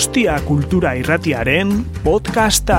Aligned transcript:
Donostia 0.00 0.40
Kultura 0.48 0.94
Irratiaren 0.96 1.82
podcasta. 2.00 2.78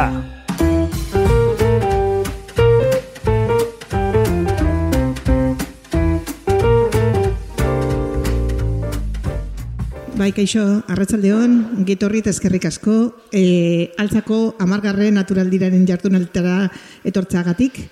Bai, 10.18 10.32
kaixo, 10.34 10.66
arratsaldeon, 10.90 11.86
gitorri 11.86 12.24
eskerrik 12.26 12.66
asko, 12.66 13.14
e, 13.30 13.94
altzako 14.02 14.56
amargarre 14.58 15.14
naturaldiraren 15.14 15.86
jardunaltara 15.86 16.72
etortzagatik. 17.06 17.84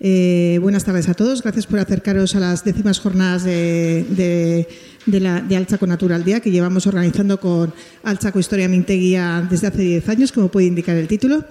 Eh, 0.00 0.58
buenas 0.62 0.84
tardes 0.84 1.08
a 1.08 1.14
todos. 1.14 1.42
Gracias 1.42 1.66
por 1.66 1.80
acercaros 1.80 2.36
a 2.36 2.40
las 2.40 2.62
décimas 2.62 3.00
jornadas 3.00 3.42
de, 3.42 4.06
de, 4.08 4.68
de, 5.10 5.20
la, 5.20 5.40
de 5.40 5.56
Alchaco 5.56 5.86
Natural 5.86 6.24
Día 6.24 6.40
que 6.40 6.50
llevamos 6.50 6.86
organizando 6.86 7.40
con 7.40 7.72
Alchaco 8.04 8.38
Historia 8.38 8.68
Minteguía 8.68 9.46
desde 9.48 9.68
hace 9.68 9.82
10 9.82 10.08
años, 10.08 10.32
como 10.32 10.48
puede 10.48 10.66
indicar 10.66 10.96
el 10.96 11.08
título. 11.08 11.44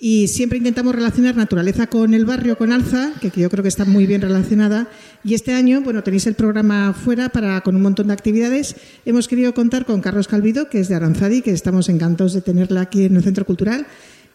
Y 0.00 0.28
siempre 0.28 0.58
intentamos 0.58 0.94
relacionar 0.94 1.36
naturaleza 1.36 1.88
con 1.88 2.14
el 2.14 2.24
barrio, 2.24 2.56
con 2.56 2.70
Alza, 2.72 3.10
que 3.20 3.32
yo 3.34 3.50
creo 3.50 3.62
que 3.64 3.68
está 3.68 3.84
muy 3.84 4.06
bien 4.06 4.20
relacionada. 4.20 4.86
Y 5.24 5.34
este 5.34 5.52
año, 5.52 5.80
bueno, 5.80 6.04
tenéis 6.04 6.28
el 6.28 6.34
programa 6.34 6.94
fuera 6.94 7.30
para, 7.30 7.60
con 7.62 7.74
un 7.74 7.82
montón 7.82 8.06
de 8.06 8.12
actividades. 8.12 8.76
Hemos 9.04 9.26
querido 9.26 9.54
contar 9.54 9.86
con 9.86 10.00
Carlos 10.00 10.28
Calvido, 10.28 10.68
que 10.70 10.78
es 10.78 10.88
de 10.88 10.94
Aranzadi, 10.94 11.42
que 11.42 11.50
estamos 11.50 11.88
encantados 11.88 12.32
de 12.32 12.42
tenerla 12.42 12.82
aquí 12.82 13.06
en 13.06 13.16
el 13.16 13.24
Centro 13.24 13.44
Cultural 13.44 13.86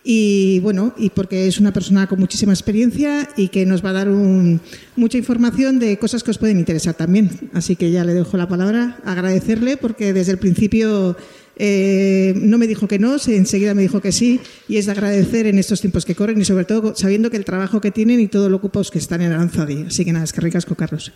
y 0.03 0.59
bueno, 0.59 0.93
y 0.97 1.11
porque 1.11 1.47
es 1.47 1.59
una 1.59 1.71
persona 1.71 2.07
con 2.07 2.19
muchísima 2.19 2.51
experiencia 2.51 3.29
y 3.37 3.47
que 3.47 3.65
nos 3.65 3.83
va 3.83 3.91
a 3.91 3.93
dar 3.93 4.09
un, 4.09 4.59
mucha 4.97 5.17
información 5.17 5.79
de 5.79 5.97
cosas 5.97 6.23
que 6.23 6.31
os 6.31 6.37
pueden 6.37 6.59
interesar 6.59 6.93
también. 6.93 7.29
Así 7.53 7.77
que 7.77 7.89
ya 7.89 8.03
le 8.03 8.13
dejo 8.13 8.35
la 8.35 8.49
palabra, 8.49 8.99
agradecerle 9.05 9.77
porque 9.77 10.11
desde 10.11 10.33
el 10.33 10.39
principio 10.39 11.15
eh, 11.55 12.33
no 12.35 12.57
me 12.57 12.67
dijo 12.67 12.87
que 12.89 12.99
no, 12.99 13.15
enseguida 13.27 13.73
me 13.73 13.81
dijo 13.81 14.01
que 14.01 14.11
sí 14.11 14.41
y 14.67 14.75
es 14.75 14.87
de 14.87 14.91
agradecer 14.91 15.47
en 15.47 15.57
estos 15.57 15.79
tiempos 15.79 16.03
que 16.03 16.15
corren 16.15 16.41
y 16.41 16.43
sobre 16.43 16.65
todo 16.65 16.95
sabiendo 16.95 17.31
que 17.31 17.37
el 17.37 17.45
trabajo 17.45 17.79
que 17.79 17.91
tienen 17.91 18.19
y 18.19 18.27
todo 18.27 18.49
lo 18.49 18.57
ocupados 18.57 18.91
que 18.91 18.99
están 18.99 19.21
en 19.21 19.31
Aranzadi. 19.31 19.85
Así 19.87 20.03
que 20.03 20.11
nada, 20.11 20.25
es 20.25 20.33
que 20.33 20.41
ricasco, 20.41 20.75
Carlos. 20.75 21.13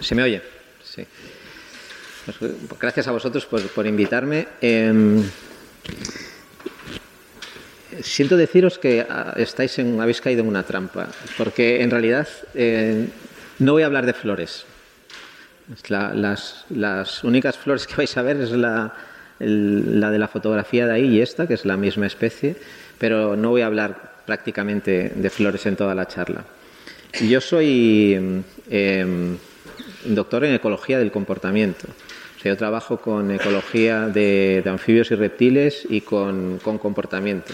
¿Se 0.00 0.14
me 0.14 0.22
oye? 0.22 0.59
Pues, 2.38 2.52
gracias 2.78 3.08
a 3.08 3.12
vosotros 3.12 3.46
por, 3.46 3.86
invitarme. 3.86 4.46
Eh, 4.60 5.22
siento 8.02 8.36
deciros 8.36 8.78
que 8.78 9.06
ah, 9.08 9.34
estáis 9.36 9.78
en, 9.78 10.00
habéis 10.00 10.20
caído 10.20 10.42
en 10.42 10.48
una 10.48 10.62
trampa, 10.62 11.08
porque 11.36 11.82
en 11.82 11.90
realidad 11.90 12.28
eh, 12.54 13.08
no 13.58 13.72
voy 13.72 13.82
a 13.82 13.86
hablar 13.86 14.06
de 14.06 14.12
flores. 14.12 14.64
La, 15.88 16.12
las, 16.14 17.24
únicas 17.24 17.56
flores 17.56 17.86
que 17.86 17.94
vais 17.94 18.16
a 18.16 18.22
ver 18.22 18.36
es 18.38 18.50
la, 18.50 18.92
de 19.38 20.18
la 20.18 20.28
fotografía 20.28 20.86
de 20.86 20.92
ahí 20.92 21.16
y 21.16 21.20
esta, 21.20 21.46
que 21.46 21.54
es 21.54 21.64
la 21.64 21.76
misma 21.76 22.06
especie, 22.06 22.56
pero 22.98 23.36
no 23.36 23.50
voy 23.50 23.62
a 23.62 23.66
hablar 23.66 24.14
prácticamente 24.26 25.12
de 25.14 25.30
flores 25.30 25.66
en 25.66 25.76
toda 25.76 25.94
la 25.94 26.06
charla. 26.06 26.44
Yo 27.28 27.40
soy 27.40 28.42
eh, 28.68 29.36
doctor 30.04 30.44
en 30.44 30.54
ecología 30.54 30.98
del 30.98 31.10
comportamiento. 31.10 31.86
Yo 32.42 32.56
trabajo 32.56 32.96
con 32.96 33.30
ecología 33.30 34.08
de, 34.08 34.62
anfibios 34.64 35.10
y 35.10 35.14
reptiles 35.14 35.86
y 35.88 36.00
con, 36.00 36.58
comportamiento. 36.58 37.52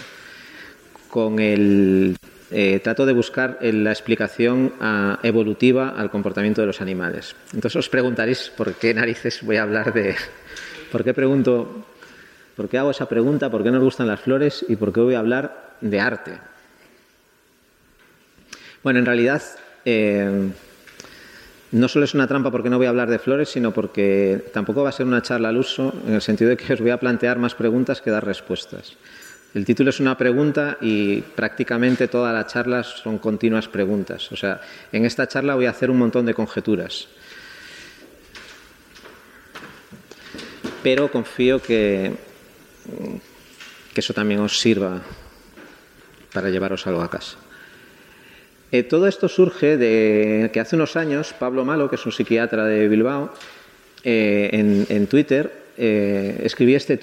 Con 1.09 1.39
el 1.39 2.15
eh, 2.51 2.79
trato 2.81 3.05
de 3.05 3.11
buscar 3.11 3.57
la 3.61 3.91
explicación 3.91 4.73
a, 4.79 5.19
evolutiva 5.23 5.89
al 5.89 6.09
comportamiento 6.09 6.61
de 6.61 6.67
los 6.67 6.79
animales. 6.79 7.35
Entonces 7.53 7.75
os 7.75 7.89
preguntaréis 7.89 8.49
por 8.55 8.75
qué 8.75 8.93
narices 8.93 9.41
voy 9.43 9.57
a 9.57 9.63
hablar 9.63 9.93
de. 9.93 10.15
¿Por 10.91 11.03
qué 11.03 11.13
pregunto? 11.13 11.85
¿Por 12.55 12.69
qué 12.69 12.77
hago 12.77 12.91
esa 12.91 13.09
pregunta? 13.09 13.51
¿Por 13.51 13.63
qué 13.63 13.71
nos 13.71 13.83
gustan 13.83 14.07
las 14.07 14.21
flores? 14.21 14.65
¿Y 14.69 14.77
por 14.77 14.93
qué 14.93 15.01
voy 15.01 15.15
a 15.15 15.19
hablar 15.19 15.75
de 15.81 15.99
arte? 15.99 16.31
Bueno, 18.83 18.99
en 18.99 19.05
realidad. 19.05 19.41
Eh, 19.83 20.49
no 21.71 21.87
solo 21.87 22.05
es 22.05 22.13
una 22.13 22.27
trampa 22.27 22.51
porque 22.51 22.69
no 22.69 22.77
voy 22.77 22.85
a 22.85 22.89
hablar 22.89 23.09
de 23.09 23.19
flores, 23.19 23.49
sino 23.49 23.71
porque 23.73 24.45
tampoco 24.53 24.83
va 24.83 24.89
a 24.89 24.93
ser 24.93 25.05
una 25.05 25.21
charla 25.21 25.49
al 25.49 25.57
uso, 25.57 25.93
en 26.07 26.13
el 26.13 26.21
sentido 26.21 26.49
de 26.49 26.57
que 26.57 26.73
os 26.73 26.79
voy 26.79 26.91
a 26.91 26.99
plantear 26.99 27.39
más 27.39 27.55
preguntas 27.55 28.01
que 28.01 28.09
dar 28.09 28.25
respuestas. 28.25 28.95
El 29.53 29.65
título 29.65 29.89
es 29.89 29.99
una 29.99 30.17
pregunta 30.17 30.77
y 30.81 31.21
prácticamente 31.21 32.07
todas 32.07 32.33
las 32.33 32.47
charlas 32.51 32.87
son 32.87 33.17
continuas 33.17 33.67
preguntas. 33.67 34.31
O 34.31 34.35
sea, 34.35 34.61
en 34.91 35.05
esta 35.05 35.27
charla 35.27 35.55
voy 35.55 35.65
a 35.65 35.71
hacer 35.71 35.89
un 35.89 35.97
montón 35.97 36.25
de 36.25 36.33
conjeturas. 36.33 37.07
Pero 40.83 41.09
confío 41.09 41.61
que, 41.61 42.13
que 43.93 43.99
eso 43.99 44.13
también 44.13 44.39
os 44.41 44.59
sirva 44.59 45.01
para 46.31 46.49
llevaros 46.49 46.85
algo 46.87 47.01
a 47.01 47.09
casa. 47.09 47.37
Eh, 48.71 48.83
todo 48.83 49.07
esto 49.07 49.29
surge 49.29 49.77
de 49.77 50.49
que 50.51 50.59
hace 50.59 50.75
unos 50.75 50.97
años 50.97 51.33
Pablo 51.37 51.63
Malo, 51.63 51.89
que 51.89 51.95
es 51.95 52.05
un 52.05 52.11
psiquiatra 52.11 52.65
de 52.65 52.87
Bilbao, 52.89 53.31
eh, 54.03 54.49
en, 54.89 55.07
Twitter 55.07 55.51
eh, 55.77 56.41
escribía 56.43 56.77
este. 56.77 56.99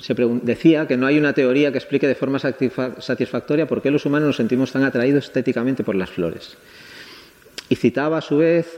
Se 0.00 0.14
decía 0.42 0.86
que 0.86 0.96
no 0.96 1.06
hay 1.06 1.18
una 1.18 1.32
teoría 1.32 1.72
que 1.72 1.78
explique 1.78 2.06
de 2.06 2.14
forma 2.14 2.38
satisfactoria 2.38 3.66
por 3.66 3.82
qué 3.82 3.90
los 3.90 4.04
humanos 4.04 4.28
nos 4.28 4.36
sentimos 4.36 4.70
tan 4.70 4.84
atraídos 4.84 5.24
estéticamente 5.24 5.84
por 5.84 5.94
las 5.94 6.10
flores. 6.10 6.56
Y 7.68 7.76
citaba 7.76 8.18
a 8.18 8.20
su 8.20 8.38
vez 8.38 8.74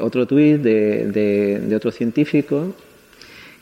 otro 0.00 0.26
tuit 0.26 0.60
de, 0.60 1.72
otro 1.76 1.92
científico 1.92 2.74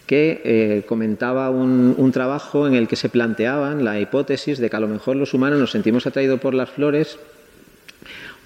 que 0.06 0.84
comentaba 0.88 1.50
un, 1.50 2.10
trabajo 2.12 2.66
en 2.66 2.74
el 2.74 2.88
que 2.88 2.96
se 2.96 3.10
planteaban 3.10 3.84
la 3.84 4.00
hipótesis 4.00 4.58
de 4.58 4.70
que 4.70 4.76
a 4.76 4.80
lo 4.80 4.88
mejor 4.88 5.16
los 5.16 5.34
humanos 5.34 5.58
nos 5.58 5.72
sentimos 5.72 6.06
atraídos 6.06 6.40
por 6.40 6.54
las 6.54 6.70
flores 6.70 7.18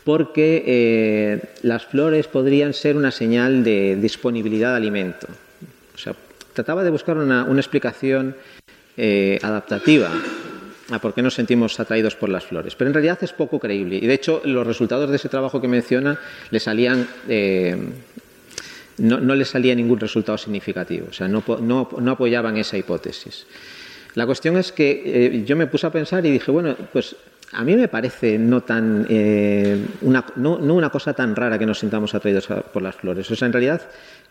porque 0.04 0.64
eh, 0.66 1.40
las 1.62 1.86
flores 1.86 2.26
podrían 2.26 2.72
ser 2.74 2.96
una 2.96 3.10
señal 3.10 3.62
de 3.64 3.96
disponibilidad 3.96 4.70
de 4.70 4.76
alimento. 4.76 5.26
O 5.94 5.98
sea, 5.98 6.14
trataba 6.52 6.82
de 6.82 6.90
buscar 6.90 7.16
una, 7.16 7.46
explicación 7.56 8.36
eh, 8.96 9.38
adaptativa 9.42 10.10
a 10.90 10.98
por 10.98 11.14
qué 11.14 11.22
nos 11.22 11.34
sentimos 11.34 11.78
atraídos 11.78 12.16
por 12.16 12.28
las 12.28 12.44
flores. 12.44 12.74
Pero 12.74 12.88
en 12.88 12.94
realidad 12.94 13.18
es 13.22 13.32
poco 13.32 13.58
creíble. 13.58 13.96
Y 13.96 14.06
de 14.06 14.14
hecho, 14.14 14.42
los 14.44 14.66
resultados 14.66 15.10
de 15.10 15.16
ese 15.16 15.28
trabajo 15.28 15.60
que 15.60 15.68
menciona 15.68 16.18
le 16.50 16.60
salían. 16.60 17.06
Eh, 17.28 17.76
no, 18.98 19.18
no, 19.18 19.34
le 19.34 19.46
salía 19.46 19.74
ningún 19.74 19.98
resultado 19.98 20.36
significativo, 20.36 21.06
o 21.08 21.12
sea, 21.12 21.26
no, 21.26 21.42
no, 21.62 21.88
no 21.98 22.10
apoyaban 22.10 22.58
esa 22.58 22.76
hipótesis. 22.76 23.46
La 24.14 24.26
cuestión 24.26 24.56
es 24.56 24.72
que 24.72 25.02
eh, 25.06 25.44
yo 25.46 25.56
me 25.56 25.66
puse 25.66 25.86
a 25.86 25.90
pensar 25.90 26.26
y 26.26 26.30
dije, 26.30 26.50
bueno, 26.50 26.76
pues 26.92 27.16
a 27.52 27.64
mí 27.64 27.74
me 27.74 27.88
parece 27.88 28.38
no, 28.38 28.60
tan, 28.62 29.06
eh, 29.08 29.84
una, 30.02 30.24
no, 30.36 30.58
no, 30.58 30.74
una 30.74 30.90
cosa 30.90 31.14
tan 31.14 31.34
rara 31.34 31.58
que 31.58 31.66
nos 31.66 31.80
sintamos 31.80 32.14
atraídos 32.14 32.46
por 32.46 32.80
las 32.80 32.94
flores. 32.94 33.28
O 33.30 33.34
sea, 33.34 33.46
en 33.46 33.52
realidad 33.52 33.82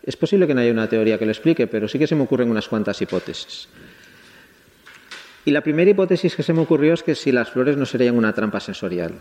es 0.02 0.16
posible 0.16 0.46
que 0.46 0.54
no 0.54 0.60
haya 0.62 0.72
una 0.72 0.88
teoría 0.88 1.18
que 1.18 1.26
lo 1.26 1.30
explique, 1.30 1.66
pero 1.66 1.86
sí 1.86 1.98
que 1.98 2.06
se 2.06 2.14
me 2.14 2.22
ocurren 2.22 2.50
unas 2.50 2.66
cuantas 2.66 3.00
hipótesis. 3.02 3.68
Y 5.44 5.50
la 5.50 5.60
primera 5.60 5.90
hipótesis 5.90 6.34
que 6.34 6.42
se 6.42 6.52
me 6.52 6.60
ocurrió 6.60 6.94
es 6.94 7.02
que 7.02 7.14
si 7.14 7.32
las 7.32 7.50
flores 7.50 7.76
no 7.76 7.84
serían 7.84 8.16
una 8.16 8.32
trampa 8.32 8.60
sensorial. 8.60 9.12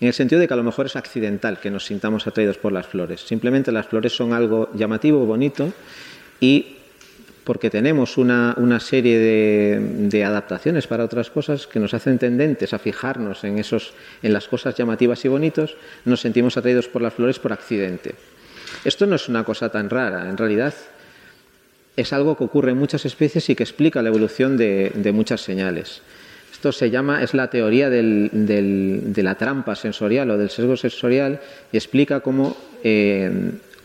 En 0.00 0.08
el 0.08 0.14
sentido 0.14 0.40
de 0.40 0.48
que 0.48 0.54
a 0.54 0.56
lo 0.56 0.62
mejor 0.62 0.86
es 0.86 0.96
accidental 0.96 1.58
que 1.58 1.70
nos 1.70 1.86
sintamos 1.86 2.26
atraídos 2.26 2.58
por 2.58 2.72
las 2.72 2.86
flores. 2.86 3.20
Simplemente 3.22 3.72
las 3.72 3.86
flores 3.86 4.14
son 4.14 4.32
algo 4.32 4.70
llamativo, 4.74 5.24
bonito, 5.24 5.72
y 6.40 6.75
porque 7.46 7.70
tenemos 7.70 8.18
una, 8.18 8.54
una 8.58 8.80
serie 8.80 9.20
de, 9.20 9.78
de, 9.80 10.24
adaptaciones 10.24 10.88
para 10.88 11.04
otras 11.04 11.30
cosas 11.30 11.68
que 11.68 11.78
nos 11.78 11.94
hacen 11.94 12.18
tendentes 12.18 12.74
a 12.74 12.80
fijarnos 12.80 13.44
en, 13.44 13.58
esos, 13.58 13.94
en 14.20 14.32
las 14.32 14.48
cosas 14.48 14.74
llamativas 14.74 15.24
y 15.24 15.28
bonitos, 15.28 15.76
nos 16.04 16.20
sentimos 16.20 16.56
atraídos 16.56 16.88
por 16.88 17.02
las 17.02 17.14
flores 17.14 17.38
por 17.38 17.52
accidente. 17.52 18.16
Esto 18.84 19.06
no 19.06 19.14
es 19.14 19.28
una 19.28 19.44
cosa 19.44 19.68
tan 19.68 19.88
rara, 19.88 20.28
en 20.28 20.36
realidad 20.36 20.74
es 21.94 22.12
algo 22.12 22.36
que 22.36 22.42
ocurre 22.42 22.72
en 22.72 22.78
muchas 22.78 23.06
especies 23.06 23.48
y 23.48 23.54
que 23.54 23.62
explica 23.62 24.02
la 24.02 24.08
evolución 24.08 24.56
de, 24.56 24.90
de 24.92 25.12
muchas 25.12 25.40
señales. 25.40 26.02
Esto 26.50 26.72
se 26.72 26.90
llama, 26.90 27.22
es 27.22 27.32
la 27.32 27.48
teoría 27.48 27.88
del, 27.90 28.28
del, 28.32 29.12
de 29.12 29.22
la 29.22 29.36
trampa 29.36 29.76
sensorial 29.76 30.32
o 30.32 30.36
del 30.36 30.50
sesgo 30.50 30.76
sensorial 30.76 31.38
y 31.70 31.76
explica 31.76 32.20
cómo 32.20 32.56
eh, 32.82 33.30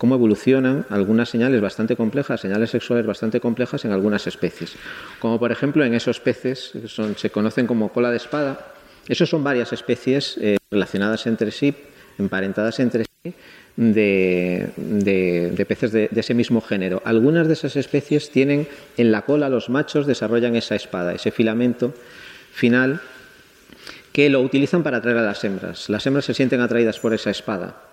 cómo 0.01 0.15
evolucionan 0.15 0.87
algunas 0.89 1.29
señales 1.29 1.61
bastante 1.61 1.95
complejas, 1.95 2.41
señales 2.41 2.71
sexuales 2.71 3.05
bastante 3.05 3.39
complejas 3.39 3.85
en 3.85 3.91
algunas 3.91 4.25
especies. 4.25 4.73
Como 5.19 5.37
por 5.37 5.51
ejemplo 5.51 5.85
en 5.85 5.93
esos 5.93 6.19
peces 6.19 6.71
que 6.73 7.13
se 7.15 7.29
conocen 7.29 7.67
como 7.67 7.89
cola 7.89 8.09
de 8.09 8.17
espada. 8.17 8.73
Esos 9.07 9.29
son 9.29 9.43
varias 9.43 9.73
especies 9.73 10.39
eh, 10.41 10.57
relacionadas 10.71 11.27
entre 11.27 11.51
sí, 11.51 11.75
emparentadas 12.17 12.79
entre 12.79 13.05
sí, 13.05 13.35
de, 13.75 15.65
peces 15.67 15.91
de, 15.91 16.09
ese 16.15 16.33
mismo 16.33 16.61
género. 16.61 17.03
Algunas 17.05 17.45
de 17.45 17.53
esas 17.53 17.75
especies 17.75 18.31
tienen 18.31 18.67
en 18.97 19.11
la 19.11 19.21
cola, 19.21 19.49
los 19.49 19.69
machos 19.69 20.07
desarrollan 20.07 20.55
esa 20.55 20.73
espada, 20.73 21.13
ese 21.13 21.29
filamento 21.29 21.93
final 22.51 23.01
que 24.11 24.31
lo 24.31 24.41
utilizan 24.41 24.81
para 24.81 24.97
atraer 24.97 25.19
a 25.19 25.21
las 25.21 25.43
hembras. 25.43 25.89
Las 25.89 26.07
hembras 26.07 26.25
se 26.25 26.33
sienten 26.33 26.59
atraídas 26.59 26.97
por 26.97 27.13
esa 27.13 27.29
espada. 27.29 27.90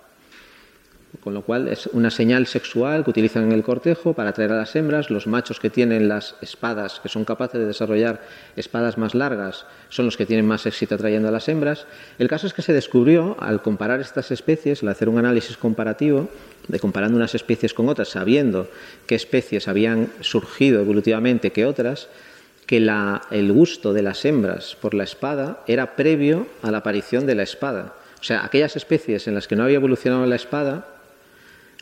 Con 1.21 1.33
lo 1.33 1.41
cual 1.41 1.67
es 1.67 1.87
una 1.87 2.11
señal 2.11 2.45
sexual 2.45 3.03
que 3.03 3.09
utilizan 3.09 3.43
en 3.43 3.51
el 3.51 3.63
cortejo 3.63 4.13
para 4.13 4.29
atraer 4.29 4.51
a 4.51 4.57
las 4.57 4.75
hembras. 4.75 5.09
Los 5.09 5.25
machos 5.25 5.59
que 5.59 5.71
tienen 5.71 6.07
las 6.07 6.35
espadas, 6.39 6.99
que 6.99 7.09
son 7.09 7.25
capaces 7.25 7.59
de 7.59 7.65
desarrollar 7.65 8.21
espadas 8.55 8.97
más 8.97 9.15
largas, 9.15 9.65
son 9.89 10.05
los 10.05 10.17
que 10.17 10.27
tienen 10.27 10.45
más 10.45 10.67
éxito 10.67 10.95
atrayendo 10.95 11.27
a 11.27 11.31
las 11.31 11.49
hembras. 11.49 11.87
El 12.19 12.29
caso 12.29 12.45
es 12.45 12.53
que 12.53 12.61
se 12.61 12.73
descubrió, 12.73 13.35
al 13.39 13.61
comparar 13.61 13.99
estas 13.99 14.29
especies, 14.29 14.83
al 14.83 14.89
hacer 14.89 15.09
un 15.09 15.17
análisis 15.17 15.57
comparativo, 15.57 16.29
de 16.67 16.79
comparando 16.79 17.17
unas 17.17 17.33
especies 17.33 17.73
con 17.73 17.89
otras, 17.89 18.09
sabiendo 18.09 18.69
qué 19.07 19.15
especies 19.15 19.67
habían 19.67 20.11
surgido 20.21 20.79
evolutivamente 20.79 21.51
que 21.51 21.65
otras, 21.65 22.07
que 22.67 22.77
el 22.77 23.51
gusto 23.51 23.93
de 23.93 24.03
las 24.03 24.23
hembras 24.25 24.77
por 24.79 24.93
la 24.93 25.03
espada 25.03 25.63
era 25.65 25.95
previo 25.95 26.45
a 26.61 26.69
la 26.69 26.77
aparición 26.77 27.25
de 27.25 27.33
la 27.33 27.41
espada. 27.41 27.95
O 28.21 28.23
sea, 28.23 28.45
aquellas 28.45 28.75
especies 28.75 29.27
en 29.27 29.33
las 29.33 29.47
que 29.47 29.55
no 29.55 29.63
había 29.63 29.77
evolucionado 29.77 30.23
la 30.27 30.35
espada, 30.35 30.85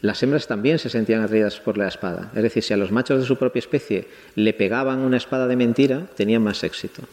las 0.02 0.22
hembras 0.22 0.48
también 0.48 0.78
se 0.78 0.90
sentían 0.90 1.24
atraídas 1.24 1.60
por 1.60 1.78
la 1.78 1.88
espada. 1.88 2.32
Es 2.36 2.44
decir, 2.44 2.64
si 2.64 2.74
a 2.74 2.78
los 2.78 2.92
machos 2.92 3.20
de 3.20 3.26
su 3.26 3.38
propia 3.38 3.60
especie 3.60 4.08
le 4.36 4.54
pegaban 4.54 5.00
una 5.00 5.18
espada 5.18 5.48
de 5.48 5.56
mentira, 5.56 6.08
tenían 6.16 6.44
más 6.44 6.64
éxito. 6.64 7.04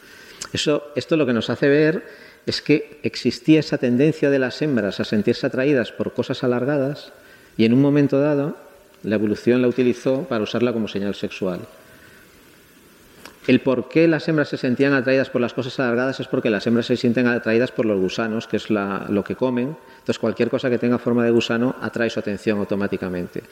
Eso, 0.53 0.85
esto 0.95 1.17
lo 1.17 1.27
que 1.27 1.33
nos 1.33 1.49
hace 1.49 1.69
ver 1.69 2.05
es 2.47 2.61
que 2.61 2.99
existía 3.03 3.61
esa 3.61 3.79
tendencia 3.79 4.29
de 4.29 4.39
las 4.39 4.61
hembras 4.61 5.01
a 5.01 5.05
sentirse 5.05 5.47
atraídas 5.47 5.93
por 5.93 6.13
cosas 6.13 6.45
alargadas 6.45 7.13
y 7.57 7.65
en 7.65 7.73
un 7.73 7.81
momento 7.81 8.21
dado 8.21 8.57
la 9.03 9.15
evolución 9.15 9.63
la 9.63 9.69
utilizó 9.69 10.25
para 10.25 10.45
usarla 10.45 10.73
como 10.73 10.89
señal 10.89 11.15
sexual. 11.15 11.61
El 13.47 13.61
por 13.61 13.91
qué 13.91 14.09
las 14.09 14.27
hembras 14.27 14.49
se 14.49 14.57
sentían 14.57 14.95
atraídas 14.95 15.29
por 15.29 15.43
las 15.43 15.53
cosas 15.53 15.79
alargadas 15.79 16.19
es 16.19 16.29
porque 16.29 16.49
las 16.49 16.67
hembras 16.67 16.87
se 16.87 16.97
sienten 16.97 17.27
atraídas 17.27 17.73
por 17.73 17.85
los 17.85 18.01
gusanos, 18.01 18.47
que 18.47 18.57
es 18.57 18.71
lo 18.71 19.23
que 19.23 19.37
comen. 19.37 19.77
Entonces, 19.99 20.19
cualquier 20.19 20.49
cosa 20.49 20.71
que 20.71 20.79
tenga 20.79 20.99
forma 20.99 21.25
de 21.25 21.31
gusano 21.31 21.75
atrae 21.81 22.09
su 22.09 22.21
atención 22.21 22.59
automáticamente. 22.59 23.43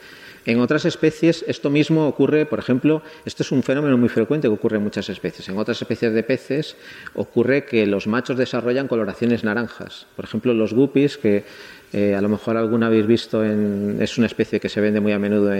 En 0.45 0.59
otras 0.59 0.85
especies, 0.85 1.45
esto 1.47 1.69
mismo 1.69 2.07
ocurre, 2.07 2.47
por 2.47 2.57
ejemplo, 2.57 3.03
esto 3.23 3.43
es 3.43 3.51
un 3.51 3.61
fenómeno 3.61 3.95
muy 3.97 4.09
frecuente 4.09 4.47
que 4.47 4.53
ocurre 4.53 4.77
en 4.77 4.83
muchas 4.83 5.09
especies. 5.09 5.47
En 5.49 5.59
otras 5.59 5.79
especies 5.79 6.11
de 6.11 6.23
peces 6.23 6.75
ocurre 7.13 7.63
que 7.65 7.85
los 7.85 8.07
machos 8.07 8.35
desarrollan 8.35 8.87
coloraciones 8.87 9.43
naranjas. 9.43 10.07
Por 10.15 10.25
ejemplo, 10.25 10.55
los 10.55 10.73
guppies, 10.73 11.17
que 11.17 11.43
eh, 11.93 12.15
a 12.15 12.21
lo 12.21 12.29
mejor 12.29 12.57
alguna 12.57 12.87
habéis 12.87 13.05
visto, 13.05 13.43
es 13.43 14.17
una 14.17 14.25
especie 14.25 14.59
que 14.59 14.69
se 14.69 14.81
vende 14.81 14.99
muy 14.99 15.11
a 15.11 15.19
menudo 15.19 15.51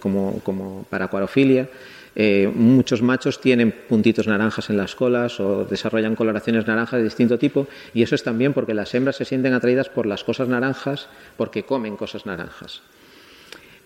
como, 0.00 0.40
como 0.42 0.86
para 0.88 1.04
acuarofilia 1.04 1.68
eh, 2.14 2.50
muchos 2.54 3.00
machos 3.00 3.40
tienen 3.40 3.72
puntitos 3.88 4.26
naranjas 4.26 4.68
en 4.68 4.76
las 4.76 4.94
colas 4.94 5.40
o 5.40 5.64
desarrollan 5.64 6.14
coloraciones 6.14 6.66
naranjas 6.66 6.98
de 6.98 7.04
distinto 7.04 7.38
tipo 7.38 7.68
y 7.94 8.02
eso 8.02 8.14
es 8.14 8.22
también 8.22 8.52
porque 8.52 8.74
las 8.74 8.94
hembras 8.94 9.16
se 9.16 9.24
sienten 9.24 9.54
atraídas 9.54 9.88
por 9.88 10.06
las 10.06 10.22
cosas 10.22 10.48
naranjas 10.48 11.08
porque 11.36 11.64
comen 11.64 11.96
cosas 11.96 12.26
naranjas. 12.26 12.82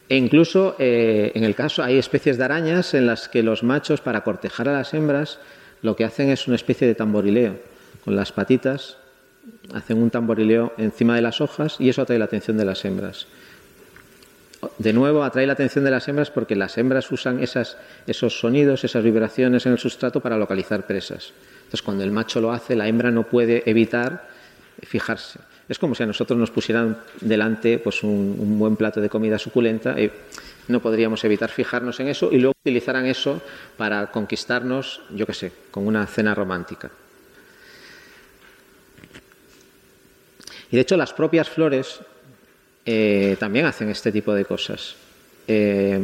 E 0.08 0.16
incluso 0.16 0.76
eh, 0.78 1.32
en 1.34 1.44
el 1.44 1.54
caso 1.54 1.82
hay 1.82 1.98
especies 1.98 2.38
de 2.38 2.44
arañas 2.44 2.94
en 2.94 3.06
las 3.06 3.28
que 3.28 3.42
los 3.42 3.62
machos 3.62 4.00
para 4.00 4.22
cortejar 4.22 4.68
a 4.68 4.72
las 4.72 4.94
hembras 4.94 5.38
lo 5.82 5.94
que 5.94 6.04
hacen 6.04 6.30
es 6.30 6.46
una 6.46 6.56
especie 6.56 6.86
de 6.86 6.94
tamborileo 6.94 7.58
con 8.04 8.16
las 8.16 8.32
patitas 8.32 8.98
hacen 9.72 9.98
un 9.98 10.10
tamborileo 10.10 10.72
encima 10.78 11.14
de 11.14 11.22
las 11.22 11.40
hojas 11.40 11.76
y 11.80 11.88
eso 11.88 12.02
atrae 12.02 12.18
la 12.18 12.24
atención 12.24 12.56
de 12.56 12.64
las 12.64 12.84
hembras 12.84 13.26
de 14.78 14.92
nuevo 14.92 15.24
atrae 15.24 15.46
la 15.46 15.54
atención 15.54 15.84
de 15.84 15.90
las 15.90 16.08
hembras 16.08 16.30
porque 16.30 16.56
las 16.56 16.78
hembras 16.78 17.10
usan 17.10 17.40
esos 17.42 18.40
sonidos, 18.40 18.84
esas 18.84 19.02
vibraciones 19.02 19.66
en 19.66 19.72
el 19.72 19.78
sustrato 19.78 20.20
para 20.20 20.38
localizar 20.38 20.86
presas. 20.86 21.32
Entonces, 21.58 21.82
cuando 21.82 22.04
el 22.04 22.12
macho 22.12 22.40
lo 22.40 22.52
hace, 22.52 22.76
la 22.76 22.86
hembra 22.86 23.10
no 23.10 23.24
puede 23.24 23.68
evitar 23.68 24.28
fijarse. 24.82 25.40
Es 25.68 25.78
como 25.78 25.94
si 25.94 26.02
a 26.04 26.06
nosotros 26.06 26.38
nos 26.38 26.50
pusieran 26.50 26.98
delante 27.20 27.78
pues, 27.78 28.02
un, 28.04 28.58
buen 28.58 28.76
plato 28.76 29.00
de 29.00 29.08
comida 29.08 29.38
suculenta. 29.38 30.00
Y 30.00 30.10
no 30.68 30.80
podríamos 30.80 31.24
evitar 31.24 31.50
fijarnos 31.50 31.98
en 32.00 32.08
eso 32.08 32.30
y 32.30 32.38
luego 32.38 32.54
utilizaran 32.60 33.06
eso 33.06 33.42
para 33.76 34.10
conquistarnos, 34.10 35.00
yo 35.10 35.26
qué 35.26 35.34
sé, 35.34 35.52
con 35.70 35.86
una 35.86 36.06
cena 36.06 36.34
romántica. 36.34 36.90
Y 40.70 40.76
de 40.76 40.82
hecho, 40.82 40.96
las 40.96 41.12
propias 41.12 41.48
flores 41.48 42.00
eh, 42.86 43.36
también 43.38 43.66
hacen 43.66 43.90
este 43.90 44.12
tipo 44.12 44.32
de 44.32 44.44
cosas. 44.44 44.94
Eh, 45.48 45.98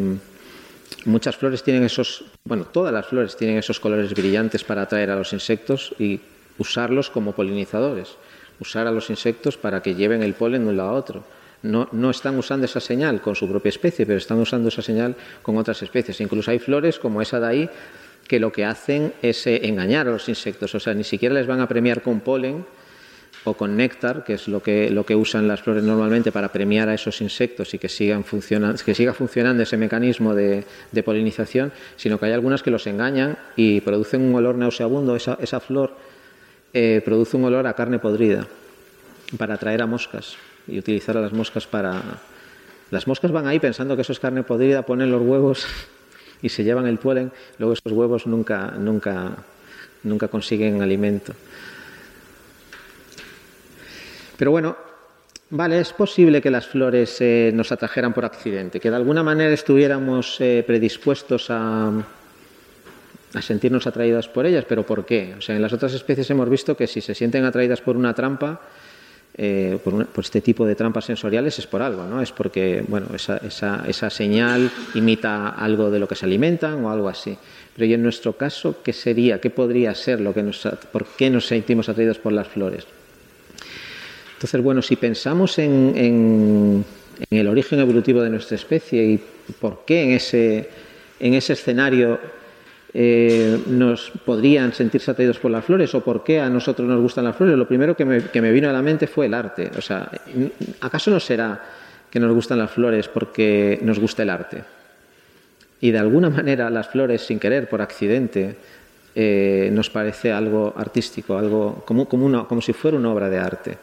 muchas 1.05 1.37
flores 1.37 1.63
tienen 1.63 1.85
esos, 1.85 2.25
bueno, 2.45 2.65
todas 2.65 2.93
las 2.93 3.07
flores 3.07 3.37
tienen 3.37 3.59
esos 3.59 3.81
colores 3.81 4.13
brillantes 4.13 4.65
para 4.65 4.83
atraer 4.83 5.11
a 5.11 5.17
los 5.17 5.33
insectos 5.33 5.95
y 5.99 6.21
usarlos 6.59 7.09
como 7.09 7.33
polinizadores, 7.33 8.17
usar 8.61 8.87
a 8.87 8.93
los 8.93 9.11
insectos 9.11 9.57
para 9.57 9.81
que 9.83 9.95
lleven 9.95 10.23
el 10.23 10.35
polen 10.35 10.65
de 10.65 10.71
un 10.71 10.77
lado 10.77 10.91
a 10.91 10.95
otro. 10.95 11.25
No, 11.63 11.89
no, 11.93 12.11
están 12.11 12.37
usando 12.37 12.67
esa 12.67 12.81
señal 12.81 13.21
con 13.23 13.37
su 13.37 13.49
propia 13.49 13.69
especie, 13.69 14.05
pero 14.05 14.19
están 14.19 14.41
usando 14.41 14.69
esa 14.69 14.83
señal 14.83 15.15
con 15.43 15.57
otras 15.57 15.81
especies. 15.83 16.21
Incluso 16.21 16.51
hay 16.51 16.59
flores 16.59 16.99
como 16.99 17.23
esa 17.23 17.39
de 17.39 17.47
ahí 17.47 17.71
que 18.27 18.41
lo 18.41 18.51
que 18.51 18.65
hacen 18.65 19.13
es 19.23 19.47
eh, 19.47 19.61
engañar 19.65 20.09
a 20.09 20.11
los 20.11 20.29
insectos, 20.29 20.75
o 20.75 20.81
sea, 20.81 20.95
ni 20.95 21.05
siquiera 21.05 21.35
les 21.35 21.47
van 21.47 21.61
a 21.61 21.69
premiar 21.69 22.03
con 22.03 22.21
polen, 22.21 22.65
o 23.45 23.55
con 23.55 23.77
néctar, 23.77 24.25
que 24.25 24.35
es 24.35 24.47
lo 24.47 24.63
que, 24.63 24.91
lo 24.91 25.05
que 25.05 25.17
usan 25.17 25.49
las 25.49 25.63
flores 25.63 25.83
normalmente 25.83 26.31
para 26.31 26.53
premiar 26.53 26.89
a 26.89 26.95
esos 26.95 27.21
insectos 27.21 27.75
y 27.75 27.79
que, 27.79 27.89
sigan 27.89 28.25
que 28.25 28.95
siga 28.95 29.13
funcionando 29.13 29.63
ese 29.63 29.77
mecanismo 29.77 30.35
de, 30.35 30.65
polinización, 31.05 31.73
sino 31.97 32.19
que 32.19 32.27
hay 32.27 32.33
algunas 32.33 32.63
que 32.63 32.71
los 32.71 32.87
engañan 32.87 33.37
y 33.57 33.81
producen 33.81 34.23
un 34.23 34.35
olor 34.35 34.57
nauseabundo. 34.57 35.17
Esa, 35.17 35.37
esa 35.41 35.59
flor 35.59 35.97
eh, 36.73 37.03
produce 37.05 37.37
un 37.37 37.45
olor 37.45 37.67
a 37.67 37.75
carne 37.75 37.99
podrida 37.99 38.47
para 39.37 39.55
atraer 39.55 39.83
a 39.83 39.87
moscas 39.87 40.37
y 40.69 40.79
utilizar 40.79 41.17
a 41.17 41.21
las 41.21 41.33
moscas 41.33 41.67
para... 41.67 42.01
Las 42.91 43.07
moscas 43.07 43.33
van 43.33 43.47
ahí 43.47 43.59
pensando 43.59 43.97
que 43.97 44.03
eso 44.03 44.13
es 44.13 44.21
carne 44.21 44.43
podrida, 44.43 44.83
ponen 44.83 45.11
los 45.11 45.23
huevos 45.23 45.67
y 46.43 46.51
se 46.51 46.63
llevan 46.63 46.87
el 46.87 46.99
polen, 46.99 47.33
luego 47.59 47.73
esos 47.73 47.91
huevos 47.91 48.27
nunca, 48.27 48.73
nunca, 48.79 49.33
nunca 50.03 50.29
consiguen 50.29 50.83
alimento. 50.83 51.33
Pero 54.37 54.51
bueno, 54.51 54.77
vale, 55.51 55.81
es 55.81 55.93
posible 55.93 56.41
que 56.41 56.51
las 56.51 56.67
flores 56.67 57.21
eh, 57.21 57.51
nos 57.55 57.73
atrajeran 57.73 58.13
por 58.13 58.25
accidente, 58.25 58.81
que 58.81 58.91
de 58.91 58.97
alguna 58.97 59.23
manera 59.23 59.53
estuviéramos 59.53 60.41
eh, 60.41 60.65
predispuestos 60.67 61.47
a, 61.51 61.93
sentirnos 63.41 63.87
atraídos 63.87 64.29
por 64.29 64.45
ellas, 64.45 64.67
pero 64.69 64.85
¿por 64.85 65.07
qué? 65.07 65.35
O 65.39 65.41
sea, 65.41 65.57
en 65.57 65.63
las 65.63 65.73
otras 65.73 65.95
especies 65.95 66.29
hemos 66.31 66.51
visto 66.51 66.77
que 66.77 66.87
si 66.87 67.01
se 67.01 67.15
sienten 67.15 67.45
atraídas 67.45 67.81
por 67.81 67.97
una 67.97 68.13
trampa, 68.13 68.61
eh, 69.35 69.79
por, 69.83 70.07
este 70.19 70.43
tipo 70.43 70.67
de 70.67 70.75
trampas 70.75 71.07
sensoriales 71.07 71.59
es 71.59 71.67
por 71.67 71.81
algo, 71.81 72.05
¿no? 72.05 72.21
Es 72.21 72.31
porque, 72.33 72.85
bueno, 72.87 73.07
esa, 73.15 73.39
esa, 73.87 74.11
señal 74.11 74.71
imita 74.95 75.49
algo 75.49 75.91
de 75.91 75.99
lo 75.99 76.07
que 76.07 76.15
se 76.15 76.27
alimentan 76.27 76.85
o 76.85 76.91
algo 76.91 77.09
así. 77.09 77.39
Pero 77.75 77.87
y 77.87 77.95
en 77.95 78.03
nuestro 78.03 78.35
caso, 78.35 78.83
¿qué 78.83 78.93
sería? 78.93 79.41
¿Qué 79.41 79.49
podría 79.49 79.95
ser 79.95 80.21
lo 80.21 80.35
que 80.35 80.43
nos, 80.43 80.69
por 80.93 81.07
qué 81.07 81.31
nos 81.31 81.47
sentimos 81.47 81.89
atraídos 81.89 82.19
por 82.19 82.35
las 82.35 82.49
flores? 82.49 82.87
Entonces, 84.43 84.61
bueno, 84.61 84.83
si 84.83 84.97
pensamos 84.97 85.57
en, 85.61 86.85
el 87.31 87.47
origen 87.47 87.79
evolutivo 87.79 88.23
de 88.23 88.29
nuestra 88.29 88.57
especie 88.57 89.05
y 89.05 89.21
por 89.61 89.85
qué 89.85 90.03
en 90.03 90.11
ese, 90.11 90.69
en 91.21 91.35
ese 91.35 91.53
escenario 91.53 92.19
eh, 92.93 93.57
nos 93.69 94.11
podrían 94.25 94.73
sentirse 94.73 95.13
atraídos 95.13 95.39
por 95.39 95.53
las 95.53 95.65
flores 95.65 95.95
o 95.95 96.01
por 96.01 96.25
qué 96.25 96.41
a 96.41 96.51
nosotros 96.51 96.89
nos 96.89 97.01
gustan 97.01 97.23
las 97.23 97.37
flores, 97.37 97.57
lo 97.57 97.69
primero 97.69 97.97
que 97.97 98.05
me, 98.05 98.21
que 98.21 98.43
me 98.43 98.51
vino 98.51 98.69
a 98.69 98.73
la 98.73 98.83
mente 98.83 99.07
fue 99.07 99.27
el 99.27 99.35
arte. 99.35 99.71
O 99.79 99.81
sea, 99.81 100.11
¿acaso 100.81 101.13
no 101.13 101.21
será 101.21 101.63
que 102.11 102.19
nos 102.19 102.35
gustan 102.35 102.59
las 102.59 102.73
flores 102.73 103.07
porque 103.07 103.79
nos 103.83 104.01
gusta 104.01 104.25
el 104.25 104.31
arte? 104.31 104.65
Y 105.81 105.93
de 105.93 105.99
alguna 106.01 106.31
manera 106.31 106.69
las 106.69 106.89
flores, 106.89 107.23
sin 107.23 107.39
querer, 107.39 107.69
por 107.69 107.81
accidente, 107.81 108.57
eh, 109.15 109.71
nos 109.73 109.89
parece 109.89 110.33
algo 110.33 110.75
artístico, 110.77 111.39
algo 111.39 111.85
como, 111.87 112.09
como, 112.09 112.49
como 112.49 112.61
si 112.61 112.73
fuera 112.73 112.97
una 112.97 113.13
obra 113.13 113.31
de 113.31 113.39
arte. 113.39 113.79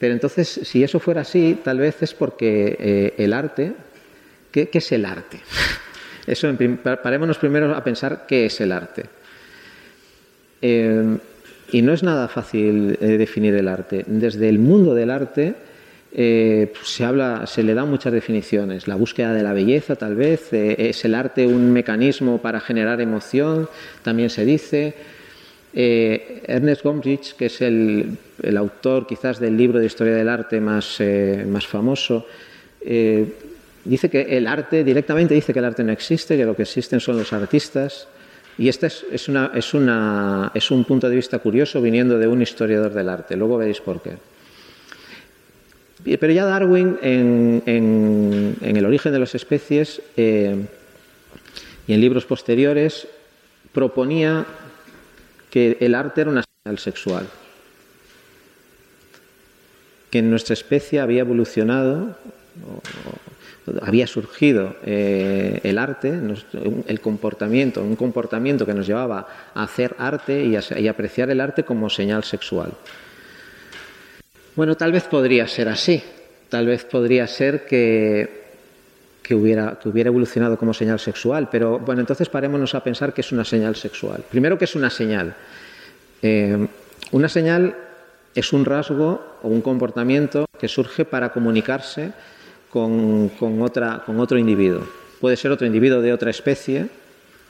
Pero 0.00 0.14
entonces, 0.14 0.48
si 0.64 0.82
eso 0.82 0.98
fuera 0.98 1.20
así, 1.20 1.58
tal 1.62 1.78
vez 1.78 2.02
es 2.02 2.14
porque 2.14 2.74
eh, 2.80 3.14
el 3.18 3.34
arte, 3.34 3.74
¿qué, 4.50 4.70
es 4.72 4.92
el 4.92 5.04
arte? 5.04 5.40
Eso, 6.26 6.50
parémonos 7.02 7.36
primero 7.36 7.74
a 7.74 7.84
pensar 7.84 8.24
qué 8.26 8.46
es 8.46 8.60
el 8.62 8.72
arte. 8.72 9.04
Eh, 10.62 11.18
y 11.72 11.82
no 11.82 11.92
es 11.92 12.02
nada 12.02 12.28
fácil 12.28 12.96
eh, 12.98 13.06
definir 13.18 13.54
el 13.54 13.68
arte. 13.68 14.04
Desde 14.06 14.48
el 14.48 14.58
mundo 14.58 14.94
del 14.94 15.10
arte 15.10 15.54
se 16.12 17.04
habla, 17.04 17.46
se 17.46 17.62
le 17.62 17.74
dan 17.74 17.90
muchas 17.90 18.12
definiciones. 18.12 18.88
La 18.88 18.94
búsqueda 18.96 19.34
de 19.34 19.42
la 19.42 19.52
belleza, 19.52 19.96
tal 19.96 20.16
vez, 20.16 20.52
es 20.52 21.04
el 21.04 21.14
arte 21.14 21.46
un 21.46 21.72
mecanismo 21.72 22.38
para 22.38 22.60
generar 22.60 23.00
emoción, 23.00 23.68
también 24.02 24.30
se 24.30 24.44
dice. 24.44 24.94
Eh, 25.72 26.42
Ernest 26.46 26.82
Gombrich, 26.82 27.36
que 27.36 27.46
es 27.46 27.60
el, 27.60 28.18
autor 28.56 29.06
quizás 29.06 29.38
del 29.38 29.56
libro 29.56 29.78
de 29.78 29.86
historia 29.86 30.14
del 30.14 30.28
arte 30.28 30.60
más, 30.60 30.96
eh, 30.98 31.46
famoso, 31.60 32.26
eh, 32.80 33.26
dice 33.84 34.10
que 34.10 34.22
el 34.36 34.46
arte, 34.46 34.82
directamente 34.82 35.34
dice 35.34 35.52
que 35.52 35.60
el 35.60 35.64
arte 35.64 35.84
no 35.84 35.92
existe, 35.92 36.36
que 36.36 36.44
lo 36.44 36.56
que 36.56 36.62
existen 36.62 36.98
son 36.98 37.18
los 37.18 37.32
artistas 37.32 38.08
Y 38.58 38.68
este 38.68 38.88
es, 38.88 39.06
es, 39.10 39.28
una, 39.28 39.52
es, 39.54 39.72
una, 39.72 40.50
es 40.54 40.70
un 40.70 40.84
punto 40.84 41.08
de 41.08 41.16
vista 41.16 41.38
curioso 41.38 41.80
viniendo 41.80 42.18
de 42.18 42.26
un 42.26 42.42
historiador 42.42 42.92
del 42.92 43.08
arte. 43.08 43.36
Luego 43.36 43.56
veréis 43.56 43.80
por 43.80 44.02
qué. 44.02 44.16
Pero 46.02 46.32
ya 46.32 46.44
Darwin, 46.44 46.98
en, 47.02 47.62
en, 47.66 48.76
el 48.76 48.84
origen 48.84 49.12
de 49.12 49.18
las 49.18 49.34
especies 49.34 50.02
y 50.16 51.92
en 51.92 52.00
libros 52.00 52.24
posteriores, 52.24 53.06
proponía 53.72 54.44
que 55.50 55.76
el 55.80 55.94
arte 55.94 56.22
era 56.22 56.30
una 56.30 56.44
señal 56.64 56.78
sexual, 56.78 57.26
que 60.10 60.18
en 60.18 60.30
nuestra 60.30 60.54
especie 60.54 61.00
había 61.00 61.20
evolucionado, 61.20 62.16
había 63.82 64.06
surgido 64.06 64.76
eh, 64.84 65.60
el 65.62 65.78
arte, 65.78 66.12
el 66.86 67.00
comportamiento, 67.00 67.82
un 67.82 67.96
comportamiento 67.96 68.66
que 68.66 68.74
nos 68.74 68.86
llevaba 68.86 69.28
a 69.54 69.62
hacer 69.62 69.94
arte 69.98 70.44
y, 70.44 70.56
a, 70.56 70.62
y 70.78 70.88
apreciar 70.88 71.30
el 71.30 71.40
arte 71.40 71.64
como 71.64 71.90
señal 71.90 72.24
sexual. 72.24 72.72
Bueno, 74.56 74.76
tal 74.76 74.92
vez 74.92 75.04
podría 75.04 75.46
ser 75.46 75.68
así, 75.68 76.02
tal 76.48 76.66
vez 76.66 76.84
podría 76.84 77.26
ser 77.26 77.64
que, 77.64 78.39
que, 79.30 79.36
hubiera, 79.36 79.78
que 79.78 79.88
hubiera 79.88 80.08
evolucionado 80.08 80.58
como 80.58 80.74
señal 80.74 80.98
sexual, 80.98 81.48
pero 81.48 81.78
bueno, 81.78 82.00
entonces 82.00 82.28
parémonos 82.28 82.74
a 82.74 82.82
pensar 82.82 83.14
que 83.14 83.20
es 83.20 83.30
una 83.30 83.44
señal 83.44 83.76
sexual. 83.76 84.24
Primero, 84.28 84.58
que 84.58 84.64
es 84.64 84.74
una 84.74 84.90
señal? 84.90 85.36
Eh, 86.20 86.66
una 87.12 87.28
señal 87.28 87.76
es 88.34 88.52
un 88.52 88.64
rasgo 88.64 89.38
o 89.44 89.46
un 89.46 89.62
comportamiento 89.62 90.46
que 90.58 90.66
surge 90.66 91.04
para 91.04 91.28
comunicarse 91.28 92.10
con, 92.70 93.30
otra, 93.62 94.02
con 94.04 94.18
otro 94.18 94.36
individuo. 94.36 94.82
Puede 95.20 95.36
ser 95.36 95.52
otro 95.52 95.64
individuo 95.64 96.00
de 96.00 96.12
otra 96.12 96.30
especie, 96.32 96.88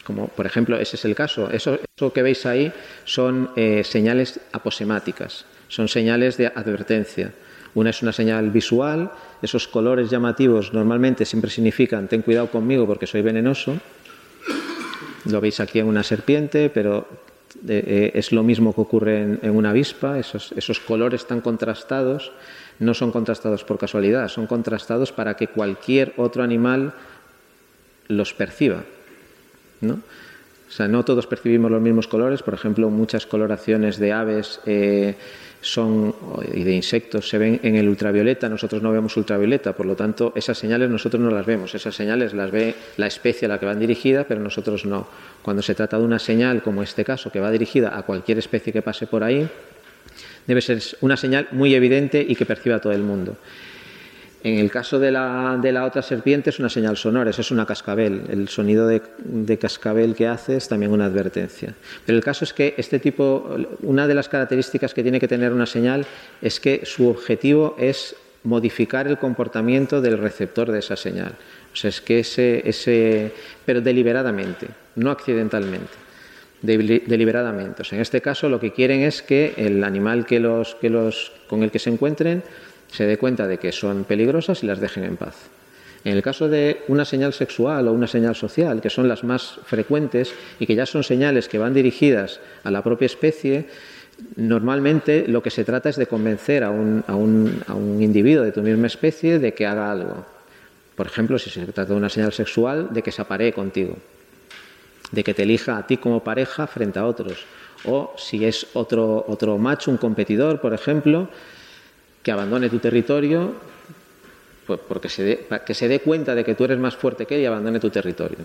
como 0.04 0.28
por 0.28 0.44
ejemplo 0.44 0.76
ese 0.76 0.96
es 0.96 1.04
el 1.06 1.14
caso. 1.14 1.50
Eso, 1.50 1.78
que 2.12 2.22
veis 2.22 2.44
ahí 2.44 2.70
son 3.06 3.52
eh, 3.56 3.84
señales 3.84 4.38
aposemáticas, 4.52 5.46
son 5.68 5.88
señales 5.88 6.36
de 6.36 6.48
advertencia. 6.48 7.32
Una 7.74 7.90
es 7.90 8.02
una 8.02 8.12
señal 8.12 8.50
visual, 8.50 9.10
esos 9.42 9.68
colores 9.68 10.10
llamativos 10.10 10.72
normalmente 10.72 11.24
siempre 11.24 11.50
significan 11.50 12.08
ten 12.08 12.22
cuidado 12.22 12.50
conmigo 12.50 12.86
porque 12.86 13.06
soy 13.06 13.22
venenoso. 13.22 13.78
Lo 15.26 15.40
veis 15.40 15.60
aquí 15.60 15.78
en 15.78 15.86
una 15.86 16.02
serpiente, 16.02 16.70
pero 16.70 17.06
eh, 17.68 18.10
es 18.14 18.32
lo 18.32 18.42
mismo 18.42 18.74
que 18.74 18.80
ocurre 18.80 19.38
en, 19.42 19.50
una 19.50 19.70
avispa, 19.70 20.18
esos, 20.18 20.52
esos, 20.52 20.80
colores 20.80 21.26
tan 21.26 21.40
contrastados 21.40 22.32
no 22.78 22.94
son 22.94 23.12
contrastados 23.12 23.64
por 23.64 23.78
casualidad, 23.78 24.28
son 24.28 24.46
contrastados 24.46 25.12
para 25.12 25.36
que 25.36 25.48
cualquier 25.48 26.14
otro 26.16 26.42
animal 26.42 26.94
los 28.08 28.32
perciba. 28.32 28.82
¿no? 29.80 29.94
O 29.94 30.72
sea, 30.72 30.88
no 30.88 31.04
todos 31.04 31.26
percibimos 31.26 31.70
los 31.70 31.82
mismos 31.82 32.06
colores, 32.06 32.42
por 32.42 32.54
ejemplo, 32.54 32.88
muchas 32.90 33.26
coloraciones 33.26 33.98
de 33.98 34.12
aves 34.12 34.60
eh, 34.66 35.16
son, 35.60 36.14
y 36.54 36.62
de 36.64 36.72
insectos 36.72 37.28
se 37.28 37.38
ven 37.38 37.60
en 37.62 37.76
el 37.76 37.88
ultravioleta, 37.88 38.48
nosotros 38.48 38.82
no 38.82 38.92
vemos 38.92 39.16
ultravioleta, 39.16 39.74
por 39.74 39.86
lo 39.86 39.94
tanto 39.94 40.32
esas 40.34 40.56
señales 40.56 40.88
nosotros 40.88 41.22
no 41.22 41.30
las 41.30 41.44
vemos, 41.44 41.74
esas 41.74 41.94
señales 41.94 42.32
las 42.32 42.50
ve 42.50 42.74
la 42.96 43.06
especie 43.06 43.46
a 43.46 43.48
la 43.50 43.60
que 43.60 43.66
van 43.66 43.78
dirigidas, 43.78 44.26
pero 44.26 44.40
nosotros 44.40 44.86
no. 44.86 45.06
Cuando 45.42 45.62
se 45.62 45.74
trata 45.74 45.98
de 45.98 46.04
una 46.04 46.18
señal 46.18 46.62
como 46.62 46.82
este 46.82 47.04
caso 47.04 47.30
que 47.30 47.40
va 47.40 47.50
dirigida 47.50 47.96
a 47.96 48.02
cualquier 48.02 48.38
especie 48.38 48.72
que 48.72 48.82
pase 48.82 49.06
por 49.06 49.22
ahí, 49.22 49.48
debe 50.46 50.60
ser 50.60 50.82
una 51.00 51.16
señal 51.16 51.48
muy 51.52 51.74
evidente 51.74 52.24
y 52.26 52.34
que 52.34 52.46
perciba 52.46 52.80
todo 52.80 52.92
el 52.92 53.02
mundo. 53.02 53.36
En 54.42 54.58
el 54.58 54.70
caso 54.70 54.98
de 54.98 55.10
la, 55.10 55.58
de 55.60 55.70
la, 55.70 55.84
otra 55.84 56.00
serpiente 56.00 56.48
es 56.48 56.58
una 56.58 56.70
señal 56.70 56.96
sonora, 56.96 57.28
eso 57.28 57.42
es 57.42 57.50
una 57.50 57.66
cascabel. 57.66 58.22
El 58.30 58.48
sonido 58.48 58.86
de, 58.86 59.58
cascabel 59.58 60.14
que 60.14 60.26
hace 60.26 60.56
es 60.56 60.66
también 60.66 60.92
una 60.92 61.04
advertencia. 61.04 61.74
Pero 62.06 62.16
el 62.16 62.24
caso 62.24 62.44
es 62.44 62.54
que 62.54 62.74
este 62.78 62.98
tipo, 62.98 63.54
una 63.82 64.06
de 64.06 64.14
las 64.14 64.30
características 64.30 64.94
que 64.94 65.02
tiene 65.02 65.20
que 65.20 65.28
tener 65.28 65.52
una 65.52 65.66
señal 65.66 66.06
es 66.40 66.58
que 66.58 66.82
su 66.84 67.08
objetivo 67.08 67.76
es 67.78 68.16
modificar 68.42 69.06
el 69.06 69.18
comportamiento 69.18 70.00
del 70.00 70.16
receptor 70.16 70.72
de 70.72 70.78
esa 70.78 70.96
señal. 70.96 71.34
O 71.72 71.76
sea, 71.76 71.90
es 71.90 72.00
que 72.00 72.20
ese, 72.20 72.62
ese 72.66 73.32
pero 73.66 73.82
deliberadamente, 73.82 74.68
no 74.96 75.10
accidentalmente 75.10 76.10
deliberadamente. 76.62 77.82
O 77.82 77.84
sea, 77.84 77.96
en 77.96 78.02
este 78.02 78.20
caso 78.20 78.48
lo 78.48 78.60
que 78.60 78.72
quieren 78.72 79.00
es 79.00 79.22
que 79.22 79.54
el 79.56 79.82
animal 79.82 80.26
que 80.26 80.40
los, 80.40 80.74
que 80.74 80.90
los, 80.90 81.32
con 81.48 81.62
el 81.62 81.70
que 81.70 81.78
se 81.78 81.90
encuentren 81.90 82.42
se 82.90 83.06
dé 83.06 83.18
cuenta 83.18 83.46
de 83.46 83.58
que 83.58 83.72
son 83.72 84.04
peligrosas 84.04 84.62
y 84.62 84.66
las 84.66 84.80
dejen 84.80 85.04
en 85.04 85.16
paz. 85.16 85.36
En 86.04 86.16
el 86.16 86.22
caso 86.22 86.48
de 86.48 86.82
una 86.88 87.04
señal 87.04 87.32
sexual 87.32 87.86
o 87.88 87.92
una 87.92 88.06
señal 88.06 88.34
social, 88.34 88.80
que 88.80 88.88
son 88.88 89.06
las 89.06 89.22
más 89.22 89.60
frecuentes 89.64 90.32
y 90.58 90.66
que 90.66 90.74
ya 90.74 90.86
son 90.86 91.04
señales 91.04 91.48
que 91.48 91.58
van 91.58 91.74
dirigidas 91.74 92.40
a 92.64 92.70
la 92.70 92.82
propia 92.82 93.06
especie, 93.06 93.66
normalmente 94.36 95.26
lo 95.28 95.42
que 95.42 95.50
se 95.50 95.64
trata 95.64 95.90
es 95.90 95.96
de 95.96 96.06
convencer 96.06 96.64
a 96.64 96.70
un, 96.70 98.00
individuo 98.00 98.44
de 98.44 98.52
tu 98.52 98.62
misma 98.62 98.86
especie 98.86 99.38
de 99.38 99.52
que 99.52 99.66
haga 99.66 99.92
algo. 99.92 100.24
Por 100.96 101.06
ejemplo, 101.06 101.38
si 101.38 101.50
se 101.50 101.64
trata 101.66 101.84
de 101.84 101.94
una 101.94 102.08
señal 102.08 102.32
sexual, 102.32 102.88
de 102.92 103.02
que 103.02 103.12
se 103.12 103.20
aparee 103.20 103.52
contigo, 103.52 103.96
de 105.12 105.22
que 105.22 105.34
te 105.34 105.42
elija 105.42 105.76
a 105.76 105.86
ti 105.86 105.98
como 105.98 106.24
pareja 106.24 106.66
frente 106.66 106.98
a 106.98 107.06
otros. 107.06 107.44
O 107.84 108.14
si 108.16 108.44
es 108.44 108.66
otro 108.74 109.58
macho, 109.58 109.90
un 109.90 109.96
competidor, 109.96 110.60
por 110.60 110.72
ejemplo, 110.72 111.28
que 112.22 112.32
abandone 112.32 112.68
tu 112.68 112.78
territorio, 112.78 113.54
pues 114.66 114.80
porque 114.86 115.08
se 115.08 115.46
que 115.66 115.74
se 115.74 115.88
dé 115.88 116.00
cuenta 116.00 116.34
de 116.34 116.44
que 116.44 116.54
tú 116.54 116.64
eres 116.64 116.78
más 116.78 116.96
fuerte 116.96 117.26
que 117.26 117.36
él 117.36 117.42
y 117.42 117.46
abandone 117.46 117.80
tu 117.80 117.90
territorio. 117.90 118.38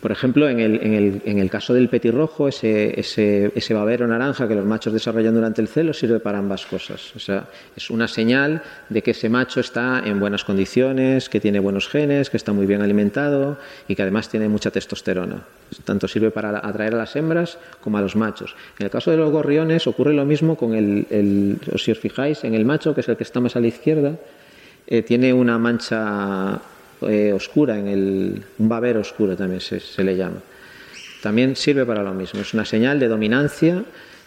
Por 0.00 0.12
ejemplo, 0.12 0.48
en 0.48 0.60
el, 0.60 0.80
en 0.82 0.94
el, 0.94 1.22
en 1.26 1.38
el 1.38 1.50
caso 1.50 1.74
del 1.74 1.90
petirrojo, 1.90 2.48
ese, 2.48 2.98
ese, 2.98 3.52
ese, 3.54 3.74
babero 3.74 4.06
naranja 4.06 4.48
que 4.48 4.54
los 4.54 4.64
machos 4.64 4.94
desarrollan 4.94 5.34
durante 5.34 5.60
el 5.60 5.68
celo 5.68 5.92
sirve 5.92 6.20
para 6.20 6.38
ambas 6.38 6.64
cosas. 6.64 7.14
O 7.14 7.18
sea, 7.18 7.44
es 7.76 7.90
una 7.90 8.08
señal 8.08 8.62
de 8.88 9.02
que 9.02 9.10
ese 9.10 9.28
macho 9.28 9.60
está 9.60 10.02
en 10.04 10.18
buenas 10.18 10.44
condiciones, 10.44 11.28
que 11.28 11.38
tiene 11.38 11.60
buenos 11.60 11.88
genes, 11.88 12.30
que 12.30 12.38
está 12.38 12.52
muy 12.52 12.64
bien 12.64 12.80
alimentado 12.80 13.58
y 13.88 13.94
que 13.94 14.00
además 14.00 14.30
tiene 14.30 14.48
mucha 14.48 14.70
testosterona. 14.70 15.42
Tanto 15.84 16.08
sirve 16.08 16.30
para 16.30 16.66
atraer 16.66 16.94
a 16.94 16.98
las 16.98 17.14
hembras 17.16 17.58
como 17.82 17.98
a 17.98 18.00
los 18.00 18.16
machos. 18.16 18.56
En 18.78 18.86
el 18.86 18.90
caso 18.90 19.10
de 19.10 19.18
los 19.18 19.30
gorriones 19.30 19.86
ocurre 19.86 20.14
lo 20.14 20.24
mismo 20.24 20.56
con 20.56 20.74
el, 20.74 21.06
el 21.10 21.58
si 21.78 21.90
os 21.90 21.98
fijáis, 21.98 22.42
en 22.44 22.54
el 22.54 22.64
macho, 22.64 22.94
que 22.94 23.02
es 23.02 23.08
el 23.08 23.18
que 23.18 23.24
está 23.24 23.40
más 23.40 23.54
a 23.54 23.60
la 23.60 23.66
izquierda, 23.66 24.14
eh, 24.86 25.02
tiene 25.02 25.32
una 25.32 25.58
mancha 25.58 26.60
eh, 27.02 27.32
oscura, 27.32 27.78
en 27.78 27.88
el, 27.88 28.42
un 28.58 28.68
babero 28.68 29.00
oscuro 29.00 29.36
también 29.36 29.60
se, 29.60 30.04
le 30.04 30.16
llama. 30.16 30.38
También 31.22 31.56
sirve 31.56 31.84
para 31.84 32.02
lo 32.02 32.14
mismo, 32.14 32.40
es 32.40 32.54
una 32.54 32.64
señal 32.64 32.98
de 32.98 33.08
dominancia 33.08 33.82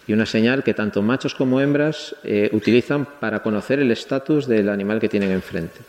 y 0.08 0.14
una 0.14 0.26
señal 0.26 0.64
que 0.64 0.74
tanto 0.74 1.02
machos 1.02 1.34
como 1.34 1.62
hembras 1.62 2.16
eh, 2.24 2.50
utilizan 2.52 3.06
para 3.20 3.42
conocer 3.42 3.80
el 3.80 3.92
estatus 3.92 4.48
del 4.48 4.70
animal 4.70 5.00
que 5.00 5.10
tienen 5.10 5.32
enfrente. 5.32 5.80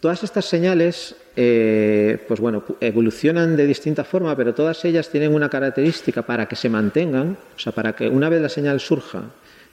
Todas 0.00 0.24
estas 0.24 0.46
señales, 0.46 1.14
eh, 1.36 2.24
pues 2.26 2.40
bueno, 2.40 2.64
evolucionan 2.80 3.54
de 3.54 3.66
distinta 3.66 4.02
forma, 4.02 4.34
pero 4.34 4.54
todas 4.54 4.82
ellas 4.86 5.10
tienen 5.10 5.34
una 5.34 5.50
característica 5.50 6.22
para 6.22 6.46
que 6.46 6.56
se 6.56 6.70
mantengan, 6.70 7.36
o 7.54 7.58
sea, 7.58 7.72
para 7.72 7.94
que 7.94 8.08
una 8.08 8.30
vez 8.30 8.40
la 8.40 8.48
señal 8.48 8.80
surja 8.80 9.24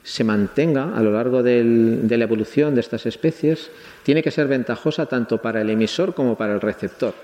se 0.02 0.24
mantenga 0.24 0.96
a 0.96 1.02
lo 1.02 1.12
largo 1.12 1.42
de 1.42 2.06
la 2.08 2.24
evolución 2.24 2.74
de 2.74 2.80
estas 2.80 3.06
especies, 3.06 3.70
tiene 4.02 4.22
que 4.22 4.30
ser 4.30 4.48
ventajosa 4.48 5.06
tanto 5.06 5.42
para 5.42 5.60
el 5.60 5.70
emisor 5.70 6.14
como 6.14 6.36
para 6.36 6.54
el 6.54 6.60
receptor. 6.60 7.14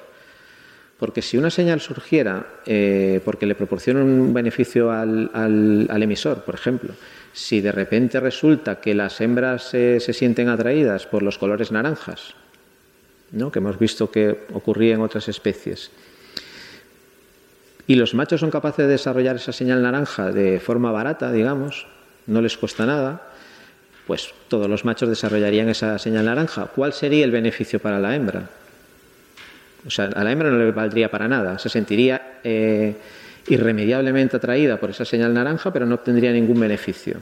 Porque 0.99 1.23
si 1.23 1.37
una 1.37 1.51
señal 1.51 1.81
surgiera 1.81 2.47
eh, 2.67 3.21
porque 3.25 3.47
le 3.47 3.55
proporciona 3.55 4.03
un 4.03 4.33
beneficio 4.33 4.91
al, 4.93 5.91
emisor, 6.03 6.45
por 6.45 6.55
ejemplo, 6.55 6.95
si 7.33 7.61
de 7.61 7.73
repente 7.73 8.21
resulta 8.21 8.81
que 8.81 8.95
las 8.95 9.21
hembras 9.21 9.65
se 9.65 10.01
sienten 10.01 10.49
atraídas 10.49 11.07
por 11.07 11.23
los 11.23 11.39
colores 11.39 11.73
naranjas, 11.73 12.35
¿no? 13.33 13.51
que 13.51 13.59
hemos 13.59 13.79
visto 13.79 14.11
que 14.11 14.47
ocurría 14.53 14.95
en 14.95 15.01
otras 15.01 15.29
especies, 15.29 15.91
y 17.87 17.97
los 17.97 18.15
machos 18.15 18.41
son 18.41 18.51
capaces 18.51 18.87
de 18.87 18.93
desarrollar 18.93 19.37
esa 19.37 19.53
señal 19.53 19.83
naranja 19.83 20.33
de 20.33 20.59
forma 20.59 20.91
barata, 20.91 21.31
digamos, 21.33 21.87
no 22.27 22.41
les 22.41 22.57
cuesta 22.57 22.87
nada, 22.87 23.23
pues 24.07 24.33
todos 24.49 24.69
los 24.69 24.85
machos 24.85 25.09
desarrollarían 25.09 25.69
esa 25.69 25.99
señal 25.99 26.27
naranja. 26.27 26.67
¿Cuál 26.67 26.93
sería 26.93 27.25
el 27.25 27.31
beneficio 27.31 27.79
para 27.81 27.99
la 27.99 28.15
hembra? 28.15 28.49
O 29.87 29.91
sea, 29.91 30.07
a 30.07 30.25
la 30.25 30.33
hembra 30.33 30.51
no 30.51 30.59
le 30.59 30.71
valdría 30.73 31.11
para 31.11 31.29
nada, 31.29 31.59
se 31.59 31.69
sentiría 31.69 32.39
eh, 32.43 32.95
irremediablemente 33.49 34.37
atraída 34.37 34.79
por 34.79 34.91
esa 34.91 35.05
señal 35.05 35.35
naranja, 35.35 35.73
pero 35.73 35.87
no 35.87 35.97
obtendría 35.97 36.33
ningún 36.33 36.59
beneficio. 36.61 37.21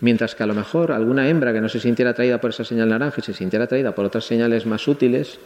Mientras 0.00 0.34
que 0.34 0.42
a 0.42 0.46
lo 0.46 0.54
mejor 0.54 0.92
alguna 0.92 1.28
hembra 1.28 1.52
que 1.52 1.60
no 1.60 1.68
se 1.68 1.80
sintiera 1.80 2.10
atraída 2.10 2.40
por 2.40 2.50
esa 2.50 2.64
señal 2.64 2.88
naranja 2.88 3.16
y 3.20 3.22
se 3.22 3.34
sintiera 3.34 3.64
atraída 3.64 3.94
por 3.94 4.04
otras 4.04 4.24
señales 4.24 4.66
más 4.66 4.86
útiles, 4.86 5.38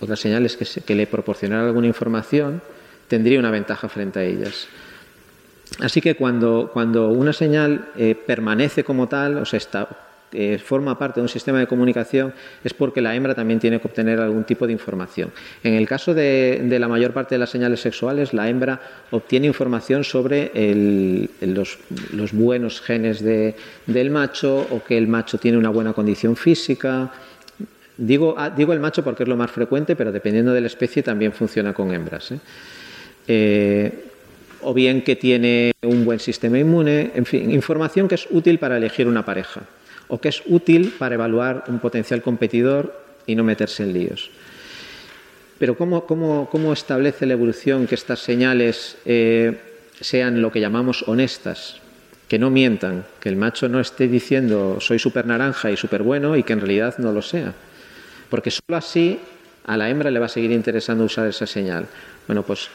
otras 0.00 0.20
señales 0.20 0.56
que, 0.56 0.66
que 0.82 0.94
le 0.94 1.06
proporcionaran 1.06 1.66
alguna 1.66 1.86
información, 1.86 2.62
tendría 3.08 3.38
una 3.38 3.50
ventaja 3.50 3.88
frente 3.88 4.20
a 4.20 4.24
ellas. 4.24 4.68
Así 5.80 6.00
que 6.00 6.14
cuando, 6.14 6.70
cuando 6.72 7.08
una 7.08 7.32
señal 7.32 7.88
eh, 7.96 8.14
permanece 8.14 8.84
como 8.84 9.08
tal, 9.08 9.38
o 9.38 9.44
sea, 9.44 9.58
eh, 10.34 10.58
forma 10.58 10.98
parte 10.98 11.20
de 11.20 11.24
un 11.24 11.28
sistema 11.28 11.58
de 11.58 11.66
comunicación 11.66 12.32
es 12.64 12.72
porque 12.72 13.02
la 13.02 13.14
hembra 13.14 13.34
también 13.34 13.60
tiene 13.60 13.78
que 13.80 13.86
obtener 13.86 14.18
algún 14.18 14.44
tipo 14.44 14.66
de 14.66 14.72
información. 14.72 15.30
En 15.62 15.74
el 15.74 15.86
caso 15.86 16.14
de, 16.14 16.66
la 16.80 16.88
mayor 16.88 17.12
parte 17.12 17.34
de 17.34 17.38
las 17.38 17.50
señales 17.50 17.80
sexuales, 17.80 18.32
la 18.32 18.48
hembra 18.48 18.80
obtiene 19.10 19.46
información 19.46 20.04
sobre 20.04 20.50
los, 21.42 21.78
buenos 22.32 22.80
genes 22.80 23.22
del 23.22 24.10
macho 24.10 24.66
o 24.70 24.82
que 24.82 24.96
el 24.96 25.06
macho 25.06 25.36
tiene 25.36 25.58
una 25.58 25.68
buena 25.68 25.92
condición 25.92 26.34
física. 26.34 27.12
Digo, 27.98 28.34
ah, 28.38 28.48
digo 28.48 28.72
el 28.72 28.80
macho 28.80 29.04
porque 29.04 29.24
es 29.24 29.28
lo 29.28 29.36
más 29.36 29.50
frecuente, 29.50 29.96
pero 29.96 30.12
dependiendo 30.12 30.54
de 30.54 30.62
la 30.62 30.66
especie 30.66 31.02
también 31.02 31.32
funciona 31.32 31.74
con 31.74 31.92
hembras. 31.92 32.32
¿eh? 33.28 34.11
O 34.62 34.72
bien 34.74 35.02
que 35.02 35.16
tiene 35.16 35.72
un 35.82 36.04
buen 36.04 36.20
sistema 36.20 36.58
inmune, 36.58 37.10
en 37.14 37.26
fin, 37.26 37.50
información 37.50 38.08
que 38.08 38.14
es 38.14 38.26
útil 38.30 38.58
para 38.58 38.76
elegir 38.76 39.06
una 39.06 39.24
pareja 39.24 39.62
o 40.12 40.20
que 40.20 40.28
es 40.28 40.42
útil 40.44 40.92
para 40.98 41.14
evaluar 41.14 41.64
un 41.68 41.78
potencial 41.78 42.20
competidor 42.20 42.92
y 43.26 43.34
no 43.34 43.44
meterse 43.44 43.82
en 43.82 43.94
líos. 43.94 44.30
Pero 45.58 45.74
¿cómo, 45.74 46.04
cómo, 46.04 46.72
establece 46.72 47.24
la 47.24 47.32
evolución 47.32 47.86
que 47.86 47.94
estas 47.94 48.20
señales 48.20 48.98
eh, 49.06 49.56
sean 49.98 50.42
lo 50.42 50.52
que 50.52 50.60
llamamos 50.60 51.04
honestas? 51.06 51.80
Que 52.28 52.38
no 52.38 52.50
mientan, 52.50 53.06
que 53.20 53.30
el 53.30 53.36
macho 53.36 53.70
no 53.70 53.80
esté 53.80 54.06
diciendo 54.06 54.78
soy 54.80 54.98
súper 54.98 55.24
naranja 55.24 55.70
y 55.70 55.78
súper 55.78 56.02
bueno 56.02 56.36
y 56.36 56.42
que 56.42 56.52
en 56.52 56.60
realidad 56.60 56.98
no 56.98 57.10
lo 57.10 57.22
sea. 57.22 57.54
Porque 58.28 58.50
solo 58.50 58.76
así 58.76 59.18
a 59.64 59.78
la 59.78 59.88
hembra 59.88 60.10
le 60.10 60.18
va 60.18 60.26
a 60.26 60.28
seguir 60.28 60.50
interesando 60.50 61.04
usar 61.04 61.26
esa 61.28 61.46
señal. 61.46 61.86
Bueno, 62.26 62.42
pues 62.42 62.68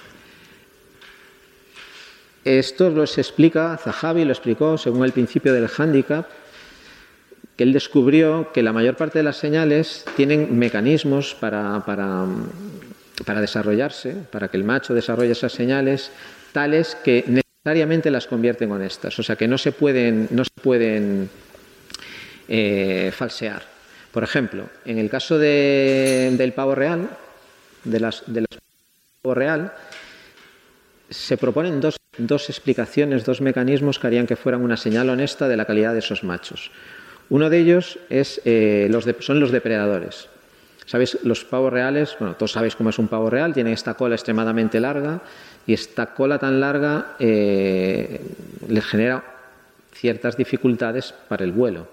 esto 2.47 2.89
lo 2.89 3.05
se 3.07 3.21
explica, 3.21 3.77
Zahavi 3.77 4.23
lo 4.25 4.31
explicó 4.31 4.77
según 4.77 5.03
el 5.03 5.11
principio 5.11 5.53
del 5.53 5.69
handicap, 5.77 6.27
que 7.55 7.63
él 7.63 7.73
descubrió 7.73 8.51
que 8.53 8.63
la 8.63 8.71
mayor 8.71 8.95
parte 8.95 9.19
de 9.19 9.23
las 9.23 9.37
señales 9.37 10.05
tienen 10.15 10.57
mecanismos 10.57 11.35
para, 11.35 11.83
para, 11.85 13.41
desarrollarse, 13.41 14.13
para 14.31 14.47
que 14.47 14.57
el 14.57 14.63
macho 14.63 14.93
desarrolle 14.93 15.31
esas 15.31 15.51
señales 15.51 16.11
tales 16.51 16.95
que 17.03 17.25
necesariamente 17.27 18.11
las 18.11 18.27
convierten 18.27 18.69
en 18.69 18.75
honestas, 18.75 19.17
o 19.19 19.23
sea 19.23 19.35
que 19.35 19.47
no 19.47 19.57
se 19.57 19.71
pueden, 19.71 20.27
no 20.31 20.43
se 20.43 20.61
pueden 20.61 21.29
eh, 22.47 23.11
falsear. 23.13 23.63
Por 24.11 24.23
ejemplo, 24.23 24.69
en 24.85 24.99
el 24.99 25.09
caso 25.09 25.37
del 25.37 26.53
pavo 26.55 26.75
real, 26.75 27.09
de 27.83 27.99
las, 27.99 28.23
de 28.27 28.41
las 28.41 28.59
pavo 29.21 29.33
real, 29.33 29.73
se 31.09 31.37
proponen 31.37 31.81
dos, 31.81 32.49
explicaciones, 32.49 33.25
dos 33.25 33.41
mecanismos 33.41 33.99
que 33.99 34.07
harían 34.07 34.27
que 34.27 34.35
fueran 34.35 34.61
una 34.61 34.77
señal 34.77 35.09
honesta 35.09 35.47
de 35.47 35.57
la 35.57 35.65
calidad 35.65 35.93
de 35.93 35.99
esos 35.99 36.23
machos. 36.23 36.71
Uno 37.29 37.49
de 37.49 37.59
ellos 37.59 37.99
es, 38.09 38.41
eh, 38.45 38.87
los 38.89 39.05
son 39.19 39.39
los 39.39 39.51
depredadores. 39.51 40.29
¿Sabéis? 40.85 41.17
Los 41.23 41.43
pavos 41.43 41.71
reales, 41.71 42.15
bueno, 42.17 42.35
todos 42.35 42.53
sabéis 42.53 42.75
cómo 42.75 42.91
es 42.91 42.97
un 42.97 43.09
pavo 43.09 43.29
real, 43.29 43.53
tienen 43.53 43.73
esta 43.73 43.95
cola 43.95 44.15
extremadamente 44.15 44.79
larga 44.79 45.19
y 45.65 45.73
esta 45.73 46.13
cola 46.13 46.39
tan 46.39 46.61
larga 46.61 47.15
eh, 47.19 48.21
les 48.69 48.85
genera 48.85 49.21
ciertas 49.93 50.37
dificultades 50.37 51.13
para 51.27 51.43
el 51.43 51.51
vuelo. 51.51 51.87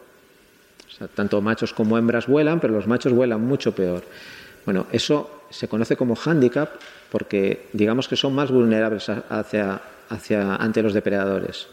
tanto 1.15 1.41
machos 1.41 1.73
como 1.73 1.99
hembras 1.99 2.29
vuelan, 2.29 2.61
pero 2.61 2.75
los 2.75 2.87
machos 2.87 3.13
vuelan 3.13 3.41
mucho 3.41 3.75
peor. 3.75 4.05
Bueno, 4.65 4.87
eso 4.93 5.44
se 5.55 5.69
conoce 5.69 5.97
como 5.97 6.17
handicap 6.17 6.69
porque 7.11 7.69
digamos 7.73 8.09
que 8.09 8.17
son 8.17 8.35
más 8.35 8.51
vulnerables 8.51 9.09
hacia, 9.09 9.81
hacia, 10.09 10.57
ante 10.57 10.83
los 10.83 10.93
depredadores. 10.93 11.69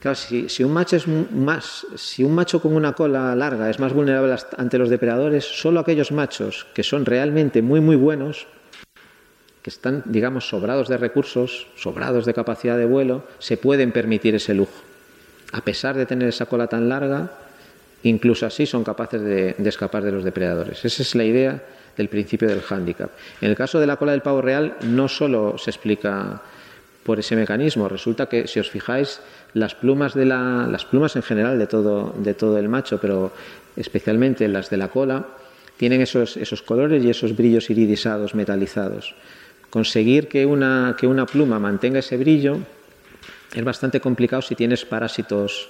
Claro, 0.00 0.16
si, 0.16 0.64
un 0.64 0.72
macho 0.72 0.96
es 0.96 1.06
más, 1.08 1.86
si 1.94 2.24
un 2.24 2.34
macho 2.34 2.60
con 2.60 2.74
una 2.74 2.92
cola 2.92 3.34
larga 3.34 3.70
es 3.70 3.78
más 3.78 3.92
vulnerable 3.92 4.36
ante 4.56 4.78
los 4.78 4.90
depredadores, 4.90 5.44
solo 5.44 5.80
aquellos 5.80 6.12
machos 6.12 6.66
que 6.74 6.82
son 6.82 7.04
realmente 7.04 7.62
muy 7.62 7.80
muy 7.80 7.96
buenos, 7.96 8.46
que 9.62 9.70
están, 9.70 10.02
digamos, 10.06 10.48
sobrados 10.48 10.88
de 10.88 10.96
recursos, 10.96 11.66
sobrados 11.76 12.24
de 12.24 12.34
capacidad 12.34 12.76
de 12.76 12.84
vuelo, 12.84 13.24
se 13.38 13.56
pueden 13.56 13.90
permitir 13.90 14.34
ese 14.34 14.54
lujo. 14.54 14.82
A 15.52 15.60
pesar 15.60 15.96
de 15.96 16.06
tener 16.06 16.28
esa 16.28 16.46
cola 16.46 16.66
tan 16.66 16.88
larga, 16.88 17.30
incluso 18.02 18.46
así 18.46 18.66
son 18.66 18.84
capaces 18.84 19.20
de, 19.20 19.56
escapar 19.64 20.02
de 20.02 20.12
los 20.12 20.24
depredadores. 20.24 20.84
Esa 20.84 21.02
es 21.02 21.14
la 21.14 21.24
idea 21.24 21.62
del 21.96 22.08
principio 22.08 22.48
del 22.48 22.60
hándicap. 22.60 23.10
En 23.40 23.50
el 23.50 23.56
caso 23.56 23.80
de 23.80 23.86
la 23.86 23.96
cola 23.96 24.12
del 24.12 24.22
pavo 24.22 24.42
real 24.42 24.76
no 24.82 25.08
solo 25.08 25.56
se 25.58 25.70
explica 25.70 26.42
por 27.04 27.18
ese 27.18 27.36
mecanismo, 27.36 27.88
resulta 27.88 28.26
que 28.26 28.48
si 28.48 28.58
os 28.58 28.68
fijáis 28.68 29.20
las 29.54 29.74
plumas 29.74 30.14
de 30.14 30.26
la, 30.26 30.66
las 30.68 30.84
plumas 30.84 31.14
en 31.14 31.22
general 31.22 31.58
de 31.58 31.66
todo, 31.66 32.14
de 32.18 32.34
todo 32.34 32.58
el 32.58 32.68
macho, 32.68 32.98
pero 33.00 33.32
especialmente 33.76 34.48
las 34.48 34.70
de 34.70 34.76
la 34.76 34.88
cola, 34.88 35.24
tienen 35.76 36.00
esos, 36.00 36.36
esos 36.36 36.62
colores 36.62 37.04
y 37.04 37.10
esos 37.10 37.36
brillos 37.36 37.70
iridisados, 37.70 38.34
metalizados. 38.34 39.14
Conseguir 39.70 40.28
que 40.28 40.46
una, 40.46 40.96
que 40.98 41.06
una 41.06 41.26
pluma 41.26 41.58
mantenga 41.58 42.00
ese 42.00 42.16
brillo 42.16 42.58
es 43.54 43.64
bastante 43.64 44.00
complicado 44.00 44.42
si 44.42 44.54
tienes 44.54 44.84
parásitos 44.84 45.68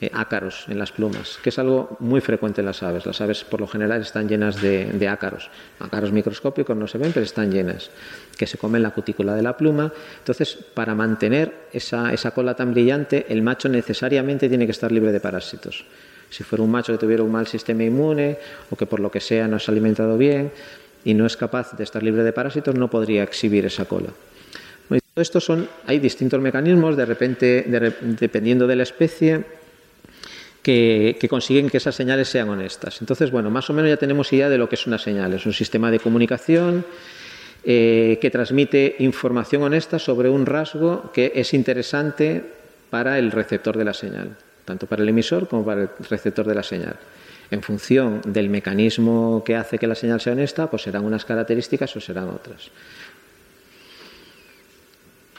eh, 0.00 0.10
ácaros 0.12 0.66
en 0.68 0.78
las 0.78 0.90
plumas, 0.90 1.38
que 1.42 1.50
es 1.50 1.58
algo 1.58 1.96
muy 2.00 2.20
frecuente 2.20 2.60
en 2.60 2.66
las 2.66 2.82
aves. 2.82 3.06
Las 3.06 3.20
aves 3.20 3.44
por 3.44 3.60
lo 3.60 3.68
general 3.68 4.02
están 4.02 4.28
llenas 4.28 4.60
de, 4.60 5.08
ácaros. 5.08 5.50
Ácaros 5.78 6.10
microscópicos 6.10 6.76
no 6.76 6.88
se 6.88 6.98
ven, 6.98 7.12
pero 7.12 7.24
están 7.24 7.52
llenas, 7.52 7.90
que 8.36 8.46
se 8.46 8.58
comen 8.58 8.82
la 8.82 8.90
cutícula 8.90 9.34
de 9.34 9.42
la 9.42 9.56
pluma. 9.56 9.92
Entonces, 10.18 10.58
para 10.74 10.94
mantener 10.94 11.68
esa, 11.72 12.12
esa 12.12 12.32
cola 12.32 12.54
tan 12.54 12.72
brillante, 12.72 13.26
el 13.28 13.42
macho 13.42 13.68
necesariamente 13.68 14.48
tiene 14.48 14.66
que 14.66 14.72
estar 14.72 14.90
libre 14.90 15.12
de 15.12 15.20
parásitos. 15.20 15.84
Si 16.28 16.42
fuera 16.42 16.64
un 16.64 16.70
macho 16.72 16.92
que 16.92 16.98
tuviera 16.98 17.22
un 17.22 17.30
mal 17.30 17.46
sistema 17.46 17.84
inmune 17.84 18.36
o 18.68 18.76
que 18.76 18.86
por 18.86 18.98
lo 18.98 19.10
que 19.10 19.20
sea 19.20 19.46
no 19.46 19.60
se 19.60 19.70
ha 19.70 19.72
alimentado 19.72 20.18
bien 20.18 20.50
y 21.04 21.14
no 21.14 21.24
es 21.26 21.36
capaz 21.36 21.76
de 21.76 21.84
estar 21.84 22.02
libre 22.02 22.24
de 22.24 22.32
parásitos, 22.32 22.74
no 22.74 22.90
podría 22.90 23.22
exhibir 23.22 23.64
esa 23.66 23.84
cola. 23.84 24.08
estos 25.14 25.44
son, 25.44 25.68
hay 25.86 26.00
distintos 26.00 26.40
mecanismos, 26.40 26.96
de 26.96 27.06
repente, 27.06 27.64
dependiendo 28.18 28.66
de 28.66 28.74
la 28.74 28.82
especie, 28.82 29.44
que, 30.64 31.26
consiguen 31.28 31.68
que 31.68 31.76
esas 31.76 31.94
señales 31.94 32.28
sean 32.28 32.48
honestas. 32.48 33.00
Entonces, 33.02 33.30
bueno, 33.30 33.50
más 33.50 33.68
o 33.68 33.74
menos 33.74 33.90
ya 33.90 33.98
tenemos 33.98 34.32
idea 34.32 34.48
de 34.48 34.56
lo 34.56 34.68
que 34.68 34.76
es 34.76 34.86
una 34.86 34.98
señal. 34.98 35.34
Es 35.34 35.44
un 35.44 35.52
sistema 35.52 35.90
de 35.90 36.00
comunicación 36.00 36.86
eh, 37.62 38.18
que 38.20 38.30
transmite 38.30 38.96
información 39.00 39.62
honesta 39.62 39.98
sobre 39.98 40.30
un 40.30 40.46
rasgo 40.46 41.12
que 41.12 41.32
es 41.34 41.52
interesante 41.52 42.42
para 42.88 43.18
el 43.18 43.30
receptor 43.30 43.76
de 43.76 43.84
la 43.84 43.92
señal, 43.92 44.36
tanto 44.64 44.86
para 44.86 45.02
el 45.02 45.08
emisor 45.10 45.48
como 45.48 45.66
para 45.66 45.82
el 45.82 45.90
receptor 46.08 46.46
de 46.46 46.54
la 46.54 46.62
señal. 46.62 46.96
En 47.50 47.62
función 47.62 48.22
del 48.24 48.48
mecanismo 48.48 49.42
que 49.44 49.56
hace 49.56 49.78
que 49.78 49.86
la 49.86 49.94
señal 49.94 50.22
sea 50.22 50.32
honesta, 50.32 50.70
pues 50.70 50.82
serán 50.82 51.04
unas 51.04 51.26
características 51.26 51.94
o 51.94 52.00
serán 52.00 52.30
otras. 52.30 52.70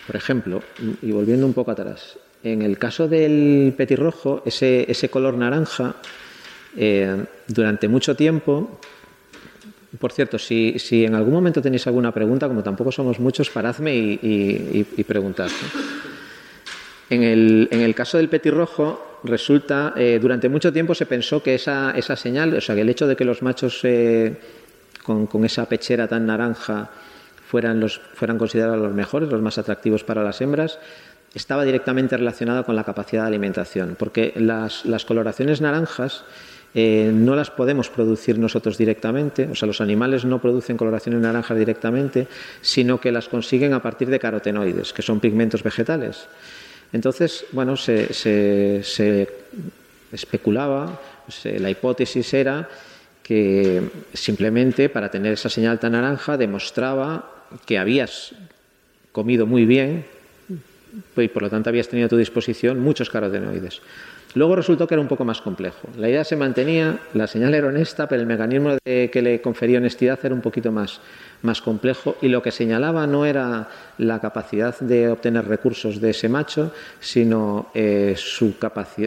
Por 0.05 0.15
ejemplo, 0.15 0.61
y 1.01 1.11
volviendo 1.11 1.47
un 1.47 1.53
poco 1.53 1.71
atrás, 1.71 2.19
en 2.45 2.61
el 2.61 2.77
caso 2.77 3.07
del 3.07 3.73
petirrojo, 3.75 4.43
ese, 4.45 4.85
ese 4.87 5.09
color 5.09 5.33
naranja, 5.33 5.95
eh, 6.77 7.25
durante 7.47 7.87
mucho 7.87 8.15
tiempo, 8.15 8.79
por 9.99 10.11
cierto, 10.11 10.37
si, 10.37 10.77
si, 10.77 11.05
en 11.05 11.15
algún 11.15 11.33
momento 11.33 11.59
tenéis 11.59 11.87
alguna 11.87 12.11
pregunta, 12.11 12.47
como 12.47 12.61
tampoco 12.61 12.91
somos 12.91 13.19
muchos, 13.19 13.49
paradme 13.49 13.95
y, 13.95 14.85
y, 14.95 15.03
preguntad. 15.03 15.49
En, 17.09 17.23
el, 17.23 17.67
en, 17.71 17.81
el, 17.81 17.95
caso 17.95 18.17
del 18.17 18.29
petirrojo, 18.29 19.19
resulta, 19.23 19.93
eh, 19.95 20.19
durante 20.21 20.47
mucho 20.47 20.71
tiempo 20.71 20.93
se 20.93 21.07
pensó 21.07 21.41
que 21.41 21.55
esa, 21.55 21.91
esa, 21.91 22.15
señal, 22.15 22.53
o 22.53 22.61
sea, 22.61 22.75
que 22.75 22.81
el 22.81 22.89
hecho 22.89 23.07
de 23.07 23.15
que 23.15 23.25
los 23.25 23.41
machos 23.41 23.79
eh, 23.83 24.35
con, 25.03 25.25
con, 25.25 25.45
esa 25.45 25.67
pechera 25.67 26.07
tan 26.07 26.27
naranja 26.27 26.91
fueran, 27.47 27.79
los, 27.79 27.99
fueran 28.13 28.37
considerados 28.37 28.79
los 28.79 28.93
mejores, 28.93 29.29
los 29.29 29.41
más 29.41 29.57
atractivos 29.57 30.03
para 30.03 30.23
las 30.23 30.41
hembras, 30.41 30.77
estaba 31.35 31.65
directamente 31.65 32.15
relacionada 32.15 32.63
con 32.63 32.75
la 32.75 32.85
capacidad 32.85 33.23
de 33.23 33.27
alimentación, 33.27 33.95
porque 33.99 34.33
las, 34.37 34.83
coloraciones 35.05 35.59
naranjas 35.59 36.23
eh, 36.73 37.11
no 37.13 37.35
las 37.35 37.51
podemos 37.51 37.89
producir 37.89 38.39
nosotros 38.39 38.77
directamente, 38.77 39.47
o 39.51 39.55
sea, 39.55 39.67
los 39.67 39.81
animales 39.81 40.23
no 40.23 40.41
producen 40.41 40.77
coloraciones 40.77 41.21
naranjas 41.21 41.57
directamente, 41.57 42.27
sino 42.61 42.99
que 42.99 43.11
las 43.11 43.27
consiguen 43.27 43.73
a 43.73 43.81
partir 43.81 44.09
de 44.09 44.19
carotenoides, 44.19 44.93
que 44.93 45.01
son 45.01 45.19
pigmentos 45.19 45.61
vegetales. 45.61 46.27
Entonces, 46.93 47.45
bueno, 47.51 47.75
se, 47.75 48.07
especulaba, 50.11 50.99
la 51.43 51.69
hipótesis 51.69 52.33
era 52.33 52.69
que 53.21 53.81
simplemente 54.13 54.87
para 54.87 55.11
tener 55.11 55.33
esa 55.33 55.49
señal 55.49 55.79
tan 55.79 55.91
naranja 55.91 56.37
demostraba 56.37 57.45
que 57.65 57.77
habías 57.77 58.33
comido 59.11 59.45
muy 59.45 59.65
bien, 59.65 60.05
y 61.17 61.27
por 61.27 61.43
lo 61.43 61.49
tanto 61.49 61.69
habías 61.69 61.87
tenido 61.87 62.07
a 62.07 62.09
tu 62.09 62.17
disposición 62.17 62.79
muchos 62.79 63.09
carotenoides. 63.09 63.81
Luego 64.35 64.57
resultó 64.57 64.85
que 64.85 64.95
era 64.95 65.01
un 65.01 65.07
poco 65.07 65.23
más 65.23 65.41
complejo. 65.41 65.87
La 65.97 66.09
idea 66.09 66.25
se 66.25 66.35
mantenía, 66.35 66.99
la 67.13 67.25
señal 67.25 67.53
era 67.53 67.67
honesta, 67.67 68.07
pero 68.07 68.21
el 68.21 68.27
mecanismo 68.27 68.77
que 68.83 69.21
le 69.21 69.39
confería 69.39 69.77
honestidad 69.77 70.19
era 70.23 70.35
un 70.35 70.41
poquito 70.41 70.73
más, 70.73 70.99
más 71.41 71.61
complejo 71.61 72.17
y 72.21 72.27
lo 72.27 72.41
que 72.41 72.51
señalaba 72.51 73.07
no 73.07 73.25
era 73.25 73.69
la 73.97 74.19
capacidad 74.19 74.77
de 74.79 75.09
obtener 75.09 75.47
recursos 75.47 76.01
de 76.01 76.09
ese 76.09 76.27
macho, 76.27 76.73
sino 76.99 77.67
eh, 77.73 78.15
su, 78.17 78.55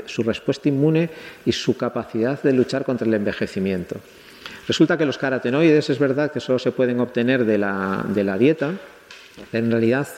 su 0.07 0.23
respuesta 0.23 0.69
inmune 0.71 1.11
y 1.45 1.53
su 1.53 1.77
capacidad 1.77 2.43
de 2.43 2.55
luchar 2.55 2.87
contra 2.87 3.07
el 3.07 3.13
envejecimiento. 3.13 3.97
Resulta 4.67 4.97
que 4.97 5.05
los 5.05 5.19
carotenoides 5.19 5.91
es 5.91 5.99
verdad 5.99 6.31
que 6.31 6.41
solo 6.41 6.59
se 6.59 6.73
pueden 6.73 7.01
obtener 7.01 7.45
de 7.45 7.59
la, 7.59 8.05
de 8.09 8.25
la 8.25 8.39
dieta. 8.39 8.73
En 9.53 9.71
realidad, 9.71 10.09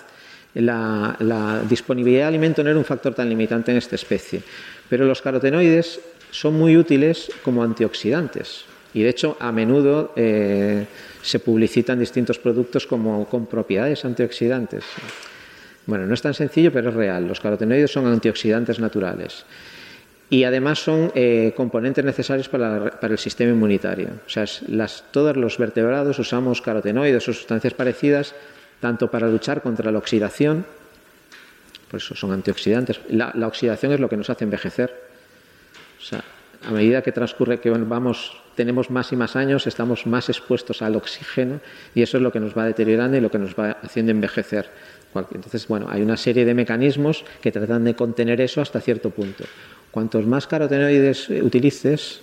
la, 0.55 1.63
disponibilidad 1.69 2.23
de 2.23 2.29
alimento 2.29 2.63
no 2.63 2.71
era 2.71 2.79
un 2.79 2.85
factor 2.85 3.15
tan 3.15 3.29
limitante 3.29 3.71
en 3.71 3.79
esta 3.79 3.95
especie, 3.95 4.43
pero 4.89 5.05
los 5.05 5.23
carotenoides 5.23 6.01
son 6.31 6.55
muy 6.55 6.77
útiles 6.77 7.31
como 7.43 7.63
antioxidantes. 7.63 8.65
Y 8.93 9.03
de 9.03 9.09
hecho, 9.09 9.37
a 9.39 9.53
menudo 9.53 10.13
eh, 10.17 10.85
se 11.23 11.39
publicitan 11.39 12.01
distintos 12.01 12.39
productos 12.39 12.87
como 12.87 13.29
con 13.29 13.47
propiedades 13.47 14.05
antioxidantes. 14.05 14.85
Bueno, 15.87 16.07
no 16.07 16.15
es 16.15 16.23
tan 16.23 16.35
sencillo, 16.35 16.73
pero 16.73 16.91
es 16.91 16.95
real. 16.95 17.27
Los 17.27 17.41
carotenoides 17.41 17.91
son 17.91 18.07
antioxidantes 18.07 18.81
naturales. 18.81 19.45
Y 20.29 20.45
además 20.45 20.79
son 20.79 21.11
eh, 21.15 21.53
componentes 21.57 22.05
necesarios 22.05 22.49
para, 22.49 22.93
el 23.01 23.19
sistema 23.19 23.51
inmunitario. 23.51 24.09
O 24.25 24.31
sea, 24.31 24.45
todos 25.11 25.37
los 25.37 25.59
vertebrados 25.59 26.19
usamos 26.19 26.63
carotenoides 26.63 27.29
o 27.29 27.33
sustancias 27.33 27.75
parecidas 27.75 28.35
tanto 28.81 29.11
para 29.11 29.29
luchar 29.29 29.63
contra 29.63 29.93
la 29.93 29.99
oxidación, 29.99 30.65
por 31.91 31.99
eso 31.99 32.15
son 32.15 32.33
antioxidantes. 32.33 33.01
La, 33.11 33.33
oxidación 33.47 33.93
es 33.93 34.01
lo 34.01 34.09
que 34.09 34.17
nos 34.17 34.31
hace 34.31 34.45
envejecer. 34.45 34.95
O 35.99 36.03
sea, 36.03 36.23
a 36.67 36.71
medida 36.71 37.03
que 37.03 37.13
transcurre, 37.13 37.61
que 37.61 37.71
vamos, 37.71 38.37
tenemos 38.55 38.91
más 38.91 39.13
y 39.13 39.17
más 39.17 39.35
años, 39.35 39.67
estamos 39.67 40.07
más 40.07 40.29
expuestos 40.29 40.83
al 40.83 40.95
oxígeno 40.95 41.61
y 41.95 42.03
eso 42.03 42.17
es 42.17 42.23
lo 42.23 42.31
que 42.31 42.39
nos 42.39 42.57
va 42.57 42.65
deteriorando 42.65 43.17
y 43.17 43.21
lo 43.21 43.31
que 43.31 43.39
nos 43.39 43.55
va 43.55 43.73
haciendo 43.83 44.13
envejecer. 44.13 44.71
Entonces, 45.15 45.67
bueno, 45.67 45.89
hay 45.91 46.03
una 46.03 46.17
serie 46.17 46.45
de 46.45 46.55
mecanismos 46.55 47.25
que 47.43 47.51
tratan 47.51 47.85
de 47.85 47.97
contener 47.97 48.41
eso 48.41 48.61
hasta 48.61 48.81
cierto 48.81 49.11
punto. 49.11 49.45
Cuantos 49.91 50.27
más 50.27 50.47
carotenoides 50.47 51.29
utilices 51.31 52.21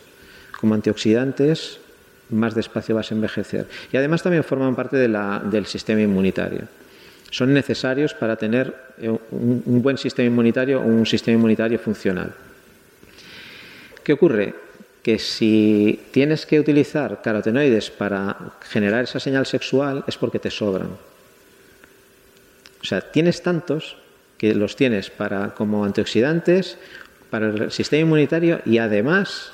como 0.60 0.74
antioxidantes, 0.74 1.82
más 2.30 2.56
despacio 2.56 2.96
vas 2.96 3.12
a 3.12 3.16
envejecer. 3.16 3.68
Y 3.92 3.98
además 3.98 4.24
también 4.24 4.44
forman 4.44 4.76
parte 4.76 4.98
del 4.98 5.66
sistema 5.66 6.02
inmunitario. 6.02 6.62
Son 7.30 7.54
necesarios 7.54 8.14
para 8.14 8.36
tener 8.36 8.74
eh, 9.00 9.10
un 9.10 9.82
buen 9.82 9.98
sistema 9.98 10.28
inmunitario 10.28 10.80
o 10.80 10.86
un 10.86 11.06
sistema 11.06 11.36
inmunitario 11.36 11.78
funcional. 11.78 12.34
¿Qué 14.04 14.14
ocurre? 14.14 14.56
Que 15.04 15.20
si 15.20 16.08
tienes 16.12 16.46
que 16.46 16.60
utilizar 16.60 17.22
carotenoides 17.22 17.92
para 17.92 18.54
generar 18.62 19.04
esa 19.04 19.20
señal 19.20 19.46
sexual 19.46 20.06
es 20.08 20.18
porque 20.18 20.40
te 20.40 20.50
sobran. 20.50 20.90
O 22.82 22.86
sea, 22.86 23.02
tienes 23.02 23.44
tantos 23.44 23.98
que 24.38 24.56
los 24.56 24.78
tienes 24.78 25.10
para 25.10 25.54
como 25.54 25.84
antioxidantes, 25.84 26.78
para 27.30 27.50
el 27.50 27.72
sistema 27.72 28.04
inmunitario 28.04 28.62
y 28.66 28.78
además 28.78 29.52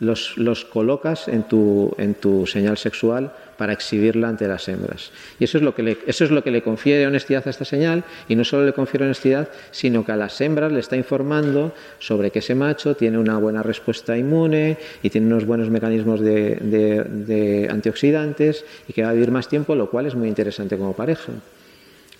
los, 0.00 0.36
los 0.36 0.64
colocas 0.64 1.28
en 1.28 1.44
tu, 1.44 1.94
en 1.98 2.14
tu 2.14 2.46
señal 2.46 2.76
sexual 2.76 3.32
para 3.56 3.72
exhibirla 3.72 4.28
ante 4.28 4.46
las 4.46 4.68
hembras. 4.68 5.10
Y 5.38 5.44
eso 5.44 5.58
es, 5.58 5.64
lo 5.64 5.74
que 5.74 5.82
le, 5.82 5.98
eso 6.06 6.24
es 6.24 6.30
lo 6.30 6.44
que 6.44 6.50
le 6.50 6.62
confiere 6.62 7.06
honestidad 7.06 7.42
a 7.46 7.50
esta 7.50 7.64
señal, 7.64 8.04
y 8.28 8.36
no 8.36 8.44
solo 8.44 8.66
le 8.66 8.72
confiere 8.72 9.06
honestidad, 9.06 9.48
sino 9.70 10.04
que 10.04 10.12
a 10.12 10.16
las 10.16 10.40
hembras 10.40 10.72
le 10.72 10.80
está 10.80 10.96
informando 10.96 11.72
sobre 11.98 12.30
que 12.30 12.40
ese 12.40 12.54
macho 12.54 12.96
tiene 12.96 13.18
una 13.18 13.38
buena 13.38 13.62
respuesta 13.62 14.16
inmune 14.16 14.76
y 15.02 15.10
tiene 15.10 15.26
unos 15.28 15.46
buenos 15.46 15.70
mecanismos 15.70 16.20
de, 16.20 16.56
de 16.56 17.68
antioxidantes 17.70 18.64
y 18.88 18.92
que 18.92 19.02
va 19.02 19.10
a 19.10 19.12
vivir 19.12 19.30
más 19.30 19.48
tiempo, 19.48 19.74
lo 19.74 19.88
cual 19.90 20.06
es 20.06 20.14
muy 20.14 20.28
interesante 20.28 20.76
como 20.76 20.92
pareja 20.92 21.32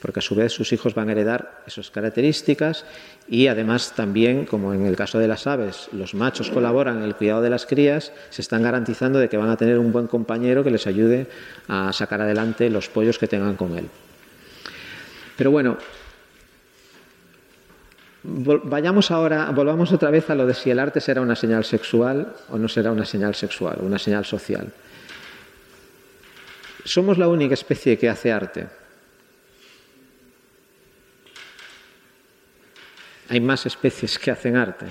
porque 0.01 0.21
a 0.21 0.23
su 0.23 0.35
vez 0.35 0.53
sus 0.53 0.73
hijos 0.73 0.95
van 0.95 1.09
a 1.09 1.13
heredar 1.13 1.63
esas 1.67 1.91
características 1.91 2.85
y 3.29 3.47
además 3.47 3.95
también, 3.97 4.45
como 4.47 4.75
en 4.75 4.87
el 4.87 4.97
caso 4.97 5.19
de 5.19 5.29
las 5.29 5.47
aves, 5.47 5.89
los 5.93 6.15
machos 6.15 6.51
colaboran 6.51 6.99
en 6.99 7.03
el 7.05 7.15
cuidado 7.15 7.43
de 7.43 7.51
las 7.51 7.67
crías, 7.67 8.13
se 8.31 8.43
están 8.43 8.63
garantizando 8.63 9.19
de 9.19 9.29
que 9.29 9.37
van 9.37 9.51
a 9.51 9.57
tener 9.57 9.79
un 9.79 9.93
buen 9.93 10.07
compañero 10.07 10.63
que 10.63 10.71
les 10.71 10.87
ayude 10.87 11.27
a 11.69 11.93
sacar 11.93 12.21
adelante 12.21 12.71
los 12.71 12.89
pollos 12.89 13.19
que 13.19 13.27
tengan 13.27 13.57
con 13.57 13.77
él. 13.77 13.89
Pero 15.37 15.51
bueno, 15.51 15.77
vayamos 18.25 19.11
ahora, 19.11 19.51
volvamos 19.51 19.93
otra 19.93 20.11
vez 20.11 20.29
a 20.31 20.35
lo 20.35 20.47
de 20.47 20.55
si 20.55 20.71
el 20.71 20.79
arte 20.79 21.01
será 21.01 21.21
una 21.21 21.37
señal 21.37 21.65
sexual 21.65 22.35
o 22.51 22.59
no 22.59 22.69
será 22.69 22.91
una 22.91 23.05
señal 23.05 23.35
sexual, 23.35 23.79
una 23.81 23.99
señal 23.99 24.25
social. 24.25 24.73
Somos 26.85 27.19
la 27.19 27.29
única 27.29 27.55
especie 27.55 27.99
que 27.99 28.09
hace 28.09 28.33
arte. 28.33 28.67
Hay 33.29 33.41
más 33.41 33.67
especies 33.67 34.19
que 34.19 34.31
hacen 34.31 34.57
arte. 34.57 34.87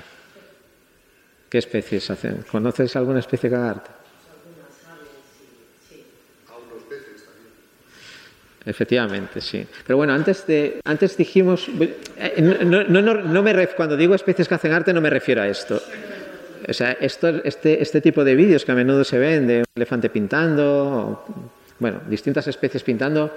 ¿Qué 1.49 1.57
especies 1.57 2.09
hacen? 2.09 2.43
¿Conoces 2.51 2.95
alguna 2.95 3.19
especie 3.19 3.49
que 3.49 3.55
haga 3.55 3.69
arte? 3.69 3.91
Efectivamente, 8.65 9.41
sí. 9.41 9.65
Pero 9.85 9.97
bueno, 9.97 10.13
antes, 10.13 10.45
de, 10.47 10.79
antes 10.83 11.15
dijimos, 11.15 11.67
eh, 12.17 12.41
no, 12.41 12.83
no, 12.83 13.13
no, 13.13 13.43
me 13.43 13.67
cuando 13.69 13.95
digo 13.95 14.15
especies 14.15 14.47
que 14.47 14.55
hacen 14.55 14.71
arte 14.71 14.91
no 14.91 15.01
me 15.01 15.09
refiero 15.11 15.43
a 15.43 15.47
esto. 15.47 15.79
O 16.67 16.73
sea, 16.73 16.93
esto, 16.93 17.29
este, 17.43 17.81
este 17.81 18.01
tipo 18.01 18.23
de 18.23 18.33
vídeos 18.33 18.65
que 18.65 18.71
a 18.71 18.75
menudo 18.75 19.03
se 19.03 19.19
ven 19.19 19.45
de 19.45 19.59
un 19.59 19.65
elefante 19.75 20.09
pintando, 20.09 21.25
bueno, 21.77 22.01
distintas 22.09 22.47
especies 22.47 22.81
pintando, 22.81 23.31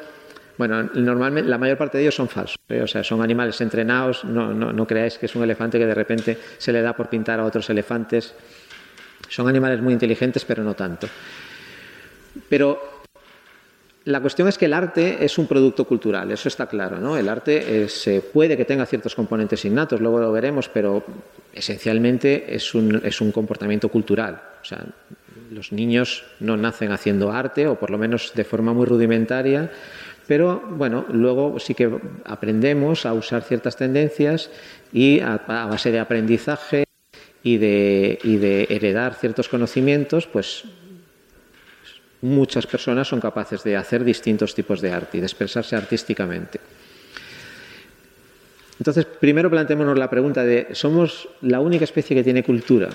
bueno, 0.59 0.83
normalmente 0.95 1.49
la 1.49 1.57
mayor 1.57 1.79
parte 1.79 1.99
de 1.99 2.05
ellos 2.05 2.17
son 2.17 2.29
falsos, 2.29 2.59
¿eh? 2.69 2.83
o 2.83 2.87
sea, 2.87 3.05
son 3.05 3.23
animales 3.23 3.61
entrenados, 3.61 4.25
no, 4.25 4.53
no, 4.53 4.73
no 4.73 4.87
creáis 4.87 5.17
que 5.17 5.27
es 5.27 5.37
un 5.37 5.45
elefante 5.45 5.79
que 5.79 5.87
de 5.87 5.95
repente 5.95 6.37
se 6.59 6.73
le 6.73 6.83
da 6.83 6.95
por 6.95 7.09
pintar 7.09 7.39
a 7.39 7.45
otros 7.45 7.71
elefantes. 7.71 8.35
Son 9.29 9.49
animales 9.49 9.81
muy 9.81 9.93
inteligentes, 9.93 10.45
pero 10.45 10.65
no 10.65 10.75
tanto. 10.75 11.07
Pero 12.49 12.99
la 14.05 14.21
cuestión 14.21 14.49
es 14.49 14.57
que 14.57 14.65
el 14.65 14.73
arte 14.73 15.25
es 15.25 15.39
un 15.39 15.47
producto 15.47 15.85
cultural, 15.85 16.31
eso 16.33 16.49
está 16.49 16.67
claro, 16.67 16.99
¿no? 16.99 17.17
El 17.17 17.29
arte 17.29 17.89
se 17.89 18.23
puede 18.23 18.57
que 18.57 18.65
tenga 18.65 18.87
ciertos 18.87 19.15
componentes 19.15 19.65
innatos, 19.65 20.01
luego 20.01 20.19
lo 20.19 20.33
veremos, 20.33 20.69
pero 20.69 21.05
esencialmente 21.53 22.55
es 22.55 22.75
un, 22.75 23.01
es 23.05 23.21
un 23.21 23.31
comportamiento 23.33 23.91
cultural. 23.91 24.41
O 24.63 24.65
sea, 24.65 24.83
los 25.51 25.73
niños 25.73 26.25
no 26.41 26.57
nacen 26.57 26.91
haciendo 26.93 27.31
arte, 27.31 27.67
o 27.67 27.79
por 27.79 27.91
lo 27.91 27.99
menos 27.99 28.33
de 28.35 28.45
forma 28.45 28.73
muy 28.73 28.87
rudimentaria, 28.87 29.71
pero 30.29 30.63
bueno, 30.77 31.07
luego 31.11 31.59
sí 31.59 31.75
que 31.75 31.91
aprendemos 32.27 33.07
a 33.07 33.15
usar 33.15 33.43
ciertas 33.43 33.77
tendencias 33.77 34.51
y 34.93 35.21
a, 35.21 35.39
base 35.39 35.91
de 35.91 35.99
aprendizaje 35.99 36.85
y 37.43 37.57
de, 37.57 38.19
y 38.23 38.37
de 38.37 38.67
heredar 38.69 39.15
ciertos 39.15 39.49
conocimientos, 39.49 40.27
pues 40.27 40.65
muchas 42.21 42.67
personas 42.67 43.09
son 43.09 43.21
capaces 43.21 43.65
de 43.65 43.75
hacer 43.75 44.05
distintos 44.05 44.55
tipos 44.55 44.83
de 44.83 44.93
arte 44.93 45.17
y 45.17 45.21
de 45.21 45.27
expresarse 45.27 45.75
artísticamente. 45.77 46.61
Entonces, 48.79 49.07
primero 49.07 49.49
planteémonos 49.49 49.99
la 49.99 50.11
pregunta 50.11 50.45
de, 50.45 50.69
¿somos 50.73 51.27
la 51.41 51.61
única 51.61 51.85
especie 51.85 52.15
que 52.15 52.23
tiene 52.23 52.45
cultura? 52.45 52.91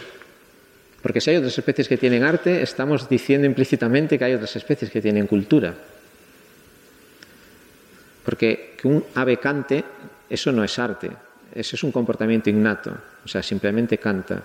Porque 1.02 1.19
si 1.19 1.32
hay 1.32 1.38
otras 1.38 1.58
especies 1.58 1.88
que 1.88 1.98
tienen 1.98 2.24
arte, 2.24 2.62
estamos 2.62 3.10
diciendo 3.10 3.48
implícitamente 3.48 4.19
que 4.19 4.24
hay 4.24 4.34
otras 4.36 4.56
especies 4.56 4.91
que 4.91 5.02
tienen 5.02 5.26
cultura. 5.26 5.74
Porque 8.24 8.76
que 8.78 8.88
un 8.88 9.04
ave 9.16 9.38
cante, 9.38 9.84
eso 10.30 10.52
no 10.52 10.64
es 10.64 10.80
arte, 10.80 11.10
eso 11.54 11.76
es 11.76 11.84
un 11.84 11.92
comportamiento 11.92 12.50
innato, 12.50 12.92
o 13.24 13.28
sea, 13.28 13.44
simplemente 13.44 13.98
canta. 13.98 14.44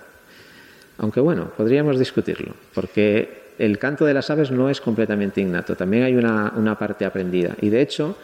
Aunque 0.97 1.19
bueno, 1.19 1.51
podríamos 1.55 1.97
discutirlo, 1.97 2.53
porque 2.73 3.53
el 3.57 3.77
canto 3.77 4.05
de 4.05 4.13
las 4.13 4.29
aves 4.29 4.51
no 4.51 4.69
es 4.69 4.81
completamente 4.81 5.41
innato, 5.41 5.75
también 5.75 6.03
hay 6.03 6.15
una, 6.15 6.53
una 6.55 6.77
parte 6.77 7.05
aprendida. 7.05 7.55
Y 7.61 7.69
de 7.69 7.81
hecho, 7.81 8.17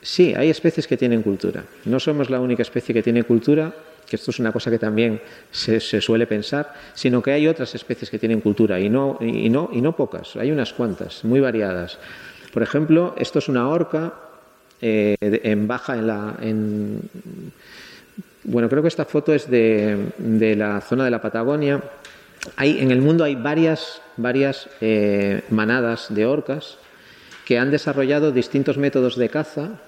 sí, 0.00 0.34
hay 0.36 0.50
especies 0.50 0.86
que 0.86 0.96
tienen 0.96 1.22
cultura. 1.22 1.64
No 1.84 1.98
somos 2.00 2.30
la 2.30 2.40
única 2.40 2.62
especie 2.62 2.94
que 2.94 3.02
tiene 3.02 3.24
cultura, 3.24 3.72
que 4.08 4.16
esto 4.16 4.30
es 4.30 4.38
una 4.40 4.52
cosa 4.52 4.70
que 4.70 4.78
también 4.78 5.20
se, 5.50 5.78
se, 5.78 6.00
suele 6.00 6.26
pensar, 6.26 6.74
sino 6.94 7.22
que 7.22 7.32
hay 7.32 7.46
otras 7.46 7.74
especies 7.74 8.10
que 8.10 8.18
tienen 8.18 8.40
cultura 8.40 8.80
y 8.80 8.88
no, 8.88 9.18
y, 9.20 9.48
no, 9.48 9.70
y 9.72 9.80
no 9.80 9.94
pocas, 9.94 10.34
hay 10.36 10.50
unas 10.50 10.72
cuantas, 10.72 11.24
muy 11.24 11.38
variadas. 11.38 11.98
Por 12.52 12.62
ejemplo, 12.62 13.14
esto 13.18 13.38
es 13.38 13.48
una 13.48 13.68
orca 13.68 14.12
eh, 14.80 15.16
en 15.20 15.68
baja 15.68 15.96
en 15.96 16.06
la. 16.06 16.36
En, 16.40 17.00
bueno, 18.44 18.68
creo 18.68 18.82
que 18.82 18.88
esta 18.88 19.04
foto 19.04 19.34
es 19.34 19.50
de, 19.50 20.12
de, 20.18 20.56
la 20.56 20.80
zona 20.80 21.04
de 21.04 21.10
la 21.10 21.20
Patagonia. 21.20 21.82
Hay, 22.56 22.80
en 22.80 22.90
el 22.90 23.00
mundo 23.02 23.24
hay 23.24 23.34
varias, 23.34 24.00
varias 24.16 24.68
eh, 24.80 25.42
manadas 25.50 26.06
de 26.08 26.24
orcas 26.24 26.78
que 27.44 27.58
han 27.58 27.70
desarrollado 27.70 28.32
distintos 28.32 28.78
métodos 28.78 29.16
de 29.16 29.28
caza 29.28 29.80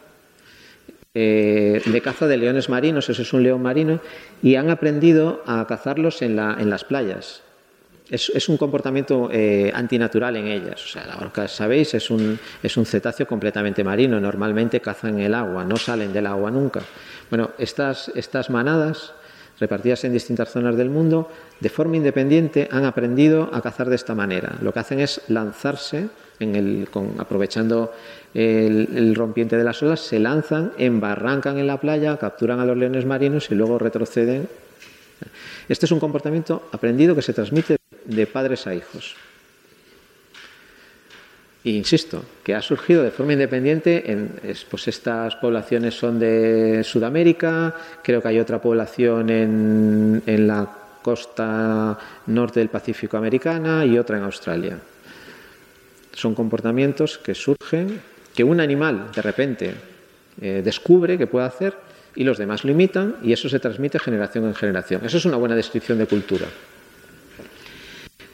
eh, 1.15 1.83
de 1.85 2.01
caza 2.01 2.27
de 2.27 2.39
leones 2.39 2.71
marinos, 2.71 3.11
ese 3.11 3.21
es 3.21 3.33
un 3.35 3.43
león 3.43 3.63
marino, 3.63 4.01
y 4.43 4.55
han 4.55 4.71
aprendido 4.71 5.43
a 5.47 5.67
cazarlos 5.67 6.23
en, 6.23 6.37
la, 6.37 6.57
en 6.59 6.71
las 6.71 6.85
playas. 6.85 7.43
Es, 8.13 8.49
un 8.51 8.59
comportamiento 8.59 9.31
eh, 9.33 9.73
antinatural 9.75 10.37
en 10.37 10.47
ellas. 10.47 10.85
O 10.85 10.87
sea, 10.87 11.07
la 11.07 11.17
orca, 11.17 11.49
sabéis, 11.49 11.95
es 11.95 12.11
un, 12.11 12.39
es 12.63 12.77
un 12.77 12.85
cetáceo 12.85 13.27
completamente 13.27 13.83
marino. 13.83 14.21
Normalmente 14.21 14.81
cazan 14.81 15.15
en 15.15 15.21
el 15.21 15.35
agua, 15.35 15.65
no 15.65 15.77
salen 15.77 16.13
del 16.13 16.27
agua 16.27 16.51
nunca. 16.51 16.83
Bueno, 17.31 17.53
estas, 17.57 18.13
estas 18.15 18.51
manadas 18.51 19.15
repartidas 19.59 20.05
en 20.05 20.13
distintas 20.13 20.51
zonas 20.51 20.77
del 20.77 20.91
mundo, 20.91 21.31
de 21.61 21.69
forma 21.71 21.97
independiente 21.97 22.69
han 22.71 22.85
aprendido 22.85 23.49
a 23.53 23.63
cazar 23.63 23.89
de 23.89 23.97
esta 23.97 24.15
manera. 24.15 24.57
Lo 24.61 24.73
que 24.73 24.81
hacen 24.81 25.01
es 25.01 25.23
lanzarse, 25.29 26.09
en 26.41 26.57
el, 26.57 26.89
con, 26.91 27.15
aprovechando 27.19 27.93
el, 28.35 29.15
rompiente 29.15 29.57
de 29.57 29.65
las 29.65 29.83
olas, 29.83 30.01
se 30.01 30.19
lanzan, 30.19 30.73
embarrancan 30.77 31.59
en 31.59 31.67
la 31.67 31.79
playa, 31.79 32.17
capturan 32.17 32.61
a 32.61 32.67
los 32.67 32.77
leones 32.77 33.07
marinos 33.07 33.51
y 33.51 33.55
luego 33.55 33.79
retroceden. 33.79 34.49
Este 35.69 35.87
es 35.87 35.93
un 35.93 36.01
comportamiento 36.01 36.69
aprendido 36.73 37.15
que 37.15 37.23
se 37.23 37.33
transmite 37.33 37.77
de 38.05 38.27
padres 38.27 38.67
a 38.67 38.75
hijos. 38.75 39.17
E 41.65 41.71
insisto, 41.71 42.25
que 42.43 42.55
ha 42.55 42.63
surgido 42.63 43.05
de 43.05 43.13
forma 43.13 43.35
independiente, 43.35 44.11
en, 44.11 44.35
pues 44.69 44.89
estas 44.89 45.37
poblaciones 45.37 45.95
son 45.95 46.19
de 46.19 46.83
Sudamérica, 46.83 47.75
creo 48.03 48.21
que 48.21 48.29
hay 48.29 48.41
otra 48.41 48.61
población 48.61 49.31
en, 49.31 50.23
en 50.27 50.47
la 50.49 50.69
costa 51.03 51.99
norte 52.27 52.61
del 52.61 52.69
Pacífico 52.69 53.17
americana 53.17 53.87
y 53.87 53.97
otra 53.97 54.19
en 54.19 54.25
Australia. 54.25 54.79
Son 56.13 56.35
comportamientos 56.35 57.19
que 57.19 57.35
surgen, 57.35 58.01
que 58.35 58.43
un 58.43 58.61
animal 58.61 59.11
de 59.15 59.23
repente 59.23 59.75
eh, 60.41 60.63
descubre 60.65 61.19
que 61.19 61.27
puede 61.27 61.47
hacer 61.47 61.75
y 62.15 62.25
los 62.25 62.39
demás 62.39 62.65
lo 62.65 62.73
imitan 62.73 63.17
y 63.23 63.33
eso 63.33 63.49
se 63.49 63.61
transmite 63.61 63.99
generación 63.99 64.47
en 64.47 64.55
generación. 64.55 65.03
Eso 65.05 65.19
es 65.19 65.25
una 65.25 65.37
buena 65.37 65.55
descripción 65.55 65.99
de 65.99 66.07
cultura. 66.07 66.47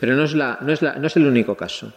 Pero 0.01 0.15
no 0.17 0.25
es, 0.25 0.35
la, 0.35 0.59
no 0.61 0.73
es, 0.73 0.83
la, 0.83 0.95
no 0.95 1.07
es 1.07 1.17
el 1.17 1.27
único 1.27 1.57
caso. 1.57 1.93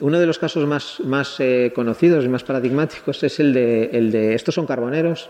Uno 0.00 0.18
de 0.18 0.26
los 0.26 0.38
casos 0.38 0.66
más, 0.66 1.00
más 1.00 1.38
eh, 1.38 1.72
conocidos 1.74 2.24
y 2.24 2.28
más 2.28 2.44
paradigmáticos 2.44 3.22
es 3.22 3.38
el 3.40 3.52
de, 3.52 3.90
el 3.92 4.10
de 4.10 4.34
estos 4.34 4.54
son 4.54 4.66
carboneros. 4.66 5.28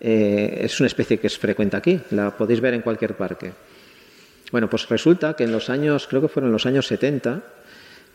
Eh, 0.00 0.60
es 0.62 0.78
una 0.80 0.86
especie 0.88 1.18
que 1.18 1.26
es 1.26 1.38
frecuente 1.38 1.76
aquí, 1.76 2.00
la 2.10 2.36
podéis 2.36 2.60
ver 2.60 2.74
en 2.74 2.82
cualquier 2.82 3.16
parque. 3.16 3.52
Bueno, 4.52 4.68
pues 4.68 4.88
resulta 4.88 5.34
que 5.34 5.44
en 5.44 5.52
los 5.52 5.70
años, 5.70 6.06
creo 6.06 6.20
que 6.20 6.28
fueron 6.28 6.52
los 6.52 6.66
años 6.66 6.86
70, 6.86 7.42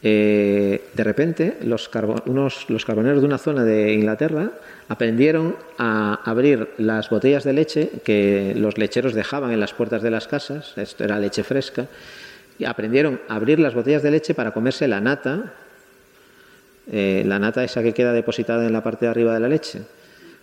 eh, 0.02 0.86
de 0.94 1.04
repente 1.04 1.58
los, 1.64 1.90
unos, 2.26 2.70
los 2.70 2.86
carboneros 2.86 3.20
de 3.20 3.28
una 3.28 3.38
zona 3.38 3.66
de 3.66 3.92
Inglaterra 3.92 4.52
aprendieron 4.88 5.58
a 5.78 6.22
abrir 6.24 6.70
las 6.78 7.10
botellas 7.10 7.44
de 7.44 7.52
leche 7.52 7.90
que 8.06 8.54
los 8.56 8.78
lecheros 8.78 9.14
dejaban 9.14 9.52
en 9.52 9.60
las 9.60 9.74
puertas 9.74 10.02
de 10.02 10.12
las 10.12 10.28
casas, 10.28 10.78
esto 10.78 11.04
era 11.04 11.20
leche 11.20 11.44
fresca, 11.44 11.88
aprendieron 12.66 13.22
a 13.28 13.36
abrir 13.36 13.60
las 13.60 13.74
botellas 13.74 14.04
de 14.04 14.12
leche 14.12 14.34
para 14.34 14.52
comerse 14.52 14.88
la 14.88 15.02
nata 15.02 15.54
eh, 16.92 17.24
la 17.26 17.38
nata 17.38 17.64
esa 17.64 17.84
que 17.84 17.94
queda 17.94 18.12
depositada 18.14 18.66
en 18.66 18.74
la 18.74 18.82
parte 18.82 19.06
de 19.06 19.12
arriba 19.12 19.34
de 19.34 19.40
la 19.40 19.48
leche. 19.48 19.82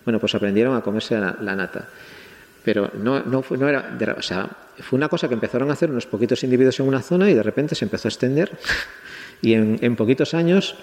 Bueno, 0.05 0.20
pues 0.20 0.35
aprendieron 0.35 0.76
a 0.76 0.81
comerse 0.81 1.18
la, 1.18 1.57
nata. 1.57 1.88
Pero 2.64 2.90
no, 3.02 3.20
no, 3.24 3.42
fue, 3.42 3.59
era, 3.59 4.14
o 4.16 4.22
sea, 4.22 4.48
fue 4.79 4.96
una 4.96 5.09
cosa 5.09 5.26
que 5.26 5.35
empezaron 5.35 5.70
a 5.70 5.72
hacer 5.72 5.90
unos 5.90 6.07
poquitos 6.07 6.42
individuos 6.44 6.79
en 6.79 6.87
una 6.87 7.02
zona 7.02 7.29
y 7.31 7.35
de 7.35 7.42
repente 7.42 7.74
se 7.74 7.85
empezó 7.85 8.07
a 8.07 8.11
extender. 8.11 8.52
Y 9.42 9.55
en, 9.55 9.79
en 9.83 9.96
poquitos 9.96 10.35
años, 10.35 10.76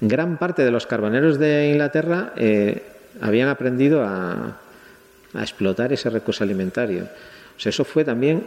gran 0.00 0.38
parte 0.38 0.64
de 0.64 0.70
los 0.70 0.86
carboneros 0.86 1.38
de 1.38 1.68
Inglaterra 1.68 2.32
eh, 2.36 2.82
habían 3.20 3.48
aprendido 3.48 4.04
a, 4.04 4.56
a 5.34 5.42
explotar 5.42 5.92
ese 5.92 6.10
recurso 6.10 6.44
alimentario. 6.44 7.08
O 7.56 7.60
sea, 7.60 7.70
eso 7.70 7.84
fue 7.84 8.04
también 8.04 8.46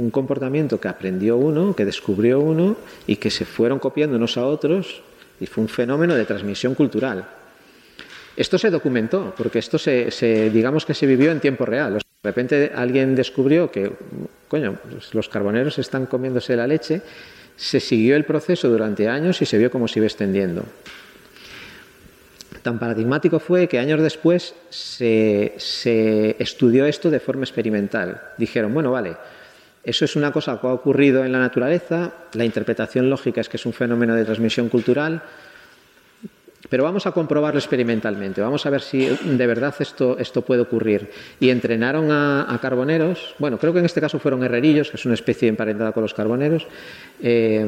un 0.00 0.10
comportamiento 0.10 0.80
que 0.80 0.88
aprendió 0.88 1.36
uno, 1.36 1.76
que 1.76 1.84
descubrió 1.84 2.40
uno 2.40 2.76
y 3.06 3.16
que 3.16 3.30
se 3.30 3.44
fueron 3.44 3.78
copiando 3.78 4.16
unos 4.16 4.38
a 4.38 4.46
otros 4.46 5.02
y 5.38 5.46
fue 5.46 5.62
un 5.62 5.68
fenómeno 5.68 6.14
de 6.14 6.24
transmisión 6.24 6.74
cultural. 6.74 7.28
Esto 8.34 8.56
se 8.56 8.70
documentó, 8.70 9.34
porque 9.36 9.58
esto 9.58 9.78
se, 9.78 10.50
digamos 10.50 10.86
que 10.86 10.94
se 10.94 11.06
vivió 11.06 11.30
en 11.30 11.40
tiempo 11.40 11.66
real. 11.66 11.94
De 11.94 12.00
repente 12.22 12.72
alguien 12.74 13.14
descubrió 13.14 13.70
que, 13.70 13.92
coño, 14.48 14.78
pues 14.90 15.14
los 15.14 15.28
carboneros 15.28 15.78
están 15.78 16.06
comiéndose 16.06 16.56
la 16.56 16.66
leche, 16.66 17.02
se 17.56 17.78
siguió 17.78 18.16
el 18.16 18.24
proceso 18.24 18.70
durante 18.70 19.06
años 19.08 19.42
y 19.42 19.46
se 19.46 19.58
vio 19.58 19.70
cómo 19.70 19.86
se 19.86 19.98
iba 19.98 20.06
extendiendo. 20.06 20.64
Tan 22.62 22.78
paradigmático 22.78 23.38
fue 23.38 23.68
que 23.68 23.78
años 23.78 24.00
después 24.00 24.54
se, 24.70 25.54
se 25.58 26.36
estudió 26.38 26.86
esto 26.86 27.10
de 27.10 27.20
forma 27.20 27.44
experimental. 27.44 28.20
Dijeron, 28.38 28.72
bueno, 28.72 28.92
vale, 28.92 29.16
eso 29.82 30.04
es 30.04 30.16
una 30.16 30.30
cosa 30.30 30.60
que 30.60 30.66
ha 30.66 30.72
ocurrido 30.72 31.24
en 31.24 31.32
la 31.32 31.38
naturaleza, 31.38 32.12
la 32.34 32.44
interpretación 32.44 33.08
lógica 33.08 33.40
es 33.40 33.48
que 33.48 33.56
es 33.56 33.66
un 33.66 33.72
fenómeno 33.72 34.14
de 34.14 34.24
transmisión 34.24 34.68
cultural, 34.68 35.22
pero 36.68 36.84
vamos 36.84 37.06
a 37.06 37.12
comprobarlo 37.12 37.58
experimentalmente, 37.58 38.40
vamos 38.40 38.64
a 38.66 38.70
ver 38.70 38.82
si 38.82 39.06
de 39.06 39.46
verdad 39.46 39.74
esto, 39.80 40.18
esto 40.18 40.42
puede 40.42 40.60
ocurrir. 40.60 41.10
Y 41.40 41.48
entrenaron 41.48 42.12
a, 42.12 42.58
carboneros, 42.60 43.34
bueno, 43.38 43.58
creo 43.58 43.72
que 43.72 43.78
en 43.78 43.86
este 43.86 44.00
caso 44.00 44.18
fueron 44.18 44.44
herrerillos, 44.44 44.90
que 44.90 44.96
es 44.96 45.04
una 45.06 45.14
especie 45.14 45.48
emparentada 45.48 45.92
con 45.92 46.02
los 46.02 46.14
carboneros, 46.14 46.66
eh, 47.20 47.66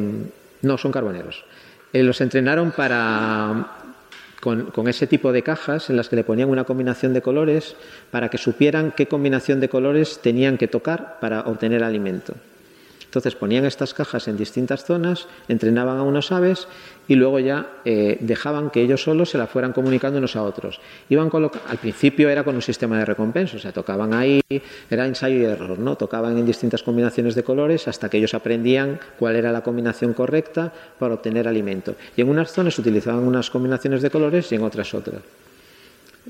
no, 0.61 0.79
son 0.79 0.93
carboneros. 0.93 1.45
Eh, 1.93 2.03
los 2.03 2.21
entrenaron 2.21 2.71
para 2.73 3.82
con, 4.43 4.73
con, 4.73 4.89
ese 4.89 5.07
tipo 5.07 5.31
de 5.31 5.45
cajas 5.45 5.89
en 5.89 5.97
las 5.97 6.09
que 6.09 6.17
le 6.17 6.25
ponían 6.25 6.51
una 6.51 6.65
combinación 6.65 7.15
de 7.15 7.23
colores 7.23 7.77
para 8.11 8.29
que 8.29 8.39
supieran 8.39 8.91
qué 8.91 9.07
combinación 9.07 9.61
de 9.61 9.69
colores 9.69 10.19
tenían 10.21 10.59
que 10.59 10.67
tocar 10.67 11.21
para 11.21 11.43
obtener 11.43 11.85
alimento. 11.85 12.35
Entonces 13.13 13.35
ponían 13.35 13.67
estas 13.67 13.93
cajas 13.93 14.27
en 14.27 14.39
distintas 14.39 14.87
zonas, 14.87 15.29
entrenaban 15.47 15.99
a 15.99 16.03
unos 16.03 16.33
aves 16.33 16.67
y 17.07 17.15
luego 17.15 17.41
ya 17.41 17.67
eh, 17.85 18.17
dejaban 18.21 18.71
que 18.71 18.81
ellos 18.81 19.03
solos 19.03 19.29
se 19.29 19.37
la 19.37 19.47
fueran 19.47 19.75
comunicando 19.75 20.17
unos 20.17 20.35
a 20.35 20.43
otros. 20.43 20.81
Iban 21.11 21.31
al 21.69 21.77
principio 21.77 22.31
era 22.31 22.43
con 22.43 22.55
un 22.55 22.63
sistema 22.63 22.97
de 22.97 23.05
recompensa, 23.05 23.59
o 23.59 23.61
sea, 23.61 23.71
tocaban 23.71 24.15
ahí, 24.15 24.41
era 24.89 25.05
ensayo 25.05 25.37
y 25.37 25.45
error, 25.45 25.79
¿no? 25.79 25.97
Tocaban 25.97 26.39
en 26.39 26.47
distintas 26.47 26.83
combinaciones 26.83 27.35
de 27.35 27.43
colores 27.45 27.87
hasta 27.87 28.09
que 28.09 28.17
ellos 28.17 28.33
aprendían 28.33 28.99
cuál 29.19 29.37
era 29.37 29.53
la 29.53 29.61
combinación 29.61 30.15
correcta 30.15 30.73
para 30.99 31.13
obtener 31.13 31.47
alimento. 31.47 31.97
Y 32.17 32.23
en 32.23 32.31
unas 32.31 32.51
zonas 32.51 32.79
utilizaban 32.79 33.25
unas 33.25 33.51
combinaciones 33.51 34.01
de 34.01 34.09
colores 34.09 34.51
y 34.53 34.55
en 34.55 34.63
otras 34.63 34.95
otras. 34.95 35.21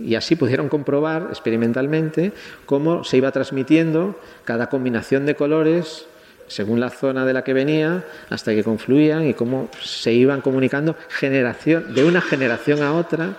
Y 0.01 0.17
así 0.17 0.35
pudieron 0.35 0.69
comprobar 0.69 1.29
experimentalmente 1.29 2.33
cómo 2.67 3.05
se 3.05 3.19
iba 3.19 3.31
transmitiendo 3.31 4.19
cada 4.45 4.69
combinación 4.69 5.27
de 5.27 5.37
colores 5.37 6.09
según 6.53 6.81
la 6.81 6.91
zona 6.91 7.25
de 7.25 7.33
la 7.33 7.43
que 7.43 7.53
venía, 7.53 8.05
hasta 8.29 8.53
que 8.55 8.63
confluían 8.63 9.27
y 9.27 9.35
cómo 9.35 9.71
se 9.83 10.13
iban 10.13 10.41
comunicando 10.41 10.95
generación, 11.09 11.95
de 11.95 12.05
una 12.05 12.21
generación 12.21 12.83
a 12.83 12.93
otra 12.93 13.37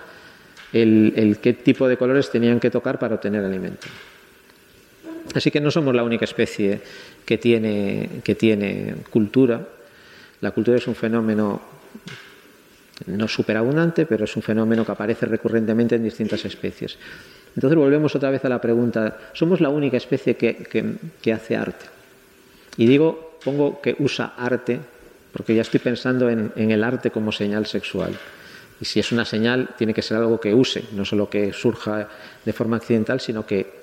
el, 0.73 1.37
qué 1.41 1.53
tipo 1.53 1.87
de 1.87 1.97
colores 1.97 2.31
tenían 2.31 2.59
que 2.59 2.71
tocar 2.71 2.97
para 2.97 3.15
obtener 3.15 3.43
alimento. 3.43 3.87
Así 5.35 5.51
que 5.51 5.61
no 5.61 5.71
somos 5.71 5.95
la 5.95 6.03
única 6.03 6.25
especie 6.25 6.81
que 7.25 7.37
tiene, 7.37 8.09
que 8.23 8.35
tiene 8.35 8.95
cultura. 9.09 9.61
La 10.41 10.51
cultura 10.51 10.77
es 10.77 10.87
un 10.87 10.95
fenómeno 10.95 11.61
no 13.05 13.27
superabundante, 13.27 14.05
pero 14.05 14.25
es 14.25 14.35
un 14.35 14.41
fenómeno 14.41 14.85
que 14.85 14.91
aparece 14.91 15.25
recurrentemente 15.25 15.95
en 15.95 16.03
distintas 16.03 16.43
especies. 16.45 16.97
Entonces 17.55 17.77
volvemos 17.77 18.15
otra 18.15 18.31
vez 18.31 18.43
a 18.45 18.49
la 18.49 18.59
pregunta, 18.59 19.17
¿somos 19.33 19.61
la 19.61 19.69
única 19.69 19.97
especie 19.97 20.35
que, 20.35 20.97
que 21.21 21.33
hace 21.33 21.55
arte? 21.55 21.92
Y 22.77 22.87
digo, 22.87 23.37
pongo 23.43 23.81
que 23.81 23.95
usa 23.99 24.33
arte, 24.37 24.79
porque 25.31 25.55
ya 25.55 25.61
estoy 25.61 25.79
pensando 25.79 26.29
en, 26.29 26.51
el 26.55 26.83
arte 26.83 27.11
como 27.11 27.31
señal 27.31 27.65
sexual. 27.65 28.13
Y 28.79 28.85
si 28.85 28.99
es 28.99 29.11
una 29.11 29.25
señal, 29.25 29.69
tiene 29.77 29.93
que 29.93 30.01
ser 30.01 30.17
algo 30.17 30.39
que 30.39 30.53
use, 30.53 30.85
no 30.93 31.05
solo 31.05 31.29
que 31.29 31.53
surja 31.53 32.07
de 32.43 32.53
forma 32.53 32.77
accidental, 32.77 33.19
sino 33.19 33.45
que 33.45 33.79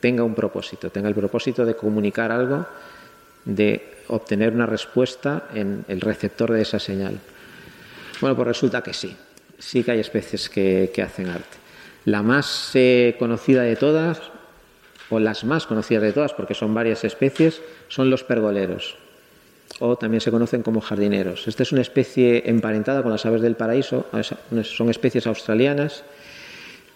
tenga 0.00 0.22
un 0.22 0.34
propósito, 0.34 0.90
tenga 0.90 1.08
el 1.08 1.14
propósito 1.14 1.64
de 1.64 1.74
comunicar 1.74 2.30
algo, 2.30 2.66
de 3.44 3.98
obtener 4.08 4.52
una 4.52 4.66
respuesta 4.66 5.48
en 5.54 5.84
el 5.88 6.00
receptor 6.00 6.52
de 6.52 6.62
esa 6.62 6.78
señal. 6.78 7.18
Bueno, 8.20 8.36
pues 8.36 8.48
resulta 8.48 8.82
que 8.82 8.92
sí, 8.92 9.16
sí 9.58 9.82
que 9.82 9.92
hay 9.92 10.00
especies 10.00 10.48
que, 10.48 10.90
que 10.94 11.02
hacen 11.02 11.28
arte. 11.28 11.56
La 12.04 12.22
más 12.22 12.70
eh, 12.74 13.16
conocida 13.18 13.62
de 13.62 13.76
todas 13.76 14.20
o 15.10 15.18
las 15.18 15.44
más 15.44 15.66
conocidas 15.66 16.02
de 16.02 16.12
todas, 16.12 16.34
porque 16.34 16.54
son 16.54 16.74
varias 16.74 17.04
especies, 17.04 17.62
son 17.88 18.10
los 18.10 18.24
pergoleros, 18.24 18.96
o 19.80 19.96
también 19.96 20.20
se 20.20 20.30
conocen 20.30 20.62
como 20.62 20.80
jardineros. 20.80 21.48
Esta 21.48 21.62
es 21.62 21.72
una 21.72 21.82
especie 21.82 22.48
emparentada 22.48 23.02
con 23.02 23.12
las 23.12 23.24
aves 23.26 23.42
del 23.42 23.56
paraíso, 23.56 24.06
son 24.62 24.90
especies 24.90 25.26
australianas, 25.26 26.04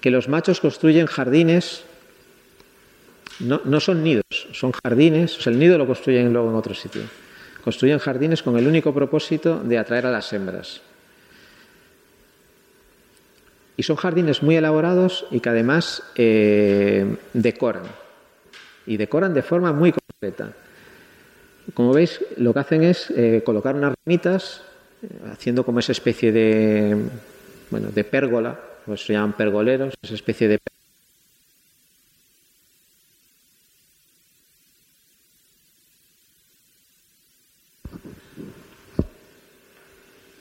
que 0.01 0.11
los 0.11 0.29
machos 0.29 0.61
construyen 0.61 1.07
jardines, 1.07 1.85
no, 3.41 3.61
no 3.65 3.81
son 3.81 4.03
nidos, 4.03 4.25
son 4.53 4.73
jardines, 4.73 5.47
el 5.47 5.59
nido 5.59 5.79
lo 5.79 5.87
construyen 5.87 6.33
luego 6.33 6.51
en 6.51 6.57
otro 6.57 6.75
sitio. 6.75 7.03
Construyen 7.63 7.99
jardines 8.01 8.43
con 8.43 8.59
el 8.59 8.67
único 8.67 8.93
propósito 8.93 9.61
de 9.63 9.79
atraer 9.79 10.07
a 10.07 10.11
las 10.11 10.33
hembras. 10.33 10.81
Y 13.77 13.85
son 13.85 13.97
jardines 13.97 14.43
muy 14.43 14.57
elaborados 14.57 15.27
y 15.31 15.41
que 15.41 15.49
además 15.49 16.03
eh, 16.17 17.17
decoran. 17.33 18.02
Y 18.87 18.97
decoran 18.97 19.35
de 19.35 19.43
forma 19.43 19.73
muy 19.73 19.93
concreta. 19.93 20.53
Como 21.75 21.93
veis, 21.93 22.21
lo 22.37 22.53
que 22.53 22.61
hacen 22.61 22.83
es 22.83 23.11
eh, 23.11 23.43
colocar 23.45 23.75
unas 23.75 23.95
ramitas, 24.05 24.63
eh, 25.03 25.09
haciendo 25.31 25.65
como 25.65 25.79
esa 25.79 25.93
especie 25.93 26.33
de, 26.33 26.97
bueno, 27.71 27.89
de 27.91 28.05
pérgola, 28.05 28.59
pues 28.85 29.05
se 29.07 29.13
llaman 29.13 29.35
pergoleros, 29.35 29.95
esa 30.03 30.15
especie 30.15 30.49
de 30.49 30.59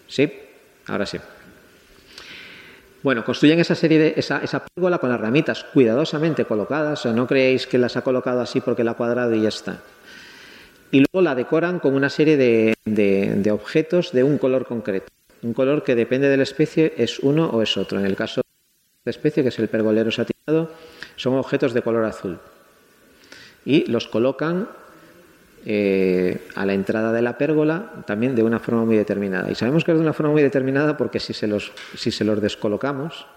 ¿Sí? 0.08 0.30
Ahora 0.88 1.06
sí. 1.06 1.18
Bueno, 3.04 3.26
construyen 3.26 3.60
esa 3.60 3.74
serie 3.74 3.98
de 3.98 4.14
esa, 4.16 4.40
esa 4.44 4.64
pérgola 4.64 5.00
con 5.00 5.10
las 5.10 5.20
ramitas 5.20 5.64
cuidadosamente 5.64 6.46
colocadas, 6.46 7.00
o 7.00 7.04
sea, 7.04 7.14
no 7.14 7.26
creéis 7.26 7.66
que 7.66 7.80
las 7.80 7.98
ha 7.98 8.04
colocado 8.04 8.42
así 8.42 8.62
porque 8.62 8.84
la 8.84 8.92
ha 8.92 8.96
cuadrado 8.96 9.34
y 9.34 9.42
ya 9.42 9.50
está. 9.50 9.82
Y 10.92 11.00
luego 11.00 11.24
la 11.24 11.34
decoran 11.34 11.80
con 11.80 11.96
una 11.96 12.10
serie 12.10 12.38
de, 12.38 12.76
de, 12.86 13.52
objetos 13.52 14.12
de 14.12 14.24
un 14.24 14.38
color 14.38 14.66
concreto. 14.66 15.08
Un 15.42 15.54
color 15.54 15.84
que 15.84 15.96
depende 15.96 16.28
de 16.28 16.38
la 16.38 16.44
especie 16.44 16.94
es 16.98 17.20
uno 17.20 17.50
o 17.50 17.62
es 17.62 17.78
otro. 17.78 17.98
En 17.98 18.06
el 18.06 18.16
caso 18.16 18.42
de 18.42 18.48
la 19.06 19.10
especie, 19.10 19.42
que 19.42 19.50
es 19.50 19.60
el 19.60 19.70
pergolero 19.70 20.12
satinado, 20.12 20.70
son 21.16 21.36
objetos 21.36 21.74
de 21.74 21.82
color 21.82 22.06
azul. 22.06 22.40
Y 23.66 23.90
los 23.90 24.08
colocan 24.08 24.68
eh, 25.66 26.48
a 26.56 26.66
la 26.66 26.74
entrada 26.74 27.14
de 27.14 27.22
la 27.22 27.38
pérgola 27.38 28.04
también 28.08 28.36
de 28.36 28.44
una 28.44 28.60
forma 28.60 28.86
muy 28.86 28.98
determinada. 28.98 29.50
Y 29.52 29.56
sabemos 29.56 29.84
que 29.84 29.92
es 29.92 29.98
de 29.98 30.04
una 30.04 30.14
forma 30.14 30.32
muy 30.32 30.42
determinada 30.42 30.98
porque 30.98 31.20
si 31.20 31.34
se 31.34 31.48
los, 31.48 31.72
si 31.96 32.12
se 32.12 32.24
los 32.24 32.42
descolocamos, 32.42 33.28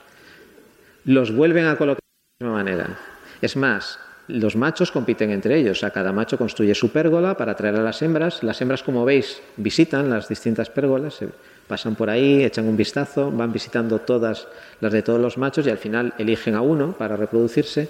los 1.05 1.35
vuelven 1.35 1.67
a 1.67 1.77
colocar 1.77 2.01
de 2.39 2.47
la 2.47 2.51
misma 2.51 2.65
manera. 2.65 2.99
Es 3.43 3.57
más, 3.57 3.99
los 4.29 4.57
machos 4.57 4.91
compiten 4.91 5.31
entre 5.31 5.59
ellos. 5.59 5.79
O 5.79 5.81
sea, 5.81 5.91
cada 5.91 6.13
macho 6.13 6.39
construye 6.39 6.75
su 6.75 6.91
pérgola 6.91 7.37
para 7.37 7.53
atraer 7.53 7.77
a 7.77 7.83
las 7.83 8.01
hembras. 8.01 8.43
Las 8.43 8.61
hembras, 8.61 8.83
como 8.83 9.05
veis, 9.05 9.43
visitan 9.57 10.09
las 10.09 10.29
distintas 10.29 10.71
pérgolas, 10.71 11.19
pasan 11.67 11.95
por 11.95 12.09
ahí, 12.09 12.43
echan 12.43 12.67
un 12.67 12.77
vistazo, 12.77 13.31
van 13.31 13.53
visitando 13.53 13.99
todas 14.01 14.49
las 14.81 14.93
de 14.93 15.03
todos 15.03 15.21
los 15.21 15.37
machos 15.37 15.67
y 15.67 15.71
al 15.71 15.79
final 15.79 16.15
eligen 16.19 16.55
a 16.55 16.63
uno 16.63 16.93
para 16.93 17.17
reproducirse. 17.17 17.89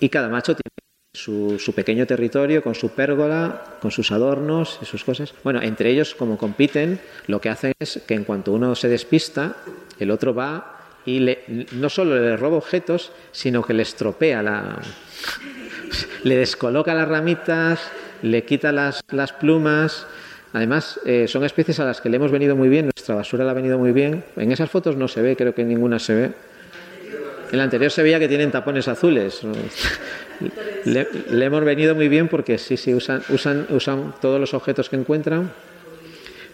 Y 0.00 0.08
cada 0.08 0.28
macho 0.28 0.54
tiene 0.54 0.63
su, 1.14 1.72
pequeño 1.74 2.06
territorio 2.06 2.62
con 2.62 2.74
su 2.74 2.90
pérgola, 2.90 3.62
con 3.80 3.90
sus 3.90 4.10
adornos 4.10 4.78
y 4.82 4.84
sus 4.84 5.04
cosas. 5.04 5.32
Bueno, 5.44 5.62
entre 5.62 5.90
ellos, 5.90 6.14
como 6.14 6.36
compiten, 6.36 7.00
lo 7.28 7.40
que 7.40 7.48
hacen 7.48 7.72
es 7.78 8.02
que 8.06 8.14
en 8.14 8.24
cuanto 8.24 8.52
uno 8.52 8.74
se 8.74 8.88
despista, 8.88 9.56
el 9.98 10.10
otro 10.10 10.34
va 10.34 10.80
y 11.06 11.20
le, 11.20 11.66
no 11.72 11.88
solo 11.88 12.16
le 12.16 12.36
roba 12.36 12.56
objetos, 12.56 13.12
sino 13.30 13.62
que 13.62 13.74
le 13.74 13.82
estropea 13.82 14.42
la. 14.42 14.80
le 16.24 16.36
descoloca 16.36 16.94
las 16.94 17.08
ramitas, 17.08 17.80
le 18.22 18.44
quita 18.44 18.72
las, 18.72 19.00
las 19.10 19.32
plumas. 19.32 20.06
Además, 20.52 21.00
eh, 21.04 21.26
son 21.28 21.44
especies 21.44 21.78
a 21.80 21.84
las 21.84 22.00
que 22.00 22.08
le 22.08 22.16
hemos 22.16 22.30
venido 22.30 22.56
muy 22.56 22.68
bien, 22.68 22.86
nuestra 22.86 23.14
basura 23.14 23.44
le 23.44 23.50
ha 23.50 23.54
venido 23.54 23.78
muy 23.78 23.92
bien. 23.92 24.24
En 24.36 24.50
esas 24.52 24.70
fotos 24.70 24.96
no 24.96 25.08
se 25.08 25.20
ve, 25.20 25.36
creo 25.36 25.54
que 25.54 25.64
ninguna 25.64 25.98
se 25.98 26.14
ve. 26.14 26.32
En 27.52 27.58
la 27.58 27.64
anterior 27.64 27.90
se 27.90 28.02
veía 28.02 28.18
que 28.18 28.26
tienen 28.26 28.50
tapones 28.50 28.88
azules. 28.88 29.40
Le, 30.84 31.44
hemos 31.44 31.64
venido 31.64 31.94
muy 31.94 32.08
bien 32.08 32.28
porque 32.28 32.58
sí, 32.58 32.76
sí, 32.76 32.94
usan, 32.94 33.22
usan, 33.28 33.66
usan 33.70 34.14
todos 34.20 34.40
los 34.40 34.54
objetos 34.54 34.88
que 34.88 34.96
encuentran. 34.96 35.50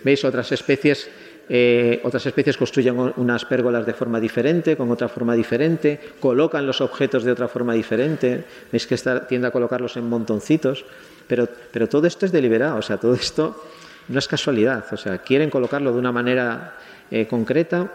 ¿Veis? 0.02 0.24
Otras 0.24 0.50
especies, 0.52 1.10
eh, 1.48 2.00
otras 2.04 2.24
especies 2.26 2.56
construyen 2.56 2.96
unas 3.16 3.44
pérgolas 3.44 3.84
de 3.84 3.92
forma 3.92 4.20
diferente, 4.20 4.76
con 4.76 4.90
otra 4.90 5.08
forma 5.08 5.34
diferente, 5.34 6.00
colocan 6.20 6.66
los 6.66 6.80
objetos 6.80 7.24
de 7.24 7.32
otra 7.32 7.48
forma 7.48 7.74
diferente. 7.74 8.44
Veis 8.72 8.86
que 8.86 8.94
esta 8.94 9.26
tiende 9.26 9.48
a 9.48 9.50
colocarlos 9.50 9.96
en 9.96 10.08
montoncitos. 10.08 10.84
Pero, 11.26 11.48
pero 11.70 11.88
todo 11.88 12.08
esto 12.08 12.26
es 12.26 12.32
deliberado, 12.32 12.78
o 12.78 12.82
sea, 12.82 12.96
todo 12.96 13.14
esto 13.14 13.62
no 14.08 14.18
es 14.18 14.26
casualidad. 14.26 14.84
O 14.90 14.96
sea, 14.96 15.18
quieren 15.18 15.48
colocarlo 15.50 15.92
de 15.92 15.98
una 15.98 16.12
manera 16.12 16.74
eh, 17.10 17.26
concreta. 17.26 17.88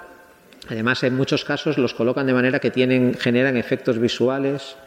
Además, 0.70 1.04
en 1.04 1.16
muchos 1.16 1.44
casos 1.44 1.78
los 1.78 1.94
colocan 1.94 2.26
de 2.26 2.34
manera 2.34 2.60
que 2.60 2.72
tienen, 2.72 3.14
generan 3.16 3.58
efectos 3.58 4.00
visuales. 4.00 4.78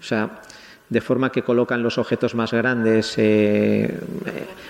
O 0.00 0.02
sea, 0.02 0.42
de 0.88 1.00
forma 1.00 1.32
que 1.32 1.42
colocan 1.42 1.82
los 1.82 1.98
objetos 1.98 2.34
más 2.34 2.52
grandes 2.52 3.14
eh, 3.16 3.98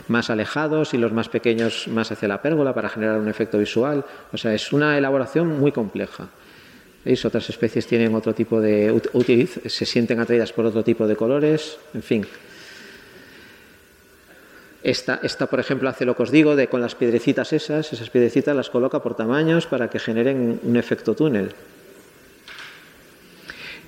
más 0.09 0.31
alejados 0.31 0.95
y 0.95 0.99
los 0.99 1.13
más 1.13 1.29
pequeños 1.29 1.89
más 1.89 2.11
hacia 2.11 2.29
la 2.29 2.41
pérgola 2.41 2.75
para 2.75 2.89
generar 2.89 3.19
un 3.19 3.29
efecto 3.29 3.59
visual. 3.59 4.05
O 4.33 4.37
sea, 4.37 4.55
es 4.55 4.73
una 4.73 4.97
elaboración 4.97 5.59
muy 5.59 5.73
compleja. 5.73 6.29
¿Veis? 7.05 7.25
Otras 7.25 7.49
especies 7.51 7.87
tienen 7.87 8.15
otro 8.15 8.35
tipo 8.35 8.61
de. 8.61 9.01
se 9.67 9.87
sienten 9.87 10.19
atraídas 10.21 10.53
por 10.53 10.67
otro 10.67 10.83
tipo 10.83 11.07
de 11.07 11.17
colores, 11.17 11.79
en 11.95 12.03
fin. 12.03 12.27
Esta, 14.83 15.21
esta, 15.23 15.47
por 15.47 15.61
ejemplo, 15.61 15.89
hace 15.89 16.05
lo 16.05 16.17
que 16.17 16.23
os 16.23 16.31
digo, 16.31 16.55
de 16.55 16.69
con 16.69 16.81
las 16.81 16.95
piedrecitas 16.95 17.53
esas, 17.53 17.93
esas 17.93 18.09
piedrecitas 18.09 18.55
las 18.55 18.71
coloca 18.71 19.03
por 19.03 19.17
tamaños 19.17 19.67
para 19.67 19.91
que 19.91 19.99
generen 19.99 20.61
un 20.63 20.77
efecto 20.77 21.15
túnel. 21.15 21.55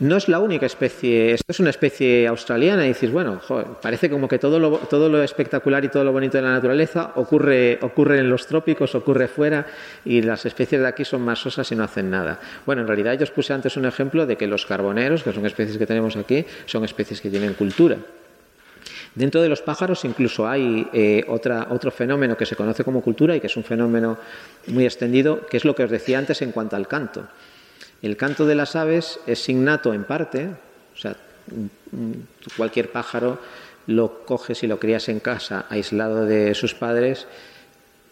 No 0.01 0.17
es 0.17 0.29
la 0.29 0.39
única 0.39 0.65
especie, 0.65 1.33
esto 1.33 1.51
es 1.51 1.59
una 1.59 1.71
especie 1.71 2.29
australiana 2.29 2.85
y 2.85 2.89
dices, 2.89 3.11
bueno, 3.11 3.41
parece 3.83 4.09
como 4.09 4.29
que 4.29 4.39
todo 4.39 4.61
lo, 4.61 4.79
todo 4.79 5.09
lo 5.09 5.21
espectacular 5.25 5.85
y 5.85 5.89
todo 5.89 6.05
lo 6.05 6.13
bonito 6.13 6.39
de 6.39 6.45
la 6.45 6.53
naturaleza 6.53 7.15
ocurre, 7.17 7.81
en 7.81 8.31
los 8.31 8.47
trópicos, 8.47 8.95
ocurre 8.95 9.27
fuera 9.27 9.67
y 10.05 10.23
las 10.23 10.47
especies 10.47 10.81
de 10.81 10.87
aquí 10.87 11.05
son 11.05 11.23
más 11.23 11.45
y 11.73 11.75
no 11.75 11.83
hacen 11.83 12.11
nada. 12.11 12.39
Bueno, 12.65 12.83
en 12.83 12.89
realidad 12.89 13.15
yo 13.15 13.25
os 13.25 13.33
puse 13.33 13.53
antes 13.53 13.77
un 13.77 13.87
ejemplo 13.87 14.25
de 14.25 14.37
que 14.37 14.47
los 14.47 14.67
carboneros, 14.67 15.25
que 15.25 15.33
son 15.33 15.45
especies 15.45 15.77
que 15.77 15.87
tenemos 15.87 16.15
aquí, 16.15 16.47
son 16.67 16.85
especies 16.85 17.21
que 17.21 17.29
tienen 17.29 17.55
cultura. 17.55 17.97
Dentro 19.17 19.43
de 19.43 19.49
los 19.49 19.63
pájaros 19.63 20.05
incluso 20.05 20.47
hay 20.47 20.87
eh, 20.93 21.25
otra, 21.27 21.67
otro 21.71 21.91
fenómeno 21.91 22.37
que 22.37 22.47
se 22.47 22.55
conoce 22.55 22.85
como 22.85 23.01
cultura 23.01 23.35
y 23.35 23.41
que 23.41 23.49
es 23.49 23.57
un 23.57 23.65
fenómeno 23.65 24.17
muy 24.69 24.85
extendido, 24.85 25.45
que 25.47 25.57
es 25.57 25.65
lo 25.65 25.75
que 25.75 25.83
os 25.83 25.91
decía 25.91 26.21
antes 26.21 26.41
en 26.43 26.53
cuanto 26.53 26.77
al 26.77 26.87
canto. 26.87 27.27
El 28.03 28.17
canto 28.17 28.47
de 28.47 28.55
las 28.55 28.77
aves 28.77 29.21
es 29.27 29.49
innato 29.49 29.93
en 29.93 30.05
parte, 30.05 30.49
o 30.95 30.99
sea, 30.99 31.17
cualquier 32.57 32.93
pájaro 32.93 33.39
lo 33.87 34.25
coges 34.25 34.63
y 34.63 34.67
lo 34.67 34.79
crías 34.79 35.09
en 35.09 35.21
casa, 35.21 35.67
aislado 35.69 36.27
de 36.27 36.55
sus 36.55 36.75
padres, 36.75 37.27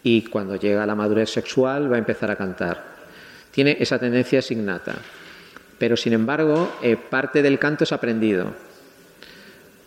y 0.03 0.23
cuando 0.23 0.55
llega 0.55 0.83
a 0.83 0.87
la 0.87 0.95
madurez 0.95 1.29
sexual 1.29 1.91
va 1.91 1.95
a 1.95 1.99
empezar 1.99 2.31
a 2.31 2.35
cantar. 2.35 2.83
Tiene 3.51 3.77
esa 3.79 3.99
tendencia 3.99 4.41
innata. 4.49 4.95
Pero 5.77 5.95
sin 5.95 6.13
embargo, 6.13 6.75
eh, 6.81 6.97
parte 6.97 7.41
del 7.41 7.59
canto 7.59 7.83
es 7.83 7.91
aprendido. 7.91 8.53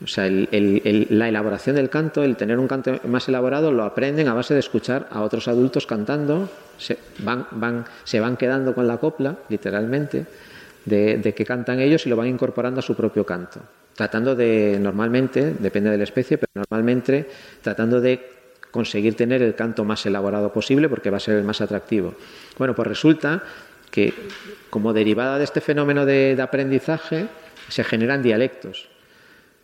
O 0.03 0.07
sea, 0.07 0.31
la 0.31 1.29
elaboración 1.29 1.77
del 1.77 1.91
canto, 1.91 2.23
el 2.23 2.37
tener 2.37 2.59
un 2.59 2.67
canto 2.67 2.99
más 3.05 3.29
elaborado, 3.29 3.71
lo 3.71 3.85
aprenden 3.85 4.29
a 4.29 4.35
base 4.35 4.55
de 4.55 4.61
escuchar 4.61 5.07
a 5.11 5.21
otros 5.21 5.47
adultos 5.47 5.87
cantando, 5.87 6.49
se 6.79 6.99
van, 7.19 7.47
van, 7.51 7.85
se 8.05 8.19
van 8.19 8.39
quedando 8.39 8.75
con 8.75 8.89
la 8.89 8.97
copla, 8.97 9.37
literalmente, 9.51 10.25
de, 10.87 11.19
de, 11.19 11.35
que 11.35 11.45
cantan 11.45 11.81
ellos 11.81 12.07
y 12.07 12.09
lo 12.09 12.17
van 12.17 12.29
incorporando 12.29 12.81
a 12.81 12.83
su 12.83 12.97
propio 12.97 13.27
canto. 13.27 13.61
Tratando 13.95 14.35
de, 14.35 14.79
normalmente, 14.81 15.55
depende 15.59 15.91
de 15.91 15.99
la 15.99 16.05
especie, 16.05 16.39
pero 16.39 16.51
normalmente 16.55 17.29
tratando 17.61 18.01
de 18.01 18.27
conseguir 18.71 19.17
tener 19.17 19.43
el 19.43 19.55
canto 19.55 19.85
más 19.85 20.07
elaborado 20.07 20.51
posible 20.51 20.89
porque 20.89 21.11
va 21.11 21.19
a 21.19 21.21
ser 21.21 21.37
el 21.37 21.45
más 21.45 21.61
atractivo. 21.61 22.15
Bueno, 22.57 22.75
pues 22.75 22.89
resulta 22.89 23.43
que 23.91 24.15
como 24.71 24.95
derivada 24.95 25.37
de 25.37 25.45
este 25.45 25.61
fenómeno 25.61 26.07
de 26.07 26.39
aprendizaje 26.41 27.27
se 27.69 27.85
generan 27.85 28.23
dialectos. 28.23 28.90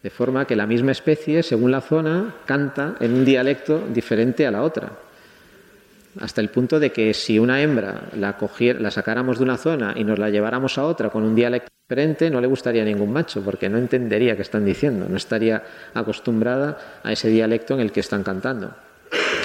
De 0.02 0.10
forma 0.10 0.46
que 0.46 0.56
la 0.56 0.66
misma 0.66 0.92
especie, 0.92 1.42
según 1.42 1.70
la 1.70 1.80
zona, 1.80 2.36
canta 2.44 2.96
en 3.00 3.14
un 3.14 3.24
dialecto 3.24 3.86
diferente 3.92 4.46
a 4.46 4.50
la 4.50 4.62
otra. 4.62 4.92
Hasta 6.20 6.40
el 6.40 6.48
punto 6.48 6.80
de 6.80 6.92
que 6.92 7.12
si 7.12 7.38
una 7.38 7.60
hembra 7.60 8.08
la, 8.16 8.36
la 8.78 8.90
sacáramos 8.90 9.38
de 9.38 9.44
una 9.44 9.56
zona 9.56 9.94
y 9.96 10.04
nos 10.04 10.18
la 10.18 10.30
lleváramos 10.30 10.78
a 10.78 10.84
otra 10.84 11.10
con 11.10 11.24
un 11.24 11.34
dialecto 11.34 11.70
diferente, 11.88 12.30
no 12.30 12.40
le 12.40 12.46
gustaría 12.46 12.82
a 12.82 12.84
ningún 12.84 13.12
macho, 13.12 13.42
porque 13.42 13.68
no 13.68 13.78
entendería 13.78 14.34
qué 14.34 14.42
están 14.42 14.64
diciendo, 14.64 15.06
no 15.08 15.16
estaría 15.16 15.62
acostumbrada 15.92 17.00
a 17.02 17.12
ese 17.12 17.28
dialecto 17.28 17.74
en 17.74 17.80
el 17.80 17.92
que 17.92 18.00
están 18.00 18.22
cantando. 18.22 18.74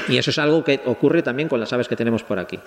Y 0.07 0.17
eso 0.17 0.31
es 0.31 0.39
algo 0.39 0.63
que 0.63 0.81
ocurre 0.85 1.21
también 1.21 1.49
con 1.49 1.59
las 1.59 1.71
aves 1.73 1.87
que 1.87 1.95
tenemos 1.95 2.23
por 2.23 2.39
aquí. 2.39 2.59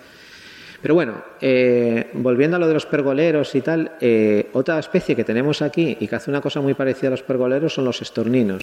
Pero 0.85 0.97
bueno, 0.97 1.14
eh, 1.40 2.11
volviendo 2.12 2.59
a 2.59 2.61
lo 2.61 2.68
de 2.68 2.75
los 2.75 2.85
pergoleros 2.85 3.55
y 3.55 3.62
tal, 3.62 3.92
eh, 4.03 4.51
otra 4.53 4.79
especie 4.79 5.16
que 5.16 5.25
tenemos 5.25 5.62
aquí 5.62 5.97
y 5.99 6.07
que 6.07 6.14
hace 6.14 6.31
una 6.31 6.42
cosa 6.42 6.61
muy 6.61 6.75
parecida 6.75 7.09
a 7.09 7.12
los 7.12 7.23
pergoleros 7.23 7.73
son 7.73 7.87
los 7.87 8.03
estorninos. 8.03 8.61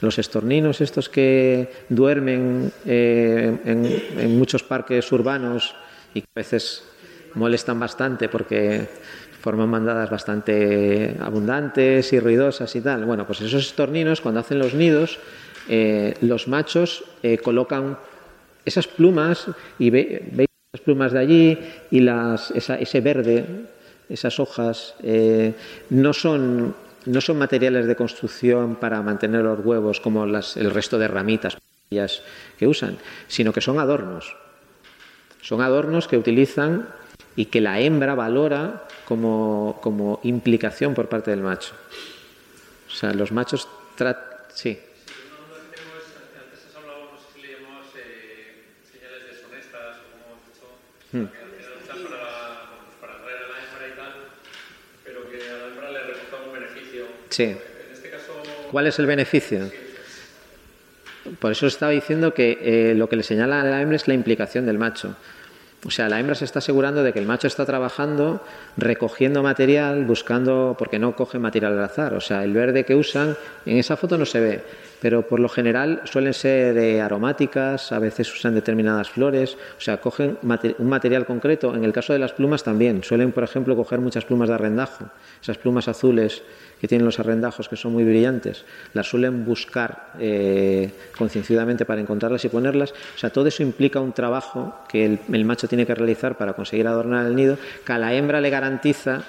Los 0.00 0.20
estorninos, 0.20 0.80
estos 0.80 1.08
que 1.08 1.68
duermen 1.88 2.70
eh, 2.86 3.58
en, 3.64 4.38
muchos 4.38 4.62
parques 4.62 5.10
urbanos 5.10 5.74
y 6.14 6.20
que 6.20 6.28
a 6.32 6.38
veces 6.38 6.84
molestan 7.34 7.80
bastante 7.80 8.28
porque 8.28 8.86
forman 9.40 9.68
mandadas 9.68 10.10
bastante 10.10 11.16
abundantes 11.18 12.12
y 12.12 12.20
ruidosas 12.20 12.72
y 12.76 12.80
tal. 12.82 13.04
Bueno, 13.04 13.26
pues 13.26 13.40
esos 13.40 13.66
estorninos, 13.66 14.20
cuando 14.20 14.38
hacen 14.38 14.60
los 14.60 14.74
nidos, 14.74 15.18
los 16.20 16.46
machos 16.46 17.02
colocan 17.42 17.98
esas 18.64 18.86
plumas 18.86 19.48
y 19.80 19.90
veis 19.90 20.51
las 20.72 20.80
plumas 20.80 21.12
de 21.12 21.18
allí 21.18 21.58
y 21.90 22.00
las, 22.00 22.50
ese 22.50 23.00
verde, 23.02 23.44
esas 24.08 24.40
hojas, 24.40 24.94
eh, 25.02 25.52
no, 25.90 26.14
son, 26.14 26.74
no 27.04 27.20
son 27.20 27.38
materiales 27.38 27.86
de 27.86 27.94
construcción 27.94 28.76
para 28.76 29.02
mantener 29.02 29.42
los 29.42 29.64
huevos 29.64 30.00
como 30.00 30.24
las, 30.24 30.56
el 30.56 30.70
resto 30.70 30.98
de 30.98 31.08
ramitas 31.08 31.58
que 32.58 32.66
usan, 32.66 32.96
sino 33.28 33.52
que 33.52 33.60
son 33.60 33.78
adornos. 33.78 34.34
Son 35.42 35.60
adornos 35.60 36.08
que 36.08 36.16
utilizan 36.16 36.88
y 37.36 37.46
que 37.46 37.60
la 37.60 37.78
hembra 37.80 38.14
valora 38.14 38.84
como, 39.04 39.78
como 39.82 40.20
implicación 40.22 40.94
por 40.94 41.10
parte 41.10 41.30
del 41.30 41.42
macho. 41.42 41.74
O 42.88 42.90
sea, 42.90 43.12
los 43.12 43.30
machos 43.30 43.68
tratan... 43.94 44.24
Sí. 44.54 44.78
Hmm. 44.78 44.92
Para, 49.82 49.90
atraer 49.90 49.90
a 49.90 49.90
la 49.90 49.90
hembra 49.90 49.90
y 49.90 49.90
tal, 49.90 49.90
pero 49.90 49.90
que 49.90 49.90
a 49.90 49.90
la 49.90 49.90
hembra 49.90 50.30
le 50.32 50.70
reporta 50.70 51.00
un 51.00 51.01
beneficio. 56.52 57.04
Sí. 57.28 57.44
Este. 57.92 58.10
¿Cuál 58.70 58.86
es 58.86 58.98
el 58.98 59.06
beneficio? 59.06 59.70
Por 61.38 61.52
eso 61.52 61.66
estaba 61.66 61.92
diciendo 61.92 62.34
que 62.34 62.58
eh, 62.62 62.94
lo 62.94 63.08
que 63.08 63.16
le 63.16 63.22
señala 63.22 63.60
a 63.60 63.64
la 63.64 63.80
hembra 63.80 63.96
es 63.96 64.08
la 64.08 64.14
implicación 64.14 64.66
del 64.66 64.78
macho. 64.78 65.14
O 65.84 65.90
sea, 65.90 66.08
la 66.08 66.20
hembra 66.20 66.34
se 66.34 66.44
está 66.44 66.60
asegurando 66.60 67.02
de 67.02 67.12
que 67.12 67.18
el 67.18 67.26
macho 67.26 67.48
está 67.48 67.66
trabajando, 67.66 68.44
recogiendo 68.76 69.42
material, 69.42 70.04
buscando, 70.04 70.76
porque 70.78 70.98
no 70.98 71.16
coge 71.16 71.38
material 71.38 71.72
al 71.72 71.84
azar. 71.84 72.14
O 72.14 72.20
sea, 72.20 72.44
el 72.44 72.52
verde 72.52 72.84
que 72.84 72.94
usan 72.94 73.36
en 73.66 73.78
esa 73.78 73.96
foto 73.96 74.16
no 74.16 74.24
se 74.24 74.40
ve, 74.40 74.62
pero 75.02 75.26
por 75.26 75.40
lo 75.40 75.48
general 75.48 76.02
suelen 76.04 76.32
ser 76.32 77.00
aromáticas, 77.00 77.90
a 77.90 77.98
veces 77.98 78.32
usan 78.32 78.54
determinadas 78.54 79.10
flores, 79.10 79.58
o 79.76 79.80
sea, 79.80 79.96
cogen 80.00 80.38
un 80.42 80.88
material 80.88 81.26
concreto. 81.26 81.74
En 81.74 81.82
el 81.82 81.92
caso 81.92 82.12
de 82.12 82.20
las 82.20 82.32
plumas 82.32 82.62
también, 82.62 83.02
suelen, 83.02 83.32
por 83.32 83.42
ejemplo, 83.42 83.74
coger 83.74 83.98
muchas 83.98 84.24
plumas 84.24 84.48
de 84.48 84.54
arrendajo, 84.54 85.06
esas 85.42 85.58
plumas 85.58 85.88
azules 85.88 86.42
que 86.80 86.86
tienen 86.86 87.04
los 87.04 87.18
arrendajos 87.18 87.68
que 87.68 87.74
son 87.74 87.94
muy 87.94 88.04
brillantes, 88.04 88.64
las 88.92 89.08
suelen 89.08 89.44
buscar 89.44 90.12
eh, 90.20 90.92
concienciadamente 91.18 91.84
para 91.84 92.00
encontrarlas 92.00 92.44
y 92.44 92.48
ponerlas. 92.48 92.92
O 92.92 93.18
sea, 93.18 93.30
todo 93.30 93.48
eso 93.48 93.64
implica 93.64 93.98
un 93.98 94.12
trabajo 94.12 94.84
que 94.88 95.04
el, 95.04 95.44
macho 95.44 95.66
tiene 95.66 95.84
que 95.84 95.96
realizar 95.96 96.36
para 96.36 96.52
conseguir 96.52 96.86
adornar 96.86 97.26
el 97.26 97.34
nido, 97.34 97.58
que 97.84 97.92
a 97.92 97.98
la 97.98 98.14
hembra 98.14 98.40
le 98.40 98.50
garantiza 98.50 99.24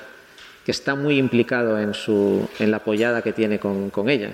que 0.65 0.71
está 0.71 0.95
muy 0.95 1.17
implicado 1.17 1.79
en, 1.79 1.93
su, 1.93 2.47
en 2.59 2.71
la 2.71 2.77
apoyada 2.77 3.21
que 3.21 3.33
tiene 3.33 3.59
con, 3.59 3.91
ella. 4.09 4.33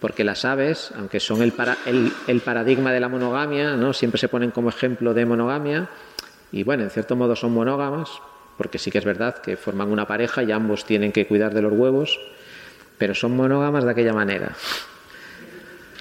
Porque 0.00 0.24
las 0.24 0.44
aves, 0.44 0.92
aunque 0.96 1.18
son 1.18 1.42
el, 1.42 1.52
el, 2.26 2.40
paradigma 2.40 2.92
de 2.92 3.00
la 3.00 3.08
monogamia, 3.08 3.76
¿no? 3.76 3.92
siempre 3.92 4.18
se 4.18 4.28
ponen 4.28 4.52
como 4.52 4.68
ejemplo 4.68 5.12
de 5.12 5.26
monogamia, 5.26 5.88
y 6.52 6.62
bueno, 6.62 6.84
en 6.84 6.90
cierto 6.90 7.16
modo 7.16 7.34
son 7.34 7.52
monógamas, 7.52 8.08
porque 8.56 8.78
sí 8.78 8.90
que 8.90 8.98
es 8.98 9.04
verdad 9.04 9.38
que 9.38 9.56
forman 9.56 9.90
una 9.90 10.06
pareja 10.06 10.42
y 10.42 10.52
ambos 10.52 10.84
tienen 10.84 11.12
que 11.12 11.26
cuidar 11.26 11.52
de 11.52 11.62
los 11.62 11.72
huevos, 11.72 12.18
pero 12.96 13.14
son 13.14 13.36
monógamas 13.36 13.84
de 13.84 13.90
aquella 13.90 14.12
manera. 14.12 14.52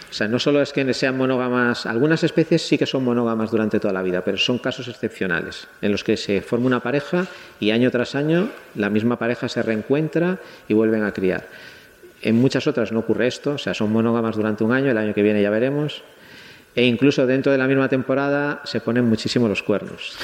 O 0.09 0.13
sea, 0.13 0.27
no 0.27 0.39
solo 0.39 0.61
es 0.61 0.71
que 0.71 0.93
sean 0.93 1.17
monógamas, 1.17 1.85
algunas 1.85 2.23
especies 2.23 2.65
sí 2.65 2.77
que 2.77 2.85
son 2.85 3.03
monógamas 3.03 3.51
durante 3.51 3.79
toda 3.79 3.93
la 3.93 4.01
vida, 4.01 4.23
pero 4.23 4.37
son 4.37 4.57
casos 4.57 4.87
excepcionales 4.87 5.67
en 5.81 5.91
los 5.91 6.03
que 6.03 6.17
se 6.17 6.41
forma 6.41 6.65
una 6.65 6.79
pareja 6.79 7.27
y 7.59 7.71
año 7.71 7.91
tras 7.91 8.15
año 8.15 8.49
la 8.75 8.89
misma 8.89 9.19
pareja 9.19 9.49
se 9.49 9.61
reencuentra 9.61 10.39
y 10.67 10.73
vuelven 10.73 11.03
a 11.03 11.11
criar. 11.11 11.45
En 12.21 12.35
muchas 12.35 12.67
otras 12.67 12.91
no 12.91 12.99
ocurre 12.99 13.27
esto, 13.27 13.51
o 13.51 13.57
sea, 13.57 13.73
son 13.73 13.91
monógamas 13.91 14.35
durante 14.35 14.63
un 14.63 14.71
año, 14.71 14.91
el 14.91 14.97
año 14.97 15.13
que 15.13 15.23
viene 15.23 15.41
ya 15.41 15.49
veremos, 15.49 16.03
e 16.75 16.85
incluso 16.85 17.25
dentro 17.25 17.51
de 17.51 17.57
la 17.57 17.67
misma 17.67 17.89
temporada 17.89 18.61
se 18.65 18.81
ponen 18.81 19.05
muchísimo 19.05 19.47
los 19.47 19.63
cuernos. 19.63 20.17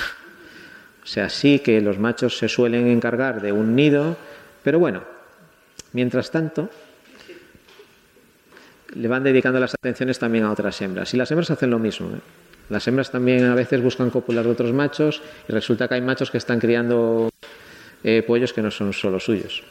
O 1.03 1.07
sea, 1.07 1.29
sí 1.29 1.59
que 1.59 1.81
los 1.81 1.99
machos 1.99 2.37
se 2.37 2.47
suelen 2.47 2.87
encargar 2.87 3.41
de 3.41 3.51
un 3.51 3.75
nido, 3.75 4.15
pero 4.63 4.79
bueno, 4.79 5.03
Mientras 5.93 6.31
tanto, 6.31 6.69
le 8.95 9.07
van 9.07 9.23
dedicando 9.23 9.59
las 9.59 9.75
atenciones 9.75 10.17
también 10.17 10.43
a 10.43 10.51
otras 10.51 10.81
hembras. 10.81 11.13
Y 11.13 11.17
las 11.17 11.29
hembras 11.31 11.51
hacen 11.51 11.69
lo 11.69 11.77
mismo. 11.77 12.07
¿eh? 12.07 12.19
Las 12.69 12.87
hembras 12.87 13.11
también 13.11 13.45
a 13.45 13.55
veces 13.55 13.81
buscan 13.81 14.09
copular 14.09 14.43
de 14.43 14.51
otros 14.51 14.73
machos 14.73 15.21
y 15.47 15.51
resulta 15.51 15.87
que 15.87 15.95
hay 15.95 16.01
machos 16.01 16.31
que 16.31 16.39
están 16.39 16.59
criando 16.59 17.29
eh, 18.03 18.23
pollos 18.25 18.53
que 18.53 18.63
no 18.63 18.71
son 18.71 18.91
solo 18.91 19.19
suyos. 19.19 19.63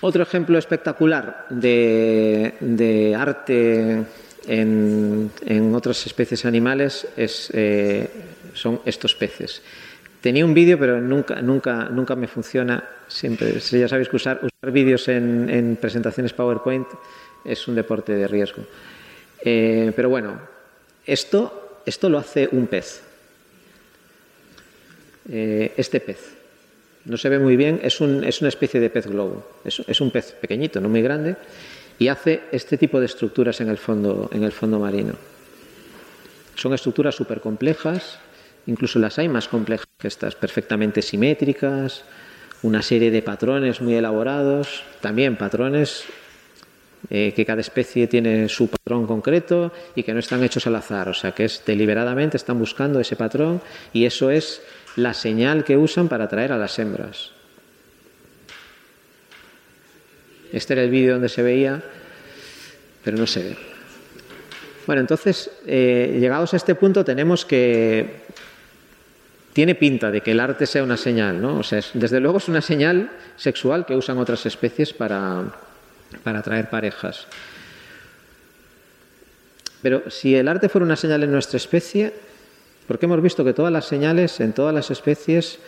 Otro 0.00 0.22
ejemplo 0.22 0.58
espectacular 0.58 1.46
de, 1.50 3.16
arte 3.18 4.04
en, 4.46 5.74
otras 5.74 6.06
especies 6.06 6.44
animales 6.44 7.06
eh, 7.16 8.08
son 8.54 8.80
estos 8.84 9.14
peces. 9.16 9.60
Tenía 10.20 10.44
un 10.44 10.54
vídeo, 10.54 10.78
pero 10.78 11.00
nunca, 11.00 11.42
nunca, 11.42 11.88
nunca 11.88 12.14
me 12.14 12.28
funciona. 12.28 12.82
Siempre, 13.08 13.60
si 13.60 13.78
ya 13.78 13.88
sabéis 13.88 14.08
que 14.08 14.16
usar, 14.16 14.40
vídeos 14.62 15.08
en, 15.08 15.76
presentaciones 15.80 16.32
PowerPoint 16.32 16.86
es 17.44 17.66
un 17.66 17.74
deporte 17.74 18.12
de 18.12 18.28
riesgo. 18.28 18.62
Eh, 19.44 19.92
pero 19.94 20.08
bueno, 20.10 20.38
esto, 21.06 21.80
esto 21.86 22.08
lo 22.08 22.18
hace 22.18 22.48
un 22.52 22.66
pez. 22.68 23.02
Eh, 25.30 25.72
este 25.76 26.00
pez. 26.00 26.37
No 27.08 27.16
se 27.16 27.28
ve 27.28 27.38
muy 27.38 27.56
bien, 27.56 27.80
es, 27.82 28.00
un, 28.00 28.22
es 28.22 28.40
una 28.40 28.48
especie 28.48 28.78
de 28.78 28.90
pez 28.90 29.06
globo. 29.06 29.44
Es, 29.64 30.00
un 30.00 30.10
pez 30.10 30.32
pequeñito, 30.32 30.80
no 30.80 30.88
muy 30.88 31.02
grande, 31.02 31.36
y 31.98 32.08
hace 32.08 32.42
este 32.52 32.78
tipo 32.78 33.00
de 33.00 33.06
estructuras 33.06 33.60
en 33.60 33.68
el 33.68 33.78
fondo, 33.78 34.30
en 34.32 34.44
el 34.44 34.52
fondo 34.52 34.78
marino. 34.78 35.14
Son 36.54 36.72
estructuras 36.74 37.14
súper 37.14 37.40
complejas, 37.40 38.20
Incluso 38.68 38.98
las 38.98 39.18
hay 39.18 39.28
más 39.28 39.48
complejas 39.48 39.86
que 39.98 40.08
estas, 40.08 40.34
perfectamente 40.34 41.00
simétricas, 41.00 42.04
una 42.62 42.82
serie 42.82 43.10
de 43.10 43.22
patrones 43.22 43.80
muy 43.80 43.94
elaborados, 43.94 44.82
también 45.00 45.36
patrones 45.36 46.04
eh, 47.08 47.32
que 47.34 47.46
cada 47.46 47.62
especie 47.62 48.06
tiene 48.08 48.46
su 48.50 48.68
patrón 48.68 49.06
concreto 49.06 49.72
y 49.94 50.02
que 50.02 50.12
no 50.12 50.18
están 50.18 50.44
hechos 50.44 50.66
al 50.66 50.76
azar, 50.76 51.08
o 51.08 51.14
sea 51.14 51.32
que 51.32 51.46
es 51.46 51.62
deliberadamente 51.64 52.36
están 52.36 52.58
buscando 52.58 53.00
ese 53.00 53.16
patrón 53.16 53.62
y 53.94 54.04
eso 54.04 54.30
es 54.30 54.60
la 54.98 55.14
señal 55.14 55.64
que 55.64 55.76
usan 55.76 56.08
para 56.08 56.24
atraer 56.24 56.52
a 56.52 56.58
las 56.58 56.78
hembras. 56.78 57.30
Este 60.52 60.72
era 60.72 60.82
el 60.82 60.90
vídeo 60.90 61.14
donde 61.14 61.28
se 61.28 61.42
veía, 61.42 61.82
pero 63.04 63.16
no 63.16 63.26
se 63.26 63.42
ve. 63.42 63.56
Bueno, 64.86 65.00
entonces, 65.00 65.50
eh, 65.66 66.16
llegados 66.18 66.54
a 66.54 66.56
este 66.56 66.74
punto, 66.74 67.04
tenemos 67.04 67.44
que 67.44 68.22
tiene 69.52 69.74
pinta 69.74 70.10
de 70.10 70.20
que 70.20 70.32
el 70.32 70.40
arte 70.40 70.66
sea 70.66 70.82
una 70.82 70.96
señal, 70.96 71.40
¿no? 71.42 71.58
O 71.58 71.62
sea, 71.62 71.80
desde 71.94 72.20
luego 72.20 72.38
es 72.38 72.48
una 72.48 72.62
señal 72.62 73.10
sexual 73.36 73.84
que 73.84 73.96
usan 73.96 74.18
otras 74.18 74.46
especies 74.46 74.92
para, 74.92 75.44
para 76.22 76.38
atraer 76.38 76.70
parejas. 76.70 77.26
Pero 79.82 80.10
si 80.10 80.34
el 80.34 80.48
arte 80.48 80.68
fuera 80.68 80.84
una 80.84 80.96
señal 80.96 81.22
en 81.22 81.32
nuestra 81.32 81.56
especie, 81.56 82.14
porque 82.88 83.04
hemos 83.04 83.22
visto 83.22 83.44
que 83.44 83.52
todas 83.52 83.70
las 83.70 83.84
señales 83.84 84.40
en 84.40 84.54
todas 84.54 84.74
las 84.74 84.90
especies 84.90 85.58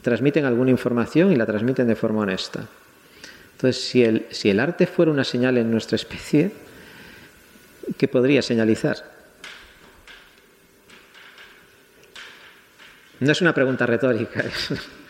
transmiten 0.00 0.46
alguna 0.46 0.70
información 0.70 1.30
y 1.30 1.36
la 1.36 1.44
transmiten 1.44 1.86
de 1.86 1.94
forma 1.94 2.22
honesta. 2.22 2.66
Entonces, 3.52 4.24
si 4.30 4.48
el, 4.50 4.58
arte 4.58 4.86
fuera 4.86 5.12
una 5.12 5.24
señal 5.24 5.58
en 5.58 5.70
nuestra 5.70 5.96
especie, 5.96 6.50
¿qué 7.98 8.08
podría 8.08 8.40
señalizar? 8.40 8.96
No 13.20 13.30
es 13.30 13.40
una 13.42 13.54
pregunta 13.54 13.86
retórica. 13.86 14.42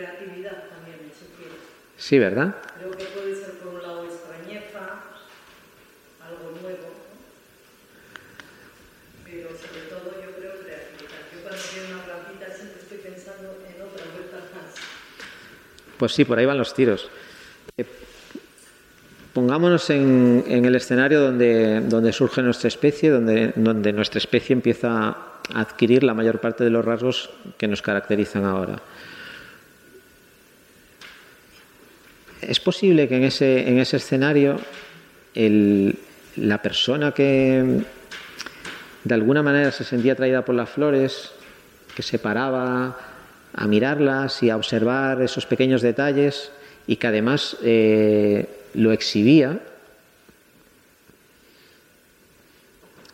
creatividad 0.00 0.64
también, 0.70 0.98
Sí, 1.96 2.18
¿verdad? 2.18 2.54
Creo 2.78 2.90
que 2.92 3.04
puede 3.04 3.34
ser 3.34 3.58
por 3.58 3.74
un 3.74 3.82
lado 3.82 4.04
extrañeza, 4.04 5.04
algo 6.24 6.58
nuevo, 6.62 6.88
pero 9.24 9.48
sobre 9.50 9.82
todo 9.90 10.16
yo 10.22 10.30
creo 10.38 10.52
creatividad. 10.64 11.20
Yo 11.30 11.42
cuando 11.42 11.60
veo 11.76 11.94
una 11.94 12.04
plantita 12.04 12.56
siempre 12.56 12.80
estoy 12.80 12.98
pensando 12.98 13.58
en 13.68 13.82
otra 13.82 14.04
vuelta 14.14 14.36
más. 14.56 14.74
Pues 15.98 16.12
sí, 16.12 16.24
por 16.24 16.38
ahí 16.38 16.46
van 16.46 16.56
los 16.56 16.72
tiros. 16.72 17.10
Pongámonos 19.34 19.90
en, 19.90 20.44
el 20.48 20.74
escenario 20.74 21.20
donde, 21.20 22.12
surge 22.12 22.42
nuestra 22.42 22.68
especie, 22.68 23.10
donde, 23.10 23.52
donde 23.54 23.92
nuestra 23.92 24.18
especie 24.18 24.54
empieza 24.54 25.08
a 25.08 25.16
adquirir 25.54 26.02
la 26.02 26.14
mayor 26.14 26.40
parte 26.40 26.64
de 26.64 26.70
los 26.70 26.84
rasgos 26.84 27.30
que 27.58 27.68
nos 27.68 27.82
caracterizan 27.82 28.44
ahora. 28.44 28.80
Es 32.40 32.60
posible 32.60 33.08
que 33.08 33.16
en 33.16 33.24
ese, 33.24 33.68
en 33.68 33.78
ese 33.78 33.98
escenario 33.98 34.58
la 35.34 36.62
persona 36.62 37.12
que 37.12 37.82
de 39.04 39.14
alguna 39.14 39.42
manera 39.42 39.70
se 39.70 39.84
sentía 39.84 40.12
atraída 40.14 40.44
por 40.44 40.54
las 40.54 40.70
flores, 40.70 41.32
que 41.94 42.02
se 42.02 42.18
paraba 42.18 42.98
a 43.52 43.66
mirarlas 43.66 44.42
y 44.42 44.50
a 44.50 44.56
observar 44.56 45.20
esos 45.22 45.46
pequeños 45.46 45.82
detalles 45.82 46.50
y 46.86 46.96
que 46.96 47.06
además 47.06 47.56
eh, 47.62 48.48
lo 48.74 48.92
exhibía, 48.92 49.58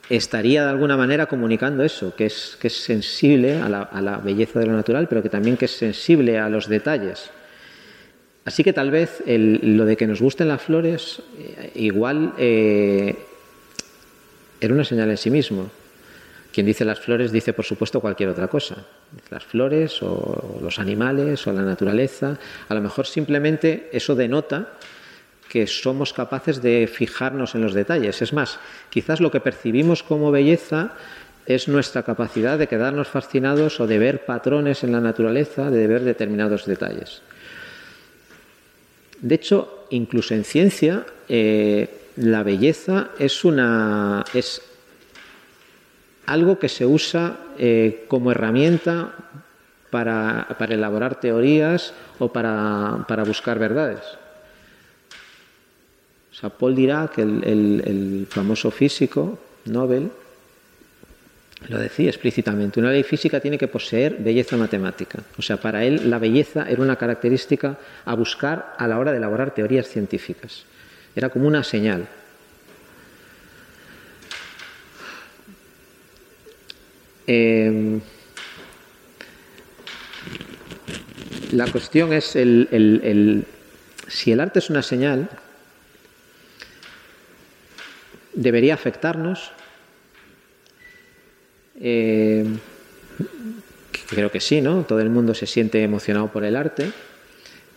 estaría 0.08 0.64
de 0.64 0.70
alguna 0.70 0.96
manera 0.96 1.26
comunicando 1.26 1.82
eso, 1.82 2.14
que 2.14 2.26
es, 2.26 2.56
que 2.60 2.68
es 2.68 2.76
sensible 2.76 3.60
a 3.60 3.68
la, 3.68 3.82
a 3.82 4.00
la, 4.00 4.18
belleza 4.18 4.60
de 4.60 4.66
lo 4.66 4.72
natural, 4.72 5.08
pero 5.08 5.22
que 5.22 5.28
también 5.28 5.56
que 5.56 5.64
es 5.64 5.76
sensible 5.76 6.38
a 6.38 6.48
los 6.48 6.68
detalles. 6.68 7.30
Así 8.46 8.62
que 8.62 8.72
tal 8.72 8.92
vez 8.92 9.24
el, 9.26 9.76
lo 9.76 9.84
de 9.84 9.96
que 9.96 10.06
nos 10.06 10.22
gusten 10.22 10.46
las 10.46 10.62
flores, 10.62 11.20
eh, 11.36 11.72
igual 11.74 12.32
eh, 12.38 13.16
era 14.60 14.72
una 14.72 14.84
señal 14.84 15.10
en 15.10 15.16
sí 15.16 15.30
mismo. 15.30 15.68
Quien 16.52 16.64
dice 16.64 16.84
las 16.84 17.00
flores 17.00 17.32
dice, 17.32 17.52
por 17.52 17.64
supuesto, 17.64 18.00
cualquier 18.00 18.28
otra 18.28 18.46
cosa. 18.46 18.86
Las 19.30 19.44
flores 19.44 20.00
o 20.00 20.60
los 20.62 20.78
animales 20.78 21.44
o 21.48 21.52
la 21.52 21.62
naturaleza. 21.62 22.38
A 22.68 22.74
lo 22.74 22.80
mejor 22.80 23.06
simplemente 23.06 23.90
eso 23.92 24.14
denota 24.14 24.74
que 25.48 25.66
somos 25.66 26.12
capaces 26.12 26.62
de 26.62 26.88
fijarnos 26.90 27.56
en 27.56 27.62
los 27.62 27.74
detalles. 27.74 28.22
Es 28.22 28.32
más, 28.32 28.60
quizás 28.90 29.20
lo 29.20 29.32
que 29.32 29.40
percibimos 29.40 30.04
como 30.04 30.30
belleza 30.30 30.94
es 31.46 31.66
nuestra 31.66 32.04
capacidad 32.04 32.58
de 32.58 32.68
quedarnos 32.68 33.08
fascinados 33.08 33.80
o 33.80 33.88
de 33.88 33.98
ver 33.98 34.24
patrones 34.24 34.84
en 34.84 34.92
la 34.92 35.00
naturaleza, 35.00 35.68
de 35.68 35.86
ver 35.88 36.02
determinados 36.02 36.64
detalles. 36.64 37.22
De 39.26 39.34
hecho, 39.34 39.86
incluso 39.90 40.34
en 40.34 40.44
ciencia, 40.44 41.04
eh, 41.28 41.88
la 42.14 42.44
belleza 42.44 43.10
es, 43.18 43.44
una, 43.44 44.24
es 44.32 44.62
algo 46.26 46.60
que 46.60 46.68
se 46.68 46.86
usa 46.86 47.36
eh, 47.58 48.04
como 48.06 48.30
herramienta 48.30 49.16
para, 49.90 50.46
elaborar 50.70 51.18
teorías 51.18 51.92
o 52.20 52.32
para, 52.32 53.24
buscar 53.26 53.58
verdades. 53.58 54.04
O 56.30 56.34
sea, 56.34 56.50
Paul 56.50 56.76
Dirac, 56.76 57.18
el 57.18 58.28
famoso 58.30 58.70
físico 58.70 59.40
Nobel, 59.64 60.12
lo 61.68 61.78
decía 61.78 62.10
explícitamente, 62.10 62.78
una 62.78 62.92
ley 62.92 63.02
física 63.02 63.40
tiene 63.40 63.58
que 63.58 63.68
poseer 63.68 64.16
belleza 64.18 64.56
matemática. 64.56 65.22
O 65.38 65.42
sea, 65.42 65.56
para 65.56 65.84
él 65.84 66.10
la 66.10 66.18
belleza 66.18 66.68
era 66.68 66.82
una 66.82 66.96
característica 66.96 67.78
a 68.04 68.14
buscar 68.14 68.74
a 68.78 68.86
la 68.86 68.98
hora 68.98 69.10
de 69.10 69.18
elaborar 69.18 69.54
teorías 69.54 69.88
científicas. 69.88 70.64
Era 71.14 71.30
como 71.30 71.46
una 71.46 71.64
señal. 71.64 72.06
Eh, 77.26 78.00
la 81.52 81.66
cuestión 81.70 82.12
es 82.12 82.36
el, 82.36 82.68
el, 82.70 83.44
si 84.08 84.32
el 84.32 84.40
arte 84.40 84.58
es 84.58 84.70
una 84.70 84.82
señal, 84.82 85.28
debería 88.34 88.74
afectarnos. 88.74 89.52
Eh, 91.80 92.44
creo 94.08 94.30
que 94.30 94.40
sí, 94.40 94.60
¿no? 94.60 94.82
Todo 94.82 95.00
el 95.00 95.10
mundo 95.10 95.34
se 95.34 95.46
siente 95.46 95.82
emocionado 95.82 96.28
por 96.28 96.44
el 96.44 96.56
arte. 96.56 96.90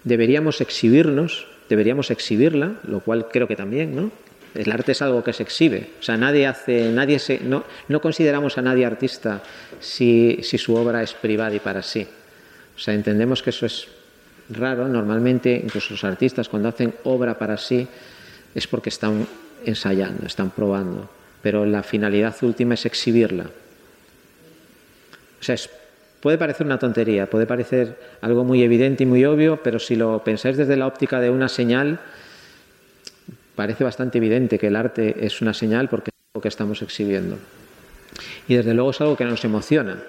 Deberíamos 0.03 0.61
exhibirnos, 0.61 1.47
deberíamos 1.67 2.11
exhibirla, 2.11 2.73
lo 2.87 3.01
cual 3.01 3.27
creo 3.29 3.47
que 3.47 3.55
también, 3.55 3.95
¿no? 3.95 4.11
El 4.55 4.71
arte 4.71 4.93
es 4.93 5.01
algo 5.01 5.23
que 5.23 5.33
se 5.33 5.43
exhibe. 5.43 5.89
O 5.99 6.03
sea, 6.03 6.17
nadie 6.17 6.47
hace, 6.47 6.91
nadie 6.91 7.19
se, 7.19 7.39
no, 7.39 7.63
no 7.87 8.01
consideramos 8.01 8.57
a 8.57 8.61
nadie 8.61 8.85
artista 8.85 9.43
si, 9.79 10.39
si 10.41 10.57
su 10.57 10.75
obra 10.75 11.03
es 11.03 11.13
privada 11.13 11.53
y 11.53 11.59
para 11.59 11.83
sí. 11.83 12.07
O 12.75 12.79
sea, 12.79 12.93
entendemos 12.93 13.43
que 13.43 13.51
eso 13.51 13.65
es 13.65 13.87
raro. 14.49 14.87
Normalmente, 14.87 15.61
incluso 15.63 15.93
los 15.93 16.03
artistas, 16.03 16.49
cuando 16.49 16.69
hacen 16.69 16.95
obra 17.03 17.37
para 17.37 17.57
sí, 17.57 17.87
es 18.55 18.65
porque 18.65 18.89
están 18.89 19.27
ensayando, 19.65 20.25
están 20.25 20.49
probando. 20.49 21.09
Pero 21.43 21.65
la 21.65 21.83
finalidad 21.83 22.35
última 22.41 22.73
es 22.73 22.85
exhibirla. 22.85 23.45
O 25.39 25.43
sea, 25.43 25.55
es, 25.55 25.69
puede 26.19 26.37
parecer 26.37 26.65
una 26.65 26.79
tontería, 26.79 27.29
puede 27.29 27.45
parecer 27.45 27.97
algo 28.21 28.43
muy 28.43 28.63
evidente 28.63 29.03
y 29.03 29.05
muy 29.05 29.23
obvio, 29.25 29.61
pero 29.63 29.79
si 29.79 29.95
lo 29.95 30.23
pensáis 30.23 30.57
desde 30.57 30.75
la 30.75 30.87
óptica 30.87 31.19
de 31.19 31.29
una 31.29 31.47
señal, 31.47 31.99
parece 33.55 33.83
bastante 33.83 34.17
evidente 34.17 34.59
que 34.59 34.67
el 34.67 34.75
arte 34.75 35.25
es 35.25 35.41
una 35.41 35.53
señal 35.53 35.89
porque 35.89 36.09
es 36.09 36.15
algo 36.33 36.41
que 36.41 36.47
estamos 36.47 36.81
exhibiendo. 36.81 37.37
Y 38.47 38.55
desde 38.55 38.73
luego 38.73 38.91
es 38.91 39.01
algo 39.01 39.15
que 39.15 39.25
nos 39.25 39.43
emociona, 39.45 40.01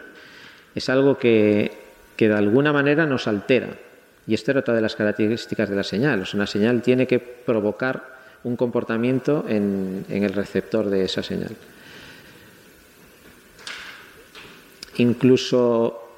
es 0.75 0.89
algo 0.89 1.19
que, 1.19 1.73
que 2.17 2.29
de 2.29 2.35
alguna 2.35 2.73
manera 2.73 3.07
nos 3.07 3.29
altera. 3.29 3.69
Y 4.27 4.35
esta 4.35 4.53
era 4.53 4.61
otra 4.61 4.75
de 4.75 4.81
las 4.81 4.97
características 4.97 5.69
de 5.69 5.77
la 5.77 5.83
señal. 5.83 6.23
O 6.23 6.27
sea, 6.27 6.39
una 6.39 6.47
señal 6.47 6.83
tiene 6.83 7.07
que 7.07 7.19
provocar 7.19 8.21
un 8.45 8.57
comportamiento 8.57 9.45
en, 9.49 10.05
en 10.09 10.25
el 10.25 10.33
receptor 10.33 10.89
de 10.89 11.05
esa 11.05 11.23
señal. 11.23 11.51
Incluso 15.01 16.11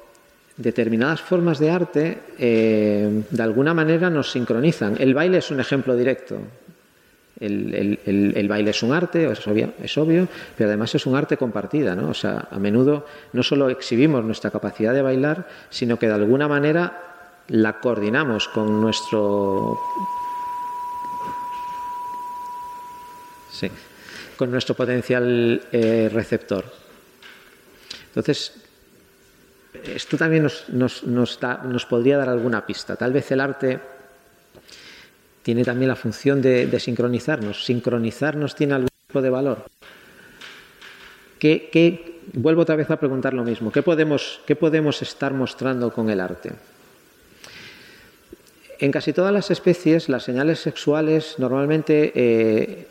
determinadas 0.57 1.21
formas 1.21 1.57
de 1.57 1.71
arte 1.71 2.17
eh, 2.37 3.23
de 3.29 3.43
alguna 3.43 3.73
manera 3.73 4.09
nos 4.09 4.31
sincronizan. 4.31 4.97
El 4.99 5.13
baile 5.13 5.37
es 5.37 5.49
un 5.51 5.61
ejemplo 5.61 5.95
directo. 5.95 6.37
El, 7.39 8.47
baile 8.47 8.71
es 8.71 8.83
un 8.83 8.93
arte, 8.93 9.29
es 9.29 9.47
obvio, 9.47 9.73
es 9.81 9.97
obvio, 9.97 10.27
pero 10.57 10.69
además 10.69 10.93
es 10.95 11.05
un 11.05 11.15
arte 11.15 11.37
compartida. 11.37 11.95
¿no? 11.95 12.09
O 12.09 12.13
sea, 12.13 12.47
a 12.51 12.59
menudo 12.59 13.05
no 13.31 13.41
solo 13.41 13.69
exhibimos 13.69 14.23
nuestra 14.23 14.51
capacidad 14.51 14.93
de 14.93 15.01
bailar, 15.01 15.47
sino 15.69 15.97
que 15.97 16.07
de 16.07 16.13
alguna 16.13 16.47
manera 16.47 17.41
la 17.47 17.79
coordinamos 17.79 18.49
con 18.49 18.81
nuestro. 18.81 19.77
Sí, 23.49 23.69
con 24.35 24.51
nuestro 24.51 24.75
potencial 24.75 25.61
eh, 25.71 26.09
receptor. 26.13 26.65
Entonces, 28.07 28.62
esto 29.73 30.17
también 30.17 30.43
nos, 30.43 30.69
nos, 30.69 31.03
nos, 31.05 31.85
podría 31.85 32.17
dar 32.17 32.29
alguna 32.29 32.65
pista. 32.65 32.95
Tal 32.95 33.11
vez 33.11 33.31
el 33.31 33.41
arte 33.41 33.79
tiene 35.41 35.63
también 35.63 35.89
la 35.89 35.95
función 35.95 36.41
de, 36.41 36.79
sincronizarnos. 36.79 37.65
Sincronizarnos 37.65 38.55
tiene 38.55 38.73
algún 38.75 38.89
tipo 39.07 39.21
de 39.21 39.29
valor. 39.29 39.65
¿Qué, 41.39 41.69
qué, 41.71 42.19
vuelvo 42.33 42.61
otra 42.61 42.75
vez 42.75 42.89
a 42.89 42.97
preguntar 42.97 43.33
lo 43.33 43.43
mismo. 43.43 43.71
¿Qué 43.71 43.83
podemos, 43.83 44.41
¿Qué 44.45 44.55
podemos 44.55 45.01
estar 45.01 45.33
mostrando 45.33 45.91
con 45.91 46.09
el 46.09 46.21
arte? 46.21 46.51
En 48.79 48.91
casi 48.91 49.13
todas 49.13 49.33
las 49.33 49.51
especies, 49.51 50.09
las 50.09 50.23
señales 50.23 50.59
sexuales 50.59 51.35
normalmente, 51.37 52.11
eh, 52.15 52.87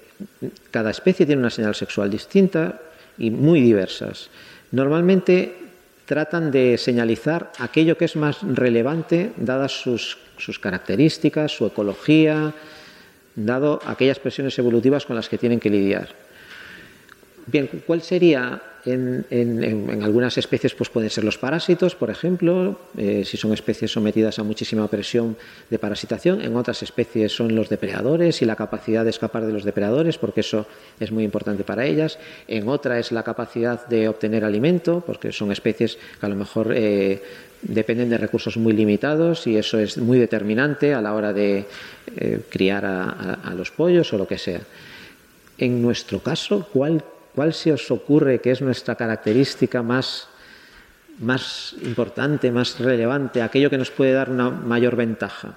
cada 0.70 0.91
especie 0.91 1.26
tiene 1.26 1.41
una 1.41 1.51
señal 1.51 1.74
sexual 1.74 2.11
distinta 2.11 2.80
y 3.18 3.30
muy 3.30 3.61
diversas. 3.61 4.30
Normalmente 4.70 5.62
tratan 6.07 6.51
de 6.51 6.79
señalizar 6.79 7.53
aquello 7.59 7.97
que 7.97 8.07
es 8.07 8.17
más 8.17 8.39
relevante 8.43 9.33
dadas 9.37 9.73
sus, 9.73 10.19
sus, 10.37 10.59
características, 10.59 11.53
su 11.53 11.67
ecología, 11.67 12.53
dado 13.35 13.81
aquellas 13.87 14.19
presiones 14.19 14.59
evolutivas 14.59 15.07
con 15.07 15.17
las 15.17 15.29
que 15.29 15.39
tienen 15.39 15.61
que 15.61 15.71
lidiar. 15.71 16.09
Bien, 17.47 17.69
¿cuál 17.87 18.03
sería 18.03 18.61
en, 18.85 20.03
algunas 20.03 20.39
especies? 20.39 20.74
Pues 20.74 20.91
pueden 20.91 21.11
ser 21.11 21.24
los 21.24 21.39
parásitos, 21.39 21.95
por 21.95 22.11
ejemplo, 22.11 22.78
eh, 22.97 23.24
si 23.24 23.37
son 23.37 23.53
especies 23.53 23.93
sometidas 23.93 24.39
a 24.39 24.43
muchísima 24.43 24.87
presión 24.89 25.37
de 25.70 25.78
parasitación. 25.78 26.41
En 26.41 26.57
otras 26.57 26.83
especies 26.83 27.33
son 27.33 27.55
los 27.55 27.68
depredadores 27.68 28.43
y 28.43 28.45
la 28.45 28.57
capacidad 28.57 29.05
de 29.05 29.11
escapar 29.11 29.47
de 29.47 29.53
los 29.53 29.64
depredadores, 29.64 30.18
porque 30.18 30.41
eso 30.41 30.66
es 30.99 31.12
muy 31.12 31.24
importante 31.24 31.64
para 31.64 31.87
ellas. 31.87 32.18
En 32.49 32.68
otra 32.68 32.99
es 32.99 33.12
la 33.12 33.22
capacidad 33.22 33.87
de 33.87 34.09
obtener 34.09 34.45
alimento, 34.45 35.03
porque 35.07 35.33
son 35.33 35.53
especies 35.53 35.99
que 36.18 36.26
a 36.26 36.28
lo 36.28 36.37
mejor 36.37 36.72
eh, 36.74 37.22
dependen 37.62 38.11
de 38.11 38.18
recursos 38.18 38.57
muy 38.57 38.72
limitados 38.72 39.47
y 39.47 39.57
eso 39.57 39.78
es 39.78 39.97
muy 39.99 40.18
determinante 40.18 40.95
a 40.95 41.01
la 41.01 41.14
hora 41.14 41.33
de 41.33 41.64
eh, 42.16 42.41
criar 42.49 42.85
a, 42.85 43.35
a 43.45 43.55
los 43.55 43.70
pollos 43.70 44.12
o 44.12 44.18
lo 44.18 44.26
que 44.26 44.39
sea. 44.39 44.61
En 45.59 45.80
nuestro 45.80 46.18
caso, 46.20 46.66
¿cuál 46.72 47.05
¿Cuál 47.35 47.55
se 47.55 47.72
os 47.72 47.91
ocurre 47.91 48.41
que 48.41 48.51
es 48.51 48.61
nuestra 48.61 48.95
característica 48.95 49.83
más, 49.83 50.28
más 51.18 51.74
importante, 51.83 52.51
más 52.53 52.78
relevante, 52.78 53.41
aquello 53.41 53.70
que 53.70 53.78
nos 53.78 53.91
puede 53.91 54.12
dar 54.12 54.28
una 54.28 54.51
mayor 54.51 54.97
ventaja? 54.97 55.57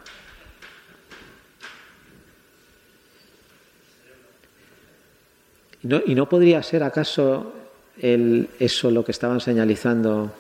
¿Y 5.84 6.16
no, 6.16 6.28
podría 6.28 6.64
ser 6.64 6.82
acaso 6.82 7.54
eso 8.02 8.92
lo 8.92 9.06
que 9.06 9.12
estaban 9.12 9.40
señalizando 9.40 10.34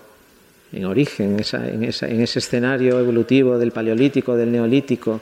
en 0.71 0.85
origen, 0.85 1.33
en, 1.33 1.39
esa, 1.41 1.67
en, 1.67 1.83
ese 1.83 2.39
escenario 2.39 2.97
evolutivo 2.97 3.57
del 3.59 3.71
paleolítico, 3.71 4.35
del 4.35 4.51
neolítico, 4.51 5.21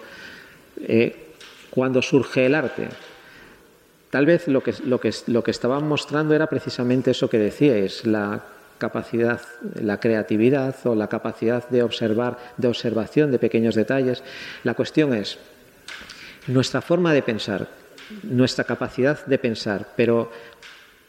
eh, 0.79 1.33
cuando 1.69 2.01
surge 2.01 2.45
el 2.45 2.55
arte? 2.55 2.87
Tal 4.13 4.27
vez 4.27 4.47
lo 4.47 4.61
que, 4.61 4.75
lo, 4.85 4.99
que, 4.99 5.11
lo 5.25 5.43
que 5.43 5.49
estaban 5.49 5.87
mostrando 5.87 6.35
era 6.35 6.45
precisamente 6.45 7.09
eso 7.09 7.31
que 7.31 7.39
decíais, 7.39 8.05
la 8.05 8.43
capacidad, 8.77 9.41
la 9.81 9.99
creatividad 9.99 10.75
o 10.83 10.93
la 10.93 11.07
capacidad 11.07 11.67
de 11.69 11.81
observar, 11.81 12.37
de 12.57 12.67
observación 12.67 13.31
de 13.31 13.39
pequeños 13.39 13.73
detalles. 13.73 14.21
La 14.63 14.75
cuestión 14.75 15.15
es 15.15 15.39
nuestra 16.45 16.83
forma 16.83 17.11
de 17.11 17.23
pensar, 17.23 17.67
nuestra 18.21 18.65
capacidad 18.65 19.25
de 19.25 19.39
pensar, 19.39 19.87
pero 19.95 20.29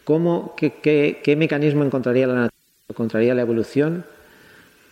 ¿cómo, 0.04 0.54
qué, 0.56 1.20
qué 1.22 1.36
mecanismo 1.36 1.84
encontraría 1.84 2.26
la, 2.26 2.48
encontraría 2.88 3.34
la 3.34 3.42
evolución 3.42 4.06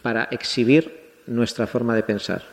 para 0.02 0.24
exhibir 0.24 1.14
nuestra 1.26 1.66
forma 1.66 1.96
de 1.96 2.02
pensar? 2.02 2.51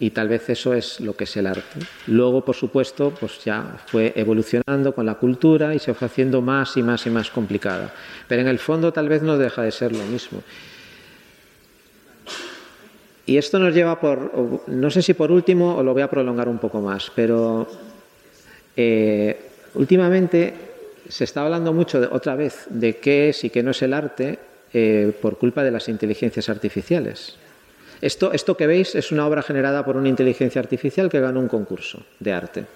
Y 0.00 0.10
tal 0.10 0.28
vez 0.28 0.48
eso 0.48 0.74
es 0.74 1.00
lo 1.00 1.16
que 1.16 1.24
es 1.24 1.36
el 1.36 1.46
arte. 1.46 1.80
Luego, 2.06 2.44
por 2.44 2.54
supuesto, 2.54 3.12
pues 3.18 3.42
ya 3.44 3.78
fue 3.86 4.12
evolucionando 4.14 4.94
con 4.94 5.06
la 5.06 5.16
cultura 5.16 5.74
y 5.74 5.78
se 5.78 5.94
fue 5.94 6.06
haciendo 6.06 6.40
más 6.40 6.76
y 6.76 6.82
más 6.82 7.06
y 7.06 7.10
más 7.10 7.30
complicada. 7.30 7.92
Pero 8.28 8.42
en 8.42 8.48
el 8.48 8.58
fondo 8.58 8.92
tal 8.92 9.08
vez 9.08 9.22
no 9.22 9.36
deja 9.36 9.62
de 9.62 9.72
ser 9.72 9.92
lo 9.92 10.04
mismo. 10.04 10.42
Y 13.26 13.36
esto 13.36 13.58
nos 13.58 13.74
lleva 13.74 14.00
por, 14.00 14.62
no 14.68 14.90
sé 14.90 15.02
si 15.02 15.14
por 15.14 15.30
último 15.30 15.76
o 15.76 15.82
lo 15.82 15.92
voy 15.92 16.02
a 16.02 16.08
prolongar 16.08 16.48
un 16.48 16.58
poco 16.58 16.80
más, 16.80 17.12
pero 17.14 17.68
eh, 18.74 19.38
últimamente 19.74 20.54
se 21.08 21.24
está 21.24 21.42
hablando 21.42 21.74
mucho 21.74 22.00
de, 22.00 22.06
otra 22.06 22.36
vez 22.36 22.66
de 22.70 22.96
qué 22.96 23.30
es 23.30 23.44
y 23.44 23.50
qué 23.50 23.62
no 23.62 23.72
es 23.72 23.82
el 23.82 23.92
arte 23.92 24.38
eh, 24.72 25.12
por 25.20 25.36
culpa 25.36 25.62
de 25.62 25.70
las 25.70 25.88
inteligencias 25.90 26.48
artificiales. 26.48 27.36
Esto, 28.00 28.32
esto 28.32 28.56
que 28.56 28.66
veis 28.66 28.94
es 28.94 29.10
una 29.10 29.26
obra 29.26 29.42
generada 29.42 29.84
por 29.84 29.96
una 29.96 30.08
inteligencia 30.08 30.60
artificial 30.60 31.08
que 31.08 31.20
ganó 31.20 31.40
un 31.40 31.48
concurso 31.48 32.04
de 32.20 32.32
arte. 32.32 32.66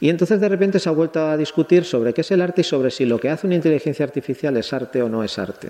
Y 0.00 0.08
entonces 0.08 0.40
de 0.40 0.48
repente 0.48 0.78
se 0.78 0.88
ha 0.88 0.92
vuelto 0.92 1.24
a 1.24 1.36
discutir 1.36 1.84
sobre 1.84 2.12
qué 2.12 2.22
es 2.22 2.30
el 2.30 2.42
arte 2.42 2.62
y 2.62 2.64
sobre 2.64 2.90
si 2.90 3.06
lo 3.06 3.18
que 3.18 3.30
hace 3.30 3.46
una 3.46 3.56
inteligencia 3.56 4.04
artificial 4.04 4.56
es 4.56 4.72
arte 4.72 5.02
o 5.02 5.08
no 5.08 5.22
es 5.22 5.38
arte. 5.38 5.68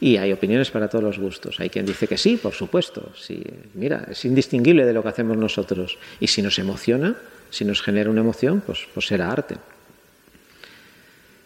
Y 0.00 0.16
hay 0.16 0.32
opiniones 0.32 0.70
para 0.72 0.88
todos 0.88 1.04
los 1.04 1.18
gustos. 1.18 1.60
Hay 1.60 1.70
quien 1.70 1.86
dice 1.86 2.08
que 2.08 2.18
sí, 2.18 2.36
por 2.36 2.52
supuesto. 2.52 3.12
Sí, 3.16 3.40
mira, 3.74 4.04
es 4.10 4.24
indistinguible 4.24 4.84
de 4.84 4.92
lo 4.92 5.00
que 5.00 5.10
hacemos 5.10 5.36
nosotros. 5.36 5.96
Y 6.18 6.26
si 6.26 6.42
nos 6.42 6.58
emociona, 6.58 7.16
si 7.50 7.64
nos 7.64 7.80
genera 7.82 8.10
una 8.10 8.20
emoción, 8.20 8.60
pues, 8.66 8.80
pues 8.92 9.06
será 9.06 9.30
arte. 9.30 9.54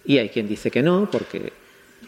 Y 0.06 0.16
hay 0.16 0.30
quien 0.30 0.48
dice 0.48 0.70
que 0.70 0.82
no, 0.82 1.10
porque 1.10 1.52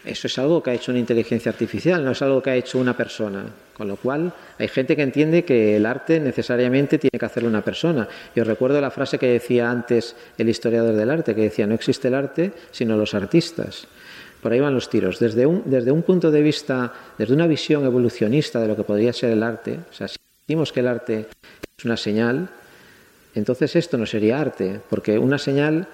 eso 0.05 0.27
es 0.27 0.39
algo 0.39 0.63
que 0.63 0.71
ha 0.71 0.73
hecho 0.73 0.91
una 0.91 0.99
inteligencia 0.99 1.51
artificial, 1.51 2.03
no 2.03 2.11
es 2.11 2.21
algo 2.21 2.41
que 2.41 2.49
ha 2.49 2.55
hecho 2.55 2.79
una 2.79 2.95
persona. 2.95 3.45
Con 3.73 3.87
lo 3.87 3.95
cual, 3.95 4.33
hay 4.57 4.67
gente 4.67 4.95
que 4.95 5.03
entiende 5.03 5.45
que 5.45 5.77
el 5.77 5.85
arte 5.85 6.19
necesariamente 6.19 6.97
tiene 6.97 7.17
que 7.17 7.25
hacerlo 7.25 7.47
una 7.47 7.63
persona. 7.63 8.07
Yo 8.35 8.43
recuerdo 8.43 8.81
la 8.81 8.91
frase 8.91 9.17
que 9.17 9.27
decía 9.27 9.69
antes 9.69 10.15
el 10.37 10.49
historiador 10.49 10.95
del 10.95 11.09
arte, 11.09 11.33
que 11.33 11.43
decía, 11.43 11.65
no 11.65 11.75
existe 11.75 12.09
el 12.09 12.15
arte 12.15 12.51
sino 12.71 12.97
los 12.97 13.13
artistas. 13.13 13.87
Por 14.41 14.51
ahí 14.51 14.59
van 14.59 14.73
los 14.73 14.89
tiros. 14.89 15.19
Desde 15.19 15.45
un, 15.45 15.63
desde 15.65 15.91
un 15.91 16.03
punto 16.03 16.31
de 16.31 16.41
vista, 16.41 16.93
desde 17.17 17.33
una 17.33 17.47
visión 17.47 17.85
evolucionista 17.85 18.59
de 18.59 18.67
lo 18.67 18.75
que 18.75 18.83
podría 18.83 19.13
ser 19.13 19.31
el 19.31 19.43
arte, 19.43 19.79
o 19.89 19.93
sea, 19.93 20.07
si 20.07 20.17
decimos 20.47 20.71
que 20.71 20.79
el 20.79 20.87
arte 20.87 21.25
es 21.77 21.85
una 21.85 21.97
señal, 21.97 22.49
entonces 23.35 23.75
esto 23.75 23.97
no 23.97 24.05
sería 24.05 24.39
arte, 24.39 24.79
porque 24.89 25.17
una 25.17 25.37
señal 25.37 25.87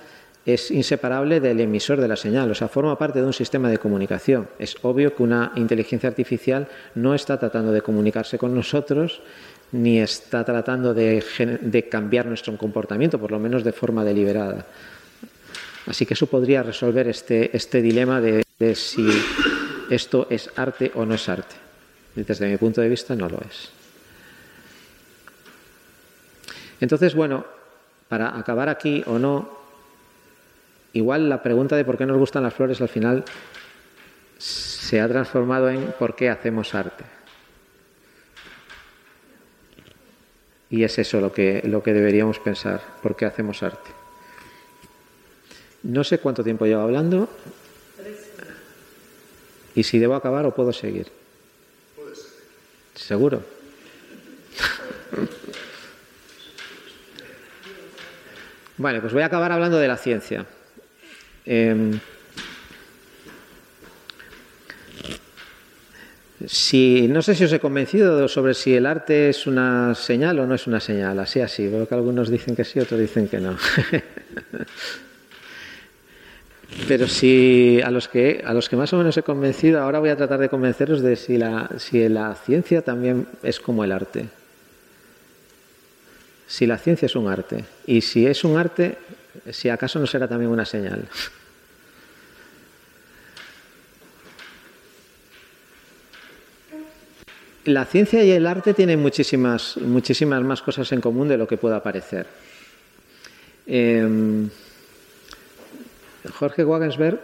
es 0.46 0.70
inseparable 0.70 1.40
del 1.40 1.60
emisor 1.60 2.00
de 2.00 2.08
la 2.08 2.16
señal, 2.16 2.52
o 2.52 2.56
sea, 2.56 2.68
forma 2.68 2.98
parte 2.98 3.20
de 3.20 3.26
un 3.26 3.34
sistema 3.34 3.70
de 3.70 3.80
comunicación. 3.80 4.48
Es 4.60 4.76
obvio 4.84 5.16
que 5.16 5.24
una 5.24 5.52
inteligencia 5.56 6.08
artificial 6.08 6.68
no 6.94 7.16
está 7.16 7.40
tratando 7.40 7.72
de 7.72 7.82
comunicarse 7.82 8.38
con 8.38 8.54
nosotros 8.54 9.22
ni 9.72 10.00
está 10.00 10.46
tratando 10.46 10.94
de, 10.94 11.88
cambiar 11.90 12.28
nuestro 12.28 12.56
comportamiento, 12.58 13.20
por 13.20 13.32
lo 13.32 13.40
menos 13.40 13.64
de 13.64 13.74
forma 13.74 14.04
deliberada. 14.06 14.66
Así 15.88 16.06
que 16.06 16.14
eso 16.14 16.28
podría 16.28 16.64
resolver 16.64 17.08
este, 17.08 17.56
este 17.56 17.82
dilema 17.82 18.22
de, 18.22 18.44
si 18.76 19.08
esto 19.90 20.28
es 20.30 20.50
arte 20.56 20.92
o 20.96 21.06
no 21.06 21.16
es 21.16 21.28
arte. 21.28 21.56
Desde 22.16 22.48
mi 22.48 22.58
punto 22.58 22.82
de 22.82 22.90
vista 22.90 23.16
no 23.16 23.28
lo 23.28 23.40
es. 23.42 23.70
Entonces, 26.80 27.16
bueno, 27.16 27.46
para 28.08 28.38
acabar 28.38 28.70
aquí 28.70 29.04
o 29.08 29.20
no, 29.20 29.65
igual 30.96 31.30
la 31.30 31.44
pregunta 31.44 31.76
de 31.76 31.86
por 31.86 31.98
qué 31.98 32.06
nos 32.06 32.18
gustan 32.18 32.44
las 32.44 32.54
flores 32.54 32.80
al 32.82 32.88
final 32.88 33.26
se 34.38 35.02
ha 35.02 35.08
transformado 35.08 35.70
en 35.70 35.94
por 36.00 36.16
qué 36.16 36.30
hacemos 36.30 36.74
arte. 36.74 37.04
Y 40.70 40.84
es 40.84 40.98
eso 40.98 41.20
lo 41.20 41.34
que, 41.34 41.62
lo 41.66 41.84
que 41.84 41.94
deberíamos 41.94 42.40
pensar, 42.40 42.82
por 43.04 43.16
qué 43.16 43.26
hacemos 43.26 43.62
arte. 43.62 43.92
No 45.84 46.04
sé 46.04 46.18
cuánto 46.20 46.44
tiempo 46.44 46.66
llevo 46.66 46.82
hablando. 46.82 47.30
Y 49.76 49.84
si 49.84 50.00
debo 50.00 50.16
acabar 50.16 50.46
o 50.46 50.56
puedo 50.56 50.72
seguir. 50.72 51.12
¿Seguro? 52.96 53.44
Vale, 58.78 59.00
pues 59.02 59.14
voy 59.14 59.24
a 59.24 59.26
acabar 59.26 59.52
hablando 59.52 59.78
de 59.78 59.90
la 59.90 59.98
ciencia. 59.98 60.46
Em, 61.46 62.00
si, 66.48 67.08
no 67.08 67.22
sé 67.22 67.36
si 67.36 67.46
os 67.46 67.54
he 67.54 67.60
convencido 67.60 68.28
sobre 68.28 68.54
si 68.54 68.74
el 68.74 68.86
arte 68.86 69.30
es 69.30 69.48
una 69.48 69.96
señal 69.96 70.40
o 70.40 70.48
no 70.48 70.56
es 70.56 70.68
una 70.68 70.80
señal, 70.80 71.20
así 71.20 71.42
así. 71.42 71.68
Veo 71.68 71.88
que 71.88 71.96
algunos 71.96 72.30
dicen 72.30 72.56
que 72.56 72.64
sí, 72.64 72.80
otros 72.80 73.00
dicen 73.00 73.28
que 73.28 73.40
no. 73.40 73.58
Pero 76.88 77.08
si 77.08 77.80
a 77.84 77.90
los 77.90 78.08
que 78.08 78.44
a 78.46 78.54
los 78.54 78.68
que 78.68 78.76
más 78.76 78.92
o 78.94 78.98
menos 78.98 79.16
he 79.18 79.24
convencido, 79.24 79.82
ahora 79.82 80.00
voy 80.00 80.10
a 80.10 80.18
tratar 80.18 80.40
de 80.40 80.50
convenceros 80.50 81.02
de 81.02 81.16
si 81.16 81.38
la, 81.38 81.70
si 81.78 82.10
la 82.10 82.36
ciencia 82.36 82.82
también 82.82 83.28
es 83.44 83.60
como 83.60 83.84
el 83.84 83.92
arte. 83.92 84.26
Si 86.48 86.66
la 86.68 86.78
ciencia 86.78 87.06
es 87.06 87.16
un 87.16 87.28
arte. 87.28 87.66
Y 87.88 88.02
si 88.02 88.28
es 88.28 88.44
un 88.44 88.58
arte, 88.58 88.98
si 89.52 89.70
acaso 89.70 90.00
no 90.00 90.08
será 90.08 90.28
también 90.28 90.52
una 90.52 90.66
señal. 90.66 91.08
La 97.66 97.86
ciencia 97.86 98.24
y 98.24 98.30
el 98.30 98.46
arte 98.46 98.76
tienen 98.76 99.02
muchísimas, 99.02 99.78
muchísimas 99.78 100.44
más 100.44 100.62
cosas 100.62 100.92
en 100.92 101.02
común 101.02 101.28
de 101.28 101.38
lo 101.38 101.48
que 101.48 101.58
pueda 101.58 101.82
parecer. 101.82 102.28
Em, 103.66 104.48
Jorge 106.32 106.64
Wagensberg, 106.64 107.20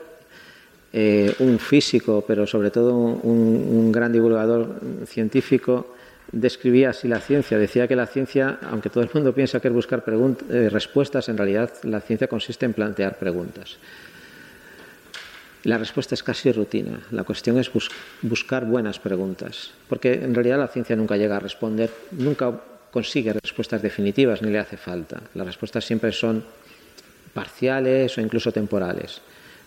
eh, 0.93 1.35
un 1.39 1.59
físico, 1.59 2.23
pero 2.27 2.47
sobre 2.47 2.71
todo 2.71 2.95
un, 2.95 3.91
gran 3.91 4.11
divulgador 4.11 4.81
científico, 5.05 5.95
describía 6.31 6.91
así 6.91 7.07
la 7.07 7.19
ciencia. 7.19 7.57
Decía 7.57 7.87
que 7.87 7.95
la 7.95 8.07
ciencia, 8.07 8.59
aunque 8.69 8.89
todo 8.89 9.03
el 9.03 9.09
mundo 9.13 9.33
piensa 9.33 9.59
que 9.59 9.67
es 9.67 9.73
buscar 9.73 10.03
eh, 10.07 10.69
respuestas, 10.69 11.29
en 11.29 11.37
realidad 11.37 11.71
la 11.83 12.01
ciencia 12.01 12.27
consiste 12.27 12.65
en 12.65 12.73
plantear 12.73 13.17
preguntas. 13.17 13.77
La 15.63 15.77
respuesta 15.77 16.15
es 16.15 16.23
casi 16.23 16.51
rutina. 16.51 16.99
La 17.11 17.23
cuestión 17.23 17.59
es 17.59 17.69
buscar 18.23 18.65
buenas 18.65 18.97
preguntas, 18.99 19.71
porque 19.87 20.13
en 20.13 20.33
realidad 20.33 20.57
la 20.57 20.67
ciencia 20.67 20.95
nunca 20.95 21.17
llega 21.17 21.37
a 21.37 21.39
responder, 21.39 21.91
nunca 22.11 22.51
consigue 22.89 23.33
respuestas 23.33 23.81
definitivas 23.81 24.41
ni 24.41 24.49
le 24.49 24.57
hace 24.57 24.75
falta. 24.75 25.21
Las 25.35 25.45
respuestas 25.45 25.85
siempre 25.85 26.11
son 26.11 26.43
parciales 27.33 28.17
o 28.17 28.21
incluso 28.21 28.51
temporales. 28.51 29.21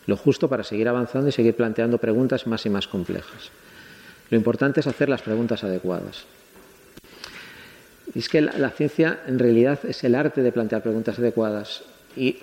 Lo 0.07 0.17
justo 0.17 0.49
para 0.49 0.65
seguir 0.65 0.89
avanzando 0.89 1.29
y 1.29 1.33
seguir 1.33 1.55
planteando 1.55 1.99
preguntas 1.99 2.47
más 2.47 2.67
y 2.67 2.71
más 2.71 2.89
complejas. 2.89 3.51
Lo 4.31 4.37
importante 4.37 4.81
es 4.81 4.87
hacer 4.87 5.09
las 5.09 5.23
preguntas 5.23 5.62
adecuadas. 5.62 6.25
Y 8.13 8.19
es 8.19 8.29
que 8.29 8.41
la, 8.41 8.53
la 8.59 8.71
ciencia 8.71 9.21
en 9.27 9.39
realidad 9.39 9.79
es 9.85 10.03
el 10.05 10.15
arte 10.15 10.43
de 10.43 10.53
plantear 10.53 10.83
preguntas 10.83 11.19
adecuadas 11.19 11.85
y 12.17 12.39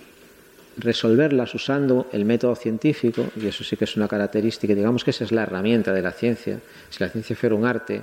resolverlas 0.77 1.53
usando 1.53 2.07
el 2.11 2.25
método 2.25 2.55
científico, 2.55 3.29
y 3.35 3.47
eso 3.47 3.63
sí 3.63 3.75
que 3.75 3.85
es 3.85 3.95
una 3.97 4.07
característica, 4.07 4.73
digamos 4.73 5.03
que 5.03 5.11
esa 5.11 5.23
es 5.23 5.31
la 5.31 5.43
herramienta 5.43 5.93
de 5.93 6.01
la 6.01 6.11
ciencia. 6.11 6.59
Si 6.89 7.03
la 7.03 7.09
ciencia 7.09 7.35
fuera 7.35 7.55
un 7.55 7.65
arte, 7.65 8.01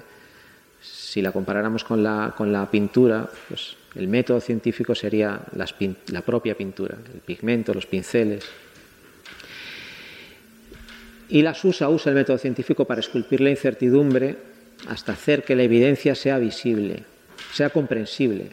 si 0.80 1.22
la 1.22 1.32
comparáramos 1.32 1.84
con 1.84 2.02
la, 2.02 2.34
la 2.38 2.70
pintura, 2.70 3.28
pues 3.48 3.76
el 3.94 4.08
método 4.08 4.40
científico 4.40 4.94
sería 4.94 5.40
la 5.54 6.22
propia 6.22 6.54
pintura, 6.54 6.96
el 7.12 7.20
pigmento, 7.20 7.72
los 7.74 7.86
pinceles. 7.86 8.44
Y 11.30 11.42
las 11.42 11.62
usa, 11.64 11.88
usa 11.88 12.10
el 12.10 12.16
método 12.16 12.38
científico 12.38 12.84
para 12.84 13.00
esculpir 13.00 13.40
la 13.40 13.50
incertidumbre 13.50 14.36
hasta 14.88 15.12
hacer 15.12 15.42
que 15.42 15.56
la 15.56 15.62
evidencia 15.62 16.14
sea 16.14 16.38
visible, 16.38 17.04
sea 17.52 17.70
comprensible. 17.70 18.50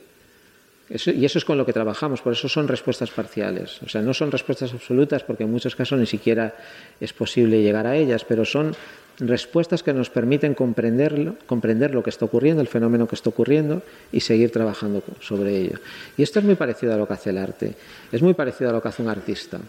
Y 0.88 1.26
eso 1.26 1.40
es 1.40 1.46
con 1.46 1.58
lo 1.58 1.66
que 1.66 1.74
trabajamos, 1.74 2.22
por 2.22 2.34
eso 2.34 2.48
son 2.48 2.68
respuestas 2.68 3.10
parciales. 3.10 3.82
O 3.82 3.90
sea, 3.90 4.02
no 4.02 4.14
son 4.14 4.32
respuestas 4.32 4.72
absolutas 4.72 5.24
porque 5.24 5.44
en 5.44 5.52
muchos 5.52 5.76
casos 5.76 6.00
ni 6.00 6.06
siquiera 6.06 6.54
es 7.00 7.12
posible 7.12 7.64
llegar 7.64 7.88
a 7.88 7.96
ellas, 7.96 8.24
pero 8.24 8.46
son 8.46 8.76
respuestas 9.18 9.82
que 9.82 9.94
nos 9.94 10.12
permiten 10.12 10.54
comprenderlo, 10.54 11.38
comprender 11.48 11.96
lo 11.96 12.04
que 12.04 12.12
está 12.12 12.26
ocurriendo, 12.26 12.62
el 12.62 12.68
fenómeno 12.68 13.08
que 13.08 13.16
está 13.16 13.30
ocurriendo 13.30 13.82
y 14.12 14.20
seguir 14.20 14.52
trabajando 14.52 15.02
sobre 15.22 15.58
ello. 15.58 15.80
Y 16.18 16.24
esto 16.24 16.40
es 16.40 16.46
muy 16.46 16.56
parecido 16.56 16.94
a 16.94 16.98
lo 16.98 17.08
que 17.08 17.14
hace 17.14 17.32
el 17.32 17.40
arte, 17.40 17.74
es 18.12 18.22
muy 18.22 18.36
parecido 18.36 18.70
a 18.70 18.74
lo 18.74 18.82
que 18.82 18.88
hace 18.90 19.02
un 19.02 19.10
artista. 19.10 19.60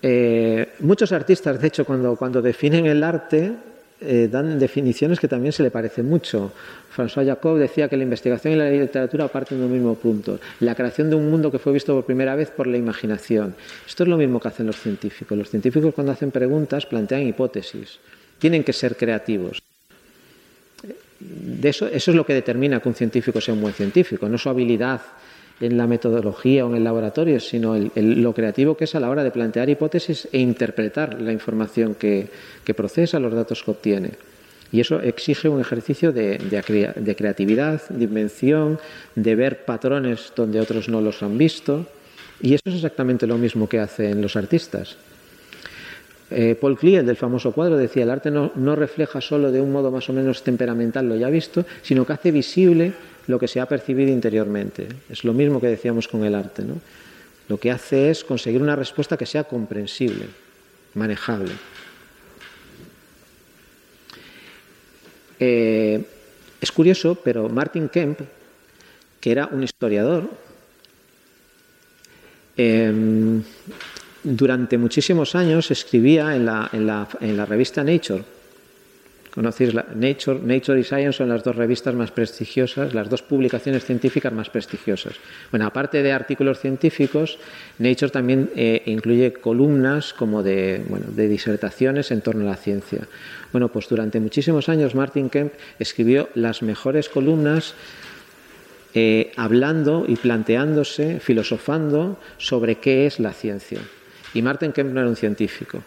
Eh, 0.00 0.74
muchos 0.80 1.12
artistas, 1.12 1.60
de 1.60 1.66
hecho, 1.66 1.84
cuando, 1.84 2.16
cuando 2.16 2.40
definen 2.40 2.86
el 2.86 3.02
arte, 3.02 3.52
eh, 4.00 4.28
dan 4.30 4.58
definiciones 4.58 5.18
que 5.18 5.28
también 5.28 5.52
se 5.52 5.62
le 5.62 5.70
parecen 5.70 6.06
mucho. 6.06 6.52
François 6.94 7.24
Jacob 7.24 7.56
decía 7.56 7.88
que 7.88 7.96
la 7.96 8.02
investigación 8.02 8.52
y 8.52 8.56
la 8.56 8.70
literatura 8.70 9.28
parten 9.28 9.58
de 9.58 9.64
un 9.64 9.72
mismo 9.72 9.94
punto, 9.94 10.38
la 10.60 10.74
creación 10.74 11.08
de 11.08 11.16
un 11.16 11.30
mundo 11.30 11.50
que 11.50 11.58
fue 11.58 11.72
visto 11.72 11.94
por 11.94 12.04
primera 12.04 12.34
vez 12.34 12.50
por 12.50 12.66
la 12.66 12.76
imaginación. 12.76 13.54
Esto 13.86 14.02
es 14.02 14.08
lo 14.08 14.16
mismo 14.16 14.38
que 14.38 14.48
hacen 14.48 14.66
los 14.66 14.76
científicos. 14.76 15.36
Los 15.36 15.48
científicos 15.48 15.94
cuando 15.94 16.12
hacen 16.12 16.30
preguntas 16.30 16.84
plantean 16.84 17.26
hipótesis, 17.26 17.98
tienen 18.38 18.64
que 18.64 18.72
ser 18.72 18.96
creativos. 18.96 19.62
De 21.18 21.68
eso, 21.70 21.86
eso 21.86 22.10
es 22.10 22.16
lo 22.16 22.26
que 22.26 22.34
determina 22.34 22.80
que 22.80 22.88
un 22.88 22.94
científico 22.94 23.40
sea 23.40 23.54
un 23.54 23.62
buen 23.62 23.72
científico, 23.72 24.28
no 24.28 24.36
su 24.36 24.50
habilidad 24.50 25.00
en 25.60 25.76
la 25.76 25.86
metodología 25.86 26.66
o 26.66 26.70
en 26.70 26.76
el 26.76 26.84
laboratorio, 26.84 27.40
sino 27.40 27.74
el, 27.74 27.90
lo 28.22 28.34
creativo 28.34 28.76
que 28.76 28.84
es 28.84 28.94
a 28.94 29.00
la 29.00 29.08
hora 29.08 29.24
de 29.24 29.30
plantear 29.30 29.68
hipótesis 29.70 30.28
e 30.32 30.38
interpretar 30.38 31.20
la 31.20 31.32
información 31.32 31.94
que, 31.94 32.28
que 32.64 32.74
procesa, 32.74 33.18
los 33.18 33.32
datos 33.32 33.62
que 33.62 33.70
obtiene. 33.70 34.10
Y 34.72 34.80
eso 34.80 35.00
exige 35.00 35.48
un 35.48 35.60
ejercicio 35.60 36.12
de, 36.12 36.38
de, 36.38 37.14
creatividad, 37.16 37.88
de 37.88 38.04
invención, 38.04 38.78
de 39.14 39.34
ver 39.34 39.64
patrones 39.64 40.32
donde 40.34 40.60
otros 40.60 40.88
no 40.88 41.00
los 41.00 41.22
han 41.22 41.38
visto. 41.38 41.86
Y 42.42 42.54
eso 42.54 42.62
es 42.66 42.74
exactamente 42.74 43.26
lo 43.26 43.38
mismo 43.38 43.68
que 43.68 43.78
hacen 43.78 44.20
los 44.20 44.36
artistas. 44.36 44.96
Eh, 46.30 46.56
Paul 46.60 46.76
Klee, 46.76 46.96
el 46.96 47.06
del 47.06 47.16
famoso 47.16 47.52
cuadro, 47.52 47.76
decía, 47.76 48.02
el 48.02 48.10
arte 48.10 48.32
no, 48.32 48.50
no 48.56 48.74
refleja 48.74 49.20
solo 49.20 49.52
de 49.52 49.60
un 49.60 49.70
modo 49.70 49.92
más 49.92 50.10
o 50.10 50.12
menos 50.12 50.42
temperamental 50.42 51.08
lo 51.08 51.16
ya 51.16 51.30
visto, 51.30 51.64
sino 51.82 52.04
que 52.04 52.12
hace 52.12 52.32
visible 52.32 52.92
lo 53.26 53.38
que 53.38 53.48
se 53.48 53.60
ha 53.60 53.66
percibido 53.66 54.10
interiormente. 54.10 54.88
Es 55.10 55.24
lo 55.24 55.32
mismo 55.32 55.60
que 55.60 55.68
decíamos 55.68 56.08
con 56.08 56.24
el 56.24 56.34
arte. 56.34 56.62
¿no? 56.62 56.80
Lo 57.48 57.58
que 57.58 57.70
hace 57.70 58.10
es 58.10 58.24
conseguir 58.24 58.62
una 58.62 58.76
respuesta 58.76 59.16
que 59.16 59.26
sea 59.26 59.44
comprensible, 59.44 60.26
manejable. 60.94 61.52
Eh, 65.38 66.04
es 66.60 66.72
curioso, 66.72 67.16
pero 67.16 67.48
Martin 67.48 67.88
Kemp, 67.88 68.20
que 69.20 69.32
era 69.32 69.46
un 69.46 69.62
historiador, 69.62 70.30
eh, 72.56 73.42
durante 74.22 74.78
muchísimos 74.78 75.34
años 75.34 75.70
escribía 75.70 76.34
en 76.34 76.46
la 76.46 77.46
revista 77.46 77.84
Nature, 77.84 78.24
Conocéis 79.36 79.74
la 79.74 79.84
Nature, 79.94 80.80
y 80.80 80.82
Science 80.82 81.18
son 81.18 81.28
las 81.28 81.44
dos 81.44 81.54
revistas 81.54 81.94
más 81.94 82.10
prestigiosas, 82.10 82.94
las 82.94 83.10
dos 83.10 83.20
publicaciones 83.20 83.84
científicas 83.84 84.32
más 84.32 84.48
prestigiosas. 84.48 85.16
Bueno, 85.50 85.66
aparte 85.66 86.02
de 86.02 86.10
artículos 86.10 86.58
científicos, 86.58 87.38
Nature 87.78 88.10
también 88.10 88.48
eh, 88.56 88.82
incluye 88.86 89.34
columnas 89.34 90.14
como 90.14 90.42
de, 90.42 90.82
bueno, 90.88 91.04
de 91.10 91.28
disertaciones 91.28 92.10
en 92.12 92.22
torno 92.22 92.46
a 92.46 92.52
la 92.52 92.56
ciencia. 92.56 93.00
Bueno, 93.52 93.68
pues 93.68 93.86
durante 93.90 94.20
muchísimos 94.20 94.70
años 94.70 94.94
Martin 94.94 95.28
Kemp 95.28 95.52
escribió 95.78 96.30
las 96.34 96.62
mejores 96.62 97.10
columnas 97.10 97.74
eh, 98.94 99.32
hablando 99.36 100.06
y 100.08 100.16
planteándose, 100.16 101.20
filosofando 101.20 102.18
sobre 102.38 102.76
qué 102.76 103.04
es 103.04 103.20
la 103.20 103.34
ciencia. 103.34 103.80
Y 104.32 104.40
Martin 104.40 104.72
Kemp 104.72 104.94
no 104.94 105.00
era 105.00 105.10
un 105.10 105.16
científico, 105.16 105.82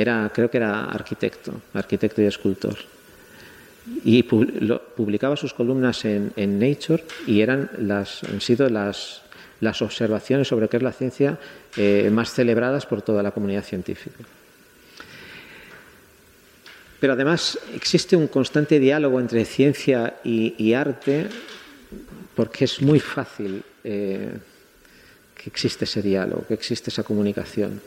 era, 0.00 0.30
creo 0.34 0.50
que 0.50 0.58
era 0.58 0.84
arquitecto, 0.84 1.52
arquitecto 1.74 2.22
y 2.22 2.26
escultor. 2.26 2.76
Y 4.04 4.22
publicaba 4.22 5.36
sus 5.36 5.54
columnas 5.54 6.04
en, 6.04 6.32
en 6.36 6.58
Nature 6.58 7.04
y 7.26 7.40
eran 7.40 7.70
las, 7.78 8.22
han 8.24 8.40
sido 8.40 8.68
las, 8.68 9.22
las 9.60 9.82
observaciones 9.82 10.48
sobre 10.48 10.68
qué 10.68 10.76
es 10.76 10.82
la 10.82 10.92
ciencia 10.92 11.38
eh, 11.76 12.10
más 12.12 12.32
celebradas 12.32 12.86
por 12.86 13.02
toda 13.02 13.22
la 13.22 13.30
comunidad 13.30 13.64
científica. 13.64 14.18
Pero 17.00 17.12
además 17.12 17.58
existe 17.74 18.16
un 18.16 18.26
constante 18.26 18.78
diálogo 18.78 19.20
entre 19.20 19.44
ciencia 19.44 20.16
y, 20.24 20.72
arte 20.74 21.28
porque 22.34 22.64
es 22.64 22.82
muy 22.82 23.00
fácil 23.00 23.62
eh, 23.84 24.32
que 25.34 25.48
existe 25.48 25.84
ese 25.84 26.02
diálogo, 26.02 26.44
que 26.46 26.54
existe 26.54 26.90
esa 26.90 27.04
comunicación. 27.04 27.80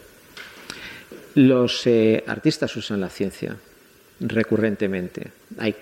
Los 1.36 1.88
eh, 1.88 2.23
artistas 2.27 2.75
usan 2.75 2.99
la 2.99 3.09
ciencia 3.09 3.55
recurrentemente. 4.19 5.32
Hay, 5.57 5.75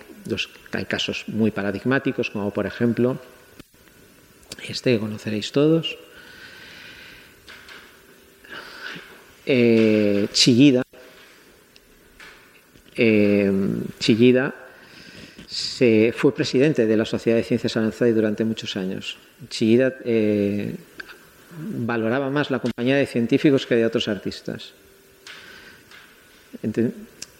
casos 0.86 1.24
muy 1.28 1.50
paradigmáticos, 1.50 2.30
como 2.30 2.50
por 2.52 2.66
ejemplo 2.66 3.18
este 4.68 4.94
que 4.94 5.00
conoceréis 5.00 5.50
todos. 5.52 5.98
Eh, 9.46 10.28
Chillida. 10.32 10.82
Eh, 12.94 13.52
Chillida 13.98 14.54
fue 16.14 16.34
presidente 16.34 16.86
de 16.86 16.96
la 16.96 17.04
Sociedad 17.04 17.36
de 17.36 17.42
Ciencias 17.42 17.76
Avanzadas 17.76 18.14
durante 18.14 18.44
muchos 18.44 18.76
años. 18.76 19.18
Chillida 19.48 19.96
eh, 20.04 20.76
valoraba 21.58 22.30
más 22.30 22.50
la 22.50 22.60
compañía 22.60 22.96
de 22.96 23.06
científicos 23.06 23.66
que 23.66 23.74
de 23.74 23.86
otros 23.86 24.06
artistas 24.06 24.74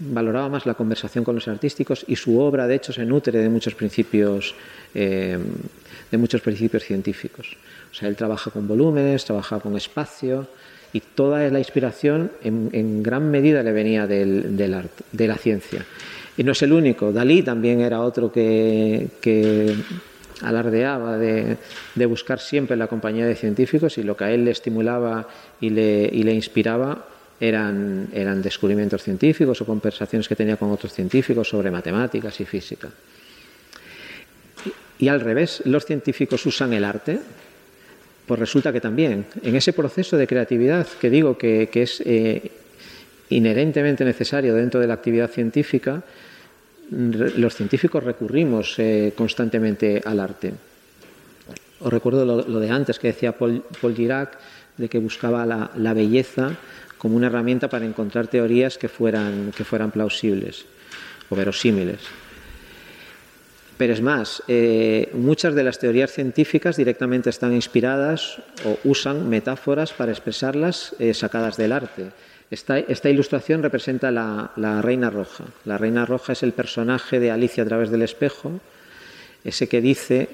valoraba 0.01 0.49
más 0.49 0.67
la 0.67 0.75
conversación 0.75 1.25
con 1.25 1.35
los 1.35 1.47
artísticos 1.47 2.05
y 2.09 2.17
su 2.17 2.41
obra, 2.41 2.67
de 2.67 2.77
hecho, 2.77 2.93
se 2.93 3.05
nutre 3.05 3.39
de 3.39 3.49
muchos 3.49 3.75
principios, 3.75 4.55
eh, 4.95 5.39
de 6.11 6.19
muchos 6.19 6.41
principios 6.41 6.85
científicos. 6.85 7.57
O 7.91 7.95
sea, 7.95 8.09
él 8.09 8.17
trabaja 8.17 8.51
con 8.51 8.67
volúmenes, 8.67 9.25
trabaja 9.25 9.61
con 9.61 9.77
espacio 9.77 10.49
y 10.93 11.01
toda 11.01 11.49
la 11.51 11.59
inspiración 11.59 12.33
en, 12.43 13.03
gran 13.03 13.31
medida 13.31 13.63
le 13.63 13.73
venía 13.73 14.07
del, 14.07 14.75
arte, 14.75 15.05
de 15.13 15.29
la 15.29 15.37
ciencia. 15.37 15.85
Y 16.37 16.45
no 16.45 16.53
es 16.53 16.63
el 16.63 16.73
único. 16.73 17.13
Dalí 17.13 17.43
también 17.43 17.81
era 17.81 18.01
otro 18.01 18.33
que, 18.33 19.09
alardeaba 20.41 21.19
de, 21.19 21.57
buscar 22.07 22.41
siempre 22.41 22.77
la 22.77 22.87
compañía 22.87 23.27
de 23.27 23.35
científicos 23.35 23.99
y 23.99 24.03
lo 24.03 24.17
que 24.17 24.25
a 24.25 24.33
él 24.33 24.47
le 24.47 24.53
estimulaba 24.53 25.29
y 25.61 25.69
le 25.71 26.35
inspiraba 26.35 27.05
eran, 27.41 28.09
eran 28.13 28.43
descubrimientos 28.43 29.03
científicos 29.03 29.61
o 29.61 29.65
conversaciones 29.65 30.29
que 30.29 30.37
tenía 30.37 30.61
con 30.61 30.71
otros 30.71 30.93
científicos 30.93 31.49
sobre 31.49 31.71
matemáticas 31.71 32.39
y 32.41 32.45
física. 32.45 32.89
Y, 34.99 35.09
al 35.09 35.21
revés, 35.21 35.63
los 35.65 35.87
científicos 35.87 36.45
usan 36.45 36.75
el 36.75 36.85
arte, 36.85 37.19
pues 38.27 38.39
resulta 38.39 38.71
que 38.73 38.83
también, 38.83 39.25
en 39.43 39.57
ese 39.57 39.73
proceso 39.73 40.19
de 40.19 40.27
creatividad 40.27 40.87
que 41.01 41.09
digo 41.09 41.39
que, 41.39 41.71
que 41.73 41.83
es 41.83 42.03
eh, 42.05 42.53
inherentemente 43.31 44.05
necesario 44.05 44.55
dentro 44.55 44.79
de 44.79 44.87
la 44.87 44.95
actividad 44.95 45.31
científica, 45.31 46.03
los 46.91 47.55
científicos 47.55 48.05
recurrimos 48.05 48.79
eh, 48.79 49.15
constantemente 49.17 50.03
al 50.05 50.21
arte. 50.21 50.53
Os 51.81 51.91
recuerdo 51.91 52.27
lo, 52.27 52.43
lo, 52.47 52.61
de 52.61 52.69
antes 52.69 52.99
que 52.99 53.09
decía 53.09 53.33
Paul, 53.33 53.65
Paul 53.81 53.97
Girac, 53.97 54.37
de 54.77 54.89
que 54.89 54.99
buscaba 54.99 55.47
la, 55.47 55.71
la 55.77 55.95
belleza 55.95 56.59
como 57.01 57.17
una 57.17 57.29
herramienta 57.29 57.71
para 57.71 57.87
encontrar 57.87 58.29
teorías 58.29 58.77
que 58.77 58.91
fueran, 58.91 59.53
que 59.57 59.65
fueran 59.65 59.91
plausibles 59.91 60.67
o 61.31 61.35
verosímiles. 61.35 61.99
Pero 63.79 63.95
es 63.95 64.03
más, 64.03 64.43
eh, 64.49 65.09
muchas 65.15 65.55
de 65.55 65.65
las 65.65 65.79
teorías 65.79 66.13
científicas 66.13 66.77
directamente 66.77 67.31
están 67.31 67.55
inspiradas 67.55 68.43
o 68.67 68.77
usan 68.85 69.31
metáforas 69.31 69.95
para 69.95 70.13
expresarlas 70.13 70.95
eh, 70.99 71.15
sacadas 71.15 71.57
del 71.57 71.73
arte. 71.73 72.11
Esta, 72.51 73.09
ilustración 73.09 73.63
representa 73.63 74.11
la, 74.11 74.51
la, 74.57 74.83
Reina 74.83 75.09
Roja. 75.09 75.45
La 75.65 75.79
Reina 75.79 76.05
Roja 76.05 76.35
es 76.35 76.43
el 76.43 76.53
personaje 76.53 77.19
de 77.19 77.31
Alicia 77.31 77.63
a 77.63 77.67
través 77.67 77.91
del 77.91 78.03
espejo, 78.03 78.61
ese 79.43 79.69
que 79.69 79.81
dice, 79.81 80.29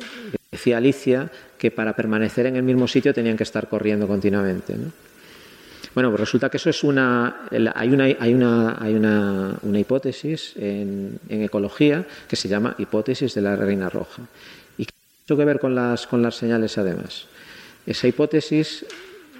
decía 0.50 0.78
Alicia, 0.78 1.30
que 1.58 1.70
para 1.70 1.94
permanecer 1.94 2.46
en 2.46 2.56
el 2.56 2.64
mismo 2.64 2.88
sitio 2.88 3.14
tenían 3.14 3.36
que 3.36 3.44
estar 3.44 3.68
corriendo 3.68 4.08
continuamente. 4.08 4.74
Bueno, 5.96 6.10
pues 6.10 6.20
resulta 6.20 6.50
que 6.50 6.58
eso 6.58 6.68
es 6.68 6.84
una. 6.84 7.48
Hay 7.74 7.88
una, 7.88 8.04
hay 8.04 8.34
una, 8.34 8.76
hay 8.78 8.92
una, 8.92 9.56
una 9.62 9.78
hipótesis 9.78 10.52
en, 10.56 11.18
en, 11.26 11.42
ecología 11.42 12.04
que 12.28 12.36
se 12.36 12.48
llama 12.48 12.74
hipótesis 12.76 13.32
de 13.32 13.40
la 13.40 13.56
reina 13.56 13.88
roja. 13.88 14.20
¿Y 14.76 14.84
qué 14.84 14.92
tiene 15.24 15.40
que 15.40 15.46
ver 15.46 15.58
con 15.58 15.74
las, 15.74 16.06
con 16.06 16.20
las 16.20 16.34
señales 16.34 16.76
además? 16.76 17.28
Esa 17.86 18.08
hipótesis 18.08 18.84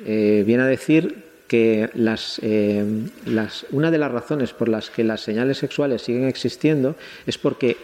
eh, 0.06 0.44
viene 0.46 0.62
a 0.62 0.66
decir 0.66 1.24
que 1.46 1.90
las, 1.92 2.40
eh, 2.42 2.82
las, 3.26 3.66
una 3.70 3.90
de 3.90 3.98
las 3.98 4.10
razones 4.10 4.54
por 4.54 4.70
las 4.70 4.88
que 4.88 5.04
las 5.04 5.20
señales 5.20 5.58
sexuales 5.58 6.00
siguen 6.00 6.24
existiendo 6.24 6.96
es 7.26 7.36
porque 7.36 7.76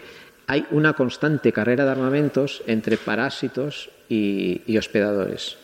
hay 0.47 0.65
una 0.71 0.95
constante 0.95 1.53
carrera 1.53 1.85
de 1.85 1.91
armamentos 1.91 2.63
entre 2.67 2.97
parásitos 2.97 3.91
y, 4.09 4.63
y 4.67 4.79
hospedadores. 4.79 5.59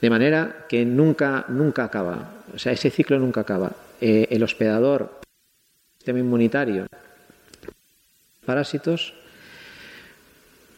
De 0.00 0.10
manera 0.10 0.66
que 0.68 0.84
nunca, 0.84 1.44
nunca 1.48 1.84
acaba. 1.84 2.42
O 2.54 2.58
sea, 2.58 2.72
ese 2.72 2.90
ciclo 2.90 3.18
nunca 3.18 3.42
acaba. 3.42 3.72
Eh, 4.00 4.28
el 4.30 4.42
hospedador, 4.42 5.20
el 5.20 5.98
sistema 5.98 6.18
inmunitario, 6.18 6.86
parásitos, 8.44 9.12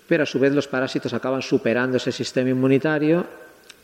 pero 0.08 0.24
a 0.24 0.26
su 0.26 0.38
vez 0.38 0.52
los 0.52 0.68
parásitos 0.68 1.14
acaban 1.14 1.40
superando 1.40 1.96
ese 1.96 2.12
sistema 2.12 2.50
inmunitario 2.50 3.24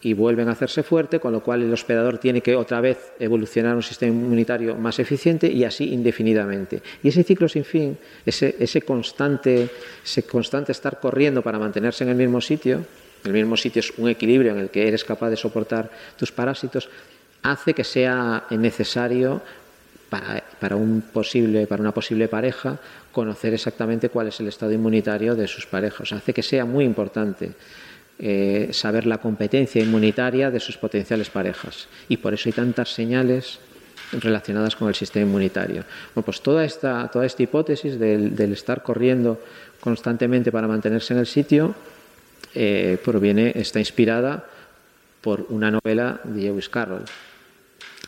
y 0.03 0.13
vuelven 0.13 0.49
a 0.49 0.53
hacerse 0.53 0.83
fuerte, 0.83 1.19
con 1.19 1.33
lo 1.33 1.43
cual 1.43 1.63
el 1.63 1.73
hospedador 1.73 2.19
tiene 2.19 2.41
que 2.41 2.55
otra 2.55 2.81
vez 2.81 3.13
evolucionar 3.19 3.75
un 3.75 3.83
sistema 3.83 4.13
inmunitario 4.13 4.77
más 4.77 4.99
eficiente 4.99 5.51
y 5.51 5.65
así 5.65 5.93
indefinidamente. 5.93 6.83
Y 7.03 7.09
ese 7.09 7.25
ciclo 7.25 7.49
sin 7.49 7.65
fin, 7.65 7.99
ese, 8.25 8.57
ese, 8.59 8.83
constante, 8.83 9.71
ese 10.05 10.23
constante 10.25 10.73
estar 10.73 11.01
corriendo 11.01 11.43
para 11.43 11.59
mantenerse 11.59 12.05
en 12.05 12.11
el 12.11 12.17
mismo 12.17 12.41
sitio, 12.41 12.85
el 13.25 13.33
mismo 13.33 13.57
sitio 13.57 13.81
es 13.81 13.93
un 13.99 14.09
equilibrio 14.09 14.53
en 14.53 14.59
el 14.59 14.71
que 14.71 14.87
eres 14.87 15.05
capaz 15.05 15.31
de 15.31 15.37
soportar 15.37 15.91
tus 16.17 16.33
parásitos, 16.33 16.89
hace 17.43 17.75
que 17.75 17.85
sea 17.85 18.45
necesario 18.51 19.43
para, 20.09 20.77
un 20.77 21.03
posible, 21.13 21.67
para 21.67 21.83
una 21.83 21.93
posible 21.93 22.29
pareja 22.29 22.79
conocer 23.13 23.55
exactamente 23.55 24.09
cuál 24.09 24.29
es 24.29 24.41
el 24.41 24.49
estado 24.49 24.73
inmunitario 24.73 25.35
de 25.35 25.47
sus 25.47 25.67
parejas. 25.67 26.13
Hace 26.13 26.33
que 26.33 26.43
sea 26.43 26.65
muy 26.65 26.85
importante 26.85 27.53
eh, 28.19 28.71
saber 28.73 29.07
la 29.07 29.19
competencia 29.19 29.83
inmunitaria 29.83 30.51
de 30.51 30.61
sus 30.61 30.77
potenciales 30.77 31.31
parejas. 31.31 31.89
Y 32.09 32.17
por 32.17 32.33
eso 32.35 32.49
hay 32.49 32.53
tantas 32.53 32.93
señales 32.93 33.59
relacionadas 34.13 34.75
con 34.77 34.89
el 34.89 34.95
sistema 34.95 35.27
inmunitario. 35.27 35.85
Pues 36.15 36.41
toda 36.41 36.65
esta, 36.65 37.09
toda 37.09 37.27
esta 37.27 37.43
hipótesis 37.43 37.99
del 37.99 38.53
estar 38.53 38.83
corriendo 38.83 39.41
constantemente 39.81 40.51
para 40.51 40.67
mantenerse 40.67 41.13
en 41.13 41.21
el 41.21 41.27
sitio 41.27 41.75
eh, 42.55 42.99
proviene, 43.05 43.53
está 43.55 43.79
inspirada 43.79 44.45
por 45.21 45.47
una 45.51 45.71
novela 45.71 46.21
de 46.25 46.43
Lewis 46.43 46.69
Carroll, 46.69 47.05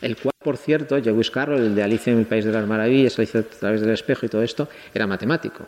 el 0.01 0.17
cual, 0.17 0.33
por 0.39 0.57
cierto, 0.57 0.97
Lewis 0.97 1.29
Carroll, 1.29 1.61
el 1.61 1.75
de 1.75 1.83
Alicia 1.83 2.13
en 2.13 2.19
el 2.19 2.25
País 2.25 2.45
de 2.45 2.51
las 2.51 2.67
Maravillas, 2.67 3.17
Alicia 3.19 3.41
a 3.41 3.43
través 3.43 3.81
del 3.81 3.91
espejo 3.91 4.25
y 4.25 4.29
todo 4.29 4.41
esto, 4.41 4.67
era 4.93 5.05
matemático. 5.05 5.65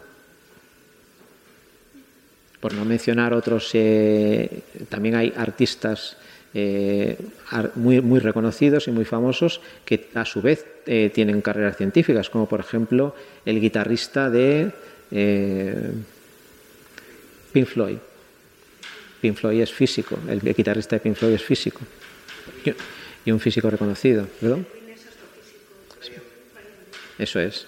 Por 2.59 2.73
no 2.73 2.85
mencionar 2.85 3.33
otros, 3.33 3.69
eh, 3.73 4.61
también 4.87 5.15
hay 5.15 5.33
artistas 5.35 6.15
eh, 6.53 7.17
muy, 7.75 7.99
muy, 7.99 8.19
reconocidos 8.19 8.87
y 8.87 8.91
muy 8.91 9.03
famosos 9.03 9.59
que 9.83 10.07
a 10.13 10.23
su 10.23 10.41
vez 10.41 10.65
eh, 10.85 11.11
tienen 11.13 11.41
carreras 11.41 11.75
científicas, 11.75 12.29
como 12.29 12.47
por 12.47 12.61
ejemplo 12.61 13.15
el 13.45 13.59
guitarrista 13.59 14.29
de 14.29 14.71
Pink 17.51 17.67
Floyd. 17.67 17.97
Pink 19.23 19.37
Floyd 19.37 19.61
es 19.61 19.71
físico, 19.71 20.19
el 20.27 20.41
guitarrista 20.41 20.97
de 20.97 20.99
Pink 20.99 21.15
Floyd 21.15 21.35
es 21.35 21.43
físico 21.43 21.79
y 23.23 23.31
un 23.31 23.39
físico 23.39 23.69
reconocido, 23.69 24.27
¿perdón? 24.41 24.67
Eso 27.17 27.39
es. 27.39 27.65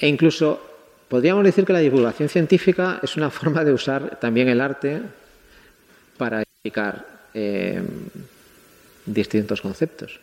E 0.00 0.08
incluso 0.08 0.60
podríamos 1.08 1.44
decir 1.44 1.64
que 1.64 1.72
la 1.72 1.78
divulgación 1.78 2.28
científica 2.28 2.98
es 3.00 3.16
una 3.16 3.30
forma 3.30 3.62
de 3.62 3.72
usar 3.72 4.18
también 4.18 4.48
el 4.48 4.60
arte 4.60 5.00
para 6.18 6.42
explicar 6.42 7.06
eh, 7.34 7.80
distintos 9.06 9.60
conceptos. 9.60 10.18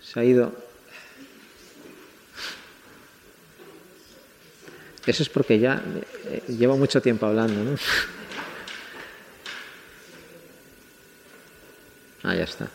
Se 0.00 0.20
ha 0.20 0.24
ido. 0.24 0.71
Eso 5.06 5.22
es 5.22 5.28
porque 5.28 5.58
ya 5.58 5.82
eh, 6.30 6.42
llevo 6.48 6.76
mucho 6.76 7.00
tiempo 7.00 7.26
hablando, 7.26 7.62
¿no? 7.62 7.76
Ah, 12.24 12.36
ya 12.36 12.44
está. 12.44 12.68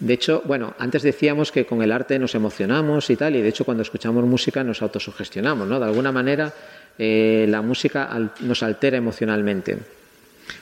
De 0.00 0.14
hecho, 0.14 0.42
bueno, 0.44 0.74
antes 0.78 1.02
decíamos 1.02 1.52
que 1.52 1.66
con 1.66 1.82
el 1.82 1.92
arte 1.92 2.18
nos 2.18 2.34
emocionamos 2.34 3.08
y 3.10 3.16
tal, 3.16 3.36
y 3.36 3.42
de 3.42 3.48
hecho 3.48 3.64
cuando 3.64 3.82
escuchamos 3.82 4.24
música 4.24 4.64
nos 4.64 4.82
autosugestionamos, 4.82 5.68
¿no? 5.68 5.78
De 5.78 5.84
alguna 5.84 6.12
manera 6.12 6.52
eh, 6.98 7.46
la 7.48 7.62
música 7.62 8.10
nos 8.40 8.62
altera 8.62 8.96
emocionalmente. 8.96 9.78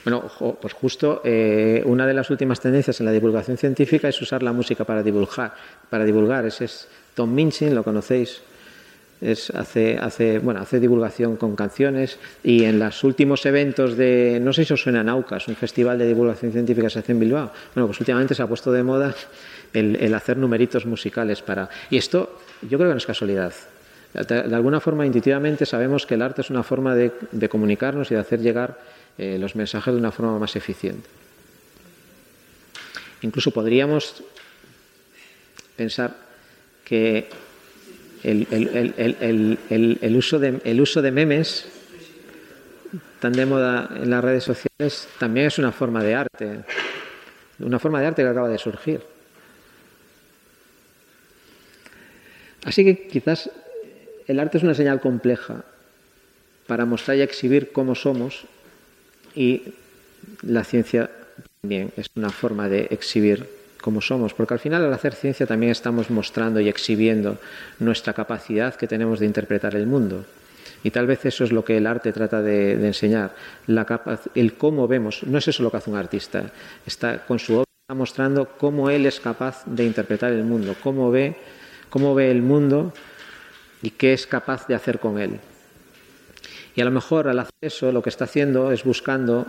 Bueno, 0.05 0.31
pues 0.61 0.73
justo 0.75 1.23
eh, 1.25 1.83
una 1.85 2.07
de 2.07 2.15
las 2.15 2.31
últimas 2.31 2.61
tendencias 2.61 3.01
en 3.01 3.07
la 3.07 3.13
divulgación 3.13 3.57
científica 3.57 4.09
es 4.09 4.21
usar 4.21 4.43
la 4.43 4.53
música 4.53 4.85
para 4.85 5.03
divulgar. 5.03 5.55
Para 5.91 6.05
divulgar, 6.05 6.47
ese 6.47 6.67
es 6.67 6.89
Tom 7.15 7.35
Minchin, 7.35 7.75
lo 7.75 7.85
conocéis, 7.85 8.41
es, 9.21 9.51
hace, 9.51 9.99
hace, 9.99 10.39
bueno, 10.41 10.61
hace 10.61 10.81
divulgación 10.81 11.37
con 11.37 11.55
canciones 11.55 12.19
y 12.43 12.65
en 12.65 12.79
los 12.79 13.05
últimos 13.05 13.47
eventos 13.47 13.97
de, 13.97 14.41
no 14.43 14.53
sé 14.53 14.65
si 14.65 14.73
os 14.73 14.83
suena 14.83 15.05
Naucas, 15.05 15.47
un 15.47 15.55
festival 15.55 15.99
de 15.99 16.09
divulgación 16.09 16.53
científica 16.53 16.87
que 16.87 16.91
se 16.91 16.99
hace 16.99 17.13
en 17.13 17.21
Bilbao, 17.21 17.53
bueno, 17.75 17.87
pues 17.87 18.01
últimamente 18.01 18.35
se 18.35 18.43
ha 18.43 18.47
puesto 18.47 18.73
de 18.73 18.83
moda 18.83 19.15
el, 19.73 20.15
hacer 20.15 20.37
numeritos 20.37 20.87
musicales 20.87 21.41
para... 21.41 21.71
Y 21.91 21.97
esto 21.97 22.41
yo 22.63 22.79
creo 22.79 22.91
que 22.91 22.95
no 22.95 22.99
es 22.99 23.07
casualidad. 23.07 23.53
De 24.13 24.55
alguna 24.55 24.81
forma, 24.81 25.07
intuitivamente, 25.07 25.65
sabemos 25.65 26.05
que 26.05 26.15
el 26.15 26.23
arte 26.23 26.43
es 26.43 26.51
una 26.51 26.63
forma 26.63 26.95
de, 26.95 27.13
de 27.31 27.49
comunicarnos 27.49 28.11
y 28.11 28.15
de 28.15 28.21
hacer 28.21 28.41
llegar 28.41 28.79
eh, 29.17 29.39
los 29.39 29.57
mensajes 29.57 29.95
de 29.95 30.01
una 30.01 30.13
forma 30.13 30.39
más 30.39 30.55
eficiente. 30.57 31.09
Incluso 33.23 33.51
podríamos 33.51 34.23
pensar 35.77 36.15
que 36.93 37.25
el, 38.23 38.47
el, 38.51 38.95
el, 39.71 39.99
el, 40.03 40.15
uso 40.15 40.39
de, 40.39 40.61
el 40.63 40.79
uso 40.79 41.01
de 41.01 41.11
memes 41.11 41.65
tan 43.19 43.33
de 43.33 43.47
moda 43.47 43.89
en 43.97 44.11
las 44.11 44.23
redes 44.23 44.45
sociales 44.45 45.09
también 45.19 45.47
es 45.47 45.59
una 45.59 45.73
forma 45.73 46.05
de 46.05 46.15
arte, 46.15 46.65
una 47.61 47.79
forma 47.79 47.99
de 47.99 48.09
arte 48.09 48.23
que 48.23 48.29
acaba 48.29 48.51
de 48.51 48.59
surgir. 48.59 49.01
Así 52.67 52.85
que 52.85 53.09
quizás 53.09 53.49
el 54.27 54.39
arte 54.39 54.59
es 54.59 54.63
una 54.63 54.75
señal 54.75 55.01
compleja 55.01 55.65
para 56.67 56.85
mostrar 56.85 57.17
y 57.17 57.23
exhibir 57.23 57.73
cómo 57.73 57.95
somos 57.95 58.45
y 59.35 59.63
la 60.43 60.63
ciencia 60.63 61.11
también 61.63 61.91
es 61.97 62.09
una 62.17 62.29
forma 62.29 62.69
de 62.69 62.89
exhibir 62.91 63.62
como 63.83 64.01
somos, 64.01 64.33
porque 64.33 64.55
al 64.55 64.61
final 64.61 64.83
al 64.83 64.95
hacer 64.95 65.15
ciencia 65.15 65.45
también 65.45 65.73
estamos 65.73 66.09
mostrando 66.09 66.61
y 66.61 66.69
exhibiendo 66.69 67.37
nuestra 67.81 68.15
capacidad 68.15 68.75
que 68.75 68.89
tenemos 68.89 69.21
de 69.21 69.27
interpretar 69.27 69.75
el 69.75 69.87
mundo. 69.87 70.25
Y 70.85 70.91
tal 70.91 71.07
vez 71.07 71.27
eso 71.27 71.45
es 71.45 71.53
lo 71.53 71.65
que 71.65 71.77
el 71.77 71.87
arte 71.87 72.13
trata 72.13 72.41
de, 72.41 72.73
enseñar, 72.87 73.35
la 73.67 73.87
el 74.35 74.55
cómo 74.55 74.89
vemos. 74.89 75.23
No 75.25 75.39
es 75.39 75.47
eso 75.47 75.63
lo 75.63 75.71
que 75.71 75.77
hace 75.77 75.91
un 75.91 75.99
artista. 75.99 76.45
Está 76.87 77.25
con 77.27 77.39
su 77.39 77.55
obra 77.57 77.67
está 77.83 77.95
mostrando 77.95 78.49
cómo 78.57 78.91
él 78.91 79.07
es 79.07 79.21
capaz 79.21 79.65
de 79.67 79.85
interpretar 79.85 80.33
el 80.33 80.45
mundo, 80.45 80.75
cómo 80.83 81.11
ve, 81.11 81.37
cómo 81.91 82.15
ve 82.15 82.31
el 82.31 82.41
mundo 82.41 82.93
y 83.83 83.91
qué 83.91 84.13
es 84.13 84.27
capaz 84.27 84.67
de 84.67 84.75
hacer 84.75 84.99
con 84.99 85.19
él. 85.19 85.41
Y 86.75 86.81
a 86.81 86.85
lo 86.85 86.91
mejor 86.91 87.29
al 87.29 87.39
hacer 87.41 87.53
eso 87.61 87.93
lo 87.93 88.03
que 88.03 88.09
está 88.09 88.25
haciendo 88.25 88.73
es 88.73 88.85
buscando 88.85 89.47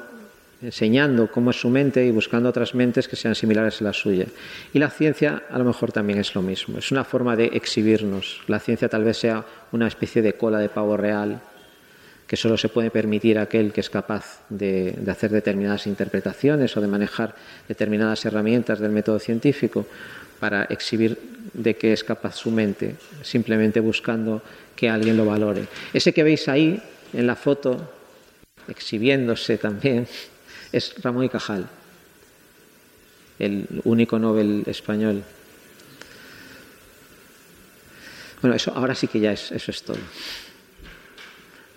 enseñando 0.63 1.29
cómo 1.29 1.51
es 1.51 1.59
su 1.59 1.69
mente 1.69 2.05
y 2.05 2.11
buscando 2.11 2.49
otras 2.49 2.73
mentes 2.73 3.07
que 3.07 3.15
sean 3.15 3.35
similares 3.35 3.81
a 3.81 3.83
la 3.83 3.93
suya. 3.93 4.25
Y 4.73 4.79
la 4.79 4.89
ciencia 4.89 5.43
a 5.49 5.57
lo 5.57 5.65
mejor 5.65 5.91
también 5.91 6.19
es 6.19 6.33
lo 6.33 6.41
mismo, 6.41 6.79
es 6.79 6.91
una 6.91 7.03
forma 7.03 7.35
de 7.35 7.47
exhibirnos. 7.47 8.41
La 8.47 8.59
ciencia 8.59 8.89
tal 8.89 9.03
vez 9.03 9.17
sea 9.17 9.45
una 9.71 9.87
especie 9.87 10.21
de 10.21 10.33
cola 10.33 10.59
de 10.59 10.69
pavo 10.69 10.95
real 10.97 11.41
que 12.25 12.37
solo 12.37 12.57
se 12.57 12.69
puede 12.69 12.89
permitir 12.89 13.37
aquel 13.37 13.73
que 13.73 13.81
es 13.81 13.89
capaz 13.89 14.41
de 14.49 14.97
hacer 15.07 15.29
determinadas 15.29 15.85
interpretaciones 15.85 16.75
o 16.75 16.81
de 16.81 16.87
manejar 16.87 17.35
determinadas 17.67 18.25
herramientas 18.25 18.79
del 18.79 18.91
método 18.91 19.19
científico 19.19 19.85
para 20.39 20.63
exhibir 20.63 21.17
de 21.53 21.75
qué 21.75 21.93
es 21.93 22.03
capaz 22.03 22.35
su 22.35 22.49
mente, 22.49 22.95
simplemente 23.21 23.79
buscando 23.81 24.41
que 24.75 24.89
alguien 24.89 25.17
lo 25.17 25.25
valore. 25.25 25.67
Ese 25.93 26.13
que 26.13 26.23
veis 26.23 26.47
ahí 26.47 26.81
en 27.13 27.27
la 27.27 27.35
foto, 27.35 27.91
exhibiéndose 28.67 29.57
también, 29.57 30.07
es 30.73 31.01
Ramón 31.01 31.23
y 31.23 31.29
Cajal, 31.29 31.69
el 33.39 33.67
único 33.85 34.17
Nobel 34.17 34.63
español. 34.65 35.23
Bueno, 38.41 38.55
eso 38.55 38.73
ahora 38.75 38.95
sí 38.95 39.07
que 39.07 39.19
ya 39.19 39.31
es, 39.31 39.51
eso 39.51 39.71
es 39.71 39.83
todo. 39.83 39.99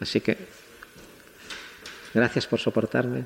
Así 0.01 0.21
que 0.21 0.37
gracias 2.13 2.47
por 2.47 2.59
soportarme. 2.59 3.25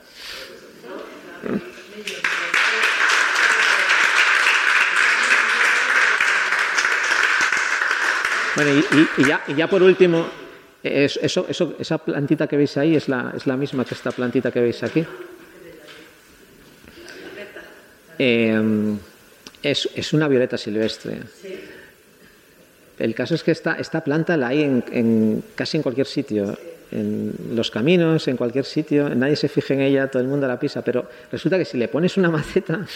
Bueno, 8.57 8.85
y, 9.17 9.25
ya, 9.25 9.45
y 9.47 9.55
ya 9.55 9.71
por 9.71 9.83
último, 9.83 10.29
eso, 10.83 11.47
eso, 11.49 11.77
esa 11.79 11.99
plantita 11.99 12.49
que 12.49 12.57
veis 12.57 12.77
ahí 12.77 12.97
es 12.97 13.09
la, 13.09 13.33
es 13.37 13.47
la 13.47 13.57
misma 13.57 13.85
que 13.85 13.95
esta 13.95 14.11
plantita 14.11 14.51
que 14.51 14.61
veis 14.61 14.83
aquí. 14.83 15.07
Eh, 18.23 18.99
es, 19.63 19.89
es, 19.95 20.13
una 20.13 20.29
violeta 20.29 20.59
silvestre. 20.59 21.21
El 22.99 23.15
caso 23.15 23.35
es 23.35 23.43
que 23.43 23.51
esta, 23.51 23.77
esta 23.77 24.05
planta 24.05 24.37
la 24.37 24.49
hay 24.49 24.63
en, 24.63 24.85
en, 24.93 25.45
casi 25.55 25.79
en 25.79 25.83
cualquier 25.83 26.07
sitio, 26.07 26.59
en 26.93 27.35
los 27.55 27.71
caminos, 27.71 28.29
en 28.29 28.37
cualquier 28.37 28.67
sitio, 28.67 29.09
nadie 29.09 29.37
se 29.37 29.49
fija 29.49 29.73
en 29.73 29.81
ella, 29.81 30.09
todo 30.09 30.21
el 30.21 30.29
mundo 30.29 30.47
la 30.47 30.61
pisa, 30.61 30.83
pero 30.83 31.09
resulta 31.33 31.57
que 31.57 31.65
si 31.65 31.79
le 31.79 31.89
pones 31.89 32.19
una 32.19 32.29
maceta, 32.37 32.87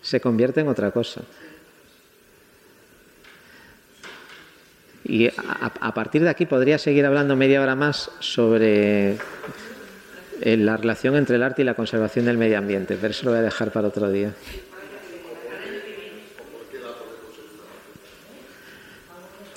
se 0.00 0.20
convierte 0.20 0.60
en 0.60 0.68
otra 0.68 0.92
cosa. 0.92 1.22
Y 5.02 5.26
a, 5.26 5.32
a 5.80 5.94
partir 5.94 6.22
de 6.22 6.28
aquí 6.28 6.46
podría 6.46 6.78
seguir 6.78 7.06
hablando 7.06 7.34
media 7.34 7.60
hora 7.60 7.74
más 7.74 8.08
sobre 8.20 9.18
eh, 10.40 10.56
la 10.56 10.76
relación 10.76 11.16
entre 11.16 11.36
el 11.36 11.42
arte 11.42 11.62
y 11.62 11.64
la 11.64 11.74
conservación 11.74 12.24
del 12.26 12.38
medio 12.38 12.58
ambiente, 12.58 12.96
pero 13.00 13.10
eso 13.10 13.24
lo 13.26 13.30
voy 13.32 13.40
a 13.40 13.42
dejar 13.42 13.70
para 13.70 13.88
otro 13.88 14.10
día. 14.10 14.32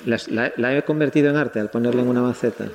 Las- 0.06 0.28
La, 0.28 0.52
la 0.56 0.76
he 0.76 0.82
convertido 0.84 1.28
en 1.30 1.36
arte 1.36 1.60
al 1.60 1.70
ponerle 1.70 2.02
en 2.02 2.08
una 2.08 2.22
maceta. 2.22 2.66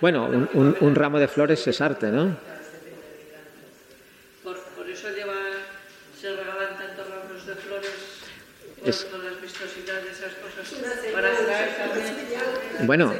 Bueno, 0.00 0.26
un, 0.26 0.48
un- 0.54 0.76
un 0.80 0.94
ramo 0.94 1.18
de 1.18 1.28
flores 1.28 1.66
es 1.66 1.80
arte, 1.80 2.08
¿no? 2.10 2.36
Por, 4.42 4.58
por 4.76 4.88
eso 4.90 5.08
lleva, 5.10 5.34
se 6.20 6.30
regalan 6.34 6.76
tantos 6.76 7.08
ramos 7.08 7.46
de 7.46 7.54
flores 7.54 7.90
por 8.80 8.88
Es- 8.88 9.06
todas 9.08 9.24
las 9.32 9.40
vistosidades 9.40 10.04
de 10.04 10.10
esas 10.10 10.32
cosas. 10.34 11.10
Para 11.12 11.30
atraer 11.32 11.76
también. 11.76 12.14
Bueno, 12.78 13.14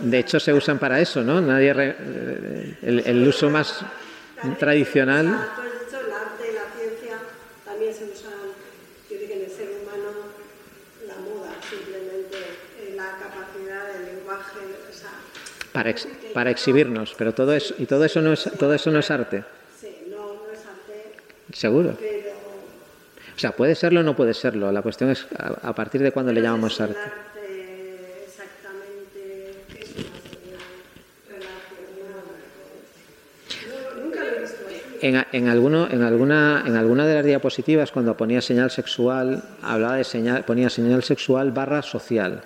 de 0.00 0.18
hecho 0.18 0.40
se 0.40 0.52
usan 0.52 0.78
para 0.78 1.00
eso, 1.00 1.22
¿no? 1.22 1.40
Nadie 1.40 1.72
re- 1.72 1.96
eh, 1.98 2.74
el, 2.82 3.00
el 3.06 3.28
uso 3.28 3.50
más 3.50 3.84
tradicional. 4.58 5.46
Para, 15.72 15.90
ex- 15.90 16.08
para 16.32 16.50
exhibirnos, 16.50 17.14
pero 17.16 17.32
todo 17.32 17.54
eso 17.54 17.74
y 17.78 17.86
todo 17.86 18.04
eso 18.04 18.20
no 18.20 18.32
es 18.32 18.50
todo 18.58 18.74
eso 18.74 18.90
no 18.90 18.98
es 18.98 19.10
arte, 19.10 19.44
sí, 19.80 19.88
no, 20.10 20.16
no 20.16 20.50
es 20.52 20.58
arte, 20.66 21.12
seguro. 21.52 21.96
pero 21.96 22.10
O 23.36 23.38
sea, 23.38 23.52
puede 23.52 23.74
serlo 23.76 24.00
o 24.00 24.02
no 24.02 24.16
puede 24.16 24.34
serlo. 24.34 24.70
La 24.72 24.82
cuestión 24.82 25.10
es 25.10 25.26
a, 25.38 25.68
a 25.70 25.74
partir 25.74 26.02
de 26.02 26.10
cuándo 26.10 26.32
le 26.32 26.42
llamamos 26.42 26.80
arte 26.80 27.10
exactamente, 28.26 29.54
¿qué 29.72 29.80
es 29.80 29.90
un 29.96 30.04
arte 30.10 30.58
relacionado? 31.30 32.34
No, 33.70 34.02
nunca 34.04 34.20
lo 34.24 34.30
he 34.36 34.40
visto 34.40 34.66
así. 34.66 34.89
En, 35.02 35.24
en 35.32 35.48
alguno, 35.48 35.88
en 35.90 36.02
alguna 36.02 36.62
en 36.66 36.76
alguna 36.76 37.06
de 37.06 37.14
las 37.14 37.24
diapositivas 37.24 37.90
cuando 37.90 38.16
ponía 38.16 38.40
señal 38.40 38.70
sexual 38.70 39.42
hablaba 39.62 39.96
de 39.96 40.04
señal 40.04 40.44
ponía 40.44 40.68
señal 40.68 41.02
sexual 41.02 41.52
barra 41.52 41.82
social. 41.82 42.42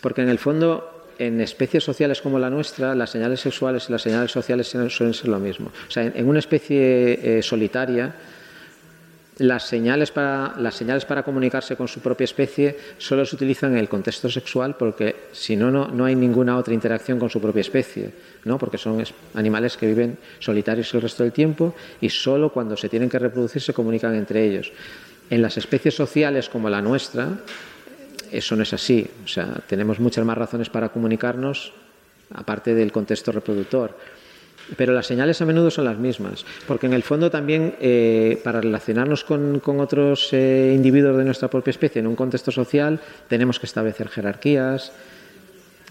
Porque 0.00 0.22
en 0.22 0.30
el 0.30 0.38
fondo 0.38 1.00
en 1.20 1.40
especies 1.40 1.84
sociales 1.84 2.22
como 2.22 2.38
la 2.38 2.48
nuestra, 2.48 2.94
las 2.94 3.10
señales 3.10 3.40
sexuales 3.40 3.86
y 3.88 3.92
las 3.92 4.00
señales 4.00 4.30
sociales 4.30 4.66
suelen 4.66 5.14
ser 5.14 5.28
lo 5.28 5.38
mismo. 5.38 5.70
O 5.86 5.90
sea, 5.90 6.04
en, 6.04 6.26
una 6.26 6.38
especie 6.38 7.38
eh, 7.38 7.42
solitaria, 7.42 8.14
las 9.40 9.66
señales, 9.66 10.10
para, 10.10 10.54
las 10.58 10.74
señales 10.74 11.04
para 11.06 11.22
comunicarse 11.22 11.74
con 11.74 11.88
su 11.88 12.00
propia 12.00 12.24
especie 12.24 12.76
solo 12.98 13.24
se 13.24 13.36
utilizan 13.36 13.72
en 13.72 13.78
el 13.78 13.88
contexto 13.88 14.28
sexual 14.28 14.76
porque 14.76 15.16
si 15.32 15.56
no, 15.56 15.70
no, 15.70 16.04
hay 16.04 16.14
ninguna 16.14 16.56
otra 16.58 16.74
interacción 16.74 17.18
con 17.18 17.30
su 17.30 17.40
propia 17.40 17.60
especie, 17.62 18.10
¿no? 18.44 18.58
porque 18.58 18.76
son 18.76 19.00
es- 19.00 19.14
animales 19.34 19.76
que 19.78 19.86
viven 19.86 20.18
solitarios 20.40 20.92
el 20.94 21.00
resto 21.02 21.22
del 21.22 21.32
tiempo 21.32 21.74
y 22.02 22.10
solo 22.10 22.52
cuando 22.52 22.76
se 22.76 22.88
tienen 22.88 23.08
que 23.08 23.18
reproducir 23.18 23.62
se 23.62 23.72
comunican 23.72 24.14
entre 24.14 24.44
ellos. 24.44 24.72
En 25.30 25.40
las 25.40 25.56
especies 25.56 25.94
sociales 25.94 26.48
como 26.48 26.68
la 26.68 26.82
nuestra, 26.82 27.28
eso 28.30 28.56
no 28.56 28.62
es 28.62 28.72
así. 28.74 29.08
O 29.24 29.28
sea, 29.28 29.54
tenemos 29.66 30.00
muchas 30.00 30.24
más 30.24 30.36
razones 30.36 30.68
para 30.68 30.90
comunicarnos 30.90 31.72
aparte 32.34 32.74
del 32.74 32.92
contexto 32.92 33.32
reproductor. 33.32 33.96
Pero 34.76 34.92
las 34.92 35.06
señales 35.06 35.40
a 35.40 35.46
menudo 35.46 35.70
son 35.70 35.84
las 35.84 35.98
mismas, 35.98 36.44
porque 36.66 36.86
en 36.86 36.92
el 36.92 37.02
fondo 37.02 37.30
también 37.30 37.74
eh, 37.80 38.40
para 38.44 38.60
relacionarnos 38.60 39.24
con, 39.24 39.60
otros 39.80 40.32
eh, 40.32 40.72
individuos 40.74 41.16
de 41.16 41.24
nuestra 41.24 41.48
propia 41.48 41.70
especie 41.70 42.00
en 42.00 42.06
un 42.06 42.14
contexto 42.14 42.52
social 42.52 43.00
tenemos 43.28 43.58
que 43.58 43.66
establecer 43.66 44.08
jerarquías, 44.08 44.92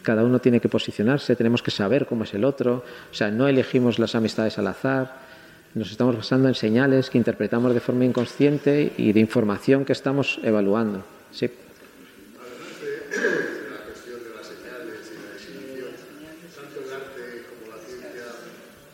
cada 0.02 0.24
uno 0.24 0.40
tiene 0.40 0.62
que 0.62 0.70
posicionarse, 0.70 1.36
tenemos 1.36 1.62
que 1.62 1.72
saber 1.72 2.06
cómo 2.06 2.24
es 2.24 2.34
el 2.34 2.46
otro, 2.46 2.86
o 3.12 3.14
sea, 3.14 3.32
no 3.32 3.48
elegimos 3.48 4.00
las 4.00 4.16
amistades 4.16 4.58
al 4.58 4.68
azar, 4.68 5.30
nos 5.76 5.92
estamos 5.92 6.16
basando 6.16 6.48
en 6.48 6.56
señales 6.56 7.12
que 7.12 7.20
interpretamos 7.20 7.74
de 7.76 7.80
forma 7.80 8.04
inconsciente 8.04 8.92
y 8.98 9.14
de 9.14 9.20
información 9.20 9.86
que 9.86 9.94
estamos 9.94 10.40
evaluando. 10.42 11.06
la 13.70 13.78
cuestión 13.86 14.18
de 14.18 14.34
las 14.34 14.48
señales 14.50 15.14
y 15.14 15.16
la 15.22 15.30
exhibición, 15.38 15.94
tanto 16.58 16.82
el 16.82 16.90
arte 16.90 17.46
como 17.54 17.70
la 17.70 17.78
ciencia, 17.86 18.34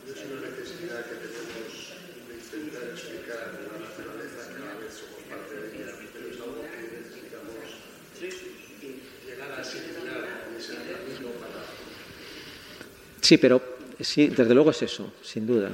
no 0.04 0.12
es 0.12 0.20
una 0.28 0.44
necesidad 0.52 1.00
que 1.08 1.16
tenemos 1.16 1.96
de 2.28 2.36
intentar 2.36 2.92
explicar 2.92 3.56
la 3.56 3.80
naturaleza, 3.80 4.52
cada 4.52 4.76
vez 4.76 4.92
somos 5.00 5.24
parte 5.32 5.56
de 5.56 5.80
ella, 5.80 5.96
pero 6.12 6.28
es 6.28 6.38
algo 6.44 6.60
que 6.60 6.92
necesitamos 6.92 7.72
llegar 8.20 9.52
a 9.56 9.64
asimilar 9.64 10.52
y 10.52 10.60
es 10.60 10.68
el 10.76 10.84
camino 10.92 11.32
para 11.40 11.64
Sí, 13.26 13.40
pero 13.40 13.60
sí, 14.00 14.28
desde 14.28 14.54
luego 14.54 14.70
es 14.70 14.84
eso, 14.84 15.12
sin 15.24 15.48
duda. 15.48 15.72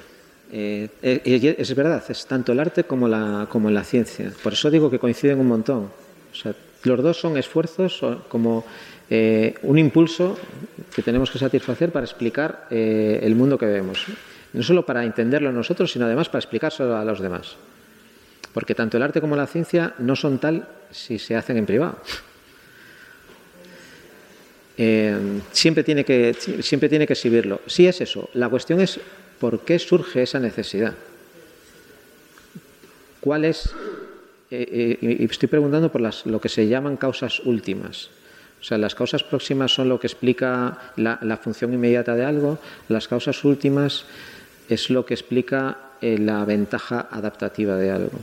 Eh, 0.53 0.87
eh, 1.01 1.55
es 1.57 1.75
verdad, 1.75 2.01
es 2.07 2.25
tanto 2.25 2.53
el 2.53 2.61
arte 2.61 2.85
como 2.85 3.09
la, 3.09 3.45
como 3.49 3.69
la 3.69 3.83
ciencia. 3.83 4.31
Por 4.41 4.53
eso 4.53 4.71
digo 4.71 4.89
que 4.89 4.99
coinciden 4.99 5.37
un 5.37 5.47
montón. 5.47 5.89
O 6.31 6.35
sea, 6.35 6.55
los 6.83 7.03
dos 7.03 7.19
son 7.19 7.37
esfuerzos 7.37 8.01
como 8.29 8.63
eh, 9.09 9.55
un 9.63 9.77
impulso 9.77 10.37
que 10.95 11.01
tenemos 11.01 11.29
que 11.29 11.39
satisfacer 11.39 11.91
para 11.91 12.05
explicar 12.05 12.67
eh, 12.71 13.19
el 13.21 13.35
mundo 13.35 13.57
que 13.57 13.65
vemos. 13.65 14.05
No 14.53 14.63
solo 14.63 14.85
para 14.85 15.03
entenderlo 15.03 15.51
nosotros, 15.51 15.91
sino 15.91 16.05
además 16.05 16.29
para 16.29 16.39
explicárselo 16.39 16.95
a 16.95 17.03
los 17.03 17.19
demás. 17.19 17.57
Porque 18.53 18.75
tanto 18.75 18.95
el 18.95 19.03
arte 19.03 19.19
como 19.19 19.35
la 19.35 19.47
ciencia 19.47 19.93
no 19.99 20.15
son 20.15 20.39
tal 20.39 20.69
si 20.89 21.19
se 21.19 21.35
hacen 21.35 21.57
en 21.57 21.65
privado. 21.65 21.97
Eh, 24.84 25.41
siempre, 25.51 25.84
tiene 25.84 26.03
que, 26.03 26.34
siempre 26.61 26.89
tiene 26.89 27.05
que 27.05 27.13
exhibirlo. 27.13 27.61
Sí 27.67 27.86
es 27.86 28.01
eso. 28.01 28.29
La 28.34 28.49
cuestión 28.49 28.82
es 28.82 28.99
por 29.39 29.59
qué 29.59 29.77
surge 29.77 30.23
esa 30.23 30.39
necesidad. 30.39 30.95
¿Cuál 33.19 33.45
es? 33.45 33.75
eh, 34.51 34.97
eh, 35.01 35.17
y 35.19 35.23
estoy 35.23 35.47
preguntando 35.47 35.91
por 35.91 36.01
las, 36.01 36.25
lo 36.25 36.41
que 36.41 36.49
se 36.49 36.67
llaman 36.67 36.97
causas 36.97 37.39
últimas. 37.39 38.09
O 38.59 38.63
sea, 38.63 38.77
las 38.77 38.93
causas 38.93 39.23
próximas 39.23 39.73
son 39.73 39.89
lo 39.89 39.99
que 39.99 40.07
explica 40.07 40.91
la, 40.97 41.17
la 41.21 41.38
función 41.38 41.73
inmediata 41.73 42.15
de 42.15 42.25
algo, 42.25 42.59
las 42.89 43.07
causas 43.07 43.43
últimas 43.43 44.05
es 44.69 44.89
lo 44.89 45.05
que 45.05 45.13
explica 45.13 45.77
eh, 46.01 46.17
la 46.19 46.45
ventaja 46.45 47.07
adaptativa 47.09 47.75
de 47.77 47.91
algo. 47.91 48.19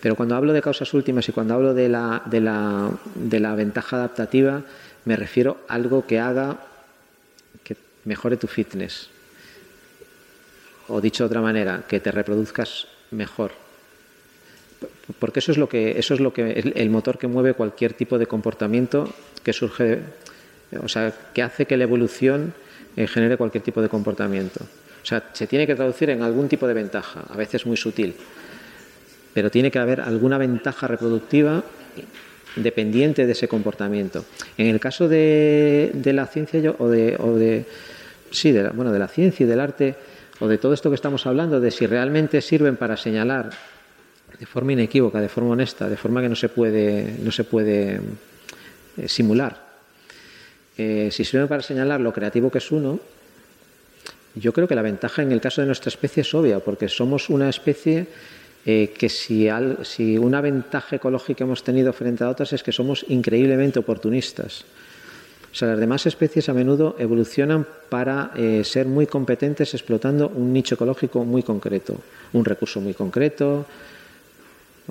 Pero 0.00 0.16
cuando 0.16 0.34
hablo 0.34 0.52
de 0.52 0.62
causas 0.62 0.92
últimas 0.94 1.28
y 1.28 1.32
cuando 1.32 1.54
hablo 1.54 1.74
de 1.74 1.88
la, 1.88 2.22
de 2.24 2.40
la, 2.40 2.90
de 3.14 3.40
la 3.40 3.54
ventaja 3.54 3.96
adaptativa, 3.96 4.62
me 5.04 5.16
refiero 5.16 5.58
a 5.68 5.74
algo 5.74 6.06
que 6.06 6.18
haga 6.18 6.58
que 7.62 7.76
mejore 8.04 8.36
tu 8.36 8.46
fitness. 8.46 9.10
O 10.88 11.00
dicho 11.00 11.24
de 11.24 11.26
otra 11.26 11.40
manera, 11.40 11.84
que 11.86 12.00
te 12.00 12.10
reproduzcas 12.10 12.86
mejor. 13.10 13.52
Porque 15.18 15.40
eso 15.40 15.52
es 15.52 15.58
lo 15.58 15.68
que, 15.68 15.98
eso 15.98 16.14
es 16.14 16.20
lo 16.20 16.32
que 16.32 16.52
el, 16.52 16.90
motor 16.90 17.18
que 17.18 17.26
mueve 17.26 17.52
cualquier 17.52 17.92
tipo 17.92 18.18
de 18.18 18.26
comportamiento 18.26 19.12
que 19.42 19.52
surge, 19.52 20.00
o 20.82 20.88
sea, 20.88 21.12
que 21.34 21.42
hace 21.42 21.66
que 21.66 21.76
la 21.76 21.84
evolución 21.84 22.54
eh, 22.96 23.06
genere 23.06 23.36
cualquier 23.36 23.62
tipo 23.62 23.82
de 23.82 23.90
comportamiento. 23.90 24.64
O 25.02 25.06
sea, 25.06 25.30
se 25.32 25.46
tiene 25.46 25.66
que 25.66 25.74
traducir 25.74 26.10
en 26.10 26.22
algún 26.22 26.48
tipo 26.48 26.66
de 26.66 26.74
ventaja, 26.74 27.24
a 27.28 27.36
veces 27.36 27.66
muy 27.66 27.76
sutil 27.76 28.14
pero 29.34 29.50
tiene 29.50 29.70
que 29.70 29.78
haber 29.78 30.00
alguna 30.00 30.38
ventaja 30.38 30.86
reproductiva 30.86 31.62
dependiente 32.56 33.26
de 33.26 33.32
ese 33.32 33.48
comportamiento. 33.48 34.24
En 34.56 34.66
el 34.66 34.80
caso 34.80 35.08
de, 35.08 35.92
la 36.04 36.26
ciencia 36.26 36.60
yo, 36.60 36.74
o 36.78 36.88
de, 36.88 37.16
o 37.18 37.36
de 37.36 37.64
sí, 38.30 38.52
de 38.52 38.64
la, 38.64 38.70
bueno, 38.70 38.92
de 38.92 38.98
la 38.98 39.08
ciencia 39.08 39.44
y 39.44 39.48
del 39.48 39.60
arte 39.60 39.94
o 40.40 40.48
de 40.48 40.58
todo 40.58 40.72
esto 40.72 40.88
que 40.90 40.94
estamos 40.94 41.26
hablando, 41.26 41.60
de 41.60 41.70
si 41.70 41.86
realmente 41.86 42.40
sirven 42.40 42.76
para 42.76 42.96
señalar 42.96 43.50
de 44.38 44.46
forma 44.46 44.72
inequívoca, 44.72 45.20
de 45.20 45.28
forma 45.28 45.50
honesta, 45.50 45.88
de 45.88 45.96
forma 45.96 46.22
que 46.22 46.28
no 46.28 46.36
se 46.36 46.48
puede, 46.48 47.16
no 47.22 47.30
se 47.30 47.44
puede 47.44 48.00
eh, 48.96 49.08
simular. 49.08 49.68
Eh, 50.78 51.10
si 51.12 51.24
sirven 51.24 51.46
para 51.46 51.62
señalar 51.62 52.00
lo 52.00 52.12
creativo 52.12 52.50
que 52.50 52.58
es 52.58 52.70
uno, 52.70 52.98
yo 54.34 54.52
creo 54.52 54.66
que 54.66 54.74
la 54.74 54.82
ventaja 54.82 55.22
en 55.22 55.32
el 55.32 55.40
caso 55.40 55.60
de 55.60 55.66
nuestra 55.66 55.90
especie 55.90 56.22
es 56.22 56.32
obvia, 56.32 56.60
porque 56.60 56.88
somos 56.88 57.28
una 57.28 57.50
especie 57.50 58.06
eh, 58.66 58.92
que 58.96 59.08
si, 59.08 59.48
una 60.18 60.40
ventaja 60.40 60.96
ecológica 60.96 61.44
hemos 61.44 61.64
tenido 61.64 61.92
frente 61.92 62.24
a 62.24 62.28
otras 62.28 62.52
es 62.52 62.62
que 62.62 62.72
somos 62.72 63.06
increíblemente 63.08 63.78
oportunistas. 63.78 64.64
O 65.50 65.54
sea, 65.54 65.68
las 65.68 65.80
demás 65.80 66.06
especies 66.06 66.48
a 66.48 66.54
menudo 66.54 66.94
evolucionan 66.98 67.66
para 67.88 68.32
eh, 68.36 68.62
ser 68.62 68.86
muy 68.86 69.06
competentes 69.06 69.74
explotando 69.74 70.28
un 70.28 70.52
nicho 70.52 70.74
ecológico 70.76 71.24
muy 71.24 71.42
concreto, 71.42 72.00
un 72.32 72.44
recurso 72.44 72.80
muy 72.80 72.94
concreto, 72.94 73.66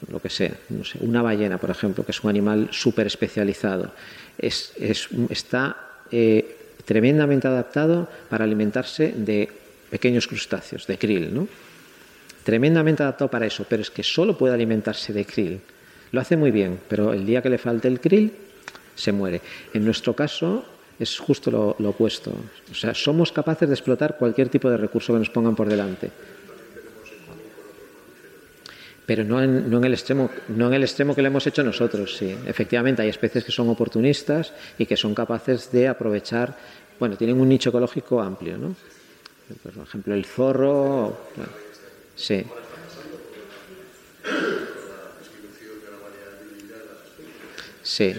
lo 0.08 0.20
que 0.20 0.30
sea, 0.30 0.52
sé, 0.84 1.00
una 1.02 1.22
ballena, 1.22 1.58
por 1.58 1.70
ejemplo, 1.70 2.04
que 2.04 2.12
es 2.12 2.24
un 2.24 2.30
animal 2.30 2.70
súper 2.72 3.08
especializado, 3.08 3.92
es, 4.38 4.74
es, 4.78 5.10
está 5.30 5.78
eh, 6.12 6.58
tremendamente 6.86 7.48
adaptado 7.48 8.08
para 8.30 8.46
alimentarse 8.46 9.14
de 9.16 9.50
pequeños 9.90 10.28
crustáceos 10.28 10.88
de 10.88 10.98
krill, 10.98 11.34
¿no? 11.34 11.48
Tremendamente 12.44 13.04
adaptado 13.04 13.30
para 13.30 13.46
eso, 13.46 13.66
pero 13.68 13.82
es 13.82 13.90
que 13.90 14.04
solo 14.04 14.38
puede 14.38 14.54
alimentarse 14.54 15.14
de 15.14 15.26
krill. 15.26 15.62
Lo 16.12 16.22
hace 16.22 16.38
muy 16.38 16.52
bien, 16.52 16.80
pero 16.88 17.14
el 17.14 17.26
día 17.26 17.42
que 17.42 17.50
le 17.50 17.58
falte 17.58 17.88
el 17.88 18.00
krill, 18.00 18.32
se 18.96 19.12
muere. 19.12 19.42
En 19.74 19.86
nuestro 19.86 20.14
caso 20.14 20.66
es 21.00 21.18
justo 21.18 21.50
lo, 21.52 21.90
opuesto. 21.90 22.32
O 22.70 22.76
sea, 22.76 22.94
somos 22.94 23.32
capaces 23.32 23.70
de 23.70 23.76
explotar 23.76 24.18
cualquier 24.18 24.50
tipo 24.50 24.70
de 24.70 24.78
recurso 24.78 25.14
que 25.14 25.20
nos 25.20 25.30
pongan 25.30 25.56
por 25.56 25.68
delante 25.68 26.12
pero 29.06 29.24
no 29.24 29.42
en, 29.42 29.72
no 29.72 29.80
en, 29.80 29.86
el 29.86 29.94
extremo, 29.94 30.30
no 30.50 30.68
en 30.68 30.74
el 30.76 30.84
extremo 30.84 31.16
que 31.16 31.24
lo 31.24 31.30
hemos 31.30 31.48
hecho 31.48 31.64
nosotros, 31.64 32.16
sí. 32.16 32.30
Efectivamente, 32.46 33.02
hay 33.02 33.10
especies 33.10 33.44
que 33.44 33.52
son 33.52 33.68
oportunistas 33.68 34.54
y 34.78 34.86
que 34.86 34.96
son 34.96 35.16
capaces 35.16 35.72
de 35.72 35.88
aprovechar, 35.88 36.56
bueno, 37.00 37.18
tienen 37.18 37.42
un 37.42 37.50
nicho 37.50 37.70
ecológico 37.72 38.22
amplio, 38.22 38.60
¿no? 38.60 38.76
Por 39.64 39.84
ejemplo, 39.84 40.14
el 40.14 40.26
zorro, 40.26 41.18
sí. 42.20 42.46
Sí. 47.84 48.14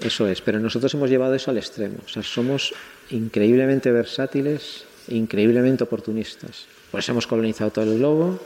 Eso 0.00 0.28
es, 0.28 0.40
pero 0.42 0.60
nosotros 0.60 0.92
hemos 0.94 1.10
llevado 1.10 1.34
eso 1.34 1.50
al 1.50 1.58
extremo. 1.58 1.96
O 2.04 2.08
sea, 2.08 2.22
somos 2.22 2.74
increíblemente 3.10 3.90
versátiles, 3.90 4.84
increíblemente 5.08 5.84
oportunistas. 5.84 6.66
Por 6.90 7.00
eso 7.00 7.12
hemos 7.12 7.26
colonizado 7.26 7.70
todo 7.70 7.84
el 7.84 7.98
globo. 7.98 8.38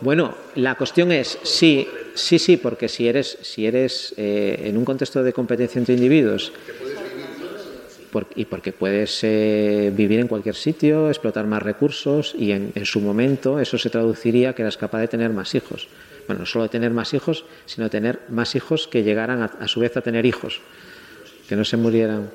Bueno, 0.00 0.34
la 0.54 0.76
cuestión 0.76 1.12
es 1.12 1.38
sí, 1.42 1.86
sí, 2.14 2.38
sí, 2.38 2.56
porque 2.56 2.88
si 2.88 3.06
eres, 3.06 3.38
si 3.42 3.66
eres 3.66 4.14
eh, 4.16 4.62
en 4.64 4.78
un 4.78 4.84
contexto 4.84 5.22
de 5.22 5.32
competencia 5.32 5.78
entre 5.78 5.94
individuos 5.94 6.52
y 8.34 8.44
porque 8.46 8.72
puedes 8.72 9.22
eh, 9.22 9.92
vivir 9.94 10.18
en 10.18 10.26
cualquier 10.26 10.56
sitio, 10.56 11.08
explotar 11.08 11.46
más 11.46 11.62
recursos 11.62 12.34
y 12.36 12.50
en, 12.50 12.72
en, 12.74 12.84
su 12.84 13.00
momento 13.00 13.60
eso 13.60 13.78
se 13.78 13.90
traduciría 13.90 14.52
que 14.52 14.62
eras 14.62 14.76
capaz 14.76 15.00
de 15.00 15.08
tener 15.08 15.30
más 15.30 15.54
hijos. 15.54 15.86
Bueno, 16.26 16.40
no 16.40 16.46
solo 16.46 16.64
de 16.64 16.70
tener 16.70 16.92
más 16.92 17.14
hijos, 17.14 17.44
sino 17.66 17.84
de 17.84 17.90
tener 17.90 18.20
más 18.28 18.54
hijos 18.56 18.88
que 18.88 19.04
llegaran 19.04 19.42
a, 19.42 19.46
a 19.60 19.68
su 19.68 19.80
vez 19.80 19.96
a 19.96 20.00
tener 20.00 20.26
hijos 20.26 20.60
que 21.48 21.56
no 21.56 21.64
se 21.64 21.76
murieran. 21.76 22.30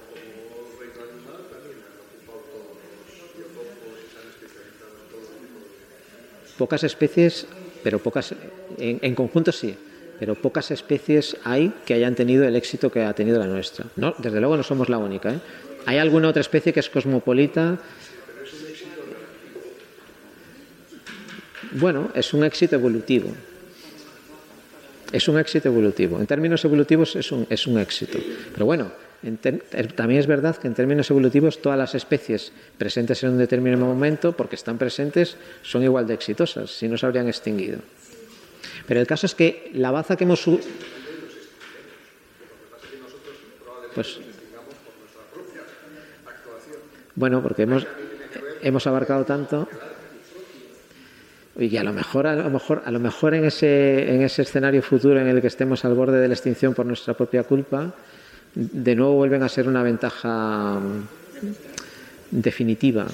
Pocas 6.58 6.84
especies, 6.84 7.48
pero 7.84 8.00
pocas, 8.00 8.34
en, 8.78 9.16
conjunto 9.16 9.52
sí, 9.52 9.76
pero 10.20 10.36
pocas 10.36 10.72
especies 10.72 11.38
hay 11.44 11.74
que 11.86 11.94
hayan 11.94 12.16
tenido 12.16 12.46
el 12.46 12.56
éxito 12.56 12.92
que 12.92 13.04
ha 13.04 13.14
tenido 13.14 13.40
la 13.40 13.48
nuestra. 13.48 13.86
No, 13.96 14.16
desde 14.18 14.40
luego 14.40 14.56
no 14.56 14.64
somos 14.64 14.90
la 14.90 14.98
única. 14.98 15.34
¿eh? 15.34 15.40
Hay 15.86 15.98
alguna 15.98 16.30
otra 16.30 16.42
especie 16.42 16.72
que 16.72 16.80
es 16.80 16.90
cosmopolita. 16.90 17.78
Bueno, 21.74 22.10
es 22.16 22.34
un 22.34 22.44
éxito 22.46 22.76
evolutivo. 22.76 23.30
Es 25.12 25.28
un 25.28 25.38
éxito 25.38 25.68
evolutivo. 25.68 26.20
En 26.20 26.26
términos 26.26 26.64
evolutivos 26.66 27.16
es 27.16 27.32
un, 27.32 27.46
es 27.50 27.68
un 27.68 27.80
éxito. 27.80 28.18
Pero 28.54 28.66
bueno, 28.66 28.92
también 29.96 30.20
es 30.20 30.28
verdad 30.28 30.56
que 30.58 30.68
en 30.68 30.76
términos 30.76 31.10
evolutivos 31.10 31.62
todas 31.62 31.78
las 31.78 31.96
especies 31.96 32.52
presentes 32.78 33.24
en 33.24 33.32
un 33.32 33.38
determinado 33.38 33.86
momento, 33.86 34.34
porque 34.34 34.56
están 34.56 34.78
presentes, 34.78 35.38
son 35.64 35.84
igual 35.84 36.06
de 36.06 36.14
exitosas, 36.14 36.70
si 36.70 36.88
no 36.88 36.98
se 36.98 37.06
habrían 37.06 37.28
extinguido. 37.28 37.80
Pero 38.88 39.00
el 39.00 39.08
caso 39.08 39.26
es 39.26 39.34
que 39.34 39.72
la 39.74 39.92
baza 39.92 40.16
que 40.16 40.26
hemos... 40.26 40.46
Pues... 43.96 44.20
Bueno, 47.16 47.42
porque 47.42 47.64
hemos, 47.64 47.88
hemos 48.62 48.86
abarcado 48.88 49.24
tanto 49.24 49.68
y 51.58 51.78
a 51.78 51.84
lo 51.84 51.94
mejor 51.94 52.28
a 52.28 52.36
lo 52.36 52.50
mejor 52.50 52.82
a 52.86 52.92
lo 52.92 53.00
mejor 53.00 53.34
en 53.34 53.46
ese 53.46 54.14
en 54.14 54.22
ese 54.24 54.42
escenario 54.42 54.82
futuro 54.82 55.20
en 55.20 55.28
el 55.28 55.40
que 55.40 55.48
estemos 55.48 55.86
al 55.86 55.94
borde 55.94 56.20
de 56.20 56.28
la 56.28 56.34
extinción 56.34 56.74
por 56.74 56.86
nuestra 56.86 57.14
propia 57.14 57.44
culpa 57.44 57.94
de 58.56 58.96
nuevo 58.96 59.16
vuelven 59.16 59.44
a 59.44 59.50
ser 59.50 59.68
una 59.68 59.84
ventaja 59.84 60.80
definitiva 62.32 63.06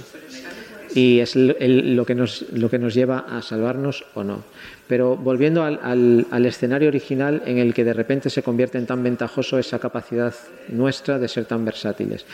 y 0.93 1.19
es 1.19 1.35
lo, 1.35 2.05
que 2.05 2.15
nos, 2.15 2.45
lo 2.51 2.69
que 2.69 2.79
nos 2.79 2.93
lleva 2.93 3.19
a 3.19 3.41
salvarnos 3.41 4.05
o 4.13 4.23
no. 4.23 4.43
Pero 4.87 5.15
volviendo 5.15 5.63
al, 5.63 5.79
al, 5.81 6.27
al, 6.31 6.45
escenario 6.45 6.89
original 6.89 7.41
en 7.45 7.59
el 7.59 7.73
que 7.73 7.85
de 7.85 7.93
repente 7.93 8.29
se 8.29 8.43
convierte 8.43 8.77
en 8.77 8.85
tan 8.85 9.01
ventajoso 9.01 9.57
esa 9.57 9.79
capacidad 9.79 10.33
nuestra 10.67 11.17
de 11.17 11.29
ser 11.29 11.45
tan 11.45 11.63
versátiles, 11.63 12.25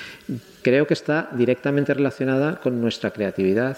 creo 0.63 0.87
que 0.87 0.95
está 0.95 1.29
directamente 1.33 1.93
relacionada 1.93 2.59
con 2.59 2.81
nuestra 2.81 3.11
creatividad, 3.11 3.77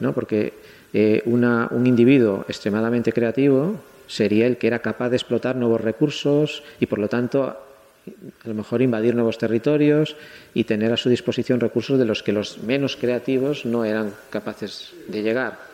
¿no? 0.00 0.14
porque 0.14 0.54
eh, 0.94 1.22
una, 1.26 1.68
un 1.70 1.86
individuo 1.86 2.46
extremadamente 2.48 3.12
creativo 3.12 3.78
sería 4.06 4.46
el 4.46 4.56
que 4.56 4.68
era 4.68 4.80
capaz 4.80 5.10
de 5.10 5.16
explotar 5.16 5.54
nuevos 5.54 5.82
recursos 5.82 6.62
y 6.80 6.86
por 6.86 6.98
lo 6.98 7.08
tanto 7.08 7.69
a 8.44 8.48
lo 8.48 8.54
mejor 8.54 8.82
invadir 8.82 9.14
nuevos 9.14 9.38
territorios 9.38 10.16
y 10.54 10.64
tener 10.64 10.92
a 10.92 10.96
su 10.96 11.08
disposición 11.08 11.60
recursos 11.60 11.98
de 11.98 12.04
los 12.04 12.22
que 12.22 12.32
los 12.32 12.58
menos 12.58 12.96
creativos 12.96 13.64
no 13.64 13.84
eran 13.84 14.12
capaces 14.30 14.92
de 15.08 15.22
llegar. 15.22 15.70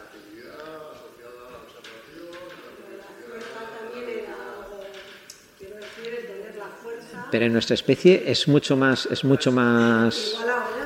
Pero 7.30 7.44
en 7.44 7.52
nuestra 7.52 7.74
especie 7.74 8.24
es 8.26 8.46
mucho 8.48 8.76
más, 8.76 9.06
es 9.06 9.24
mucho 9.24 9.50
más 9.52 10.36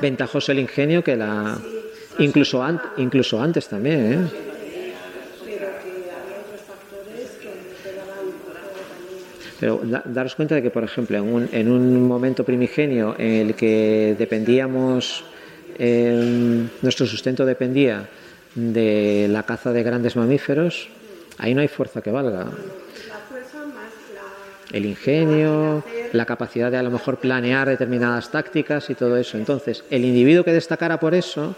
ventajoso 0.01 0.51
el 0.51 0.59
ingenio 0.59 1.03
que 1.03 1.15
la. 1.15 1.59
Incluso, 2.19 2.63
incluso 2.97 3.41
antes 3.41 3.67
también, 3.67 4.13
¿eh? 4.13 4.50
Pero 9.61 9.79
da, 9.83 10.01
daros 10.03 10.33
cuenta 10.33 10.55
de 10.55 10.63
que, 10.63 10.71
por 10.71 10.83
ejemplo, 10.83 11.15
en 11.17 11.23
un, 11.23 11.49
en 11.51 11.69
un, 11.69 12.07
momento 12.07 12.43
primigenio 12.43 13.13
en 13.19 13.45
el 13.45 13.53
que 13.53 14.15
dependíamos, 14.17 15.23
eh, 15.77 16.65
nuestro 16.81 17.05
sustento 17.05 17.45
dependía 17.45 18.09
de 18.55 19.27
la 19.29 19.43
caza 19.43 19.71
de 19.71 19.83
grandes 19.83 20.15
mamíferos, 20.15 20.89
ahí 21.37 21.53
no 21.53 21.61
hay 21.61 21.67
fuerza 21.67 22.01
que 22.01 22.09
valga. 22.09 22.47
El 24.71 24.85
ingenio, 24.87 25.83
la 26.11 26.25
capacidad 26.25 26.71
de 26.71 26.77
a 26.77 26.83
lo 26.83 26.89
mejor 26.89 27.19
planear 27.19 27.69
determinadas 27.69 28.31
tácticas 28.31 28.89
y 28.89 28.95
todo 28.95 29.15
eso. 29.15 29.37
Entonces, 29.37 29.83
el 29.91 30.03
individuo 30.05 30.43
que 30.43 30.53
destacara 30.53 30.99
por 30.99 31.13
eso 31.13 31.55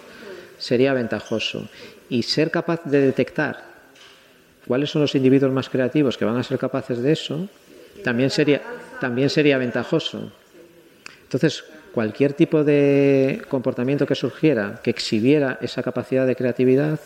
sería 0.58 0.94
ventajoso. 0.94 1.70
Y 2.10 2.24
ser 2.24 2.52
capaz 2.52 2.84
de 2.84 3.00
detectar 3.00 3.64
cuáles 4.68 4.90
son 4.90 5.02
los 5.02 5.16
individuos 5.16 5.54
más 5.54 5.70
creativos 5.70 6.18
que 6.18 6.26
van 6.26 6.36
a 6.36 6.44
ser 6.44 6.58
capaces 6.58 7.02
de 7.02 7.12
eso, 7.14 7.48
también 8.04 8.30
sería, 8.30 8.62
también 9.00 9.30
sería 9.30 9.58
ventajoso. 9.58 10.32
Entonces, 11.24 11.64
cualquier 11.94 12.34
tipo 12.34 12.64
de 12.64 13.42
comportamiento 13.50 14.06
que 14.06 14.16
surgiera, 14.16 14.80
que 14.84 14.90
exhibiera 14.90 15.58
esa 15.62 15.84
capacidad 15.84 16.26
de 16.26 16.36
creatividad, 16.36 17.00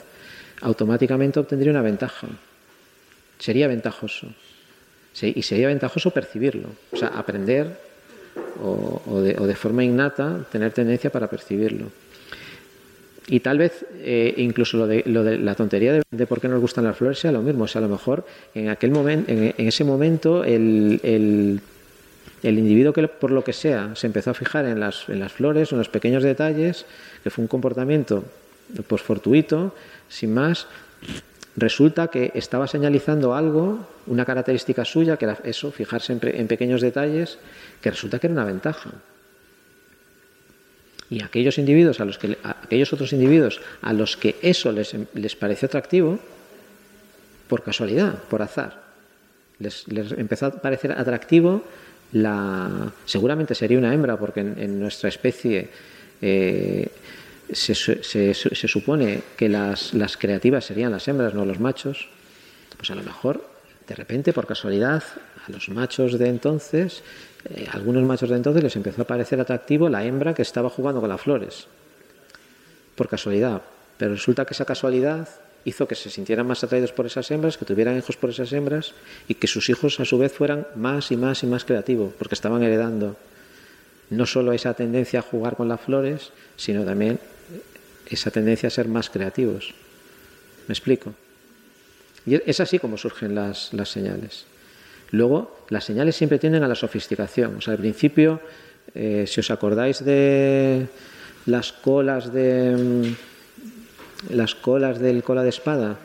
automáticamente 0.62 1.40
obtendría 1.40 1.72
una 1.72 1.82
ventaja. 1.82 2.28
Sería 3.40 3.68
ventajoso. 3.68 4.28
Y 5.22 5.42
sería 5.42 5.68
ventajoso 5.68 6.12
percibirlo. 6.12 6.70
O 6.92 6.98
sea, 6.98 7.10
aprender 7.10 7.80
o, 8.62 9.02
o 9.06 9.22
de 9.22 9.56
forma 9.56 9.84
innata 9.84 10.46
tener 10.52 10.72
tendencia 10.72 11.10
para 11.10 11.28
percibirlo. 11.28 11.92
Y 13.30 13.42
tal 13.42 13.58
vez 13.58 13.86
eh, 14.00 14.34
incluso 14.38 14.78
lo 14.78 14.88
de, 14.88 15.04
lo 15.06 15.24
de, 15.24 15.38
la 15.38 15.54
tontería 15.54 16.00
de, 16.10 16.28
por 16.28 16.40
qué 16.40 16.48
nos 16.48 16.62
gustan 16.62 16.86
las 16.86 16.96
flores 16.96 17.20
sea 17.20 17.32
lo 17.34 17.42
mismo. 17.42 17.66
O 17.66 17.68
sea, 17.68 17.80
a 17.80 17.82
lo 17.82 17.90
mejor 17.90 18.26
en 18.56 18.70
aquel 18.70 18.92
momento, 18.92 19.30
en, 19.30 19.54
ese 19.58 19.84
momento, 19.84 20.46
el, 20.46 21.60
individuo 22.42 22.94
que 22.94 23.06
por 23.10 23.32
lo 23.32 23.44
que 23.44 23.52
sea 23.52 23.92
se 23.96 24.08
empezó 24.08 24.32
a 24.32 24.34
fijar 24.34 24.66
en 24.66 24.80
las, 24.80 25.10
en 25.10 25.20
las 25.20 25.34
flores, 25.34 25.74
en 25.74 25.78
los 25.78 25.90
pequeños 25.90 26.24
detalles, 26.24 26.86
que 27.22 27.30
fue 27.30 27.42
un 27.42 27.50
comportamiento 27.50 28.24
pues 28.88 29.02
fortuito, 29.02 29.76
sin 30.08 30.34
más, 30.34 30.68
resulta 31.58 32.08
que 32.08 32.32
estaba 32.34 32.66
señalizando 32.66 33.36
algo, 33.36 33.88
una 34.06 34.24
característica 34.24 34.86
suya, 34.86 35.18
que 35.18 35.26
era 35.26 35.38
eso, 35.44 35.72
fijarse 35.72 36.18
en 36.22 36.48
pequeños 36.48 36.80
detalles, 36.80 37.40
que 37.82 37.92
resulta 37.92 38.20
que 38.20 38.28
era 38.28 38.34
una 38.36 38.46
ventaja. 38.46 38.92
Y 41.10 41.24
aquellos 41.24 41.58
individuos, 41.58 42.02
a 42.02 42.06
los 42.06 42.18
que, 42.18 42.38
aquellos 42.44 42.92
otros 42.92 43.14
individuos 43.14 43.62
a 43.82 43.94
los 43.94 44.18
que 44.18 44.36
eso 44.42 44.72
les, 44.72 44.94
les 45.14 45.36
pareció 45.36 45.68
atractivo, 45.68 46.20
por 47.48 47.64
casualidad, 47.64 48.24
por 48.24 48.42
azar, 48.42 48.84
les, 49.60 49.86
empezó 50.18 50.48
a 50.48 50.52
parecer 50.52 50.92
atractivo 50.92 51.64
la. 52.12 52.92
Seguramente 53.06 53.56
sería 53.56 53.78
una 53.78 53.94
hembra, 53.94 54.18
porque 54.18 54.42
en, 54.42 54.80
nuestra 54.80 55.10
especie 55.10 55.70
eh, 56.22 56.88
se, 57.52 57.74
se, 57.74 58.34
se, 58.34 58.68
supone 58.68 59.22
que 59.36 59.50
las, 59.50 59.94
las 59.94 60.18
creativas 60.18 60.66
serían 60.66 60.92
las 60.92 61.08
hembras, 61.08 61.34
no 61.34 61.46
los 61.46 61.60
machos. 61.60 62.10
Pues 62.76 62.92
a 62.92 62.96
lo 62.96 63.04
mejor 63.04 63.57
de 63.88 63.96
repente, 63.96 64.34
por 64.34 64.46
casualidad, 64.46 65.02
a 65.48 65.52
los 65.52 65.70
machos 65.70 66.20
de 66.20 66.28
entonces, 66.28 67.04
eh, 67.50 67.68
algunos 67.72 68.04
machos 68.04 68.30
de 68.30 68.36
entonces 68.36 68.62
les 68.62 68.76
empezó 68.76 69.04
a 69.04 69.06
parecer 69.06 69.40
atractivo 69.40 69.88
la 69.88 70.04
hembra 70.04 70.34
que 70.34 70.42
estaba 70.42 70.70
jugando 70.70 71.00
con 71.00 71.10
las 71.10 71.22
flores. 71.22 71.68
Por 72.96 73.08
casualidad. 73.08 73.62
Pero 73.98 74.12
resulta 74.12 74.46
que 74.46 74.54
esa 74.54 74.66
casualidad 74.66 75.30
hizo 75.64 75.88
que 75.88 75.96
se 75.96 76.10
sintieran 76.10 76.46
más 76.46 76.64
atraídos 76.64 76.92
por 76.92 77.06
esas 77.06 77.32
hembras, 77.32 77.58
que 77.58 77.66
tuvieran 77.66 77.98
hijos 77.98 78.18
por 78.18 78.30
esas 78.30 78.52
hembras 78.52 78.94
y 79.28 79.36
que 79.36 79.48
sus 79.48 79.70
hijos 79.70 80.00
a 80.02 80.06
su 80.06 80.18
vez 80.18 80.34
fueran 80.34 80.68
más 80.76 81.12
y 81.12 81.18
más 81.18 81.44
y 81.44 81.48
más 81.48 81.64
creativos, 81.64 82.14
porque 82.18 82.36
estaban 82.36 82.64
heredando 82.64 83.16
no 84.10 84.26
solo 84.26 84.52
esa 84.52 84.74
tendencia 84.74 85.20
a 85.20 85.24
jugar 85.24 85.56
con 85.56 85.68
las 85.68 85.82
flores, 85.82 86.32
sino 86.56 86.84
también 86.84 87.20
esa 88.06 88.32
tendencia 88.32 88.68
a 88.68 88.70
ser 88.70 88.88
más 88.88 89.10
creativos. 89.10 89.74
¿Me 90.68 90.74
explico? 90.74 91.14
Y 92.28 92.36
es 92.46 92.60
así 92.60 92.78
como 92.78 92.98
surgen 92.98 93.34
las, 93.34 93.72
señales. 93.86 94.46
Luego, 95.12 95.62
las 95.70 95.86
señales 95.86 96.18
siempre 96.18 96.38
tienden 96.38 96.62
a 96.62 96.68
la 96.68 96.76
sofisticación. 96.76 97.56
O 97.56 97.62
sea, 97.62 97.72
al 97.74 97.80
principio, 97.80 98.42
eh, 98.94 99.24
si 99.26 99.40
os 99.40 99.50
acordáis 99.50 100.04
de 100.04 100.88
las 101.46 101.72
colas 101.72 102.34
de 102.34 102.76
mm, 102.76 104.36
las 104.36 104.56
colas 104.56 105.00
del 105.00 105.24
cola 105.24 105.44
de 105.44 105.50
espada, 105.50 105.96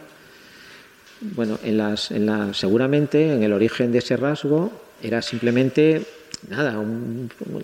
bueno, 1.20 1.58
en 1.64 1.76
las, 1.76 2.12
en 2.12 2.26
la, 2.26 2.54
seguramente 2.54 3.32
en 3.32 3.42
el 3.42 3.52
origen 3.52 3.90
de 3.90 3.98
ese 3.98 4.16
rasgo 4.16 4.70
era 5.02 5.22
simplemente 5.22 6.02
nada, 6.48 6.80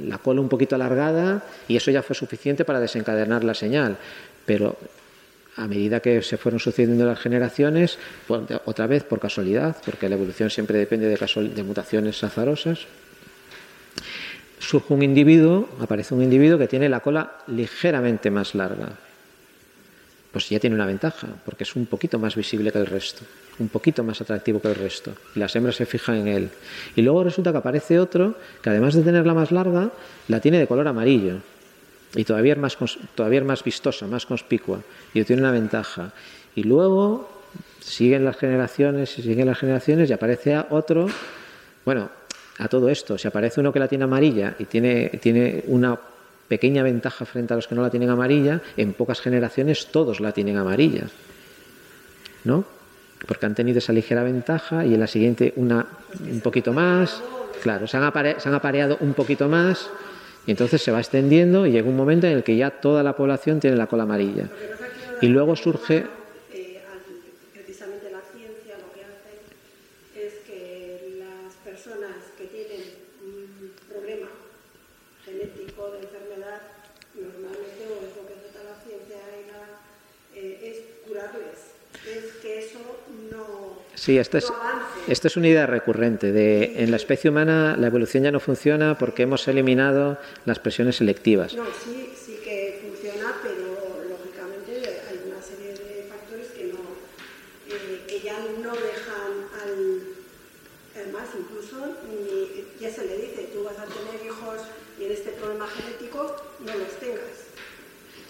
la 0.05 0.19
cola 0.19 0.41
un 0.41 0.49
poquito 0.49 0.75
alargada 0.75 1.45
y 1.69 1.77
eso 1.77 1.93
ya 1.93 2.03
fue 2.03 2.17
suficiente 2.17 2.65
para 2.65 2.81
desencadenar 2.81 3.45
la 3.45 3.55
señal. 3.55 3.99
Pero 4.45 4.77
a 5.59 5.67
medida 5.67 6.01
que 6.01 6.23
se 6.23 6.37
fueron 6.37 6.61
sucediendo 6.61 7.05
las 7.05 7.19
generaciones, 7.19 7.99
pues, 8.27 8.43
otra 8.65 8.87
vez 8.87 9.03
por 9.03 9.19
casualidad, 9.19 9.77
porque 9.85 10.09
la 10.09 10.15
evolución 10.15 10.51
siempre 10.51 10.79
depende 10.79 11.09
de, 11.09 11.51
de 11.55 11.63
mutaciones 11.63 12.23
azarosas, 12.23 12.87
surge 14.59 14.95
un 14.95 15.03
individuo, 15.03 15.69
aparece 15.81 16.15
un 16.15 16.23
individuo 16.23 16.59
que 16.59 16.69
tiene 16.69 16.89
la 16.89 17.01
cola 17.01 17.39
ligeramente 17.49 18.31
más 18.31 18.55
larga. 18.55 18.91
Pues 20.31 20.49
ya 20.49 20.61
tiene 20.61 20.77
una 20.77 20.87
ventaja, 20.87 21.27
porque 21.45 21.65
es 21.65 21.75
un 21.75 21.87
poquito 21.87 22.19
más 22.19 22.37
visible 22.37 22.71
que 22.71 22.79
el 22.79 22.87
resto, 22.87 23.25
un 23.59 23.69
poquito 23.69 24.05
más 24.05 24.21
atractivo 24.21 24.61
que 24.61 24.69
el 24.69 24.75
resto. 24.75 25.15
Y 25.35 25.41
las 25.41 25.57
hembras 25.57 25.77
se 25.77 25.87
fijan 25.87 26.17
en 26.17 26.29
él. 26.29 26.51
Y 26.95 27.03
luego 27.03 27.25
resulta 27.25 27.51
que 27.51 27.59
aparece 27.59 27.99
otro 27.99 28.37
que 28.63 28.71
además 28.71 28.95
de 28.95 29.03
tenerla 29.03 29.35
más 29.35 29.51
larga, 29.51 29.91
la 30.29 30.41
tiene 30.41 30.59
de 30.59 30.67
color 30.67 30.87
amarillo 30.87 31.41
y 32.15 32.25
todavía 32.25 32.55
es 32.55 32.59
más, 32.59 32.77
todavía 33.15 33.41
es 33.41 33.47
más 33.47 33.63
vistosa, 33.63 34.07
más 34.07 34.27
conspicua 34.27 34.81
y 35.13 35.23
tiene 35.25 35.43
una 35.43 35.53
ventaja. 35.53 36.13
Y 36.55 36.63
luego 36.63 37.29
siguen 37.81 38.25
las 38.25 38.37
generaciones 38.37 39.19
y 39.19 39.23
siguen 39.23 39.47
las 39.47 39.59
generaciones 39.59 40.11
y 40.11 40.13
aparece 40.13 40.59
otro, 40.71 41.07
bueno, 41.85 42.11
a 42.59 42.69
todo 42.69 42.89
esto, 42.89 43.17
si 43.19 43.29
aparece 43.29 43.61
uno 43.61 43.73
que 43.73 43.79
la 43.79 43.89
tiene 43.89 44.05
amarilla 44.05 44.55
y 44.59 44.65
tiene, 44.65 45.09
tiene 45.21 45.65
una 45.67 45.99
pequeña 46.49 46.83
ventaja 46.83 47.25
frente 47.25 47.53
a 47.53 47.57
los 47.57 47.69
que 47.69 47.75
no 47.75 47.83
la 47.83 47.91
tienen 47.91 48.11
amarilla, 48.11 48.61
en 48.77 48.95
pocas 48.95 49.21
generaciones 49.21 49.87
todos 49.87 50.21
la 50.21 50.33
tienen 50.33 50.57
amarilla. 50.57 51.05
¿No? 52.45 52.65
Porque 53.27 53.47
han 53.47 53.55
tenido 53.55 53.79
esa 53.79 53.93
ligera 53.93 54.23
ventaja 54.23 54.85
y 54.87 54.95
en 54.95 55.01
la 55.01 55.07
siguiente 55.07 55.53
una 55.57 55.87
un 56.21 56.41
poquito 56.41 56.73
más. 56.73 57.23
Claro, 57.63 57.87
se 57.87 57.97
han, 57.97 58.13
se 58.41 58.49
han 58.49 58.55
apareado 58.55 58.97
un 59.01 59.13
poquito 59.15 59.49
más 59.49 59.91
y 60.47 60.51
entonces 60.51 60.83
se 60.83 60.91
va 60.91 60.99
extendiendo 60.99 61.67
y 61.67 61.73
llega 61.73 61.89
un 61.89 61.97
momento 61.97 62.27
en 62.27 62.35
el 62.35 62.43
que 62.43 62.57
ya 62.57 62.71
toda 62.71 63.03
la 63.03 63.15
población 63.17 63.61
tiene 63.61 63.77
la 63.77 63.87
cola 63.87 64.05
amarilla. 64.05 64.49
Y 65.21 65.27
luego 65.27 65.57
surge... 65.57 66.07
Eh, 66.53 66.81
precisamente 67.53 68.11
la 68.11 68.21
ciencia 68.33 68.79
lo 68.79 68.93
que 68.95 69.03
hace 69.05 70.27
es 70.27 70.35
que 70.47 71.19
las 71.19 71.55
personas 71.65 72.17
que 72.39 72.45
tienen 72.45 72.81
un 73.23 73.73
problema 73.89 74.29
genético 75.25 75.91
de 75.91 75.99
enfermedad, 75.99 76.63
normalmente, 77.15 77.85
o 77.85 78.07
es 78.07 78.17
lo 78.17 78.27
que 78.29 78.35
trata 78.41 78.65
la 78.65 78.81
ciencia, 78.85 79.19
eh, 80.35 80.59
es 80.63 81.07
curarles. 81.07 81.75
Es 82.07 82.41
que 82.41 82.59
eso 82.61 82.79
no... 83.31 83.83
Sí, 84.09 84.17
esta 84.17 84.39
es, 84.39 84.51
esta 85.07 85.29
es 85.29 85.37
una 85.37 85.49
idea 85.49 85.67
recurrente. 85.67 86.33
De, 86.33 86.83
en 86.83 86.91
la 86.91 86.97
especie 86.97 87.29
humana 87.29 87.77
la 87.77 87.89
evolución 87.89 88.23
ya 88.25 88.33
no 88.33 88.41
funciona 88.41 88.97
porque 88.97 89.25
hemos 89.25 89.47
eliminado 89.49 90.17
las 90.47 90.59
presiones 90.59 90.97
selectivas. 90.97 91.53
No, 91.53 91.67
sí, 91.67 92.11
sí 92.17 92.39
que 92.43 92.81
funciona, 92.81 93.35
pero 93.43 94.09
lógicamente 94.09 95.03
hay 95.11 95.21
una 95.31 95.43
serie 95.43 95.75
de 95.75 96.09
factores 96.09 96.47
que, 96.57 96.73
no, 96.73 96.79
eh, 97.69 98.01
que 98.09 98.21
ya 98.21 98.39
no 98.39 98.73
dejan 98.73 99.33
al... 99.63 100.01
Además, 100.97 101.29
incluso 101.39 101.77
ya 102.81 102.91
se 102.91 103.05
le 103.05 103.15
dice, 103.15 103.51
tú 103.53 103.65
vas 103.65 103.79
a 103.79 103.85
tener 103.85 104.25
hijos 104.25 104.63
y 104.99 105.05
en 105.05 105.13
este 105.13 105.33
problema 105.33 105.67
genético 105.67 106.35
no 106.61 106.75
los 106.75 106.93
tengas. 106.99 107.45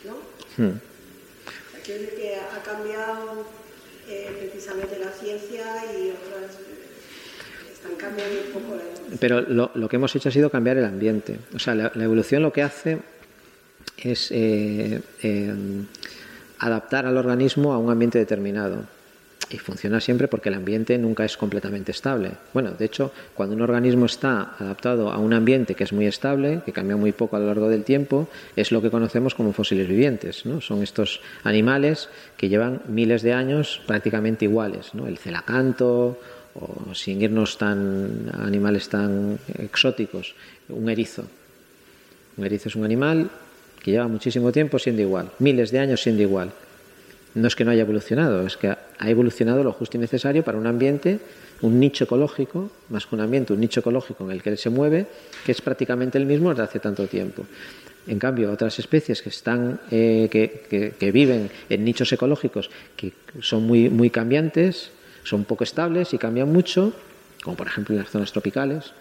¿No? 0.04 0.14
Hmm. 0.56 0.74
O 0.74 1.70
sea, 1.70 1.82
que 1.84 2.36
ha 2.36 2.62
cambiado 2.64 3.46
eh, 4.08 4.30
precisamente 4.38 4.98
la 4.98 5.10
ciencia 5.12 5.64
y 5.92 6.10
otras 6.10 6.56
eh, 6.56 7.72
están 7.72 7.94
cambiando 7.96 8.40
un 8.46 8.52
poco. 8.52 8.76
La... 8.76 9.16
Pero 9.20 9.40
lo, 9.42 9.70
lo, 9.74 9.88
que 9.88 9.96
hemos 9.96 10.14
hecho 10.16 10.28
ha 10.28 10.32
sido 10.32 10.50
cambiar 10.50 10.76
el 10.78 10.84
ambiente. 10.84 11.38
O 11.54 11.58
sea, 11.58 11.74
la, 11.74 11.92
la 11.94 12.04
evolución 12.04 12.42
lo 12.42 12.52
que 12.52 12.62
hace 12.62 12.98
es 13.96 14.30
eh, 14.30 15.00
eh, 15.22 15.54
adaptar 16.58 17.06
al 17.06 17.16
organismo 17.16 17.72
a 17.72 17.78
un 17.78 17.90
ambiente 17.90 18.18
determinado. 18.18 18.84
Y 19.50 19.56
funciona 19.56 20.00
siempre 20.00 20.28
porque 20.28 20.50
el 20.50 20.56
ambiente 20.56 20.98
nunca 20.98 21.24
es 21.24 21.36
completamente 21.38 21.92
estable. 21.92 22.32
Bueno, 22.52 22.72
de 22.72 22.84
hecho, 22.84 23.12
cuando 23.34 23.54
un 23.54 23.62
organismo 23.62 24.04
está 24.04 24.54
adaptado 24.58 25.10
a 25.10 25.18
un 25.18 25.32
ambiente 25.32 25.74
que 25.74 25.84
es 25.84 25.92
muy 25.92 26.06
estable, 26.06 26.60
que 26.66 26.72
cambia 26.72 26.96
muy 26.96 27.12
poco 27.12 27.36
a 27.36 27.38
lo 27.38 27.46
largo 27.46 27.68
del 27.68 27.84
tiempo, 27.84 28.28
es 28.56 28.72
lo 28.72 28.82
que 28.82 28.90
conocemos 28.90 29.34
como 29.34 29.54
fósiles 29.54 29.88
vivientes. 29.88 30.44
¿no? 30.44 30.60
Son 30.60 30.82
estos 30.82 31.22
animales 31.44 32.10
que 32.36 32.50
llevan 32.50 32.82
miles 32.88 33.22
de 33.22 33.32
años 33.32 33.80
prácticamente 33.86 34.44
iguales. 34.44 34.94
¿no? 34.94 35.06
El 35.06 35.16
celacanto, 35.16 36.18
o 36.54 36.94
sin 36.94 37.22
irnos 37.22 37.56
tan 37.56 38.30
a 38.32 38.44
animales 38.44 38.88
tan 38.88 39.38
exóticos, 39.58 40.34
un 40.68 40.90
erizo. 40.90 41.24
Un 42.36 42.44
erizo 42.44 42.68
es 42.68 42.76
un 42.76 42.84
animal 42.84 43.30
que 43.82 43.92
lleva 43.92 44.08
muchísimo 44.08 44.52
tiempo 44.52 44.78
siendo 44.78 45.00
igual, 45.00 45.30
miles 45.38 45.70
de 45.70 45.78
años 45.78 46.02
siendo 46.02 46.22
igual 46.22 46.52
no 47.34 47.46
es 47.46 47.54
que 47.54 47.64
no 47.64 47.70
haya 47.70 47.82
evolucionado, 47.82 48.46
es 48.46 48.56
que 48.56 48.68
ha 48.68 49.10
evolucionado 49.10 49.62
lo 49.62 49.72
justo 49.72 49.96
y 49.96 50.00
necesario 50.00 50.42
para 50.42 50.58
un 50.58 50.66
ambiente, 50.66 51.20
un 51.60 51.78
nicho 51.78 52.04
ecológico, 52.04 52.70
más 52.88 53.06
que 53.06 53.14
un 53.14 53.20
ambiente, 53.20 53.52
un 53.52 53.60
nicho 53.60 53.80
ecológico 53.80 54.24
en 54.24 54.30
el 54.30 54.42
que 54.42 54.50
él 54.50 54.58
se 54.58 54.70
mueve, 54.70 55.06
que 55.44 55.52
es 55.52 55.60
prácticamente 55.60 56.18
el 56.18 56.26
mismo 56.26 56.50
desde 56.50 56.62
hace 56.62 56.78
tanto 56.78 57.06
tiempo. 57.06 57.46
En 58.06 58.18
cambio, 58.18 58.50
otras 58.50 58.78
especies 58.78 59.20
que, 59.20 59.28
están, 59.28 59.80
eh, 59.90 60.28
que, 60.30 60.94
que, 60.98 61.12
viven 61.12 61.50
en 61.68 61.84
nichos 61.84 62.10
ecológicos 62.10 62.70
que 62.96 63.12
son 63.40 63.64
muy, 63.64 63.90
muy 63.90 64.08
cambiantes, 64.08 64.90
son 65.24 65.44
poco 65.44 65.64
estables 65.64 66.14
y 66.14 66.18
cambian 66.18 66.50
mucho, 66.50 66.94
como 67.42 67.56
por 67.56 67.66
ejemplo 67.66 67.94
en 67.94 68.00
las 68.00 68.10
zonas 68.10 68.32
tropicales, 68.32 68.92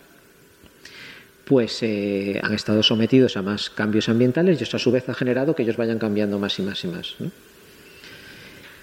pues 1.45 1.81
eh, 1.81 2.39
han 2.43 2.53
estado 2.53 2.83
sometidos 2.83 3.37
a 3.37 3.41
más 3.41 3.69
cambios 3.69 4.09
ambientales 4.09 4.59
y 4.59 4.63
eso 4.63 4.75
a 4.75 4.79
su 4.79 4.91
vez 4.91 5.07
ha 5.07 5.13
generado 5.13 5.55
que 5.55 5.63
ellos 5.63 5.77
vayan 5.77 5.97
cambiando 5.97 6.37
más 6.37 6.59
y 6.59 6.63
más 6.63 6.83
y 6.83 6.87
más. 6.87 7.15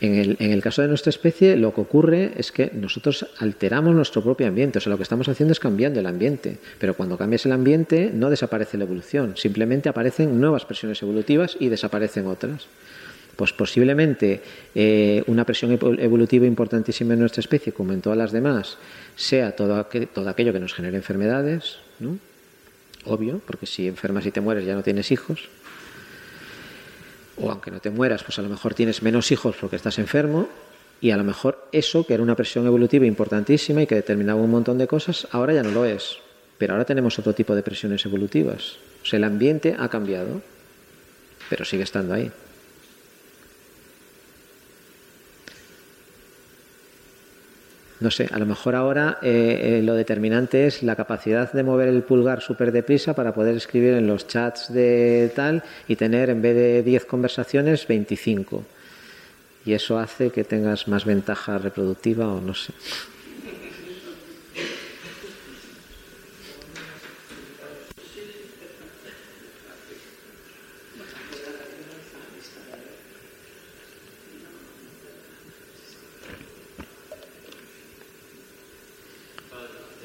En 0.00 0.36
el, 0.38 0.62
caso 0.62 0.82
de 0.82 0.88
nuestra 0.88 1.10
especie, 1.10 1.56
lo 1.56 1.72
que 1.72 1.80
ocurre 1.80 2.32
es 2.36 2.52
que 2.52 2.70
nosotros 2.74 3.26
alteramos 3.38 3.94
nuestro 3.94 4.22
propio 4.22 4.46
ambiente. 4.46 4.78
O 4.78 4.80
sea, 4.80 4.90
lo 4.90 4.96
que 4.96 5.02
estamos 5.02 5.28
haciendo 5.28 5.52
es 5.52 5.60
cambiando 5.60 6.00
el 6.00 6.06
ambiente. 6.06 6.58
Pero 6.78 6.94
cuando 6.94 7.16
cambias 7.16 7.46
el 7.46 7.52
ambiente, 7.52 8.10
no 8.12 8.28
desaparece 8.28 8.76
la 8.76 8.84
evolución. 8.84 9.36
Simplemente 9.36 9.88
aparecen 9.88 10.40
nuevas 10.40 10.64
presiones 10.64 11.00
evolutivas 11.02 11.56
y 11.58 11.68
desaparecen 11.68 12.26
otras. 12.26 12.66
Pues 13.36 13.52
posiblemente 13.52 14.42
eh, 14.74 15.22
una 15.26 15.44
presión 15.44 15.72
evolutiva 15.72 16.46
importantísima 16.46 17.14
en 17.14 17.20
nuestra 17.20 17.40
especie, 17.40 17.72
como 17.72 17.92
en 17.92 18.00
todas 18.00 18.18
las 18.18 18.30
demás, 18.30 18.78
sea 19.16 19.56
todo, 19.56 19.76
aquel, 19.76 20.08
todo 20.08 20.28
aquello 20.28 20.52
que 20.52 20.60
nos 20.60 20.74
genere 20.74 20.96
enfermedades, 20.96 21.78
¿no? 21.98 22.18
Obvio, 23.06 23.40
porque 23.44 23.66
si 23.66 23.88
enfermas 23.88 24.24
y 24.26 24.30
te 24.30 24.40
mueres 24.40 24.64
ya 24.64 24.74
no 24.74 24.82
tienes 24.82 25.10
hijos 25.10 25.48
o 27.36 27.50
aunque 27.50 27.70
no 27.70 27.80
te 27.80 27.90
mueras, 27.90 28.22
pues 28.22 28.38
a 28.38 28.42
lo 28.42 28.48
mejor 28.48 28.74
tienes 28.74 29.02
menos 29.02 29.30
hijos 29.32 29.56
porque 29.60 29.76
estás 29.76 29.98
enfermo 29.98 30.48
y 31.00 31.10
a 31.10 31.16
lo 31.16 31.24
mejor 31.24 31.68
eso, 31.72 32.06
que 32.06 32.14
era 32.14 32.22
una 32.22 32.36
presión 32.36 32.66
evolutiva 32.66 33.06
importantísima 33.06 33.82
y 33.82 33.86
que 33.86 33.94
determinaba 33.94 34.40
un 34.40 34.50
montón 34.50 34.78
de 34.78 34.86
cosas, 34.86 35.26
ahora 35.32 35.52
ya 35.52 35.62
no 35.62 35.70
lo 35.70 35.84
es. 35.84 36.18
Pero 36.58 36.74
ahora 36.74 36.84
tenemos 36.84 37.18
otro 37.18 37.32
tipo 37.32 37.54
de 37.54 37.62
presiones 37.62 38.04
evolutivas. 38.06 38.76
O 39.02 39.06
sea, 39.06 39.18
el 39.18 39.24
ambiente 39.24 39.74
ha 39.78 39.88
cambiado, 39.88 40.40
pero 41.50 41.64
sigue 41.64 41.82
estando 41.82 42.14
ahí. 42.14 42.30
No 48.00 48.10
sé, 48.10 48.28
a 48.32 48.38
lo 48.38 48.46
mejor 48.46 48.74
ahora 48.74 49.18
eh, 49.22 49.78
eh, 49.78 49.82
lo 49.82 49.94
determinante 49.94 50.66
es 50.66 50.82
la 50.82 50.96
capacidad 50.96 51.52
de 51.52 51.62
mover 51.62 51.88
el 51.88 52.02
pulgar 52.02 52.40
súper 52.40 52.72
deprisa 52.72 53.14
para 53.14 53.32
poder 53.32 53.56
escribir 53.56 53.94
en 53.94 54.06
los 54.06 54.26
chats 54.26 54.72
de 54.72 55.32
tal 55.34 55.62
y 55.86 55.96
tener 55.96 56.30
en 56.30 56.42
vez 56.42 56.54
de 56.54 56.82
10 56.82 57.04
conversaciones 57.04 57.86
25. 57.86 58.64
Y 59.64 59.72
eso 59.72 59.98
hace 59.98 60.30
que 60.30 60.44
tengas 60.44 60.88
más 60.88 61.04
ventaja 61.04 61.56
reproductiva 61.58 62.28
o 62.28 62.40
no 62.40 62.54
sé. 62.54 62.72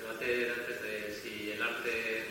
antes 0.09 0.81
de 0.81 1.21
si 1.21 1.51
el 1.51 1.61
arte, 1.61 2.25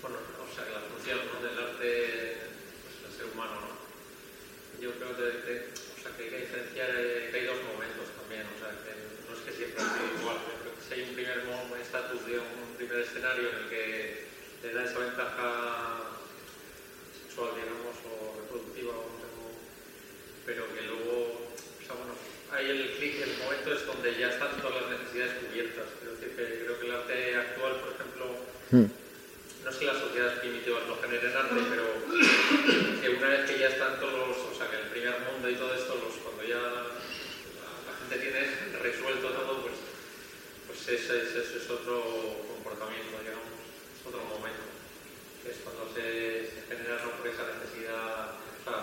bueno, 0.00 0.16
o 0.16 0.54
sea, 0.54 0.64
que 0.64 0.72
la 0.72 0.80
función 0.80 1.20
del 1.44 1.58
arte 1.58 2.38
pues, 2.80 3.12
el 3.12 3.12
ser 3.12 3.26
humano. 3.32 3.60
Yo 4.80 4.92
creo 4.96 5.16
que, 5.16 5.68
hay 6.04 6.30
que 6.30 6.40
diferenciar 6.40 6.90
eh, 6.96 7.28
que 7.30 7.36
hay 7.36 7.46
dos 7.46 7.62
momentos 7.68 8.08
también, 8.16 8.48
o 8.48 8.56
sea, 8.58 8.72
que 8.80 8.96
no 9.28 9.36
es 9.36 9.42
que 9.44 9.52
siempre 9.52 9.82
ha 9.82 9.92
sido 9.92 10.20
igual, 10.20 10.38
yo 10.48 10.54
creo 10.60 10.74
que 10.74 10.84
si 10.84 10.94
hay 10.94 11.08
un 11.08 11.14
primer 11.14 11.44
estatus 11.80 12.26
de 12.26 12.38
un 12.38 12.76
primer 12.76 12.98
escenario 13.00 13.48
en 13.50 13.56
el 13.56 13.68
que 13.68 14.24
le 14.62 14.72
da 14.72 14.84
esa 14.84 14.98
ventaja 14.98 16.16
sexual, 17.12 17.52
clic, 23.64 23.78
el 23.80 23.80
momento 23.80 23.80
es 23.80 23.86
donde 23.86 24.20
ya 24.20 24.28
están 24.28 24.60
todas 24.60 24.82
las 24.82 24.90
necesidades 25.00 25.32
cubiertas. 25.44 25.86
Quiero 26.00 26.14
decir 26.16 26.30
que 26.36 26.64
creo 26.64 26.80
que 26.80 26.86
el 26.86 26.92
arte 26.94 27.36
actual, 27.36 27.72
por 27.80 27.90
ejemplo, 27.92 28.24
Hmm. 28.70 28.88
no 29.64 29.70
es 29.70 29.76
que 29.76 29.84
las 29.84 29.98
sociedades 29.98 30.38
primitivas 30.40 30.82
no 30.88 30.96
generen 31.00 31.36
arte, 31.36 31.60
pero 31.70 31.84
que 33.00 33.08
una 33.10 33.28
vez 33.28 33.44
que 33.50 33.58
ya 33.58 33.68
están 33.68 34.00
todos 34.00 34.28
los, 34.28 34.36
o 34.38 34.54
sea, 34.56 34.68
que 34.70 34.76
el 34.80 34.88
primer 34.88 35.14
mundo 35.20 35.48
y 35.48 35.54
todo 35.56 35.74
esto, 35.74 35.94
los, 36.00 36.16
cuando 36.24 36.42
ya 36.44 36.56
la, 36.58 36.82
la 37.86 37.92
gente 38.00 38.16
tiene 38.18 38.40
resuelto 38.82 39.28
todo, 39.30 39.62
pues, 39.62 39.74
pues 40.66 40.80
ese, 41.00 41.22
ese- 41.22 41.44
ese 41.44 41.56
es 41.60 41.70
otro 41.70 42.02
comportamiento, 42.56 43.20
digamos, 43.20 43.52
es 43.52 44.02
otro 44.08 44.24
momento, 44.32 44.64
que 45.44 45.50
es 45.52 45.58
cuando 45.64 45.84
se, 45.92 46.48
se 46.48 46.60
genera 46.68 47.04
no 47.04 47.12
por 47.20 47.28
esa 47.28 47.44
necesidad, 47.44 48.36
o 48.36 48.62
sea, 48.64 48.76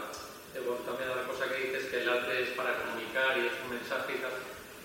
eh, 0.56 0.62
bueno, 0.66 0.82
también 0.86 1.10
la 1.10 1.26
cosa 1.26 1.50
que 1.50 1.68
dices 1.74 1.90
que 1.90 2.02
el 2.06 2.10
arte 2.10 2.44
es 2.44 2.50
para 2.54 2.78
comunicar 2.86 3.38
y 3.38 3.50
es 3.50 3.56
un 3.66 3.76
mensaje 3.76 4.14
y 4.14 4.22
tal, 4.22 4.34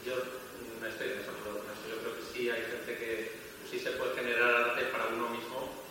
yo 0.08 0.16
mm, 0.16 0.80
no 0.80 0.86
estoy 0.88 1.08
en 1.14 1.20
desacuerdo 1.20 1.60
con 1.62 1.68
eso, 1.68 1.84
yo 1.88 1.96
creo 2.00 2.14
que 2.16 2.24
sí 2.32 2.40
hay 2.50 2.64
gente 2.64 2.92
que 2.96 3.10
sí 3.70 3.78
se 3.80 3.92
puede 3.98 4.14
generar 4.16 4.72
arte 4.72 4.84
para 4.94 5.08
uno 5.08 5.28
mismo, 5.30 5.84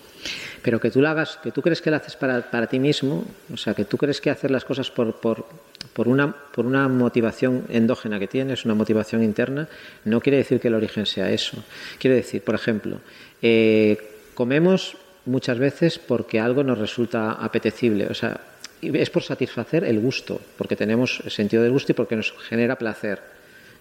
Pero 0.65 0.79
que 0.79 0.89
tú 0.89 0.99
lo 0.99 1.09
hagas, 1.09 1.37
que 1.43 1.51
tú 1.51 1.61
crees 1.61 1.79
que 1.79 1.91
lo 1.91 1.97
haces 1.97 2.15
para, 2.15 2.41
para 2.41 2.65
ti 2.65 2.79
mismo, 2.79 3.23
o 3.53 3.55
sea, 3.55 3.75
que 3.75 3.85
tú 3.85 3.97
crees 3.97 4.19
que 4.19 4.31
hacer 4.31 4.49
las 4.49 4.65
cosas 4.65 4.89
por, 4.89 5.13
por, 5.13 5.45
por, 5.93 6.07
una, 6.07 6.31
por 6.31 6.65
una 6.65 6.87
motivación 6.87 7.65
endógena 7.69 8.17
que 8.17 8.25
tienes, 8.25 8.65
una 8.65 8.73
motivación 8.73 9.23
interna, 9.23 9.67
no 10.05 10.19
quiere 10.21 10.37
decir 10.37 10.59
que 10.59 10.69
el 10.69 10.73
origen 10.73 11.05
sea 11.05 11.29
eso. 11.29 11.63
Quiere 11.99 12.15
decir, 12.15 12.41
por 12.41 12.55
ejemplo, 12.55 12.97
eh, 13.43 13.95
comemos 14.33 14.97
muchas 15.27 15.59
veces 15.59 15.99
porque 15.99 16.39
algo 16.39 16.63
nos 16.63 16.79
resulta 16.79 17.33
apetecible, 17.33 18.07
o 18.07 18.15
sea, 18.15 18.41
es 18.81 19.09
por 19.11 19.21
satisfacer 19.21 19.83
el 19.83 19.99
gusto, 19.99 20.41
porque 20.57 20.75
tenemos 20.75 21.21
sentido 21.27 21.61
del 21.61 21.73
gusto 21.73 21.91
y 21.91 21.95
porque 21.95 22.15
nos 22.15 22.33
genera 22.49 22.75
placer. 22.75 23.21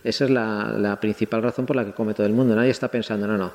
Esa 0.05 0.25
es 0.25 0.31
la, 0.31 0.75
la 0.79 1.01
principal 1.01 1.43
razón 1.43 1.65
por 1.65 1.77
la 1.77 1.85
que 1.87 1.93
come 1.93 2.13
todo 2.13 2.27
el 2.27 2.35
mundo. 2.35 2.55
Nadie 2.55 2.73
está 2.73 2.89
pensando, 2.89 3.27
no, 3.27 3.39
no, 3.39 3.53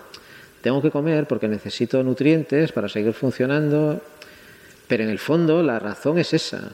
tengo 0.61 0.81
que 0.81 0.91
comer 0.91 1.27
porque 1.27 1.47
necesito 1.47 2.03
nutrientes 2.03 2.71
para 2.71 2.89
seguir 2.89 3.13
funcionando, 3.13 4.01
pero 4.87 5.03
en 5.03 5.09
el 5.09 5.19
fondo 5.19 5.63
la 5.63 5.79
razón 5.79 6.17
es 6.19 6.33
esa. 6.33 6.71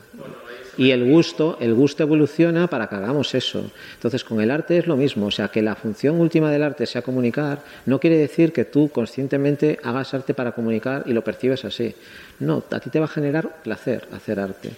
Y 0.77 0.91
el 0.91 1.09
gusto, 1.09 1.57
el 1.61 1.73
gusto 1.73 2.03
evoluciona 2.03 2.67
para 2.67 2.87
que 2.87 2.95
hagamos 2.95 3.33
eso. 3.33 3.71
Entonces, 3.93 4.23
con 4.23 4.41
el 4.41 4.51
arte 4.51 4.77
es 4.77 4.87
lo 4.87 4.97
mismo. 4.97 5.27
O 5.27 5.31
sea, 5.31 5.47
que 5.47 5.61
la 5.61 5.75
función 5.75 6.19
última 6.19 6.51
del 6.51 6.63
arte 6.63 6.85
sea 6.85 7.01
comunicar, 7.01 7.59
no 7.85 7.99
quiere 7.99 8.17
decir 8.17 8.51
que 8.51 8.65
tú 8.65 8.89
conscientemente 8.89 9.79
hagas 9.83 10.13
arte 10.13 10.33
para 10.33 10.51
comunicar 10.51 11.03
y 11.05 11.13
lo 11.13 11.23
percibes 11.23 11.63
así. 11.63 11.95
No, 12.39 12.63
a 12.69 12.79
ti 12.79 12.89
te 12.89 12.99
va 12.99 13.05
a 13.05 13.09
generar 13.09 13.61
placer 13.63 14.07
hacer 14.11 14.39
arte. 14.39 14.71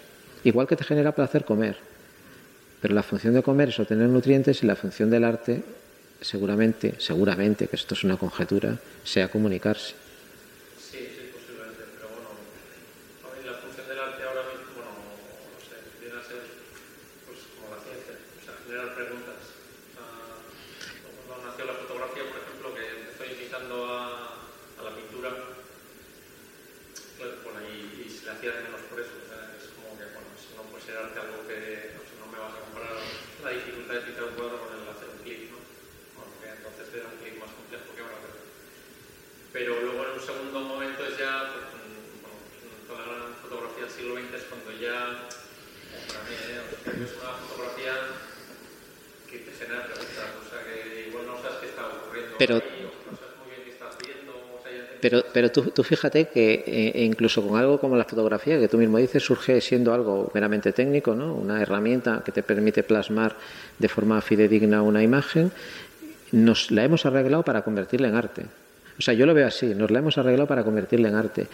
Igual 0.44 0.68
que 0.68 0.76
te 0.76 0.84
genera 0.84 1.14
placer 1.14 1.46
comer. 1.46 1.78
Pero 2.80 2.94
la 2.94 3.02
función 3.02 3.34
de 3.34 3.42
comer 3.42 3.70
es 3.70 3.80
obtener 3.80 4.08
nutrientes 4.08 4.62
y 4.62 4.68
la 4.68 4.76
función 4.76 5.10
del 5.10 5.24
arte, 5.24 5.64
seguramente, 6.22 6.96
seguramente, 7.00 7.68
que 7.68 7.76
esto 7.76 7.94
es 7.94 8.04
una 8.04 8.18
conjetura, 8.18 8.78
sea 9.04 9.28
comunicarse. 9.30 9.96
Sí, 10.80 11.00
sí, 11.14 11.30
posiblemente, 11.34 11.84
pero 11.96 12.08
bueno, 12.10 12.30
a 13.24 13.28
ver, 13.36 13.46
la 13.46 13.58
función 13.62 13.88
del 13.88 14.00
arte 14.00 14.24
ahora 14.24 14.44
mismo, 14.50 14.68
bueno, 14.76 14.92
no 14.98 15.60
sé, 15.62 15.76
viene 16.02 16.18
a 16.20 16.24
ser 16.26 16.42
pues 17.28 17.40
como 17.56 17.70
la 17.76 17.80
ciencia, 17.84 18.14
o 18.18 18.42
sea, 18.44 18.54
generar 18.66 18.96
preguntas. 18.96 19.40
O 19.40 19.94
sea, 19.94 20.08
cuando 21.28 21.46
nació 21.46 21.66
la 21.66 21.78
fotografía, 21.82 22.24
por 22.28 22.38
ejemplo, 22.42 22.68
que 22.74 22.84
empezó 22.88 23.22
imitando 23.26 23.76
a, 23.86 24.02
a 24.80 24.82
la 24.84 24.92
pintura, 24.96 25.30
claro, 27.18 27.34
bueno, 27.44 27.60
y, 27.66 28.06
y 28.06 28.10
se 28.10 28.26
le 28.26 28.32
hacía 28.32 28.52
de 28.58 28.64
menos 28.70 28.82
por 28.90 28.98
eso, 29.02 29.14
o 29.22 29.26
sea, 29.30 29.54
es 29.58 29.70
como 29.74 29.94
que, 29.98 30.06
bueno, 30.14 30.30
eso 30.38 30.50
no 30.58 30.64
puede 30.70 30.84
ser 30.86 30.98
arte 30.98 31.18
algo 31.20 31.42
que, 31.50 31.94
no 31.98 32.02
sé, 32.06 32.14
no 32.22 32.28
me 32.30 32.38
vas 32.42 32.54
a 32.58 32.62
comparar 32.66 32.98
la 33.44 33.50
dificultad 33.54 33.94
de 34.02 34.06
pintar 34.08 34.24
un 34.30 34.36
cuadro 34.38 34.58
con 34.62 34.70
el 34.74 34.86
hacer 34.90 35.10
un 35.14 35.22
clic, 35.26 35.50
¿no? 35.50 35.58
Bueno, 36.18 36.32
que 36.42 36.48
entonces 36.54 36.86
era 36.94 37.10
un 37.10 37.18
clic 37.22 37.36
más 37.42 37.52
complejo 37.54 37.90
que 37.94 38.02
ahora, 38.06 38.18
pero 38.22 38.38
pero 39.54 39.72
luego 39.82 40.06
en 40.06 40.12
un 40.20 40.22
segundo 40.26 40.60
momento 40.62 41.02
es 41.08 41.18
ya, 41.18 41.50
pues, 41.50 41.66
mm, 41.74 42.22
bueno, 42.22 42.38
mm, 42.38 42.82
toda 42.86 43.00
la 43.02 43.06
gran 43.18 43.34
fotografía 43.42 43.84
del 43.90 43.94
siglo 43.98 44.14
XX 44.22 44.34
es 44.38 44.46
cuando 44.52 44.70
ya, 44.78 44.98
eh, 45.18 46.02
para 46.06 46.22
mí, 46.30 46.34
eh, 46.38 47.02
es 47.08 47.12
una 47.18 47.34
fotografía 47.42 47.94
que 49.26 49.38
te 49.42 49.52
genera 49.58 49.88
preguntas, 49.90 50.30
o 50.38 50.46
sea, 50.46 50.60
que 50.62 51.10
igual 51.10 51.26
no 51.26 51.42
sabes 51.42 51.58
qué 51.64 51.68
está 51.74 51.84
ocurriendo 51.90 51.96
Pero- 51.96 51.96
ahí, 51.98 51.98
o 51.98 51.98
no 51.98 52.06
sabes 52.06 52.06
muy 52.06 52.06
bien 52.06 52.06
qué 52.06 52.06
está 52.06 52.06
haciendo, 52.06 52.06
o 52.06 52.14
sea, 52.14 52.27
ya 52.27 52.27
te- 52.38 52.46
Pero, 55.00 55.24
pero 55.32 55.52
tú, 55.52 55.62
tú 55.70 55.84
fíjate 55.84 56.26
que 56.28 56.64
eh, 56.66 57.04
incluso 57.06 57.46
con 57.48 57.58
algo 57.60 57.80
como 57.80 57.96
la 57.96 58.04
fotografía, 58.06 58.60
que 58.60 58.68
tú 58.68 58.78
mismo 58.80 58.98
dices, 58.98 59.24
surge 59.24 59.62
siendo 59.62 59.94
algo 59.94 60.32
meramente 60.34 60.74
técnico, 60.74 61.14
¿no? 61.14 61.36
una 61.36 61.62
herramienta 61.62 62.24
que 62.26 62.32
te 62.32 62.42
permite 62.42 62.82
plasmar 62.82 63.36
de 63.78 63.88
forma 63.90 64.20
fidedigna 64.22 64.82
una 64.82 65.04
imagen, 65.04 65.52
nos 66.32 66.72
la 66.72 66.84
hemos 66.84 67.06
arreglado 67.06 67.44
para 67.44 67.62
convertirla 67.62 68.08
en 68.08 68.16
arte. 68.16 68.42
O 68.98 69.02
sea, 69.04 69.14
yo 69.14 69.28
lo 69.28 69.36
veo 69.36 69.46
así, 69.46 69.68
nos 69.76 69.92
la 69.92 70.00
hemos 70.00 70.18
arreglado 70.18 70.48
para 70.48 70.64
convertirla 70.64 71.10
en 71.10 71.16
arte. 71.16 71.48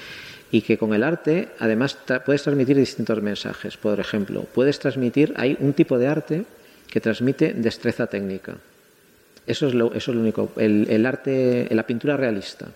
Y 0.49 0.61
que 0.61 0.77
con 0.77 0.93
el 0.93 1.03
arte, 1.03 1.49
además, 1.59 1.97
puedes 2.25 2.43
transmitir 2.43 2.77
distintos 2.77 3.21
mensajes. 3.21 3.75
Por 3.75 3.99
ejemplo, 3.99 4.45
puedes 4.53 4.79
transmitir, 4.79 5.33
hay 5.35 5.57
un 5.59 5.73
tipo 5.73 5.97
de 5.99 6.07
arte 6.07 6.45
que 6.89 7.01
transmite 7.01 7.53
destreza 7.53 8.07
técnica. 8.07 8.55
Eso 9.45 9.67
es 9.67 9.73
lo, 9.73 9.93
eso 9.93 10.11
es 10.11 10.15
lo 10.15 10.21
único. 10.21 10.51
El, 10.57 10.87
el 10.89 11.05
arte, 11.05 11.67
la 11.71 11.85
pintura 11.85 12.15
realista. 12.17 12.67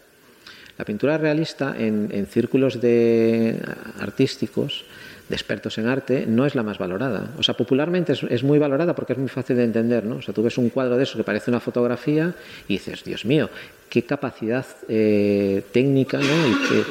La 0.77 0.85
pintura 0.85 1.17
realista 1.17 1.75
en, 1.77 2.09
en 2.11 2.27
círculos 2.27 2.79
de 2.81 3.57
artísticos, 3.99 4.85
de 5.27 5.35
expertos 5.35 5.77
en 5.77 5.87
arte, 5.87 6.25
no 6.27 6.45
es 6.45 6.55
la 6.55 6.63
más 6.63 6.77
valorada. 6.77 7.31
O 7.37 7.43
sea, 7.43 7.55
popularmente 7.57 8.13
es, 8.13 8.23
es 8.23 8.43
muy 8.43 8.59
valorada 8.59 8.93
porque 8.95 9.13
es 9.13 9.19
muy 9.19 9.27
fácil 9.27 9.57
de 9.57 9.63
entender, 9.63 10.05
¿no? 10.05 10.17
O 10.17 10.21
sea, 10.21 10.33
tú 10.33 10.43
ves 10.43 10.57
un 10.57 10.69
cuadro 10.69 10.95
de 10.97 11.03
eso 11.03 11.17
que 11.17 11.23
parece 11.23 11.49
una 11.51 11.59
fotografía 11.59 12.33
y 12.67 12.73
dices, 12.73 13.03
Dios 13.03 13.25
mío, 13.25 13.49
qué 13.89 14.03
capacidad 14.03 14.65
eh, 14.87 15.63
técnica, 15.71 16.19
¿no? 16.19 16.47
Y 16.47 16.53
qué, 16.69 16.83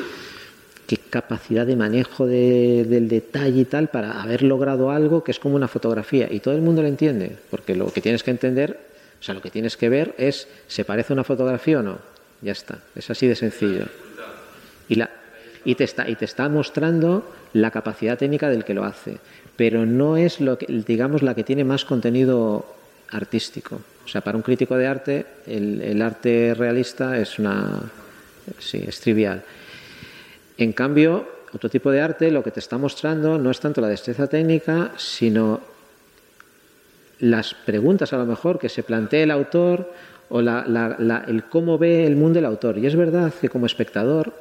qué 0.86 0.96
capacidad 1.08 1.64
de 1.66 1.76
manejo 1.76 2.26
de- 2.26 2.84
del 2.88 3.08
detalle 3.08 3.60
y 3.60 3.64
tal 3.66 3.88
para 3.88 4.20
haber 4.20 4.42
logrado 4.42 4.90
algo 4.90 5.22
que 5.22 5.30
es 5.30 5.38
como 5.38 5.54
una 5.54 5.68
fotografía. 5.68 6.26
Y 6.30 6.40
todo 6.40 6.54
el 6.54 6.60
mundo 6.62 6.82
lo 6.82 6.88
entiende, 6.88 7.36
porque 7.50 7.74
lo 7.76 7.92
que 7.92 8.00
tienes 8.00 8.22
que 8.22 8.32
entender, 8.32 8.78
o 9.20 9.22
sea, 9.22 9.34
lo 9.34 9.43
que 9.43 9.51
tienes 9.51 9.76
que 9.76 9.88
ver 9.88 10.14
es, 10.18 10.48
¿se 10.66 10.84
parece 10.84 11.12
a 11.12 11.14
una 11.14 11.24
fotografía 11.24 11.80
o 11.80 11.82
no? 11.82 11.98
Ya 12.43 12.52
está, 12.52 12.78
es 12.94 13.10
así 13.10 13.26
de 13.26 13.34
sencillo. 13.34 13.86
Y, 14.88 14.97
la, 14.97 15.10
y, 15.64 15.74
te 15.74 15.84
está, 15.84 16.09
y 16.09 16.14
te 16.14 16.24
está 16.24 16.48
mostrando 16.48 17.32
la 17.52 17.70
capacidad 17.70 18.18
técnica 18.18 18.48
del 18.48 18.64
que 18.64 18.74
lo 18.74 18.84
hace, 18.84 19.18
pero 19.56 19.86
no 19.86 20.16
es 20.16 20.40
lo 20.40 20.59
que, 20.59 20.66
digamos, 20.86 21.22
la 21.22 21.34
que 21.34 21.44
tiene 21.44 21.64
más 21.64 21.84
contenido 21.84 22.66
artístico. 23.10 23.80
O 24.05 24.09
sea, 24.09 24.20
para 24.20 24.36
un 24.36 24.43
crítico 24.43 24.76
de 24.76 24.86
arte, 24.86 25.26
el, 25.47 26.01
arte 26.01 26.55
realista 26.55 27.18
es 27.18 27.38
una, 27.38 27.80
sí, 28.59 28.84
es 28.86 29.01
trivial. 29.01 29.43
En 30.59 30.72
cambio, 30.72 31.28
otro 31.52 31.68
tipo 31.68 31.90
de 31.90 32.01
arte 32.01 32.30
lo 32.30 32.43
que 32.43 32.51
te 32.51 32.60
está 32.60 32.78
mostrando 32.78 33.38
no 33.38 33.51
es 33.51 33.59
tanto 33.59 33.80
la 33.80 33.88
destreza 33.88 34.26
técnica, 34.26 34.93
sino 34.97 35.60
las 37.20 37.55
preguntas 37.55 38.12
a 38.12 38.18
lo 38.18 38.26
mejor 38.26 38.59
que 38.59 38.68
se 38.68 38.82
plantea 38.82 39.22
el 39.22 39.30
autor 39.30 39.90
o 40.28 40.43
la- 40.43 40.64
la- 40.66 41.24
el 41.26 41.44
cómo 41.44 41.78
ve 41.78 42.06
el 42.06 42.16
mundo 42.16 42.38
el 42.38 42.44
autor. 42.44 42.78
Y 42.78 42.86
es 42.86 42.97
verdad 42.97 43.32
que 43.40 43.48
como 43.48 43.66
espectador 43.66 44.32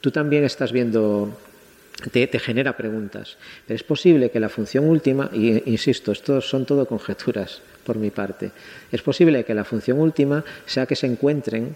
tú 0.00 0.10
también 0.10 0.44
estás 0.44 0.72
viendo, 0.72 1.36
te, 2.12 2.26
te 2.28 2.38
genera 2.38 2.76
preguntas. 2.76 3.36
Pero 3.66 3.74
es 3.76 3.82
posible 3.82 4.30
que 4.30 4.38
la 4.40 4.48
función 4.48 4.84
última, 4.88 5.28
y 5.32 5.68
insisto, 5.70 6.12
esto 6.12 6.40
son 6.40 6.64
todo 6.64 6.86
conjeturas 6.86 7.60
por 7.84 7.96
mi 7.96 8.10
parte, 8.10 8.50
es 8.92 9.02
posible 9.02 9.44
que 9.44 9.54
la 9.54 9.64
función 9.64 9.98
última 9.98 10.44
sea 10.66 10.86
que 10.86 10.94
se 10.96 11.06
encuentren 11.06 11.74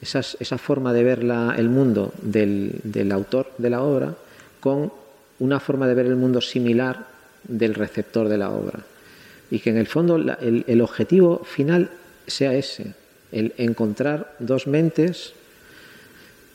esa 0.00 0.58
forma 0.58 0.92
de 0.92 1.02
ver 1.02 1.24
la- 1.24 1.54
el 1.56 1.68
mundo 1.68 2.12
del, 2.22 2.72
del 2.84 3.10
autor 3.12 3.50
de 3.58 3.70
la 3.70 3.82
obra 3.82 4.14
con 4.60 4.92
una 5.40 5.58
forma 5.58 5.88
de 5.88 5.94
ver 5.94 6.06
el 6.06 6.16
mundo 6.16 6.40
similar 6.40 7.06
del 7.44 7.74
receptor 7.74 8.28
de 8.28 8.38
la 8.38 8.50
obra. 8.50 8.80
Y 9.50 9.60
que 9.60 9.70
en 9.70 9.78
el 9.78 9.86
fondo 9.86 10.18
la- 10.18 10.38
el, 10.40 10.64
el 10.66 10.80
objetivo 10.80 11.42
final 11.44 11.90
sea 12.26 12.54
ese, 12.54 12.92
el 13.32 13.54
encontrar 13.58 14.34
dos 14.38 14.66
mentes 14.66 15.32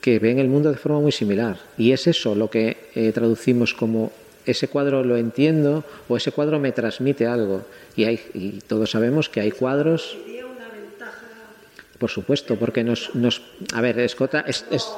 que 0.02 0.20
ven 0.20 0.38
el 0.40 0.48
mundo 0.50 0.70
de 0.70 0.78
forma 0.78 1.00
muy 1.00 1.12
similar. 1.12 1.58
Y 1.78 1.92
es 1.92 2.08
eso 2.08 2.36
lo 2.36 2.50
que 2.50 2.78
eh, 2.96 3.12
traducimos 3.14 3.74
como 3.74 4.12
ese 4.46 4.68
cuadro 4.68 5.04
lo 5.04 5.16
entiendo 5.16 5.86
o 6.10 6.18
ese 6.18 6.32
cuadro 6.34 6.60
me 6.60 6.72
transmite 6.74 7.26
algo. 7.26 7.66
Y, 7.96 8.04
hay, 8.04 8.20
y 8.34 8.50
todos 8.68 8.92
sabemos 8.92 9.30
que 9.30 9.40
hay 9.42 9.52
cuadros 9.52 10.18
por 12.00 12.10
supuesto, 12.10 12.58
porque 12.58 12.84
nos, 12.84 13.16
nos 13.16 13.42
a 13.74 13.80
ver, 13.80 13.98
es, 14.00 14.16
es, 14.46 14.66
es- 14.70 14.92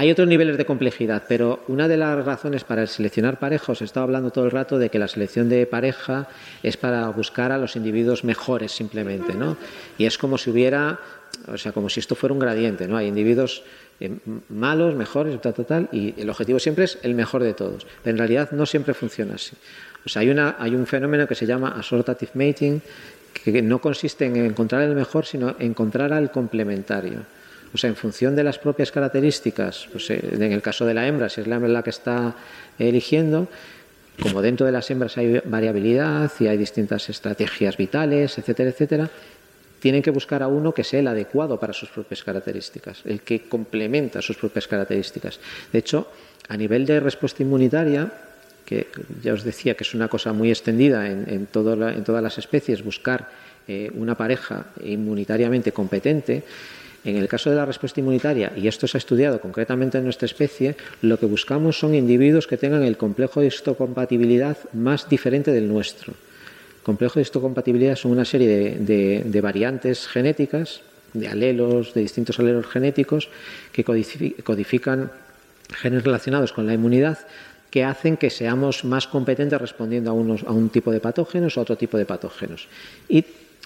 hay 0.00 0.10
otros 0.10 0.28
niveles 0.28 0.56
de 0.56 0.64
complejidad, 0.64 1.24
pero 1.28 1.62
una 1.68 1.86
de 1.86 1.98
las 1.98 2.24
razones 2.24 2.64
para 2.64 2.86
seleccionar 2.86 3.38
parejos, 3.38 3.82
he 3.82 3.84
estado 3.84 4.04
hablando 4.04 4.30
todo 4.30 4.46
el 4.46 4.50
rato 4.50 4.78
de 4.78 4.88
que 4.88 4.98
la 4.98 5.06
selección 5.06 5.50
de 5.50 5.66
pareja 5.66 6.26
es 6.62 6.78
para 6.78 7.06
buscar 7.10 7.52
a 7.52 7.58
los 7.58 7.76
individuos 7.76 8.24
mejores 8.24 8.72
simplemente, 8.72 9.34
¿no? 9.34 9.58
Y 9.98 10.06
es 10.06 10.16
como 10.16 10.38
si 10.38 10.48
hubiera, 10.48 10.98
o 11.46 11.58
sea, 11.58 11.72
como 11.72 11.90
si 11.90 12.00
esto 12.00 12.14
fuera 12.14 12.32
un 12.32 12.38
gradiente, 12.38 12.88
¿no? 12.88 12.96
Hay 12.96 13.08
individuos 13.08 13.62
eh, 14.00 14.10
malos, 14.48 14.94
mejores, 14.94 15.38
tal, 15.42 15.52
tal, 15.52 15.90
y 15.92 16.14
el 16.18 16.30
objetivo 16.30 16.58
siempre 16.58 16.84
es 16.84 16.98
el 17.02 17.14
mejor 17.14 17.42
de 17.42 17.52
todos. 17.52 17.86
Pero 18.02 18.14
en 18.14 18.18
realidad 18.18 18.52
no 18.52 18.64
siempre 18.64 18.94
funciona 18.94 19.34
así. 19.34 19.54
O 20.06 20.08
sea, 20.08 20.22
hay, 20.22 20.30
una, 20.30 20.56
hay 20.58 20.74
un 20.74 20.86
fenómeno 20.86 21.28
que 21.28 21.34
se 21.34 21.44
llama 21.44 21.74
assortative 21.78 22.32
mating, 22.32 22.80
que 23.44 23.60
no 23.60 23.82
consiste 23.82 24.24
en 24.24 24.36
encontrar 24.36 24.80
el 24.80 24.94
mejor, 24.94 25.26
sino 25.26 25.56
encontrar 25.58 26.14
al 26.14 26.30
complementario. 26.30 27.26
O 27.72 27.78
sea, 27.78 27.88
en 27.88 27.96
función 27.96 28.34
de 28.34 28.44
las 28.44 28.58
propias 28.58 28.90
características, 28.90 29.88
pues, 29.92 30.10
eh, 30.10 30.20
en 30.32 30.52
el 30.52 30.62
caso 30.62 30.84
de 30.86 30.94
la 30.94 31.06
hembra, 31.06 31.28
si 31.28 31.40
es 31.40 31.46
la 31.46 31.56
hembra 31.56 31.70
la 31.70 31.82
que 31.82 31.90
está 31.90 32.34
eligiendo, 32.78 33.48
como 34.20 34.42
dentro 34.42 34.66
de 34.66 34.72
las 34.72 34.90
hembras 34.90 35.16
hay 35.16 35.40
variabilidad 35.44 36.30
y 36.40 36.46
hay 36.46 36.58
distintas 36.58 37.08
estrategias 37.08 37.76
vitales, 37.76 38.36
etcétera, 38.38 38.70
etcétera, 38.70 39.10
tienen 39.80 40.02
que 40.02 40.10
buscar 40.10 40.42
a 40.42 40.48
uno 40.48 40.72
que 40.72 40.84
sea 40.84 41.00
el 41.00 41.08
adecuado 41.08 41.58
para 41.58 41.72
sus 41.72 41.88
propias 41.88 42.22
características, 42.22 43.00
el 43.06 43.22
que 43.22 43.48
complementa 43.48 44.20
sus 44.20 44.36
propias 44.36 44.68
características. 44.68 45.40
De 45.72 45.78
hecho, 45.78 46.06
a 46.48 46.56
nivel 46.56 46.84
de 46.84 47.00
respuesta 47.00 47.42
inmunitaria, 47.42 48.12
que 48.66 48.88
ya 49.22 49.32
os 49.32 49.42
decía 49.42 49.74
que 49.74 49.84
es 49.84 49.94
una 49.94 50.08
cosa 50.08 50.32
muy 50.32 50.50
extendida 50.50 51.08
en, 51.08 51.46
todas 51.46 52.22
las 52.22 52.38
especies, 52.38 52.84
buscar 52.84 53.30
eh, 53.66 53.90
una 53.94 54.14
pareja 54.14 54.66
inmunitariamente 54.84 55.72
competente, 55.72 56.44
en 57.04 57.16
el 57.16 57.28
caso 57.28 57.50
de 57.50 57.56
la 57.56 57.66
respuesta 57.66 58.00
inmunitaria, 58.00 58.52
y 58.56 58.68
esto 58.68 58.86
se 58.86 58.96
ha 58.96 58.98
estudiado 58.98 59.40
concretamente 59.40 59.98
en 59.98 60.04
nuestra 60.04 60.26
especie, 60.26 60.76
lo 61.02 61.18
que 61.18 61.26
buscamos 61.26 61.78
son 61.78 61.94
individuos 61.94 62.46
que 62.46 62.56
tengan 62.56 62.82
el 62.82 62.96
complejo 62.96 63.40
de 63.40 63.46
histocompatibilidad 63.46 64.56
más 64.72 65.08
diferente 65.08 65.52
del 65.52 65.68
nuestro. 65.68 66.14
Complejo 66.82 67.14
de 67.14 67.22
histocompatibilidad 67.22 67.96
son 67.96 68.12
una 68.12 68.24
serie 68.24 68.76
de, 68.78 69.40
variantes 69.40 70.06
genéticas, 70.08 70.82
de 71.12 71.28
alelos, 71.28 71.94
de 71.94 72.02
distintos 72.02 72.38
alelos 72.38 72.66
genéticos, 72.66 73.28
que 73.72 73.84
codifican 73.84 75.10
genes 75.72 76.04
relacionados 76.04 76.52
con 76.52 76.66
la 76.66 76.74
inmunidad 76.74 77.18
que 77.70 77.84
hacen 77.84 78.16
que 78.16 78.30
seamos 78.30 78.84
más 78.84 79.06
competentes 79.06 79.60
respondiendo 79.60 80.10
a, 80.10 80.14
un 80.14 80.68
tipo 80.70 80.90
de 80.90 81.00
patógenos 81.00 81.56
o 81.56 81.60
a 81.60 81.62
otro 81.62 81.76
tipo 81.76 81.96
de 81.96 82.04
patógenos. 82.04 82.66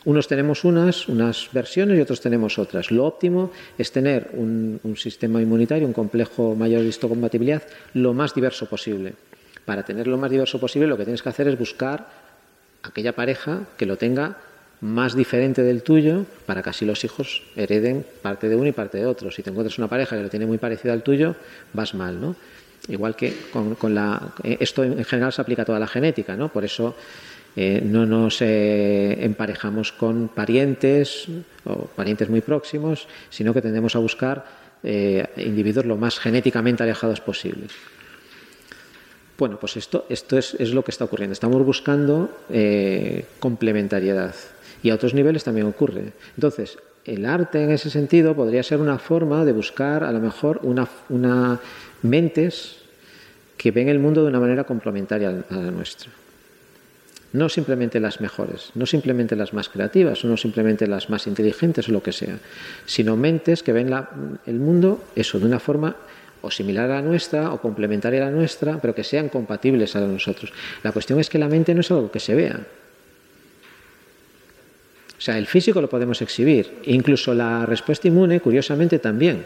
Unos 0.04 0.28
tenemos 0.28 0.64
unas, 0.64 1.08
unas 1.08 1.48
versiones 1.52 1.98
y 1.98 2.00
otros 2.00 2.20
tenemos 2.20 2.58
otras. 2.58 2.90
Lo 2.90 3.04
óptimo 3.04 3.50
es 3.78 3.90
tener 3.90 4.30
un, 4.34 4.80
sistema 4.96 5.40
inmunitario, 5.40 5.86
un 5.86 5.92
complejo 5.92 6.54
mayor 6.54 6.82
de 6.82 6.88
histocompatibilidad, 6.88 7.62
lo 7.94 8.12
más 8.12 8.34
diverso 8.34 8.66
posible. 8.66 9.14
Para 9.64 9.82
tener 9.82 10.06
lo 10.06 10.18
más 10.18 10.30
diverso 10.30 10.60
posible, 10.60 10.88
lo 10.88 10.96
que 10.96 11.04
tienes 11.04 11.22
que 11.22 11.28
hacer 11.28 11.48
es 11.48 11.58
buscar 11.58 12.06
aquella 12.82 13.14
pareja 13.14 13.62
que 13.78 13.86
lo 13.86 13.96
tenga 13.96 14.36
más 14.80 15.16
diferente 15.16 15.62
del 15.62 15.82
tuyo 15.82 16.26
para 16.44 16.62
que 16.62 16.68
así 16.68 16.84
los 16.84 17.02
hijos 17.04 17.42
hereden 17.56 18.04
parte 18.20 18.50
de 18.50 18.56
uno 18.56 18.68
y 18.68 18.72
parte 18.72 18.98
de 18.98 19.06
otro. 19.06 19.30
Si 19.30 19.42
te 19.42 19.48
encuentras 19.48 19.78
una 19.78 19.88
pareja 19.88 20.16
que 20.16 20.22
lo 20.22 20.28
tiene 20.28 20.44
muy 20.44 20.58
parecido 20.58 20.92
al 20.92 21.02
tuyo, 21.02 21.34
vas 21.72 21.94
mal, 21.94 22.20
¿no? 22.20 22.36
Igual 22.88 23.16
que 23.16 23.34
con, 23.50 23.94
la... 23.94 24.34
Esto 24.42 24.84
en 24.84 25.02
general 25.04 25.32
se 25.32 25.40
aplica 25.40 25.62
a 25.62 25.64
toda 25.64 25.78
la 25.78 25.86
genética, 25.86 26.36
¿no? 26.36 26.52
Por 26.52 26.66
eso 26.66 26.94
eh, 27.56 27.80
no 27.84 28.04
nos 28.04 28.42
eh, 28.42 29.24
emparejamos 29.24 29.92
con 29.92 30.28
parientes 30.28 31.28
o 31.64 31.86
parientes 31.86 32.28
muy 32.28 32.40
próximos, 32.40 33.06
sino 33.30 33.54
que 33.54 33.62
tendemos 33.62 33.94
a 33.94 34.00
buscar 34.00 34.44
eh, 34.82 35.24
individuos 35.36 35.86
lo 35.86 35.96
más 35.96 36.18
genéticamente 36.18 36.82
alejados 36.82 37.20
posibles. 37.20 37.70
Bueno, 39.38 39.58
pues 39.58 39.76
esto, 39.76 40.06
esto 40.08 40.38
es, 40.38 40.54
es, 40.54 40.72
lo 40.72 40.84
que 40.84 40.90
está 40.90 41.04
ocurriendo. 41.04 41.32
Estamos 41.32 41.64
buscando 41.64 42.30
complementariedad 43.40 44.34
y 44.82 44.90
a 44.90 44.94
otros 44.94 45.12
niveles 45.12 45.42
también 45.42 45.66
ocurre. 45.66 46.12
Entonces, 46.36 46.78
el 47.04 47.26
arte 47.26 47.64
en 47.64 47.72
ese 47.72 47.90
sentido 47.90 48.36
podría 48.36 48.62
ser 48.62 48.80
una 48.80 48.98
forma 48.98 49.44
de 49.44 49.52
buscar 49.52 50.04
a 50.04 50.12
lo 50.12 50.20
mejor 50.20 50.60
una 50.62 51.60
mentes 52.02 52.76
que 53.56 53.72
ven 53.72 53.88
el 53.88 53.98
mundo 53.98 54.22
de 54.22 54.28
una 54.28 54.40
manera 54.40 54.62
complementaria 54.62 55.44
a 55.50 55.56
la 55.56 55.70
nuestra 55.72 56.10
no 57.34 57.48
simplemente 57.48 57.98
las 57.98 58.20
mejores, 58.20 58.70
no 58.74 58.86
simplemente 58.86 59.34
las 59.34 59.52
más 59.52 59.68
creativas, 59.68 60.24
no 60.24 60.36
simplemente 60.36 60.86
las 60.86 61.10
más 61.10 61.26
inteligentes 61.26 61.88
o 61.88 61.92
lo 61.92 62.00
que 62.00 62.12
sea, 62.12 62.38
sino 62.86 63.16
mentes 63.16 63.64
que 63.64 63.72
ven 63.72 63.90
el 64.46 64.60
mundo 64.60 65.02
eso 65.16 65.40
de 65.40 65.46
una 65.46 65.58
forma 65.58 65.96
o 66.42 66.50
similar 66.50 66.90
a 66.92 66.96
la 66.96 67.02
nuestra 67.02 67.52
o 67.52 67.60
complementaria 67.60 68.22
a 68.22 68.26
la 68.26 68.30
nuestra, 68.30 68.78
pero 68.80 68.94
que 68.94 69.02
sean 69.02 69.28
compatibles 69.28 69.96
a 69.96 70.00
nosotros. 70.00 70.52
La 70.84 70.92
cuestión 70.92 71.18
es 71.18 71.28
que 71.28 71.38
la 71.38 71.48
mente 71.48 71.74
no 71.74 71.80
es 71.80 71.90
algo 71.90 72.10
que 72.10 72.20
se 72.20 72.36
vea. 72.36 72.60
O 75.18 75.20
sea, 75.20 75.36
el 75.36 75.46
físico 75.46 75.80
lo 75.80 75.88
podemos 75.88 76.22
exhibir, 76.22 76.82
incluso 76.84 77.34
la 77.34 77.66
respuesta 77.66 78.06
inmune, 78.06 78.38
curiosamente, 78.38 79.00
también. 79.00 79.44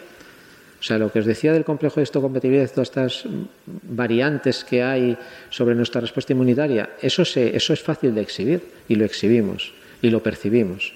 O 0.80 0.82
sea, 0.82 0.96
lo 0.98 1.10
que 1.10 1.18
os 1.18 1.26
decía 1.26 1.52
del 1.52 1.64
complejo 1.64 1.96
de 1.96 2.05
histocompatibilidad, 2.05 2.64
de 2.64 2.68
todas 2.68 2.88
estas 2.88 3.24
variantes 3.66 4.64
que 4.64 4.82
hay 4.82 5.18
sobre 5.50 5.74
nuestra 5.74 6.00
respuesta 6.00 6.32
inmunitaria, 6.32 6.90
eso, 7.02 7.22
eso 7.22 7.72
es 7.72 7.82
fácil 7.82 8.14
de 8.14 8.20
exhibir 8.20 8.62
y 8.88 8.94
lo 8.94 9.05
exhibimos 9.05 9.72
y 10.00 10.10
lo 10.10 10.22
percibimos 10.22 10.92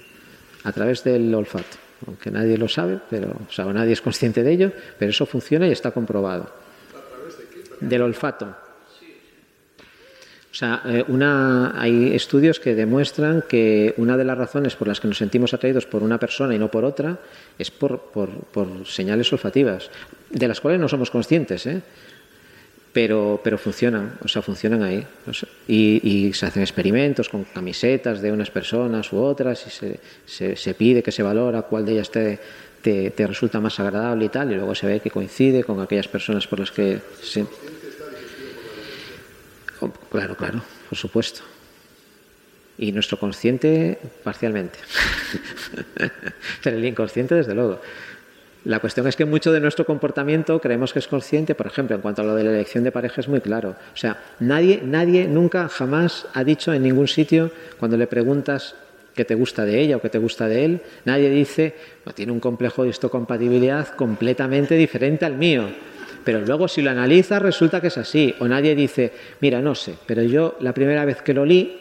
a 0.63 0.71
través 0.71 1.03
del 1.03 1.33
olfato. 1.35 1.77
Aunque 2.07 2.31
nadie 2.31 2.57
lo 2.57 2.67
sabe, 2.67 2.99
pero, 3.09 3.29
o 3.47 3.51
sea, 3.51 3.65
nadie 3.65 3.93
es 3.93 4.01
consciente 4.01 4.43
de 4.43 4.51
ello, 4.51 4.71
pero 4.97 5.11
eso 5.11 5.25
funciona 5.25 5.67
y 5.67 5.71
está 5.71 5.91
comprobado. 5.91 6.49
Del 7.79 8.01
olfato. 8.01 8.62
O 10.53 10.55
sea, 10.55 10.83
eh, 10.85 11.03
una, 11.07 11.81
hay 11.81 12.13
estudios 12.13 12.59
que 12.59 12.75
demuestran 12.75 13.43
que 13.49 13.95
una 13.97 14.15
de 14.15 14.23
las 14.23 14.37
razones 14.37 14.75
por 14.75 14.87
las 14.87 14.99
que 14.99 15.07
nos 15.07 15.17
sentimos 15.17 15.51
atraídos 15.55 15.87
por 15.87 16.03
una 16.03 16.19
persona 16.19 16.53
y 16.53 16.59
no 16.59 16.69
por 16.69 16.85
otra 16.85 17.17
es 17.57 17.71
por, 17.71 17.99
por, 17.99 18.29
señales 18.85 19.33
olfativas, 19.33 19.89
de 20.29 20.47
las 20.47 20.61
cuales 20.61 20.79
no 20.79 20.87
somos 20.87 21.09
conscientes, 21.09 21.65
¿eh? 21.65 21.81
pero, 22.93 23.41
pero 23.43 23.57
funcionan, 23.57 24.19
o 24.23 24.27
sea, 24.27 24.43
funcionan 24.43 24.83
ahí. 24.83 25.03
y, 25.67 26.31
se 26.35 26.45
hacen 26.45 26.61
experimentos 26.61 27.29
con 27.29 27.45
camisetas 27.45 28.21
de 28.21 28.31
unas 28.31 28.51
personas 28.51 29.11
u 29.11 29.17
otras 29.17 29.65
y 29.65 29.71
se, 29.71 29.99
se, 30.23 30.55
se 30.55 30.73
pide 30.75 31.01
que 31.01 31.11
se 31.11 31.23
valora 31.23 31.63
cuál 31.63 31.83
de 31.83 31.93
ellas 31.93 32.11
te, 32.11 32.39
te, 32.79 33.09
te, 33.09 33.25
resulta 33.25 33.59
más 33.59 33.79
agradable 33.79 34.25
y 34.25 34.29
tal, 34.29 34.51
y 34.51 34.55
luego 34.55 34.75
se 34.75 34.85
ve 34.85 34.99
que 34.99 35.09
coincide 35.09 35.63
con 35.63 35.79
aquellas 35.79 36.07
personas 36.07 36.45
por 36.45 36.59
las 36.59 36.71
que 36.71 36.99
se 37.23 37.43
Claro, 40.13 40.35
claro, 40.37 40.61
por 40.87 40.95
supuesto. 40.95 41.41
Y 42.77 42.91
nuestro 42.91 43.17
consciente 43.17 43.97
parcialmente. 44.23 44.77
Pero 46.63 46.77
el 46.77 46.85
inconsciente, 46.85 47.33
desde 47.33 47.55
luego. 47.55 47.81
La 48.65 48.79
cuestión 48.79 49.07
es 49.07 49.15
que 49.15 49.25
mucho 49.25 49.51
de 49.51 49.59
nuestro 49.59 49.85
comportamiento 49.85 50.61
creemos 50.61 50.93
que 50.93 50.99
es 50.99 51.07
consciente, 51.07 51.55
por 51.55 51.65
ejemplo, 51.65 51.95
en 51.95 52.03
cuanto 52.03 52.21
a 52.21 52.25
lo 52.25 52.35
de 52.35 52.43
la 52.43 52.51
elección 52.51 52.83
de 52.83 52.91
pareja 52.91 53.21
es 53.21 53.27
muy 53.27 53.41
claro. 53.41 53.75
O 53.91 53.97
sea, 53.97 54.21
nadie, 54.39 54.81
nadie 54.85 55.27
nunca 55.27 55.67
jamás 55.67 56.27
ha 56.35 56.43
dicho 56.43 56.71
en 56.73 56.83
ningún 56.83 57.07
sitio, 57.07 57.49
cuando 57.79 57.97
le 57.97 58.05
preguntas 58.05 58.75
qué 59.15 59.25
te 59.25 59.33
gusta 59.33 59.65
de 59.65 59.81
ella 59.81 59.97
o 59.97 59.99
qué 59.99 60.09
te 60.09 60.19
gusta 60.19 60.47
de 60.47 60.63
él, 60.63 60.81
nadie 61.05 61.31
dice, 61.31 61.73
tiene 62.13 62.31
un 62.31 62.39
complejo 62.39 62.83
de 62.83 62.89
histocompatibilidad 62.89 63.95
completamente 63.95 64.75
diferente 64.75 65.25
al 65.25 65.37
mío. 65.37 65.69
Pero 66.23 66.41
luego 66.41 66.67
si 66.67 66.81
lo 66.81 66.91
analizas 66.91 67.41
resulta 67.41 67.81
que 67.81 67.87
es 67.87 67.97
así. 67.97 68.33
O 68.39 68.47
nadie 68.47 68.75
dice, 68.75 69.11
mira, 69.41 69.61
no 69.61 69.75
sé, 69.75 69.95
pero 70.05 70.23
yo 70.23 70.57
la 70.61 70.73
primera 70.73 71.05
vez 71.05 71.21
que 71.21 71.33
lo 71.33 71.45
li, 71.45 71.79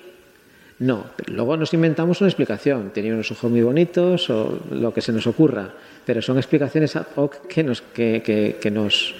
no. 0.81 1.06
Pero 1.16 1.35
luego 1.35 1.56
nos 1.56 1.73
inventamos 1.74 2.20
una 2.20 2.28
explicación. 2.28 2.90
Tenía 2.90 3.14
unos 3.14 3.31
ojos 3.31 3.51
muy 3.51 3.62
bonitos 3.62 4.28
o 4.31 4.60
lo 4.70 4.93
que 4.93 5.01
se 5.01 5.12
nos 5.12 5.27
ocurra. 5.27 5.70
Pero 6.05 6.20
son 6.20 6.39
explicaciones 6.39 6.97
ad 6.97 7.06
hoc 7.14 7.47
que 7.47 7.62
nos, 7.62 7.82
que, 7.82 8.59
que, 8.60 8.70
nos, 8.70 9.14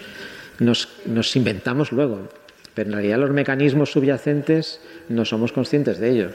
nos, 0.59 0.89
nos 1.07 1.37
inventamos 1.37 1.93
luego. 1.93 2.29
Pero 2.75 2.89
en 2.89 2.95
realidad 2.95 3.19
los 3.19 3.31
mecanismos 3.31 3.93
subyacentes 3.93 4.81
no 5.09 5.25
somos 5.25 5.53
conscientes 5.53 5.99
de 5.99 6.11
ellos. 6.11 6.33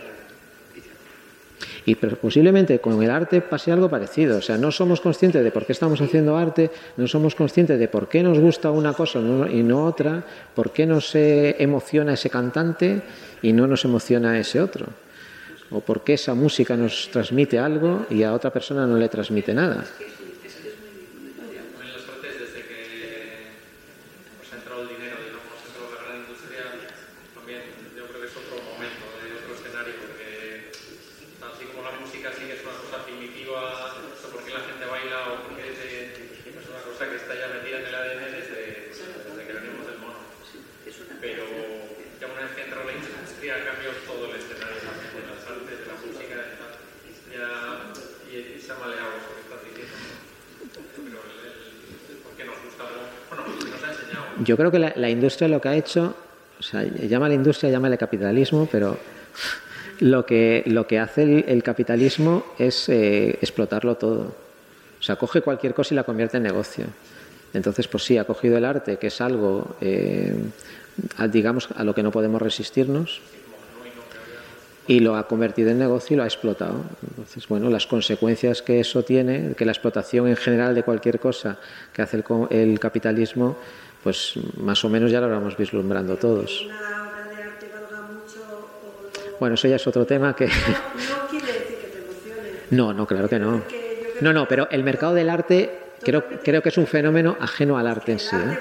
Y 1.87 1.95
posiblemente 1.95 2.79
con 2.79 3.01
el 3.01 3.09
arte 3.09 3.39
pase 3.39 3.71
algo 3.71 3.87
parecido. 3.87 4.39
O 4.39 4.41
sea, 4.41 4.57
no 4.57 4.73
somos 4.73 4.99
conscientes 4.99 5.41
de 5.41 5.51
por 5.51 5.65
qué 5.65 5.71
estamos 5.71 6.01
haciendo 6.01 6.35
arte, 6.35 6.69
no 6.97 7.07
somos 7.07 7.33
conscientes 7.33 7.79
de 7.79 7.87
por 7.87 8.09
qué 8.09 8.21
nos 8.21 8.37
gusta 8.39 8.71
una 8.71 8.91
cosa 8.91 9.19
y 9.19 9.63
no 9.63 9.85
otra, 9.85 10.21
por 10.53 10.71
qué 10.71 10.85
nos 10.85 11.15
emociona 11.15 12.15
ese 12.15 12.29
cantante 12.29 13.01
y 13.41 13.53
no 13.53 13.67
nos 13.67 13.85
emociona 13.85 14.37
ese 14.37 14.59
otro. 14.59 14.87
O 15.71 15.79
por 15.79 16.03
qué 16.03 16.15
esa 16.15 16.33
música 16.33 16.75
nos 16.75 17.07
transmite 17.09 17.57
algo 17.57 18.05
y 18.09 18.23
a 18.23 18.33
otra 18.33 18.51
persona 18.51 18.85
no 18.85 18.97
le 18.97 19.07
transmite 19.07 19.53
nada. 19.53 19.85
Yo 54.47 54.55
creo 54.55 54.71
que 54.71 54.79
la, 54.79 55.09
industria 55.09 55.49
lo 55.49 55.59
que 55.59 55.67
ha 55.67 55.75
hecho, 55.75 56.15
o 56.57 56.63
sea, 56.63 56.81
llama 56.83 57.27
la 57.27 57.35
industria, 57.35 57.69
llámale 57.69 57.97
capitalismo, 57.97 58.67
pero 58.71 58.97
lo 59.99 60.25
que, 60.25 60.63
lo 60.67 60.87
que 60.87 60.99
hace 60.99 61.43
el, 61.45 61.63
capitalismo 61.63 62.45
es 62.57 62.87
eh, 62.87 63.37
explotarlo 63.41 63.95
todo. 63.95 64.33
O 64.99 65.03
sea, 65.03 65.17
coge 65.17 65.41
cualquier 65.41 65.73
cosa 65.73 65.93
y 65.93 65.97
la 65.97 66.03
convierte 66.03 66.37
en 66.37 66.43
negocio. 66.43 66.85
Entonces, 67.53 67.89
pues 67.89 68.05
sí, 68.05 68.17
ha 68.17 68.23
cogido 68.23 68.57
el 68.57 68.63
arte, 68.63 68.95
que 68.95 69.07
es 69.07 69.19
algo, 69.19 69.75
eh, 69.81 70.33
a- 71.17 71.27
digamos, 71.27 71.67
a 71.75 71.83
lo 71.83 71.93
que 71.93 72.01
no 72.01 72.11
podemos 72.11 72.41
resistirnos, 72.41 73.19
y 74.87 75.01
lo 75.01 75.17
ha 75.17 75.27
convertido 75.27 75.69
en 75.69 75.79
negocio 75.79 76.13
y 76.13 76.17
lo 76.17 76.23
ha 76.23 76.27
explotado. 76.27 76.85
Entonces, 77.09 77.45
bueno, 77.49 77.69
las 77.69 77.85
consecuencias 77.85 78.61
que 78.61 78.79
eso 78.79 79.03
tiene, 79.03 79.53
que 79.57 79.65
la 79.65 79.73
explotación 79.73 80.29
en 80.29 80.37
general 80.37 80.73
de 80.73 80.83
cualquier 80.83 81.19
cosa 81.19 81.59
que 81.91 82.01
hace 82.01 82.17
el, 82.17 82.23
el 82.49 82.79
capitalismo, 82.79 83.57
pues 84.07 84.35
más 84.61 84.85
o 84.85 84.89
menos 84.89 85.11
ya 85.11 85.19
lo 85.19 85.29
vamos 85.29 85.57
vislumbrando 85.57 86.15
todos. 86.15 86.61
Una 86.61 86.77
obra 86.77 87.27
de 87.27 87.43
arte 87.43 87.67
valga 87.73 88.07
mucho 88.07 88.39
o 88.39 89.31
no. 89.31 89.37
Bueno, 89.37 89.55
eso 89.55 89.67
ya 89.67 89.75
es 89.75 89.85
otro 89.85 90.05
tema 90.05 90.33
que... 90.33 90.45
No, 90.45 90.53
no 90.53 91.27
quiere 91.29 91.47
decir 91.47 91.75
que 91.75 91.87
te 91.87 91.97
emocione. 91.97 92.51
No, 92.71 92.93
no, 92.93 93.05
claro 93.05 93.27
que 93.27 93.37
no. 93.37 93.63
No, 94.21 94.31
no, 94.31 94.47
pero 94.47 94.69
el 94.71 94.85
mercado 94.85 95.13
del 95.13 95.29
arte 95.29 95.77
creo, 96.01 96.23
creo 96.41 96.61
que 96.61 96.69
es 96.69 96.77
un 96.77 96.87
fenómeno 96.87 97.35
ajeno 97.37 97.77
al 97.77 97.85
arte 97.85 98.13
en 98.13 98.19
sí. 98.19 98.37
¿eh? 98.37 98.59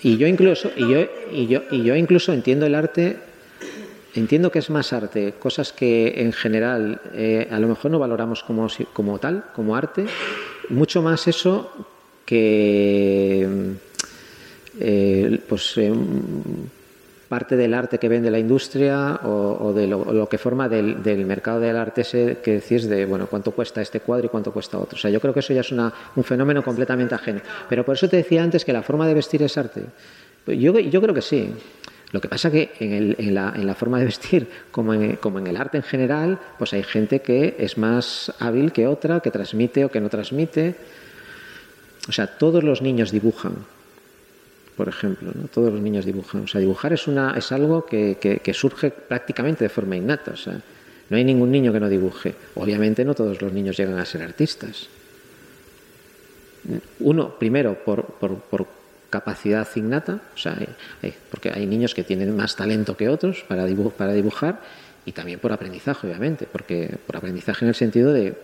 Y 0.00 0.16
yo 0.16 0.28
incluso, 0.28 0.70
y 0.76 0.88
yo, 0.88 1.00
y 1.32 1.48
yo, 1.48 1.62
y 1.72 1.82
yo 1.82 1.96
incluso 1.96 2.32
entiendo 2.32 2.66
el 2.66 2.76
arte, 2.76 3.16
entiendo 4.20 4.50
que 4.50 4.58
es 4.58 4.70
más 4.70 4.92
arte, 4.92 5.34
cosas 5.38 5.72
que 5.72 6.14
en 6.22 6.32
general 6.32 7.00
eh, 7.14 7.48
a 7.50 7.58
lo 7.58 7.68
mejor 7.68 7.90
no 7.90 7.98
valoramos 7.98 8.42
como, 8.42 8.68
como 8.92 9.18
tal, 9.18 9.44
como 9.54 9.76
arte, 9.76 10.06
mucho 10.68 11.02
más 11.02 11.28
eso 11.28 11.70
que 12.24 13.46
eh, 14.80 15.40
pues 15.48 15.78
eh, 15.78 15.92
parte 17.28 17.56
del 17.56 17.74
arte 17.74 17.98
que 17.98 18.08
vende 18.08 18.30
la 18.30 18.38
industria 18.38 19.20
o, 19.24 19.72
de 19.72 19.86
lo, 19.86 20.28
que 20.28 20.38
forma 20.38 20.68
del, 20.68 20.96
mercado 21.26 21.60
del 21.60 21.76
arte 21.76 22.02
que 22.42 22.52
decís 22.60 22.88
de 22.88 23.04
bueno 23.04 23.26
cuánto 23.26 23.50
cuesta 23.50 23.82
este 23.82 24.00
cuadro 24.00 24.26
y 24.26 24.28
cuánto 24.28 24.52
cuesta 24.52 24.78
otro. 24.78 24.96
O 24.96 25.00
sea, 25.00 25.10
yo 25.10 25.20
creo 25.20 25.34
que 25.34 25.40
eso 25.40 25.52
ya 25.52 25.60
es 25.62 25.72
una- 25.72 25.92
un 26.14 26.22
fenómeno 26.24 26.62
completamente 26.62 27.14
ajeno. 27.14 27.40
Pero 27.68 27.84
por 27.84 27.96
eso 27.96 28.08
te 28.08 28.16
decía 28.18 28.42
antes 28.42 28.64
que 28.64 28.72
la 28.72 28.82
forma 28.82 29.06
de 29.08 29.14
vestir 29.14 29.42
es 29.42 29.58
arte. 29.58 29.82
Yo, 30.46 30.78
yo 30.78 31.00
creo 31.02 31.14
que 31.14 31.22
sí. 31.22 31.50
Lo 32.12 32.20
que 32.20 32.28
pasa 32.28 32.50
que 32.50 32.70
en, 32.78 33.34
la, 33.34 33.52
en 33.54 33.66
la 33.66 33.74
forma 33.74 33.98
de 33.98 34.04
vestir, 34.04 34.48
como 34.70 34.94
en, 34.94 35.16
como 35.16 35.38
en 35.38 35.48
el 35.48 35.56
arte 35.56 35.78
en 35.78 35.82
general, 35.82 36.38
pues 36.58 36.72
hay 36.72 36.82
gente 36.84 37.20
que 37.20 37.56
es 37.58 37.78
más 37.78 38.32
hábil 38.38 38.72
que 38.72 38.86
otra, 38.86 39.20
que 39.20 39.30
transmite 39.30 39.84
o 39.84 39.90
que 39.90 40.00
no 40.00 40.08
transmite. 40.08 40.76
O 42.08 42.12
sea, 42.12 42.28
todos 42.38 42.62
los 42.62 42.80
niños 42.80 43.10
dibujan, 43.10 43.56
por 44.76 44.88
ejemplo, 44.88 45.32
¿no? 45.34 45.48
todos 45.48 45.72
los 45.72 45.82
niños 45.82 46.04
dibujan. 46.04 46.44
O 46.44 46.46
sea, 46.46 46.60
dibujar 46.60 46.92
es, 46.92 47.08
una, 47.08 47.34
es 47.36 47.50
algo 47.50 47.84
que, 47.84 48.40
surge 48.54 48.90
prácticamente 48.90 49.64
de 49.64 49.68
forma 49.68 49.96
innata. 49.96 50.30
O 50.32 50.36
sea, 50.36 50.60
no 51.10 51.16
hay 51.16 51.24
ningún 51.24 51.50
niño 51.50 51.72
que 51.72 51.80
no 51.80 51.88
dibuje. 51.88 52.34
Obviamente 52.54 53.04
no 53.04 53.14
todos 53.14 53.42
los 53.42 53.52
niños 53.52 53.76
llegan 53.76 53.98
a 53.98 54.04
ser 54.04 54.22
artistas. 54.22 54.86
Uno, 57.00 57.36
primero, 57.36 57.74
por 57.84 58.06
capacidad 59.10 59.66
innata, 59.76 60.20
o 60.34 60.38
sea, 60.38 60.56
hay- 60.58 60.68
hay- 61.02 61.14
porque 61.30 61.50
hay 61.54 61.66
niños 61.66 61.94
que 61.94 62.04
tienen 62.04 62.34
más 62.36 62.56
talento 62.56 62.96
que 62.96 63.08
otros 63.08 63.44
para, 63.48 63.66
dibu- 63.68 63.92
para 63.92 64.12
dibujar, 64.12 64.60
y 65.04 65.12
también 65.12 65.38
por 65.38 65.52
aprendizaje, 65.52 66.06
obviamente, 66.08 66.48
porque 66.50 66.96
por 67.06 67.16
aprendizaje 67.16 67.64
en 67.64 67.68
el 67.68 67.74
sentido 67.74 68.12
de 68.12 68.34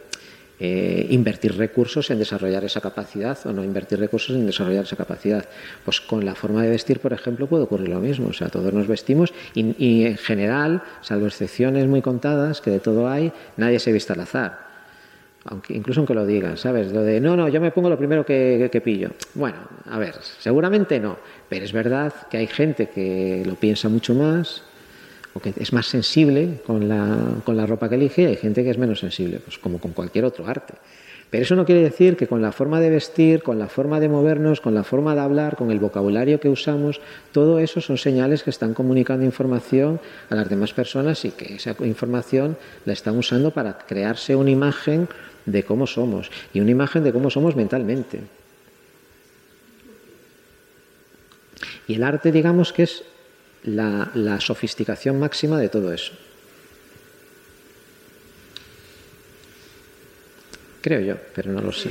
eh, 0.64 1.08
invertir 1.10 1.56
recursos 1.56 2.08
en 2.12 2.20
desarrollar 2.20 2.62
esa 2.62 2.80
capacidad 2.80 3.36
o 3.46 3.52
no 3.52 3.64
invertir 3.64 3.98
recursos 3.98 4.36
en 4.36 4.46
desarrollar 4.46 4.84
esa 4.84 4.94
capacidad. 4.94 5.44
Pues 5.84 6.00
con 6.00 6.24
la 6.24 6.36
forma 6.36 6.62
de 6.62 6.70
vestir, 6.70 7.00
por 7.00 7.12
ejemplo, 7.12 7.48
puede 7.48 7.64
ocurrir 7.64 7.88
lo 7.88 7.98
mismo. 7.98 8.28
O 8.28 8.32
sea, 8.32 8.48
todos 8.48 8.72
nos 8.72 8.86
vestimos 8.86 9.32
y, 9.54 9.74
y 9.84 10.06
en 10.06 10.16
general, 10.18 10.82
salvo 11.00 11.26
excepciones 11.26 11.88
muy 11.88 12.00
contadas, 12.00 12.60
que 12.60 12.70
de 12.70 12.78
todo 12.78 13.08
hay, 13.08 13.32
nadie 13.56 13.80
se 13.80 13.90
viste 13.90 14.12
al 14.12 14.20
azar 14.20 14.71
aunque 15.44 15.74
incluso 15.74 16.00
aunque 16.00 16.14
lo 16.14 16.24
digan, 16.26 16.56
¿sabes? 16.56 16.92
Lo 16.92 17.02
de 17.02 17.20
no, 17.20 17.36
no, 17.36 17.48
yo 17.48 17.60
me 17.60 17.70
pongo 17.70 17.88
lo 17.88 17.98
primero 17.98 18.24
que, 18.24 18.68
que 18.70 18.80
pillo. 18.80 19.10
Bueno, 19.34 19.58
a 19.90 19.98
ver, 19.98 20.14
seguramente 20.38 21.00
no, 21.00 21.16
pero 21.48 21.64
es 21.64 21.72
verdad 21.72 22.12
que 22.30 22.38
hay 22.38 22.46
gente 22.46 22.88
que 22.88 23.42
lo 23.46 23.54
piensa 23.54 23.88
mucho 23.88 24.14
más 24.14 24.62
o 25.34 25.40
que 25.40 25.52
es 25.56 25.72
más 25.72 25.86
sensible 25.86 26.60
con 26.66 26.88
la, 26.88 27.40
con 27.44 27.56
la 27.56 27.66
ropa 27.66 27.88
que 27.88 27.94
elige 27.96 28.22
y 28.22 28.26
hay 28.26 28.36
gente 28.36 28.62
que 28.62 28.70
es 28.70 28.78
menos 28.78 29.00
sensible, 29.00 29.40
pues 29.40 29.58
como 29.58 29.78
con 29.78 29.92
cualquier 29.92 30.24
otro 30.24 30.46
arte. 30.46 30.74
Pero 31.32 31.44
eso 31.44 31.56
no 31.56 31.64
quiere 31.64 31.80
decir 31.80 32.18
que 32.18 32.26
con 32.26 32.42
la 32.42 32.52
forma 32.52 32.78
de 32.78 32.90
vestir, 32.90 33.42
con 33.42 33.58
la 33.58 33.66
forma 33.66 34.00
de 34.00 34.10
movernos, 34.10 34.60
con 34.60 34.74
la 34.74 34.84
forma 34.84 35.14
de 35.14 35.22
hablar, 35.22 35.56
con 35.56 35.70
el 35.70 35.78
vocabulario 35.78 36.38
que 36.38 36.50
usamos, 36.50 37.00
todo 37.32 37.58
eso 37.58 37.80
son 37.80 37.96
señales 37.96 38.42
que 38.42 38.50
están 38.50 38.74
comunicando 38.74 39.24
información 39.24 39.98
a 40.28 40.34
las 40.34 40.50
demás 40.50 40.74
personas 40.74 41.24
y 41.24 41.30
que 41.30 41.54
esa 41.54 41.74
información 41.80 42.58
la 42.84 42.92
están 42.92 43.16
usando 43.16 43.50
para 43.50 43.78
crearse 43.78 44.36
una 44.36 44.50
imagen 44.50 45.08
de 45.46 45.64
cómo 45.64 45.86
somos 45.86 46.30
y 46.52 46.60
una 46.60 46.70
imagen 46.70 47.04
de 47.04 47.12
cómo 47.12 47.30
somos 47.30 47.56
mentalmente. 47.56 48.20
Y 51.86 51.94
el 51.94 52.02
arte, 52.04 52.32
digamos 52.32 52.72
que 52.72 52.84
es 52.84 53.04
la, 53.64 54.40
sofisticación 54.40 55.18
máxima 55.18 55.58
de 55.58 55.68
todo 55.68 55.92
eso. 55.92 56.12
Creo 60.80 61.00
yo, 61.00 61.16
pero 61.34 61.52
no 61.52 61.60
lo 61.60 61.72
sé. 61.72 61.90